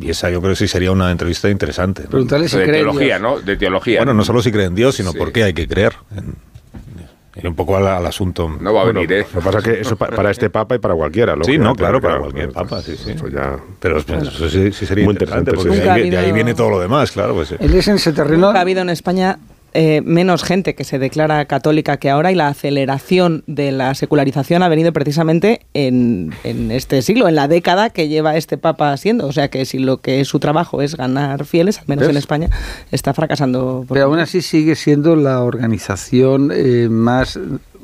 Y 0.00 0.10
esa 0.10 0.30
yo 0.30 0.40
creo 0.40 0.52
que 0.52 0.56
sí 0.56 0.68
sería 0.68 0.92
una 0.92 1.10
entrevista 1.10 1.50
interesante. 1.50 2.04
Preguntarle 2.04 2.48
si 2.48 2.58
de 2.58 2.66
teología, 2.66 3.18
¿no? 3.18 3.40
De 3.40 3.56
teología. 3.56 3.98
Bueno, 3.98 4.14
no 4.14 4.24
solo 4.24 4.40
si 4.40 4.52
cree 4.52 4.66
en 4.66 4.74
Dios, 4.74 4.94
sino 4.94 5.12
por 5.12 5.32
qué 5.32 5.42
hay 5.44 5.54
que 5.54 5.66
creer 5.66 5.94
en, 6.16 6.36
un 7.44 7.54
poco 7.54 7.76
al, 7.76 8.06
asunto. 8.06 8.48
No 8.60 8.74
va 8.74 8.82
a 8.82 8.84
venir, 8.86 9.12
¿eh? 9.12 9.26
Lo 9.34 9.40
que 9.40 9.44
pasa 9.44 9.58
es 9.58 9.64
que 9.64 9.80
eso 9.80 9.96
para 9.96 10.30
este 10.30 10.50
papa 10.50 10.74
y 10.74 10.78
para 10.78 10.94
cualquiera. 10.94 11.34
Sí, 11.42 11.58
no, 11.58 11.74
claro, 11.74 12.00
para 12.00 12.18
cualquier 12.18 12.50
papa, 12.50 12.80
sí, 12.82 12.96
sí. 12.96 13.14
Pero 13.80 13.98
eso 13.98 14.48
sí, 14.48 14.72
sería 14.72 15.04
muy 15.04 15.12
interesante, 15.12 15.52
porque 15.52 15.70
de 15.70 16.18
ahí, 16.18 16.32
viene 16.32 16.54
todo 16.54 16.70
lo 16.70 16.80
demás, 16.80 17.12
claro. 17.12 17.34
Pues, 17.34 17.52
Él 17.52 17.74
es 17.74 17.88
en 17.88 17.96
ese 17.96 18.12
terreno. 18.12 18.50
ha 18.50 18.60
habido 18.60 18.82
en 18.82 18.90
España 18.90 19.38
eh, 19.74 20.00
menos 20.02 20.42
gente 20.42 20.74
que 20.74 20.84
se 20.84 20.98
declara 20.98 21.44
católica 21.44 21.98
que 21.98 22.10
ahora 22.10 22.32
y 22.32 22.34
la 22.34 22.48
aceleración 22.48 23.44
de 23.46 23.70
la 23.72 23.94
secularización 23.94 24.62
ha 24.62 24.68
venido 24.68 24.92
precisamente 24.92 25.66
en, 25.74 26.32
este 26.44 27.02
siglo, 27.02 27.28
en 27.28 27.34
la 27.34 27.48
década 27.48 27.90
que 27.90 28.08
lleva 28.08 28.36
este 28.36 28.58
Papa 28.58 28.96
siendo. 28.96 29.26
O 29.26 29.32
sea 29.32 29.48
que 29.48 29.64
si 29.66 29.78
lo 29.78 29.98
que 29.98 30.20
es 30.20 30.28
su 30.28 30.40
trabajo 30.40 30.82
es 30.82 30.96
ganar 30.96 31.44
fieles, 31.44 31.78
al 31.78 31.84
menos 31.86 32.08
en 32.08 32.16
España, 32.16 32.50
está 32.90 33.12
fracasando. 33.14 33.84
Pero 33.88 34.06
aún 34.06 34.18
así 34.18 34.42
sigue 34.42 34.74
siendo 34.74 35.16
la 35.16 35.42
organización 35.42 36.50
eh, 36.54 36.88
más 36.88 37.38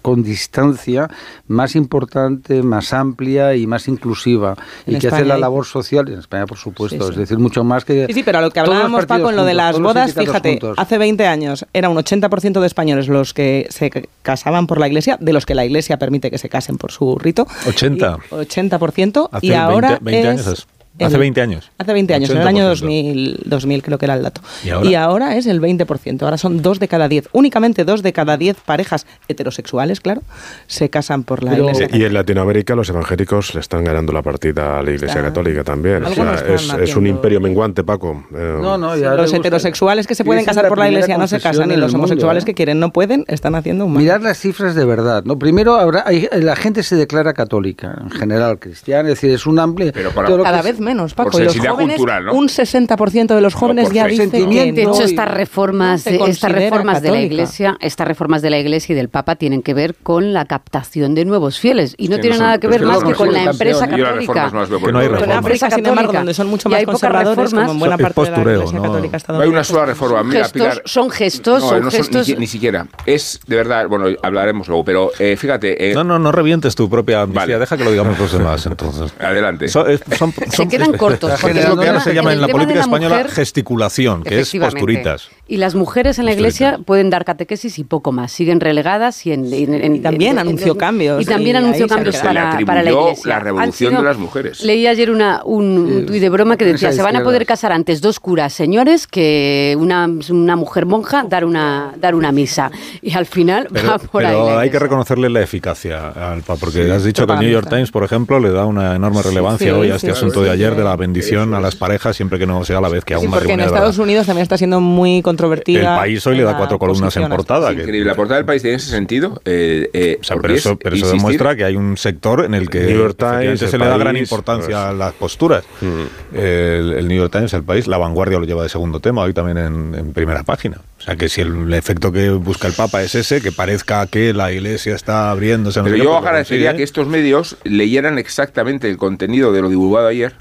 con 0.04 0.22
distancia 0.22 1.08
más 1.48 1.74
importante, 1.74 2.62
más 2.62 2.92
amplia 2.92 3.56
y 3.56 3.66
más 3.66 3.88
inclusiva 3.88 4.54
y 4.86 4.98
que 4.98 5.08
hace 5.08 5.24
la 5.24 5.38
labor 5.38 5.64
social 5.64 6.06
en 6.10 6.18
España, 6.18 6.44
por 6.44 6.58
supuesto, 6.58 7.08
es 7.08 7.16
decir, 7.16 7.38
mucho 7.38 7.64
más 7.64 7.86
que 7.86 8.04
Sí, 8.08 8.12
sí, 8.12 8.22
pero 8.22 8.36
a 8.36 8.42
lo 8.42 8.50
que 8.50 8.60
hablábamos 8.60 9.06
Paco 9.06 9.30
en 9.30 9.36
lo 9.36 9.46
de 9.46 9.54
las 9.54 9.80
bodas, 9.80 10.12
fíjate, 10.12 10.60
hace 10.76 10.98
20 10.98 11.26
años 11.26 11.64
era 11.72 11.88
un 11.88 11.96
80% 11.96 12.60
de 12.60 12.66
españoles 12.66 13.08
los 13.08 13.32
que 13.32 13.66
se 13.70 13.90
casaban 14.20 14.66
por 14.66 14.78
la 14.78 14.88
iglesia, 14.88 15.16
de 15.18 15.32
los 15.32 15.46
que 15.46 15.54
la 15.54 15.64
iglesia 15.64 15.98
permite 15.98 16.30
que 16.30 16.36
se 16.36 16.50
casen 16.50 16.76
por 16.76 16.92
su 16.92 17.16
rito. 17.16 17.46
80. 17.66 18.18
80% 18.30 19.30
y 19.40 19.52
ahora 19.54 19.98
20, 20.02 20.28
años 20.28 20.66
Hace 21.00 21.18
20 21.18 21.40
años. 21.40 21.72
Hace 21.78 21.92
20 21.92 22.14
años, 22.14 22.30
en 22.30 22.38
el 22.38 22.46
año 22.46 22.68
2000, 22.68 23.42
2000 23.46 23.82
creo 23.82 23.98
que 23.98 24.04
era 24.06 24.14
el 24.14 24.22
dato. 24.22 24.40
¿Y 24.84 24.94
ahora? 24.94 25.36
es 25.36 25.46
el 25.46 25.60
20%. 25.60 26.22
Ahora 26.22 26.38
son 26.38 26.62
dos 26.62 26.78
de 26.78 26.86
cada 26.86 27.08
10. 27.08 27.30
Únicamente 27.32 27.84
dos 27.84 28.02
de 28.02 28.12
cada 28.12 28.36
10 28.36 28.58
parejas 28.64 29.06
heterosexuales, 29.26 30.00
claro, 30.00 30.22
se 30.66 30.90
casan 30.90 31.24
por 31.24 31.42
la 31.42 31.58
Iglesia. 31.58 31.88
Y 31.92 32.04
en 32.04 32.14
Latinoamérica 32.14 32.74
los 32.74 32.88
evangélicos 32.88 33.54
le 33.54 33.60
están 33.60 33.84
ganando 33.84 34.12
la 34.12 34.22
partida 34.22 34.78
a 34.78 34.82
la 34.82 34.90
Iglesia 34.92 35.22
Católica 35.22 35.64
también. 35.64 36.04
es, 36.04 36.96
un 36.96 37.06
imperio 37.06 37.40
menguante, 37.40 37.82
Paco. 37.82 38.24
Eh, 38.34 38.58
no, 38.60 38.78
no, 38.78 38.94
los 38.94 39.32
heterosexuales 39.32 40.06
que 40.06 40.14
se 40.14 40.24
pueden 40.24 40.44
casar 40.44 40.68
por 40.68 40.78
la 40.78 40.88
Iglesia 40.88 41.18
no 41.18 41.26
se 41.26 41.40
casan 41.40 41.70
y 41.72 41.76
los 41.76 41.92
homosexuales 41.94 42.44
¿eh? 42.44 42.46
que 42.46 42.54
quieren 42.54 42.78
no 42.78 42.92
pueden, 42.92 43.24
están 43.26 43.54
haciendo 43.56 43.86
un 43.86 43.94
mal. 43.94 44.02
Mirad 44.02 44.20
las 44.22 44.38
cifras 44.38 44.74
de 44.74 44.84
verdad. 44.84 45.24
¿no? 45.24 45.38
Primero, 45.38 45.74
habrá, 45.74 46.04
la 46.32 46.56
gente 46.56 46.82
se 46.82 46.96
declara 46.96 47.32
católica, 47.32 47.98
en 48.00 48.10
general 48.10 48.58
cristiana, 48.58 49.08
es 49.08 49.16
decir, 49.16 49.30
es 49.30 49.46
un 49.46 49.58
amplio... 49.58 49.92
Pero 49.92 50.12
cada 50.42 50.62
vez 50.62 50.78
menos, 50.84 51.14
Paco. 51.14 51.40
y 51.40 51.44
los 51.44 51.58
jóvenes, 51.58 52.00
Un 52.32 52.48
60% 52.48 53.34
de 53.34 53.40
los 53.40 53.54
jóvenes 53.54 53.90
ya 53.90 54.06
dicen 54.06 54.30
que 54.30 54.72
De 54.72 54.82
hecho, 54.82 55.02
estas 55.02 55.28
reformas, 55.28 56.06
estas 56.06 56.52
reformas 56.52 57.02
de 57.02 57.10
la 57.10 57.20
Iglesia, 57.20 57.76
estas 57.80 58.06
reformas 58.06 58.42
de 58.42 58.50
la 58.50 58.58
Iglesia 58.58 58.92
y 58.92 58.96
del 58.96 59.08
Papa 59.08 59.36
tienen 59.36 59.62
que 59.62 59.74
ver 59.74 59.94
con 59.94 60.32
la 60.32 60.44
captación 60.44 61.14
de 61.14 61.24
nuevos 61.24 61.58
fieles 61.58 61.94
y 61.98 62.08
no 62.08 62.18
tiene 62.18 62.38
nada 62.38 62.58
que 62.58 62.68
ver 62.68 62.84
más 62.84 63.02
que 63.02 63.14
con 63.14 63.32
la 63.32 63.44
empresa 63.44 63.88
católica. 63.88 64.50
Que 64.50 64.92
no 64.92 64.98
hay 64.98 65.08
reformas. 65.08 65.28
la 65.28 65.34
empresa 65.36 65.68
católica, 65.68 66.12
donde 66.12 66.34
son 66.34 66.48
mucho 66.48 66.68
más 66.68 66.84
conservadores, 66.84 67.50
como 67.50 67.72
en 67.72 67.78
buena 67.78 67.98
parte 67.98 68.20
de 68.22 68.30
la 68.30 68.52
Iglesia 68.54 68.80
católica 68.80 69.18
No 69.28 69.40
hay 69.40 69.48
una 69.48 69.64
sola 69.64 69.86
reforma. 69.86 70.22
Mira, 70.22 70.48
son 70.84 71.10
gestos, 71.10 71.62
son 71.62 71.90
gestos. 71.90 72.28
Ni, 72.38 72.46
siquiera. 72.46 72.86
Es, 73.06 73.40
de 73.46 73.56
verdad, 73.56 73.88
bueno, 73.88 74.06
hablaremos 74.22 74.68
luego, 74.68 74.84
pero 74.84 75.10
eh, 75.18 75.36
fíjate... 75.36 75.90
Eh, 75.90 75.94
no, 75.94 76.04
no, 76.04 76.18
no 76.18 76.32
revientes 76.32 76.74
tu 76.74 76.88
propia 76.90 77.22
amnistía, 77.22 77.58
deja 77.58 77.76
que 77.76 77.84
lo 77.84 77.90
digamos 77.90 78.18
los 78.18 78.32
demás, 78.32 78.66
entonces. 78.66 79.12
Adelante. 79.18 79.68
Se 79.68 79.80
quedan 80.76 80.92
cortos. 80.96 81.32
Es 81.44 81.68
lo 81.68 81.76
que 81.76 81.88
ahora 81.88 82.00
se 82.00 82.14
llama 82.14 82.32
en 82.32 82.40
la 82.40 82.48
política 82.48 82.80
española 82.80 83.26
gesticulación, 83.28 84.22
que 84.22 84.40
es 84.40 84.52
posturitas. 84.52 85.30
Y 85.46 85.58
las 85.58 85.74
mujeres 85.74 86.18
en 86.18 86.24
la 86.24 86.32
iglesia 86.32 86.78
pueden 86.84 87.10
dar 87.10 87.26
catequesis 87.26 87.78
y 87.78 87.84
poco 87.84 88.12
más. 88.12 88.32
Siguen 88.32 88.60
relegadas 88.60 89.26
y, 89.26 89.32
en, 89.32 90.02
también 90.02 90.38
anunció 90.38 90.78
cambios. 90.78 91.20
Y 91.20 91.26
también 91.26 91.56
anunció 91.56 91.86
cambios 91.86 92.16
para, 92.16 92.58
para, 92.64 92.82
la 92.82 92.90
iglesia. 92.90 93.28
La 93.28 93.40
revolución 93.40 93.94
de 93.94 94.02
las 94.02 94.16
mujeres. 94.16 94.64
Leí 94.64 94.86
ayer 94.86 95.10
una, 95.10 95.42
un, 95.44 96.06
tuit 96.06 96.22
de 96.22 96.30
broma 96.30 96.56
que 96.56 96.64
decía: 96.64 96.92
se 96.92 97.02
van 97.02 97.16
a 97.16 97.22
poder 97.22 97.44
casar 97.44 97.72
antes 97.72 98.00
dos 98.00 98.20
curas 98.20 98.54
señores 98.54 99.06
que 99.06 99.76
una, 99.78 100.08
una 100.30 100.56
mujer 100.56 100.86
monja 100.86 101.24
dar 101.28 101.44
una, 101.44 101.92
dar 101.98 102.14
una 102.14 102.32
misa. 102.32 102.70
Y 103.02 103.12
al 103.12 103.26
final 103.26 103.68
va 103.76 103.98
por 103.98 104.24
ahí. 104.24 104.34
Pero 104.34 104.58
hay 104.58 104.70
que 104.70 104.78
reconocerle 104.78 105.28
la 105.28 105.42
eficacia 105.42 106.08
al 106.08 106.40
Papa, 106.40 106.60
porque 106.60 106.90
has 106.90 107.04
dicho 107.04 107.26
que 107.26 107.32
el 107.34 107.40
New 107.40 107.50
York 107.50 107.68
Times, 107.68 107.90
por 107.90 108.02
ejemplo, 108.02 108.40
le 108.40 108.50
da 108.50 108.64
una 108.64 108.94
enorme 108.94 109.22
relevancia 109.22 109.76
hoy 109.76 109.90
a 109.90 109.96
este 109.96 110.10
asunto 110.10 110.42
de 110.42 110.50
ayer 110.50 110.74
de 110.74 110.84
la 110.84 110.96
bendición 110.96 111.52
a 111.52 111.60
las 111.60 111.76
parejas 111.76 112.16
siempre 112.16 112.38
que 112.38 112.46
no 112.46 112.64
sea 112.64 112.80
la 112.80 112.88
vez 112.88 113.04
que 113.04 113.12
a 113.12 113.18
un 113.18 113.28
matrimonio. 113.28 113.40
Porque 113.40 113.52
en 113.52 113.60
Estados 113.60 113.98
Unidos 113.98 114.26
también 114.26 114.42
está 114.42 114.56
siendo 114.56 114.80
muy 114.80 115.20
controvertida. 115.34 115.94
El 115.94 116.00
país 116.00 116.26
hoy 116.26 116.36
le 116.36 116.44
da 116.44 116.56
cuatro 116.56 116.78
columnas 116.78 117.16
en 117.16 117.28
portada. 117.28 117.72
increíble. 117.72 118.04
La 118.04 118.14
portada 118.14 118.36
del 118.36 118.46
país 118.46 118.62
tiene 118.62 118.76
ese 118.76 118.90
sentido. 118.90 119.40
Eh, 119.44 119.90
eh, 119.92 120.20
pero 120.40 120.54
eso, 120.54 120.78
demuestra 120.80 121.56
que 121.56 121.64
hay 121.64 121.76
un 121.76 121.96
sector 121.96 122.44
en 122.44 122.54
el 122.54 122.70
que 122.70 122.80
New 122.80 122.98
York 122.98 123.16
Times, 123.18 123.60
se 123.60 123.78
le 123.78 123.86
da 123.86 123.96
gran 123.98 124.16
importancia 124.16 124.90
a 124.90 124.92
las 124.92 125.12
posturas. 125.14 125.64
Mm. 125.80 126.36
El, 126.36 127.08
New 127.08 127.18
York 127.18 127.32
Times, 127.32 127.52
el 127.54 127.64
país, 127.64 127.86
la 127.86 127.98
vanguardia 127.98 128.38
lo 128.38 128.46
lleva 128.46 128.62
de 128.62 128.68
segundo 128.68 129.00
tema, 129.00 129.22
hoy 129.22 129.34
también 129.34 129.58
en, 129.58 130.12
primera 130.12 130.42
página. 130.42 130.78
O 130.98 131.02
sea 131.02 131.16
que 131.16 131.28
si 131.28 131.40
el, 131.40 131.72
efecto 131.74 132.12
que 132.12 132.30
busca 132.30 132.68
el 132.68 132.74
Papa 132.74 133.02
es 133.02 133.14
ese, 133.14 133.40
que 133.40 133.52
parezca 133.52 134.06
que 134.06 134.32
la 134.32 134.52
Iglesia 134.52 134.94
está 134.94 135.30
abriéndose. 135.30 135.82
pero 135.82 135.96
yo 135.96 136.16
agradecería 136.16 136.76
que 136.76 136.82
estos 136.82 137.08
medios 137.08 137.56
leyeran 137.64 138.18
exactamente 138.18 138.88
el 138.88 138.96
contenido 138.96 139.52
de 139.52 139.62
lo 139.62 139.68
divulgado 139.68 140.08
ayer 140.08 140.34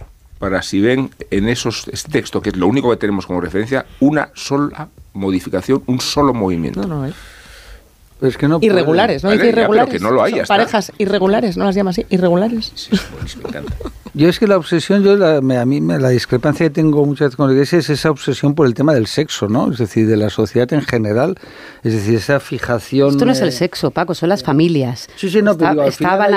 para 0.43 0.61
si 0.61 0.81
ven 0.81 1.09
en 1.31 1.47
esos 1.47 1.87
este 1.87 2.11
texto, 2.11 2.41
que 2.41 2.49
es 2.49 2.57
lo 2.57 2.67
único 2.67 2.89
que 2.89 2.97
tenemos 2.97 3.25
como 3.25 3.39
referencia, 3.39 3.85
una 4.01 4.29
sola 4.33 4.89
modificación, 5.13 5.81
un 5.85 6.01
solo 6.01 6.33
movimiento. 6.33 6.85
No, 6.85 7.07
no. 7.07 7.13
Es 8.27 8.37
que 8.37 8.47
no 8.47 8.59
irregulares, 8.61 9.23
¿no? 9.23 9.31
Dice 9.31 9.47
irregulares. 9.47 10.01
no 10.01 10.11
lo 10.11 10.23
hay, 10.23 10.41
parejas 10.47 10.91
irregulares, 10.97 11.57
¿no 11.57 11.65
las 11.65 11.75
llama 11.75 11.91
así? 11.91 12.05
Irregulares. 12.09 12.71
Sí, 12.75 12.89
me 13.41 13.49
encanta. 13.49 13.73
Yo 14.15 14.29
es 14.29 14.37
que 14.37 14.45
la 14.45 14.57
obsesión, 14.57 15.01
yo 15.01 15.13
a 15.25 15.41
mí 15.41 15.81
la 15.81 16.09
discrepancia 16.09 16.67
que 16.67 16.69
tengo 16.69 17.03
muchas 17.03 17.29
veces 17.29 17.35
con 17.35 17.47
la 17.47 17.53
iglesia 17.53 17.79
es 17.79 17.89
esa 17.89 18.11
obsesión 18.11 18.53
por 18.53 18.67
el 18.67 18.75
tema 18.75 18.93
del 18.93 19.07
sexo, 19.07 19.49
¿no? 19.49 19.71
Es 19.71 19.79
decir, 19.79 20.07
de 20.07 20.17
la 20.17 20.29
sociedad 20.29 20.71
en 20.71 20.83
general. 20.83 21.35
Es 21.83 21.93
decir, 21.93 22.13
esa 22.13 22.39
fijación. 22.39 23.09
Esto 23.09 23.25
no 23.25 23.31
es 23.31 23.41
el 23.41 23.51
sexo, 23.51 23.89
Paco, 23.89 24.13
son 24.13 24.29
las 24.29 24.43
familias. 24.43 25.09
Sí, 25.15 25.31
sí, 25.31 25.41
no, 25.41 25.57
pero 25.57 25.83
está, 25.85 26.27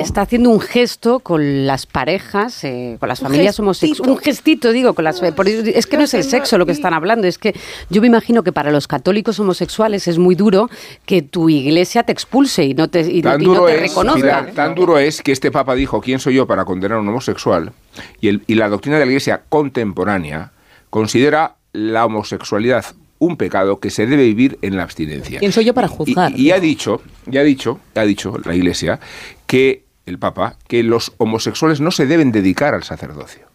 está, 0.00 0.22
haciendo 0.22 0.48
un 0.48 0.60
gesto 0.60 1.18
con 1.18 1.66
las 1.66 1.84
parejas, 1.84 2.64
eh, 2.64 2.96
con 2.98 3.10
las 3.10 3.20
familias 3.20 3.60
homosexuales. 3.60 4.10
Un 4.10 4.16
gestito, 4.16 4.72
digo, 4.72 4.94
con 4.94 5.04
las. 5.04 5.22
es 5.22 5.86
que 5.86 5.98
no 5.98 6.04
es 6.04 6.14
el 6.14 6.24
sexo 6.24 6.56
lo 6.56 6.64
que 6.64 6.72
están 6.72 6.94
hablando, 6.94 7.26
es 7.26 7.36
que 7.36 7.54
yo 7.90 8.00
me 8.00 8.06
imagino 8.06 8.42
que 8.42 8.52
para 8.52 8.72
los 8.72 8.88
católicos 8.88 9.38
homosexuales 9.38 10.08
es 10.08 10.16
muy 10.16 10.36
duro 10.36 10.70
que 11.06 11.22
tu 11.22 11.48
iglesia 11.48 12.02
te 12.02 12.12
expulse 12.12 12.64
y 12.64 12.74
no 12.74 12.88
te, 12.88 13.00
y, 13.00 13.22
tan 13.22 13.42
no 13.42 13.64
te 13.64 13.76
reconozca. 13.76 14.46
tan 14.54 14.74
duro 14.74 14.98
es 14.98 15.22
que 15.22 15.32
este 15.32 15.50
Papa 15.50 15.74
dijo: 15.74 16.00
¿Quién 16.00 16.18
soy 16.18 16.34
yo 16.34 16.46
para 16.46 16.64
condenar? 16.64 16.98
un 16.98 17.08
homosexual 17.08 17.72
y, 18.20 18.28
el, 18.28 18.42
y 18.46 18.54
la 18.54 18.68
doctrina 18.68 18.98
de 18.98 19.04
la 19.04 19.10
Iglesia 19.10 19.42
contemporánea 19.48 20.52
considera 20.90 21.56
la 21.72 22.06
homosexualidad 22.06 22.84
un 23.18 23.36
pecado 23.36 23.80
que 23.80 23.90
se 23.90 24.06
debe 24.06 24.24
vivir 24.24 24.58
en 24.62 24.76
la 24.76 24.82
abstinencia. 24.82 25.38
¿Quién 25.38 25.52
soy 25.52 25.64
yo 25.64 25.74
para 25.74 25.88
juzgar? 25.88 26.38
Y, 26.38 26.50
ha 26.50 26.60
dicho, 26.60 27.00
ya 27.26 27.40
ha 27.40 27.44
dicho, 27.44 27.80
ha 27.94 28.02
dicho 28.02 28.36
la 28.44 28.54
Iglesia 28.54 29.00
que 29.46 29.84
el 30.06 30.18
Papa 30.18 30.56
que 30.68 30.82
los 30.82 31.12
homosexuales 31.16 31.80
no 31.80 31.90
se 31.90 32.06
deben 32.06 32.32
dedicar 32.32 32.74
al 32.74 32.84
sacerdocio 32.84 33.53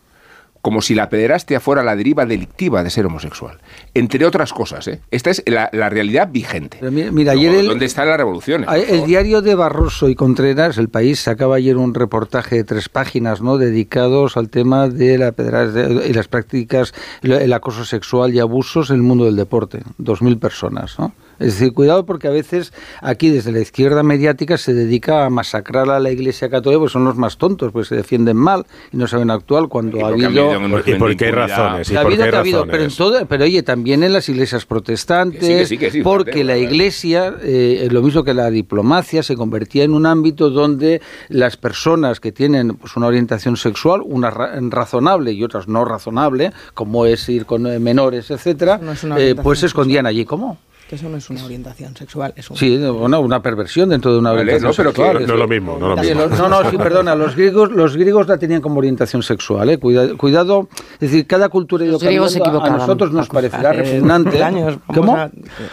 como 0.62 0.82
si 0.82 0.96
la 0.96 1.10
pederastia 1.10 1.60
fuera 1.60 1.84
la 1.84 1.96
deriva 1.96 2.26
delictiva 2.26 2.84
de 2.84 2.90
ser 2.90 3.06
homosexual. 3.06 3.60
Entre 3.94 4.26
otras 4.26 4.52
cosas, 4.54 4.88
¿eh? 4.88 5.02
Esta 5.12 5.30
es 5.30 5.44
la, 5.46 5.70
realidad 5.90 6.30
vigente. 6.32 6.80
mira, 6.92 7.32
ayer 7.32 7.66
¿Dónde 7.66 7.86
está 7.86 8.06
la 8.06 8.18
revolución? 8.18 8.66
El 8.70 9.06
diario 9.06 9.42
de 9.42 9.56
Barroso 9.56 10.10
y 10.10 10.16
Contreras, 10.16 10.78
El 10.78 10.90
País, 10.90 11.20
sacaba 11.20 11.56
ayer 11.56 11.78
un 11.78 11.94
reportaje 11.94 12.58
de 12.58 12.64
tres 12.64 12.90
páginas, 12.90 13.42
¿no? 13.42 13.58
Dedicados 13.58 14.38
al 14.38 14.50
tema 14.50 14.90
de 14.90 15.18
la 15.18 15.32
pederastia 15.32 15.88
y 16.06 16.14
las 16.14 16.28
prácticas, 16.28 16.94
el 17.22 17.54
acoso 17.54 17.86
sexual 17.86 18.34
y 18.34 18.40
abusos 18.40 18.90
en 18.90 18.98
el 18.98 19.02
mundo 19.04 19.26
del 19.26 19.36
deporte. 19.36 19.82
Dos 19.98 20.22
mil 20.22 20.38
personas, 20.38 21.00
¿no? 21.00 21.14
Es 21.40 21.60
decir, 21.60 21.74
cuidado 21.74 22.06
porque 22.06 22.28
a 22.28 22.32
veces 22.32 22.74
aquí 23.02 23.30
desde 23.30 23.52
la 23.52 23.60
izquierda 23.60 24.04
mediática 24.04 24.58
se 24.58 24.74
dedica 24.74 25.26
a 25.26 25.30
masacrar 25.30 25.90
a 25.90 26.00
la 26.00 26.12
Iglesia 26.12 26.50
Católica 26.50 26.80
porque 26.80 26.94
son 26.94 27.06
los 27.06 27.16
más 27.16 27.38
tontos, 27.38 27.72
pues 27.72 27.88
se 27.88 27.96
defienden 27.96 28.38
mal 28.38 28.66
y 28.92 28.98
no 28.98 29.08
saben 29.08 29.32
actuar 29.32 29.68
cuando 29.68 30.06
ha 30.06 30.10
habido... 30.10 30.52
¿Y 30.86 30.96
por 30.96 31.16
qué 31.16 31.32
razones? 31.32 31.92
ha 31.92 32.02
habido, 32.02 32.24
ha 32.24 32.40
habido, 32.40 32.66
pero, 32.66 32.84
en 32.84 32.96
todo, 32.96 33.26
pero 33.26 33.44
oye, 33.44 33.64
también 33.64 34.04
en 34.04 34.14
las 34.14 34.28
iglesias 34.30 34.66
protestantes, 34.66 35.72
porque 36.04 36.44
la 36.44 36.58
Iglesia, 36.58 37.36
eh, 37.42 37.88
lo 37.92 38.02
mismo 38.02 38.24
que 38.24 38.34
la 38.34 38.50
diplomacia, 38.50 39.24
se 39.24 39.36
convertía 39.36 39.84
en 39.84 39.94
un 39.94 40.06
ámbito 40.06 40.50
donde 40.50 41.02
las 41.30 41.58
personas 41.58 42.20
que 42.20 42.32
tienen 42.32 42.76
pues, 42.76 42.96
una 42.96 43.08
orientación 43.08 43.58
sexual, 43.58 44.02
una 44.04 44.30
razonable 44.30 45.32
y 45.32 45.44
otras 45.44 45.68
no 45.68 45.86
razonable, 45.86 46.52
como 46.74 47.06
es 47.06 47.28
ir 47.30 47.46
con 47.46 47.68
eh, 47.68 47.80
menores, 47.80 48.32
etcétera, 48.32 48.80
eh, 49.18 49.36
pues 49.42 49.60
se 49.60 49.68
escondían 49.68 50.06
allí. 50.06 50.26
¿Cómo? 50.26 50.58
Que 50.90 50.96
eso 50.96 51.08
no 51.08 51.18
es 51.18 51.30
una 51.30 51.46
orientación 51.46 51.96
sexual. 51.96 52.34
Es 52.36 52.48
Sí, 52.56 52.76
bueno, 52.78 53.20
una 53.20 53.44
perversión 53.44 53.90
dentro 53.90 54.12
de 54.12 54.18
una 54.18 54.32
orientación 54.32 54.74
sexual. 54.74 55.28
no, 55.28 55.34
es 55.36 55.40
lo 55.40 55.48
mismo. 55.48 55.78
No, 55.80 55.90
lo 55.90 55.98
mismo. 55.98 56.26
no, 56.26 56.50
no, 56.50 56.68
sí, 56.72 56.78
perdona. 56.78 57.14
Los 57.14 57.36
griegos, 57.36 57.72
los 57.72 57.96
griegos 57.96 58.28
la 58.28 58.40
tenían 58.40 58.60
como 58.60 58.80
orientación 58.80 59.22
sexual. 59.22 59.70
¿eh? 59.70 59.78
Cuidado, 59.78 60.68
es 60.94 61.00
decir, 61.00 61.28
cada 61.28 61.50
cultura 61.50 61.86
los 61.86 62.02
griegos 62.02 62.32
se 62.32 62.42
a 62.42 62.70
nosotros 62.72 63.12
nos 63.12 63.28
parecerá 63.28 63.72
repugnante. 63.74 64.44
Años, 64.50 64.80
¿Cómo? 64.88 65.16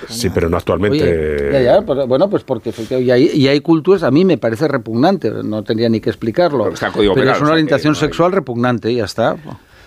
Sí, 0.06 0.28
pero 0.28 0.50
no 0.50 0.58
actualmente. 0.58 1.50
ya, 1.50 1.62
ya, 1.62 1.80
pues, 1.80 2.06
bueno, 2.06 2.28
pues 2.28 2.44
porque 2.44 2.74
y 3.00 3.10
hay, 3.10 3.30
y 3.32 3.48
hay, 3.48 3.60
culturas, 3.62 4.02
a 4.02 4.10
mí 4.10 4.26
me 4.26 4.36
parece 4.36 4.68
repugnante, 4.68 5.30
no 5.30 5.62
tendría 5.64 5.88
ni 5.88 6.00
que 6.00 6.10
explicarlo. 6.10 6.74
Pero, 6.94 7.32
es 7.32 7.40
una 7.40 7.52
orientación 7.52 7.94
sexual 7.94 8.32
repugnante, 8.32 8.92
y 8.92 8.96
ya 8.96 9.06
está. 9.06 9.36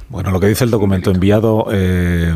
Bueno, 0.07 0.31
lo 0.31 0.39
que 0.39 0.47
dice 0.47 0.63
el 0.63 0.71
documento 0.71 1.11
enviado, 1.11 1.67
eh, 1.71 2.35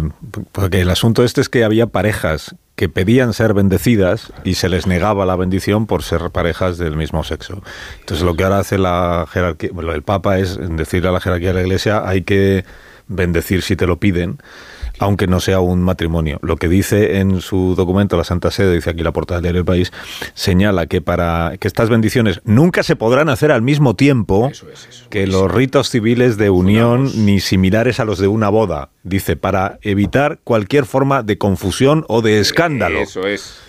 porque 0.51 0.81
el 0.81 0.91
asunto 0.91 1.23
este 1.23 1.41
es 1.41 1.49
que 1.49 1.63
había 1.63 1.87
parejas 1.87 2.55
que 2.75 2.89
pedían 2.89 3.33
ser 3.33 3.53
bendecidas 3.53 4.33
y 4.43 4.55
se 4.55 4.67
les 4.67 4.87
negaba 4.87 5.25
la 5.25 5.35
bendición 5.35 5.85
por 5.85 6.03
ser 6.03 6.31
parejas 6.31 6.77
del 6.77 6.95
mismo 6.95 7.23
sexo. 7.23 7.61
Entonces 7.99 8.25
lo 8.25 8.35
que 8.35 8.43
ahora 8.43 8.59
hace 8.59 8.77
la 8.77 9.27
jerarquía, 9.31 9.69
bueno, 9.73 9.91
el 9.91 10.01
Papa 10.01 10.39
es 10.39 10.57
decirle 10.75 11.09
a 11.09 11.11
la 11.11 11.19
jerarquía 11.19 11.49
de 11.49 11.55
la 11.55 11.61
Iglesia 11.61 12.07
hay 12.07 12.23
que 12.23 12.65
bendecir 13.07 13.61
si 13.61 13.75
te 13.75 13.85
lo 13.85 13.99
piden 13.99 14.39
aunque 15.03 15.27
no 15.27 15.41
sea 15.41 15.59
un 15.59 15.81
matrimonio. 15.81 16.39
Lo 16.41 16.55
que 16.55 16.69
dice 16.69 17.19
en 17.19 17.41
su 17.41 17.75
documento 17.75 18.15
la 18.15 18.23
Santa 18.23 18.51
Sede, 18.51 18.75
dice 18.75 18.91
aquí 18.91 19.03
la 19.03 19.11
portada 19.11 19.41
del 19.41 19.65
País, 19.65 19.91
señala 20.33 20.87
que 20.87 21.01
para 21.01 21.55
que 21.59 21.67
estas 21.67 21.89
bendiciones 21.89 22.39
nunca 22.45 22.83
se 22.83 22.95
podrán 22.95 23.27
hacer 23.27 23.51
al 23.51 23.61
mismo 23.61 23.95
tiempo 23.95 24.49
que 25.09 25.27
los 25.27 25.51
ritos 25.51 25.89
civiles 25.89 26.37
de 26.37 26.49
unión 26.49 27.11
ni 27.25 27.41
similares 27.41 27.99
a 27.99 28.05
los 28.05 28.17
de 28.17 28.27
una 28.27 28.47
boda. 28.47 28.91
Dice, 29.03 29.35
para 29.35 29.77
evitar 29.81 30.39
cualquier 30.45 30.85
forma 30.85 31.21
de 31.21 31.37
confusión 31.37 32.05
o 32.07 32.21
de 32.21 32.39
escándalo. 32.39 32.99
Eso 32.99 33.27
es. 33.27 33.59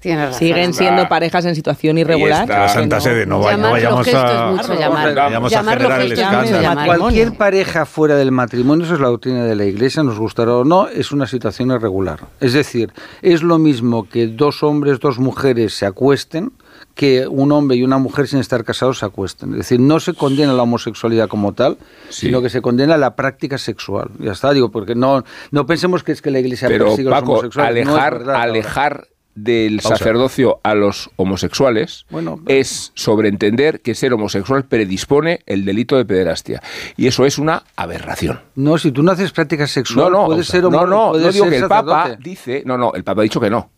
Siguen 0.00 0.74
siendo 0.74 1.08
parejas 1.08 1.44
en 1.44 1.54
situación 1.54 1.98
irregular. 1.98 2.48
La 2.48 2.68
Santa 2.68 3.00
Sede, 3.00 3.26
no, 3.26 3.40
vayamos 3.40 4.06
a, 4.14 4.52
vayamos 4.52 5.52
a 5.52 5.64
generar 5.64 6.00
el 6.00 6.12
escándalo. 6.12 6.84
Cualquier 6.98 7.36
pareja 7.36 7.86
fuera 7.86 8.16
del 8.16 8.32
matrimonio, 8.32 8.84
eso 8.84 8.94
es 8.94 9.00
la 9.00 9.08
doctrina 9.08 9.44
de 9.44 9.56
la 9.56 9.64
Iglesia, 9.64 10.02
nos 10.02 10.18
gustará 10.18 10.54
o 10.54 10.64
no, 10.64 10.88
es 10.88 11.12
una 11.12 11.26
situación 11.26 11.70
irregular. 11.70 12.20
Es 12.40 12.52
decir, 12.52 12.92
es 13.22 13.42
lo 13.42 13.58
mismo 13.58 14.08
que 14.08 14.26
dos 14.26 14.62
hombres, 14.62 15.00
dos 15.00 15.18
mujeres 15.18 15.74
se 15.74 15.86
acuesten, 15.86 16.52
que 16.94 17.26
un 17.26 17.52
hombre 17.52 17.76
y 17.76 17.82
una 17.82 17.98
mujer 17.98 18.26
sin 18.26 18.38
estar 18.38 18.64
casados 18.64 18.98
se 18.98 19.06
acuesten. 19.06 19.50
Es 19.52 19.58
decir, 19.58 19.80
no 19.80 20.00
se 20.00 20.14
condena 20.14 20.54
la 20.54 20.62
homosexualidad 20.62 21.28
como 21.28 21.52
tal, 21.52 21.76
sino 22.08 22.40
que 22.40 22.48
se 22.48 22.62
condena 22.62 22.96
la 22.96 23.14
práctica 23.16 23.58
sexual. 23.58 24.10
Ya 24.18 24.32
está, 24.32 24.52
digo, 24.52 24.70
porque 24.70 24.94
no, 24.94 25.22
no 25.50 25.66
pensemos 25.66 26.02
que 26.02 26.12
es 26.12 26.22
que 26.22 26.30
la 26.30 26.38
Iglesia 26.38 26.68
Pero, 26.68 26.86
persigue 26.86 27.08
a 27.08 27.20
los 27.20 27.22
homosexuales. 27.22 27.86
Alejar, 27.86 28.30
alejar 28.30 29.08
del 29.36 29.80
sacerdocio 29.80 30.60
a 30.64 30.74
los 30.74 31.10
homosexuales 31.16 32.06
es 32.48 32.90
sobreentender 32.94 33.82
que 33.82 33.94
ser 33.94 34.14
homosexual 34.14 34.64
predispone 34.64 35.40
el 35.46 35.64
delito 35.64 35.96
de 35.96 36.04
pederastia. 36.04 36.62
Y 36.96 37.06
eso 37.06 37.26
es 37.26 37.38
una 37.38 37.62
aberración. 37.76 38.40
No, 38.56 38.78
si 38.78 38.90
tú 38.90 39.02
no 39.02 39.12
haces 39.12 39.30
práctica 39.32 39.66
sexual, 39.66 40.10
no, 40.10 40.22
no, 40.22 40.26
puedes 40.26 40.46
ser 40.46 40.64
homosexual. 40.64 40.90
No, 40.90 41.12
no, 41.12 41.18
no 41.18 41.32
digo 41.32 41.48
que 41.48 41.58
el 41.58 41.68
Papa 41.68 42.16
dice. 42.18 42.62
No, 42.64 42.78
no, 42.78 42.92
el 42.94 43.04
Papa 43.04 43.20
ha 43.20 43.24
dicho 43.24 43.40
que 43.40 43.50
no. 43.50 43.70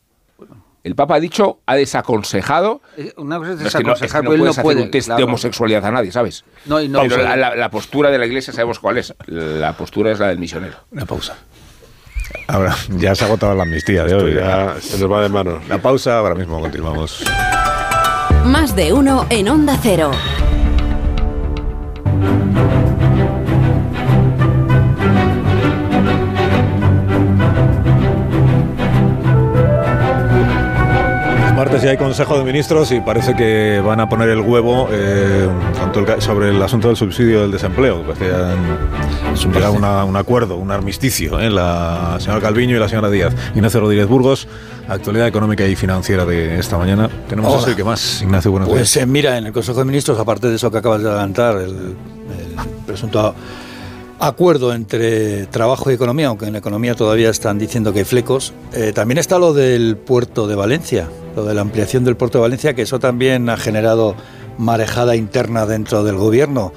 El 0.84 0.94
Papa 0.94 1.16
ha 1.16 1.20
dicho, 1.20 1.58
ha 1.66 1.74
desaconsejado. 1.74 2.80
Eh, 2.96 3.12
una 3.16 3.38
cosa 3.38 3.52
es 3.52 3.58
desaconsejar, 3.58 4.22
no, 4.22 4.30
puedes 4.30 4.56
hacer 4.56 4.76
un 4.76 4.90
test 4.90 5.10
de 5.10 5.22
homosexualidad 5.24 5.84
a 5.84 5.90
nadie, 5.90 6.12
¿sabes? 6.12 6.44
No, 6.66 6.80
y 6.80 6.88
no, 6.88 7.00
Pero 7.02 7.18
la, 7.18 7.56
la 7.56 7.70
postura 7.70 8.10
de 8.10 8.16
la 8.16 8.26
Iglesia 8.26 8.52
sabemos 8.52 8.78
cuál 8.78 8.98
es. 8.98 9.12
La 9.26 9.76
postura 9.76 10.12
es 10.12 10.20
la 10.20 10.28
del 10.28 10.38
misionero. 10.38 10.76
Una 10.92 11.04
pausa. 11.04 11.36
Ahora, 12.46 12.74
ya 12.96 13.14
se 13.14 13.24
ha 13.24 13.26
agotado 13.26 13.54
la 13.54 13.62
amnistía 13.64 14.04
de 14.04 14.14
hoy. 14.14 14.34
Ya 14.34 14.76
se 14.80 14.98
nos 14.98 15.10
va 15.10 15.22
de 15.22 15.28
mano. 15.28 15.60
La 15.68 15.78
pausa, 15.78 16.18
ahora 16.18 16.34
mismo 16.34 16.60
continuamos. 16.60 17.24
Más 18.44 18.74
de 18.74 18.92
uno 18.92 19.26
en 19.30 19.48
Onda 19.48 19.78
Cero. 19.82 20.10
Consejo 31.96 32.36
de 32.36 32.44
Ministros 32.44 32.92
y 32.92 33.00
parece 33.00 33.34
que 33.34 33.80
van 33.84 34.00
a 34.00 34.08
poner 34.08 34.28
el 34.28 34.40
huevo 34.40 34.88
eh, 34.90 35.48
sobre 36.18 36.50
el 36.50 36.62
asunto 36.62 36.88
del 36.88 36.96
subsidio 36.96 37.40
del 37.42 37.50
desempleo. 37.50 38.02
Parece 38.02 38.26
que 38.26 38.34
han 38.34 40.08
un 40.08 40.16
acuerdo, 40.16 40.56
un 40.56 40.70
armisticio, 40.70 41.40
¿eh? 41.40 41.48
la 41.50 42.16
señora 42.18 42.40
Calviño 42.40 42.76
y 42.76 42.78
la 42.78 42.88
señora 42.88 43.08
Díaz. 43.10 43.34
Ignacio 43.54 43.80
Rodríguez 43.80 44.06
Burgos, 44.06 44.48
actualidad 44.88 45.28
económica 45.28 45.64
y 45.66 45.76
financiera 45.76 46.24
de 46.24 46.58
esta 46.58 46.76
mañana. 46.76 47.08
Tenemos 47.28 47.62
eso 47.62 47.70
y 47.70 47.74
qué 47.74 47.84
más, 47.84 48.22
Ignacio, 48.22 48.50
buenos 48.50 48.68
pues, 48.68 48.80
días. 48.80 48.92
Pues 48.94 49.06
mira, 49.06 49.38
en 49.38 49.46
el 49.46 49.52
Consejo 49.52 49.78
de 49.78 49.84
Ministros, 49.84 50.18
aparte 50.18 50.48
de 50.48 50.56
eso 50.56 50.70
que 50.70 50.78
acabas 50.78 51.02
de 51.02 51.08
adelantar, 51.08 51.56
el, 51.56 51.70
el 51.70 51.96
presunto 52.86 53.34
acuerdo 54.18 54.72
entre 54.72 55.46
trabajo 55.46 55.90
y 55.90 55.94
economía, 55.94 56.28
aunque 56.28 56.46
en 56.46 56.56
economía 56.56 56.94
todavía 56.94 57.30
están 57.30 57.58
diciendo 57.58 57.92
que 57.92 58.00
hay 58.00 58.04
flecos. 58.04 58.52
Eh, 58.72 58.92
también 58.92 59.18
está 59.18 59.38
lo 59.38 59.52
del 59.52 59.96
puerto 59.96 60.46
de 60.46 60.54
Valencia, 60.54 61.08
lo 61.36 61.44
de 61.44 61.54
la 61.54 61.60
ampliación 61.60 62.04
del 62.04 62.16
puerto 62.16 62.38
de 62.38 62.42
Valencia, 62.42 62.74
que 62.74 62.82
eso 62.82 62.98
también 62.98 63.48
ha 63.48 63.56
generado 63.56 64.14
marejada 64.58 65.14
interna 65.16 65.66
dentro 65.66 66.02
del 66.02 66.16
gobierno, 66.16 66.72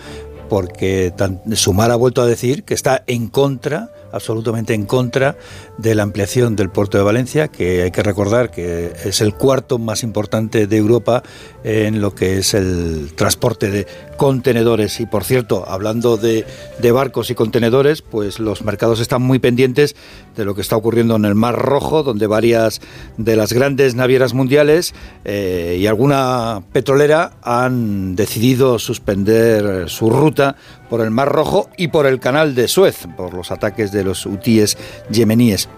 porque 0.50 1.14
Sumar 1.54 1.92
ha 1.92 1.96
vuelto 1.96 2.22
a 2.22 2.26
decir 2.26 2.64
que 2.64 2.74
está 2.74 3.04
en 3.08 3.28
contra 3.28 3.89
absolutamente 4.12 4.74
en 4.74 4.86
contra 4.86 5.38
de 5.78 5.95
la 5.95 6.03
ampliación 6.03 6.55
del 6.55 6.70
puerto 6.70 6.97
de 6.97 7.03
Valencia, 7.03 7.47
que 7.47 7.84
hay 7.84 7.91
que 7.91 8.03
recordar 8.03 8.51
que 8.51 8.93
es 9.05 9.22
el 9.22 9.34
cuarto 9.34 9.78
más 9.78 10.03
importante 10.03 10.68
de 10.68 10.78
Europa 10.78 11.24
en 11.64 12.01
lo 12.01 12.16
que 12.16 12.39
es 12.39 12.53
el 12.53 13.14
transporte 13.16 13.70
de 13.70 13.88
contenedores. 14.18 14.99
Y 14.99 15.05
por 15.05 15.24
cierto, 15.24 15.66
hablando 15.68 16.18
de, 16.18 16.45
barcos 16.91 17.30
y 17.30 17.36
contenedores, 17.36 18.01
pues 18.01 18.39
los 18.39 18.64
mercados 18.64 18.99
están 18.99 19.22
muy 19.22 19.39
pendientes 19.39 19.95
de 20.36 20.45
lo 20.45 20.55
que 20.55 20.62
está 20.62 20.76
ocurriendo 20.76 21.16
en 21.16 21.26
el 21.26 21.36
Mar 21.36 21.55
Rojo, 21.55 22.03
donde 22.03 22.28
varias 22.28 22.82
de 23.18 23.36
las 23.36 23.53
grandes 23.53 23.95
navieras 23.95 24.34
mundiales 24.34 24.93
eh, 25.26 25.78
y 25.80 25.88
alguna 25.88 26.64
petrolera 26.72 27.34
han 27.41 28.16
decidido 28.16 28.80
suspender 28.80 29.89
su 29.89 30.09
ruta 30.09 30.55
por 30.92 31.00
el 31.00 31.10
Mar 31.10 31.30
Rojo 31.30 31.70
y 31.78 31.88
por 31.88 32.06
el 32.06 32.20
Canal 32.20 32.54
de 32.54 32.68
Suez, 32.68 33.08
por 33.16 33.34
los 33.34 33.50
ataques 33.50 33.94
de 33.94 34.04
los 34.04 34.26
hutíes 34.26 34.78
yemeníes. 35.10 35.70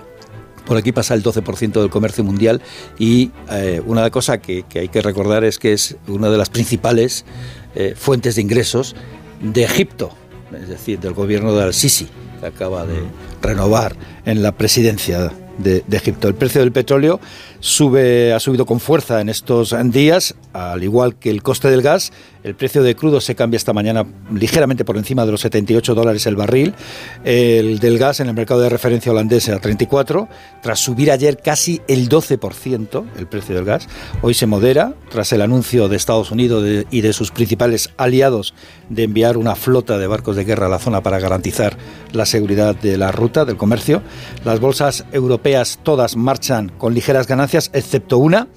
Por 0.65 0.75
aquí 0.75 0.91
pasa 0.91 1.13
el 1.13 1.21
12% 1.21 1.73
del 1.73 1.91
comercio 1.91 2.23
mundial 2.23 2.63
y 2.97 3.29
eh, 3.51 3.79
una 3.85 4.09
cosa 4.09 4.39
que, 4.39 4.65
hay 4.73 4.87
que 4.87 5.01
recordar 5.03 5.43
es 5.43 5.59
que 5.59 5.71
es 5.71 5.97
una 6.07 6.31
de 6.31 6.37
las 6.39 6.49
principales 6.49 7.25
eh, 7.75 7.93
fuentes 7.95 8.37
de 8.37 8.41
ingresos 8.41 8.95
de 9.39 9.63
Egipto, 9.63 10.09
es 10.59 10.67
decir, 10.67 10.99
del 10.99 11.13
gobierno 11.13 11.53
de 11.53 11.61
Al-Sisi, 11.61 12.07
que 12.39 12.47
acaba 12.47 12.87
de 12.87 13.03
renovar 13.39 13.95
en 14.25 14.41
la 14.41 14.53
presidencia 14.53 15.31
de, 15.57 15.83
Egipto. 15.91 16.27
El 16.27 16.35
precio 16.35 16.61
del 16.61 16.71
petróleo 16.71 17.19
sube, 17.59 18.33
ha 18.33 18.39
subido 18.39 18.65
con 18.65 18.79
fuerza 18.79 19.21
en 19.21 19.29
estos 19.29 19.75
días, 19.91 20.35
al 20.53 20.83
igual 20.83 21.15
que 21.15 21.29
el 21.29 21.43
coste 21.43 21.69
del 21.69 21.81
gas. 21.81 22.11
El 22.43 22.55
precio 22.55 22.83
de 22.83 22.93
crudo 22.93 23.21
se 23.21 23.35
cambia 23.35 23.55
esta 23.55 23.71
mañana 23.71 24.05
ligeramente 24.33 24.83
por 24.83 24.97
encima 24.97 25.25
de 25.25 25.31
los 25.31 25.41
78 25.41 25.95
dólares 25.95 26.25
el 26.25 26.35
barril. 26.35 26.73
El 27.23 27.79
del 27.79 27.97
gas 27.97 28.19
en 28.19 28.27
el 28.27 28.33
mercado 28.33 28.59
de 28.59 28.69
referencia 28.69 29.13
holandés 29.13 29.47
a 29.47 29.59
34, 29.59 30.27
tras 30.61 30.79
subir 30.79 31.09
ayer 31.09 31.37
casi 31.37 31.81
el 31.87 32.09
12% 32.09 33.05
el 33.17 33.27
precio 33.27 33.55
del 33.55 33.63
gas. 33.63 33.87
Hoy 34.21 34.33
se 34.33 34.45
modera 34.45 34.93
tras 35.09 35.31
el 35.31 35.41
anuncio 35.41 35.87
de 35.87 35.95
Estados 35.95 36.31
Unidos 36.31 36.65
y 36.91 37.01
de 37.01 37.13
sus 37.13 37.31
principales 37.31 37.91
aliados 37.95 38.53
de 38.89 39.03
enviar 39.03 39.37
una 39.37 39.55
flota 39.55 39.97
de 39.97 40.07
barcos 40.07 40.35
de 40.35 40.43
guerra 40.43 40.65
a 40.65 40.69
la 40.69 40.79
zona 40.79 41.01
para 41.01 41.19
garantizar 41.19 41.77
la 42.11 42.25
seguridad 42.25 42.75
de 42.75 42.97
la 42.97 43.11
ruta 43.13 43.45
del 43.45 43.55
comercio. 43.55 44.01
Las 44.43 44.59
bolsas 44.59 45.05
europeas 45.13 45.42
todas 45.83 46.15
marchan 46.15 46.69
con 46.77 46.93
ligeras 46.93 47.27
ganancias 47.27 47.69
excepto 47.73 48.17
una, 48.17 48.47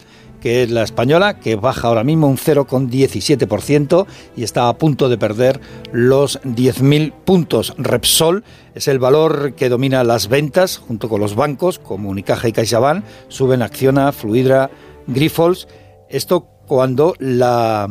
que 0.40 0.62
es 0.62 0.70
la 0.70 0.84
española, 0.84 1.40
que 1.40 1.56
baja 1.56 1.88
ahora 1.88 2.04
mismo 2.04 2.28
un 2.28 2.36
0,17% 2.36 4.06
y 4.36 4.44
está 4.44 4.68
a 4.68 4.78
punto 4.78 5.08
de 5.08 5.18
perder 5.18 5.60
los 5.92 6.40
10.000 6.42 7.12
puntos. 7.12 7.74
Repsol 7.76 8.44
es 8.74 8.86
el 8.86 8.98
valor 8.98 9.54
que 9.54 9.68
domina 9.68 10.04
las 10.04 10.28
ventas 10.28 10.78
junto 10.78 11.08
con 11.08 11.20
los 11.20 11.34
bancos 11.34 11.78
como 11.80 12.08
Unicaja 12.10 12.48
y 12.48 12.52
CaixaBank, 12.52 13.04
suben 13.28 13.62
Acciona, 13.62 14.12
Fluidra, 14.12 14.70
Grifols. 15.08 15.66
Esto 16.08 16.46
cuando 16.66 17.14
la, 17.18 17.88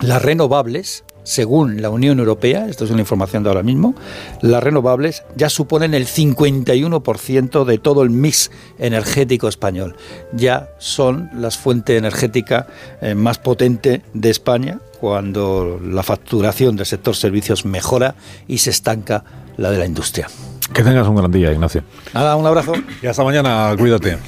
las 0.00 0.22
renovables 0.22 1.04
según 1.30 1.80
la 1.80 1.90
Unión 1.90 2.18
Europea, 2.18 2.66
esto 2.66 2.84
es 2.84 2.90
una 2.90 3.02
información 3.02 3.44
de 3.44 3.50
ahora 3.50 3.62
mismo, 3.62 3.94
las 4.40 4.60
renovables 4.64 5.22
ya 5.36 5.48
suponen 5.48 5.94
el 5.94 6.08
51% 6.08 7.64
de 7.64 7.78
todo 7.78 8.02
el 8.02 8.10
mix 8.10 8.50
energético 8.80 9.46
español. 9.46 9.94
Ya 10.32 10.70
son 10.78 11.30
la 11.32 11.52
fuente 11.52 11.96
energética 11.96 12.66
eh, 13.00 13.14
más 13.14 13.38
potente 13.38 14.02
de 14.12 14.28
España 14.30 14.80
cuando 15.00 15.80
la 15.80 16.02
facturación 16.02 16.74
del 16.74 16.86
sector 16.86 17.14
servicios 17.14 17.64
mejora 17.64 18.16
y 18.48 18.58
se 18.58 18.70
estanca 18.70 19.22
la 19.56 19.70
de 19.70 19.78
la 19.78 19.86
industria. 19.86 20.26
Que 20.74 20.82
tengas 20.82 21.06
un 21.06 21.14
gran 21.14 21.30
día, 21.30 21.52
Ignacio. 21.52 21.84
Nada, 22.12 22.34
un 22.34 22.46
abrazo. 22.46 22.72
Y 23.02 23.06
hasta 23.06 23.22
mañana, 23.22 23.72
cuídate. 23.78 24.18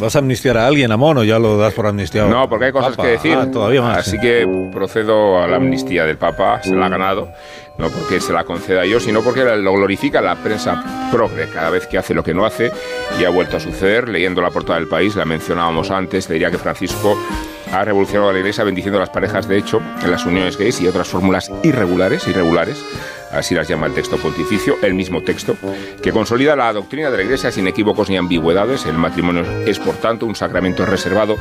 ¿Vas 0.00 0.16
a 0.16 0.18
amnistiar 0.18 0.56
a 0.58 0.66
alguien, 0.66 0.90
a 0.92 0.96
Mono? 0.96 1.24
¿Ya 1.24 1.38
lo 1.38 1.56
das 1.58 1.74
por 1.74 1.86
amnistiado? 1.86 2.28
No, 2.28 2.48
porque 2.48 2.66
hay 2.66 2.72
cosas 2.72 2.96
que 2.96 3.06
decir. 3.06 3.36
Ah, 3.38 3.50
todavía 3.50 3.82
más. 3.82 3.98
Así 3.98 4.18
que 4.18 4.46
procedo 4.72 5.42
a 5.42 5.46
la 5.46 5.56
amnistía 5.56 6.04
del 6.04 6.18
Papa, 6.18 6.60
se 6.62 6.74
la 6.74 6.86
ha 6.86 6.88
ganado. 6.88 7.32
No 7.78 7.88
porque 7.88 8.20
se 8.20 8.32
la 8.32 8.44
conceda 8.44 8.84
yo, 8.84 9.00
sino 9.00 9.22
porque 9.22 9.44
lo 9.44 9.72
glorifica 9.72 10.20
la 10.20 10.36
prensa 10.36 11.08
progre 11.10 11.48
cada 11.48 11.70
vez 11.70 11.86
que 11.86 11.98
hace 11.98 12.14
lo 12.14 12.22
que 12.22 12.34
no 12.34 12.44
hace. 12.44 12.70
Y 13.18 13.24
ha 13.24 13.30
vuelto 13.30 13.56
a 13.56 13.60
suceder. 13.60 14.08
Leyendo 14.08 14.42
la 14.42 14.50
portada 14.50 14.78
del 14.78 14.88
país, 14.88 15.16
la 15.16 15.24
mencionábamos 15.24 15.90
antes, 15.90 16.28
diría 16.28 16.50
que 16.50 16.58
Francisco 16.58 17.18
ha 17.72 17.84
revolucionado 17.84 18.32
la 18.32 18.38
iglesia 18.38 18.64
bendiciendo 18.64 18.98
a 18.98 19.00
las 19.00 19.10
parejas 19.10 19.46
de 19.46 19.56
hecho 19.56 19.80
en 20.02 20.10
las 20.10 20.26
uniones 20.26 20.56
gays 20.56 20.80
y 20.80 20.88
otras 20.88 21.08
fórmulas 21.08 21.52
irregulares, 21.62 22.26
irregulares 22.26 22.84
así 23.32 23.54
las 23.54 23.68
llama 23.68 23.86
el 23.86 23.94
texto 23.94 24.16
pontificio, 24.16 24.76
el 24.82 24.94
mismo 24.94 25.22
texto, 25.22 25.56
que 26.02 26.12
consolida 26.12 26.56
la 26.56 26.72
doctrina 26.72 27.10
de 27.10 27.18
la 27.18 27.22
Iglesia 27.22 27.52
sin 27.52 27.66
equívocos 27.66 28.10
ni 28.10 28.16
ambigüedades. 28.16 28.86
El 28.86 28.98
matrimonio 28.98 29.44
es, 29.66 29.78
por 29.78 29.96
tanto, 29.96 30.26
un 30.26 30.34
sacramento 30.34 30.84
reservado 30.84 31.36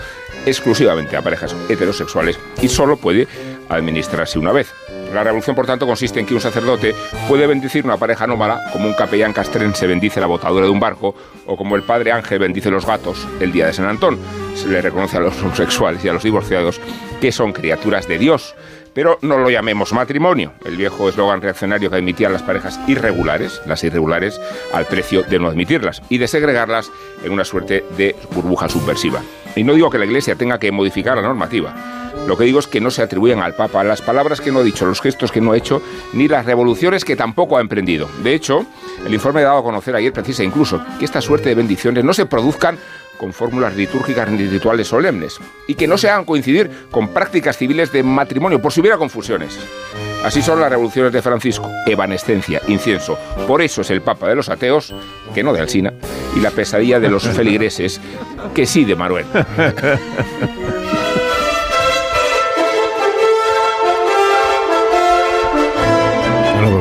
exclusivamente 0.45 1.17
a 1.17 1.21
parejas 1.21 1.55
heterosexuales 1.67 2.39
y 2.61 2.69
solo 2.69 2.97
puede 2.97 3.27
administrarse 3.69 4.39
una 4.39 4.51
vez. 4.51 4.73
La 5.13 5.23
revolución, 5.23 5.55
por 5.55 5.65
tanto, 5.65 5.87
consiste 5.87 6.19
en 6.19 6.25
que 6.25 6.33
un 6.33 6.41
sacerdote 6.41 6.93
puede 7.27 7.47
bendecir 7.47 7.83
una 7.85 7.97
pareja 7.97 8.25
anómala, 8.25 8.61
como 8.71 8.87
un 8.87 8.93
capellán 8.93 9.33
castrense 9.33 9.87
bendice 9.87 10.19
la 10.19 10.27
botadura 10.27 10.65
de 10.65 10.71
un 10.71 10.79
barco, 10.79 11.15
o 11.45 11.57
como 11.57 11.75
el 11.75 11.83
padre 11.83 12.11
Ángel 12.11 12.39
bendice 12.39 12.69
los 12.69 12.85
gatos 12.85 13.27
el 13.39 13.51
día 13.51 13.65
de 13.65 13.73
San 13.73 13.87
Antón. 13.87 14.19
Se 14.55 14.67
le 14.67 14.81
reconoce 14.81 15.17
a 15.17 15.21
los 15.21 15.41
homosexuales 15.41 16.03
y 16.05 16.09
a 16.09 16.13
los 16.13 16.23
divorciados 16.23 16.79
que 17.19 17.31
son 17.31 17.53
criaturas 17.53 18.07
de 18.07 18.17
Dios 18.17 18.55
pero 18.93 19.17
no 19.21 19.37
lo 19.37 19.49
llamemos 19.49 19.93
matrimonio, 19.93 20.53
el 20.65 20.75
viejo 20.75 21.09
eslogan 21.09 21.41
reaccionario 21.41 21.89
que 21.89 21.95
admitían 21.95 22.33
las 22.33 22.43
parejas 22.43 22.79
irregulares, 22.87 23.61
las 23.65 23.83
irregulares, 23.83 24.39
al 24.73 24.85
precio 24.85 25.23
de 25.23 25.39
no 25.39 25.47
admitirlas 25.47 26.01
y 26.09 26.17
de 26.17 26.27
segregarlas 26.27 26.91
en 27.23 27.31
una 27.31 27.45
suerte 27.45 27.85
de 27.97 28.15
burbuja 28.31 28.67
subversiva. 28.67 29.21
Y 29.55 29.63
no 29.63 29.73
digo 29.73 29.89
que 29.89 29.99
la 29.99 30.05
Iglesia 30.05 30.35
tenga 30.35 30.59
que 30.59 30.71
modificar 30.71 31.15
la 31.15 31.23
normativa, 31.23 32.08
lo 32.29 32.37
que 32.37 32.43
digo 32.43 32.59
es 32.59 32.67
que 32.67 32.79
no 32.79 32.91
se 32.91 33.01
atribuyen 33.01 33.39
al 33.39 33.55
Papa 33.55 33.83
las 33.83 34.03
palabras 34.03 34.39
que 34.39 34.51
no 34.51 34.59
ha 34.59 34.63
dicho, 34.63 34.85
los 34.85 35.01
gestos 35.01 35.31
que 35.31 35.41
no 35.41 35.51
ha 35.51 35.57
hecho, 35.57 35.81
ni 36.13 36.27
las 36.27 36.45
revoluciones 36.45 37.03
que 37.03 37.15
tampoco 37.15 37.57
ha 37.57 37.61
emprendido. 37.61 38.07
De 38.23 38.35
hecho, 38.35 38.67
el 39.03 39.11
informe 39.11 39.41
dado 39.41 39.57
a 39.57 39.63
conocer 39.63 39.95
ayer 39.95 40.13
precisa 40.13 40.43
incluso 40.43 40.79
que 40.99 41.05
esta 41.05 41.21
suerte 41.21 41.49
de 41.49 41.55
bendiciones 41.55 42.03
no 42.03 42.13
se 42.13 42.27
produzcan 42.27 42.77
con 43.17 43.33
fórmulas 43.33 43.75
litúrgicas 43.75 44.29
ni 44.29 44.45
rituales 44.45 44.87
solemnes 44.87 45.39
y 45.67 45.73
que 45.73 45.87
no 45.87 45.97
se 45.97 46.11
hagan 46.11 46.23
coincidir 46.23 46.69
con 46.91 47.07
prácticas 47.07 47.57
civiles 47.57 47.91
de 47.91 48.03
matrimonio, 48.03 48.61
por 48.61 48.71
si 48.71 48.81
hubiera 48.81 48.97
confusiones. 48.97 49.59
Así 50.23 50.43
son 50.43 50.59
las 50.59 50.69
revoluciones 50.69 51.11
de 51.11 51.23
Francisco, 51.23 51.67
evanescencia, 51.87 52.61
incienso. 52.67 53.17
Por 53.47 53.63
eso 53.63 53.81
es 53.81 53.89
el 53.89 54.03
Papa 54.03 54.27
de 54.27 54.35
los 54.35 54.49
ateos, 54.49 54.93
que 55.33 55.41
no 55.41 55.51
de 55.51 55.61
Alsina, 55.61 55.93
y 56.35 56.41
la 56.41 56.51
pesadilla 56.51 56.99
de 56.99 57.09
los 57.09 57.23
feligreses, 57.35 57.99
que 58.53 58.67
sí 58.67 58.85
de 58.85 58.95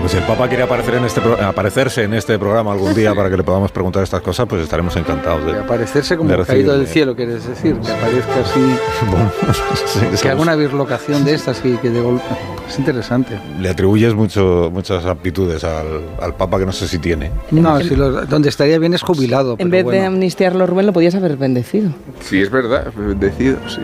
Manuel. 0.09 0.11
si 0.11 0.17
el 0.17 0.23
Papa 0.25 0.49
quiere 0.49 0.63
aparecer 0.63 0.95
en 0.95 1.05
este 1.05 1.21
aparecerse 1.43 2.03
en 2.05 2.15
este 2.15 2.39
programa 2.39 2.73
algún 2.73 2.95
día 2.95 3.15
para 3.15 3.31
que 3.31 3.37
le 3.37 3.43
podamos 3.43 3.71
preguntar 3.71 4.03
estas 4.03 4.23
cosas, 4.23 4.47
pues 4.49 4.63
estaremos 4.63 4.97
encantados 4.97 5.45
de, 5.47 5.59
aparecerse 5.59 6.17
como 6.17 6.35
caído 6.45 6.77
del 6.77 6.87
cielo, 6.87 7.15
quieres 7.15 7.47
decir, 7.47 7.77
que 7.79 7.93
aparezca 7.93 8.41
así, 8.41 10.21
que 10.23 10.29
haga 10.29 10.41
una 10.41 10.55
birlocación 10.55 11.25
de 11.25 11.35
estas 11.35 11.65
y 11.65 11.77
que 11.77 11.91
de 11.91 12.01
golpe 12.01 12.25
es 12.69 12.79
interesante. 12.79 13.39
Le 13.61 13.71
atribuyes 13.71 14.15
mucho, 14.15 14.71
muchas 14.73 15.05
aptitudes 15.07 15.65
al, 15.65 16.35
Papa 16.39 16.59
que 16.59 16.67
no 16.67 16.73
sé 16.73 16.87
si 16.87 16.99
tiene. 16.99 17.31
No, 17.51 17.81
si 17.81 17.95
donde 17.97 18.49
estaría 18.49 18.79
bien 18.79 18.95
es 18.95 19.03
jubilado. 19.03 19.57
En 19.59 19.71
vez 19.71 19.87
de 19.87 20.05
amnistiarlo, 20.05 20.67
Rubén, 20.67 20.87
lo 20.87 20.93
podías 20.93 21.15
haber 21.15 21.37
bendecido. 21.37 21.91
Sí, 22.21 22.41
es 22.41 22.51
verdad, 22.51 22.93
bendecido, 22.95 23.59
sí. 23.67 23.81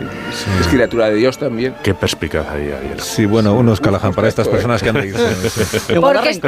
Es 0.61 0.67
criatura 0.67 1.09
de 1.09 1.15
Dios 1.15 1.37
también. 1.37 1.75
Qué 1.83 1.93
perspicaz 1.93 2.47
ahí. 2.49 2.71
Sí, 2.99 3.25
bueno, 3.25 3.55
unos 3.55 3.81
Callahan 3.81 4.13
para 4.13 4.27
estas 4.27 4.47
personas 4.47 4.81
que 4.81 4.89
han 4.89 4.95
leído. 4.95 5.17
Porque 6.15 6.41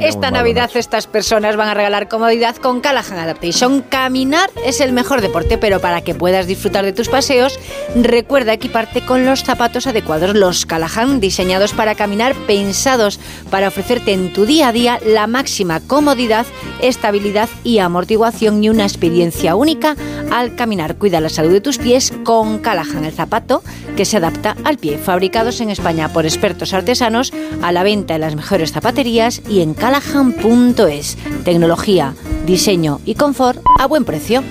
esta 0.00 0.30
Navidad 0.30 0.70
estas 0.74 1.06
personas 1.06 1.56
van 1.56 1.68
a 1.68 1.74
regalar 1.74 2.08
comodidad 2.08 2.56
con 2.56 2.80
Callahan 2.80 3.18
Adaptation. 3.18 3.82
Caminar 3.82 4.50
es 4.64 4.80
el 4.80 4.92
mejor 4.92 5.20
deporte, 5.20 5.58
pero 5.58 5.80
para 5.80 6.02
que 6.02 6.14
puedas 6.14 6.46
disfrutar 6.46 6.84
de 6.84 6.92
tus 6.92 7.08
paseos, 7.08 7.58
recuerda 7.94 8.52
equiparte 8.52 9.00
con 9.04 9.24
los 9.24 9.42
zapatos 9.42 9.86
adecuados, 9.86 10.34
los 10.34 10.66
Callahan, 10.66 11.20
diseñados 11.20 11.72
para 11.72 11.94
caminar, 11.94 12.34
pensados 12.46 13.18
para 13.50 13.68
ofrecerte 13.68 14.12
en 14.12 14.32
tu 14.32 14.46
día 14.46 14.68
a 14.68 14.72
día 14.72 15.00
la 15.04 15.26
máxima 15.26 15.80
comodidad, 15.80 16.46
estabilidad 16.82 17.48
y 17.64 17.78
amortiguación 17.78 18.62
y 18.62 18.68
una 18.68 18.84
experiencia 18.84 19.56
única 19.56 19.96
al 20.30 20.54
caminar. 20.54 20.96
Cuida 20.96 21.20
la 21.20 21.28
salud 21.28 21.52
de 21.52 21.60
tus 21.60 21.78
pies 21.78 22.12
con 22.24 22.58
Callahan, 22.58 23.04
el 23.04 23.12
zapato 23.12 23.62
que 23.96 24.04
se 24.04 24.18
adapta 24.18 24.56
al 24.64 24.78
pie. 24.78 24.98
Fabricados 24.98 25.60
en 25.60 25.70
España 25.70 26.12
por 26.12 26.26
expertos 26.26 26.74
artesanos, 26.74 27.32
a 27.62 27.72
la 27.72 27.82
venta 27.82 28.14
en 28.14 28.20
las 28.20 28.36
mejores 28.36 28.72
zapaterías 28.72 29.05
y 29.06 29.60
en 29.60 29.74
callahan.es. 29.74 31.16
Tecnología, 31.44 32.14
diseño 32.44 33.00
y 33.04 33.14
confort 33.14 33.60
a 33.78 33.86
buen 33.86 34.04
precio. 34.04 34.42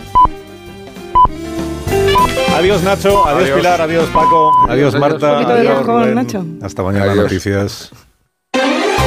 Adiós 2.56 2.82
Nacho, 2.84 3.28
adiós, 3.28 3.50
Pilar, 3.50 3.82
adiós 3.82 4.10
Paco, 4.14 4.54
adiós, 4.70 4.98
Marta. 4.98 5.42
Nacho. 6.14 6.46
Hasta 6.62 6.84
mañana, 6.84 7.14
noticias. 7.14 7.92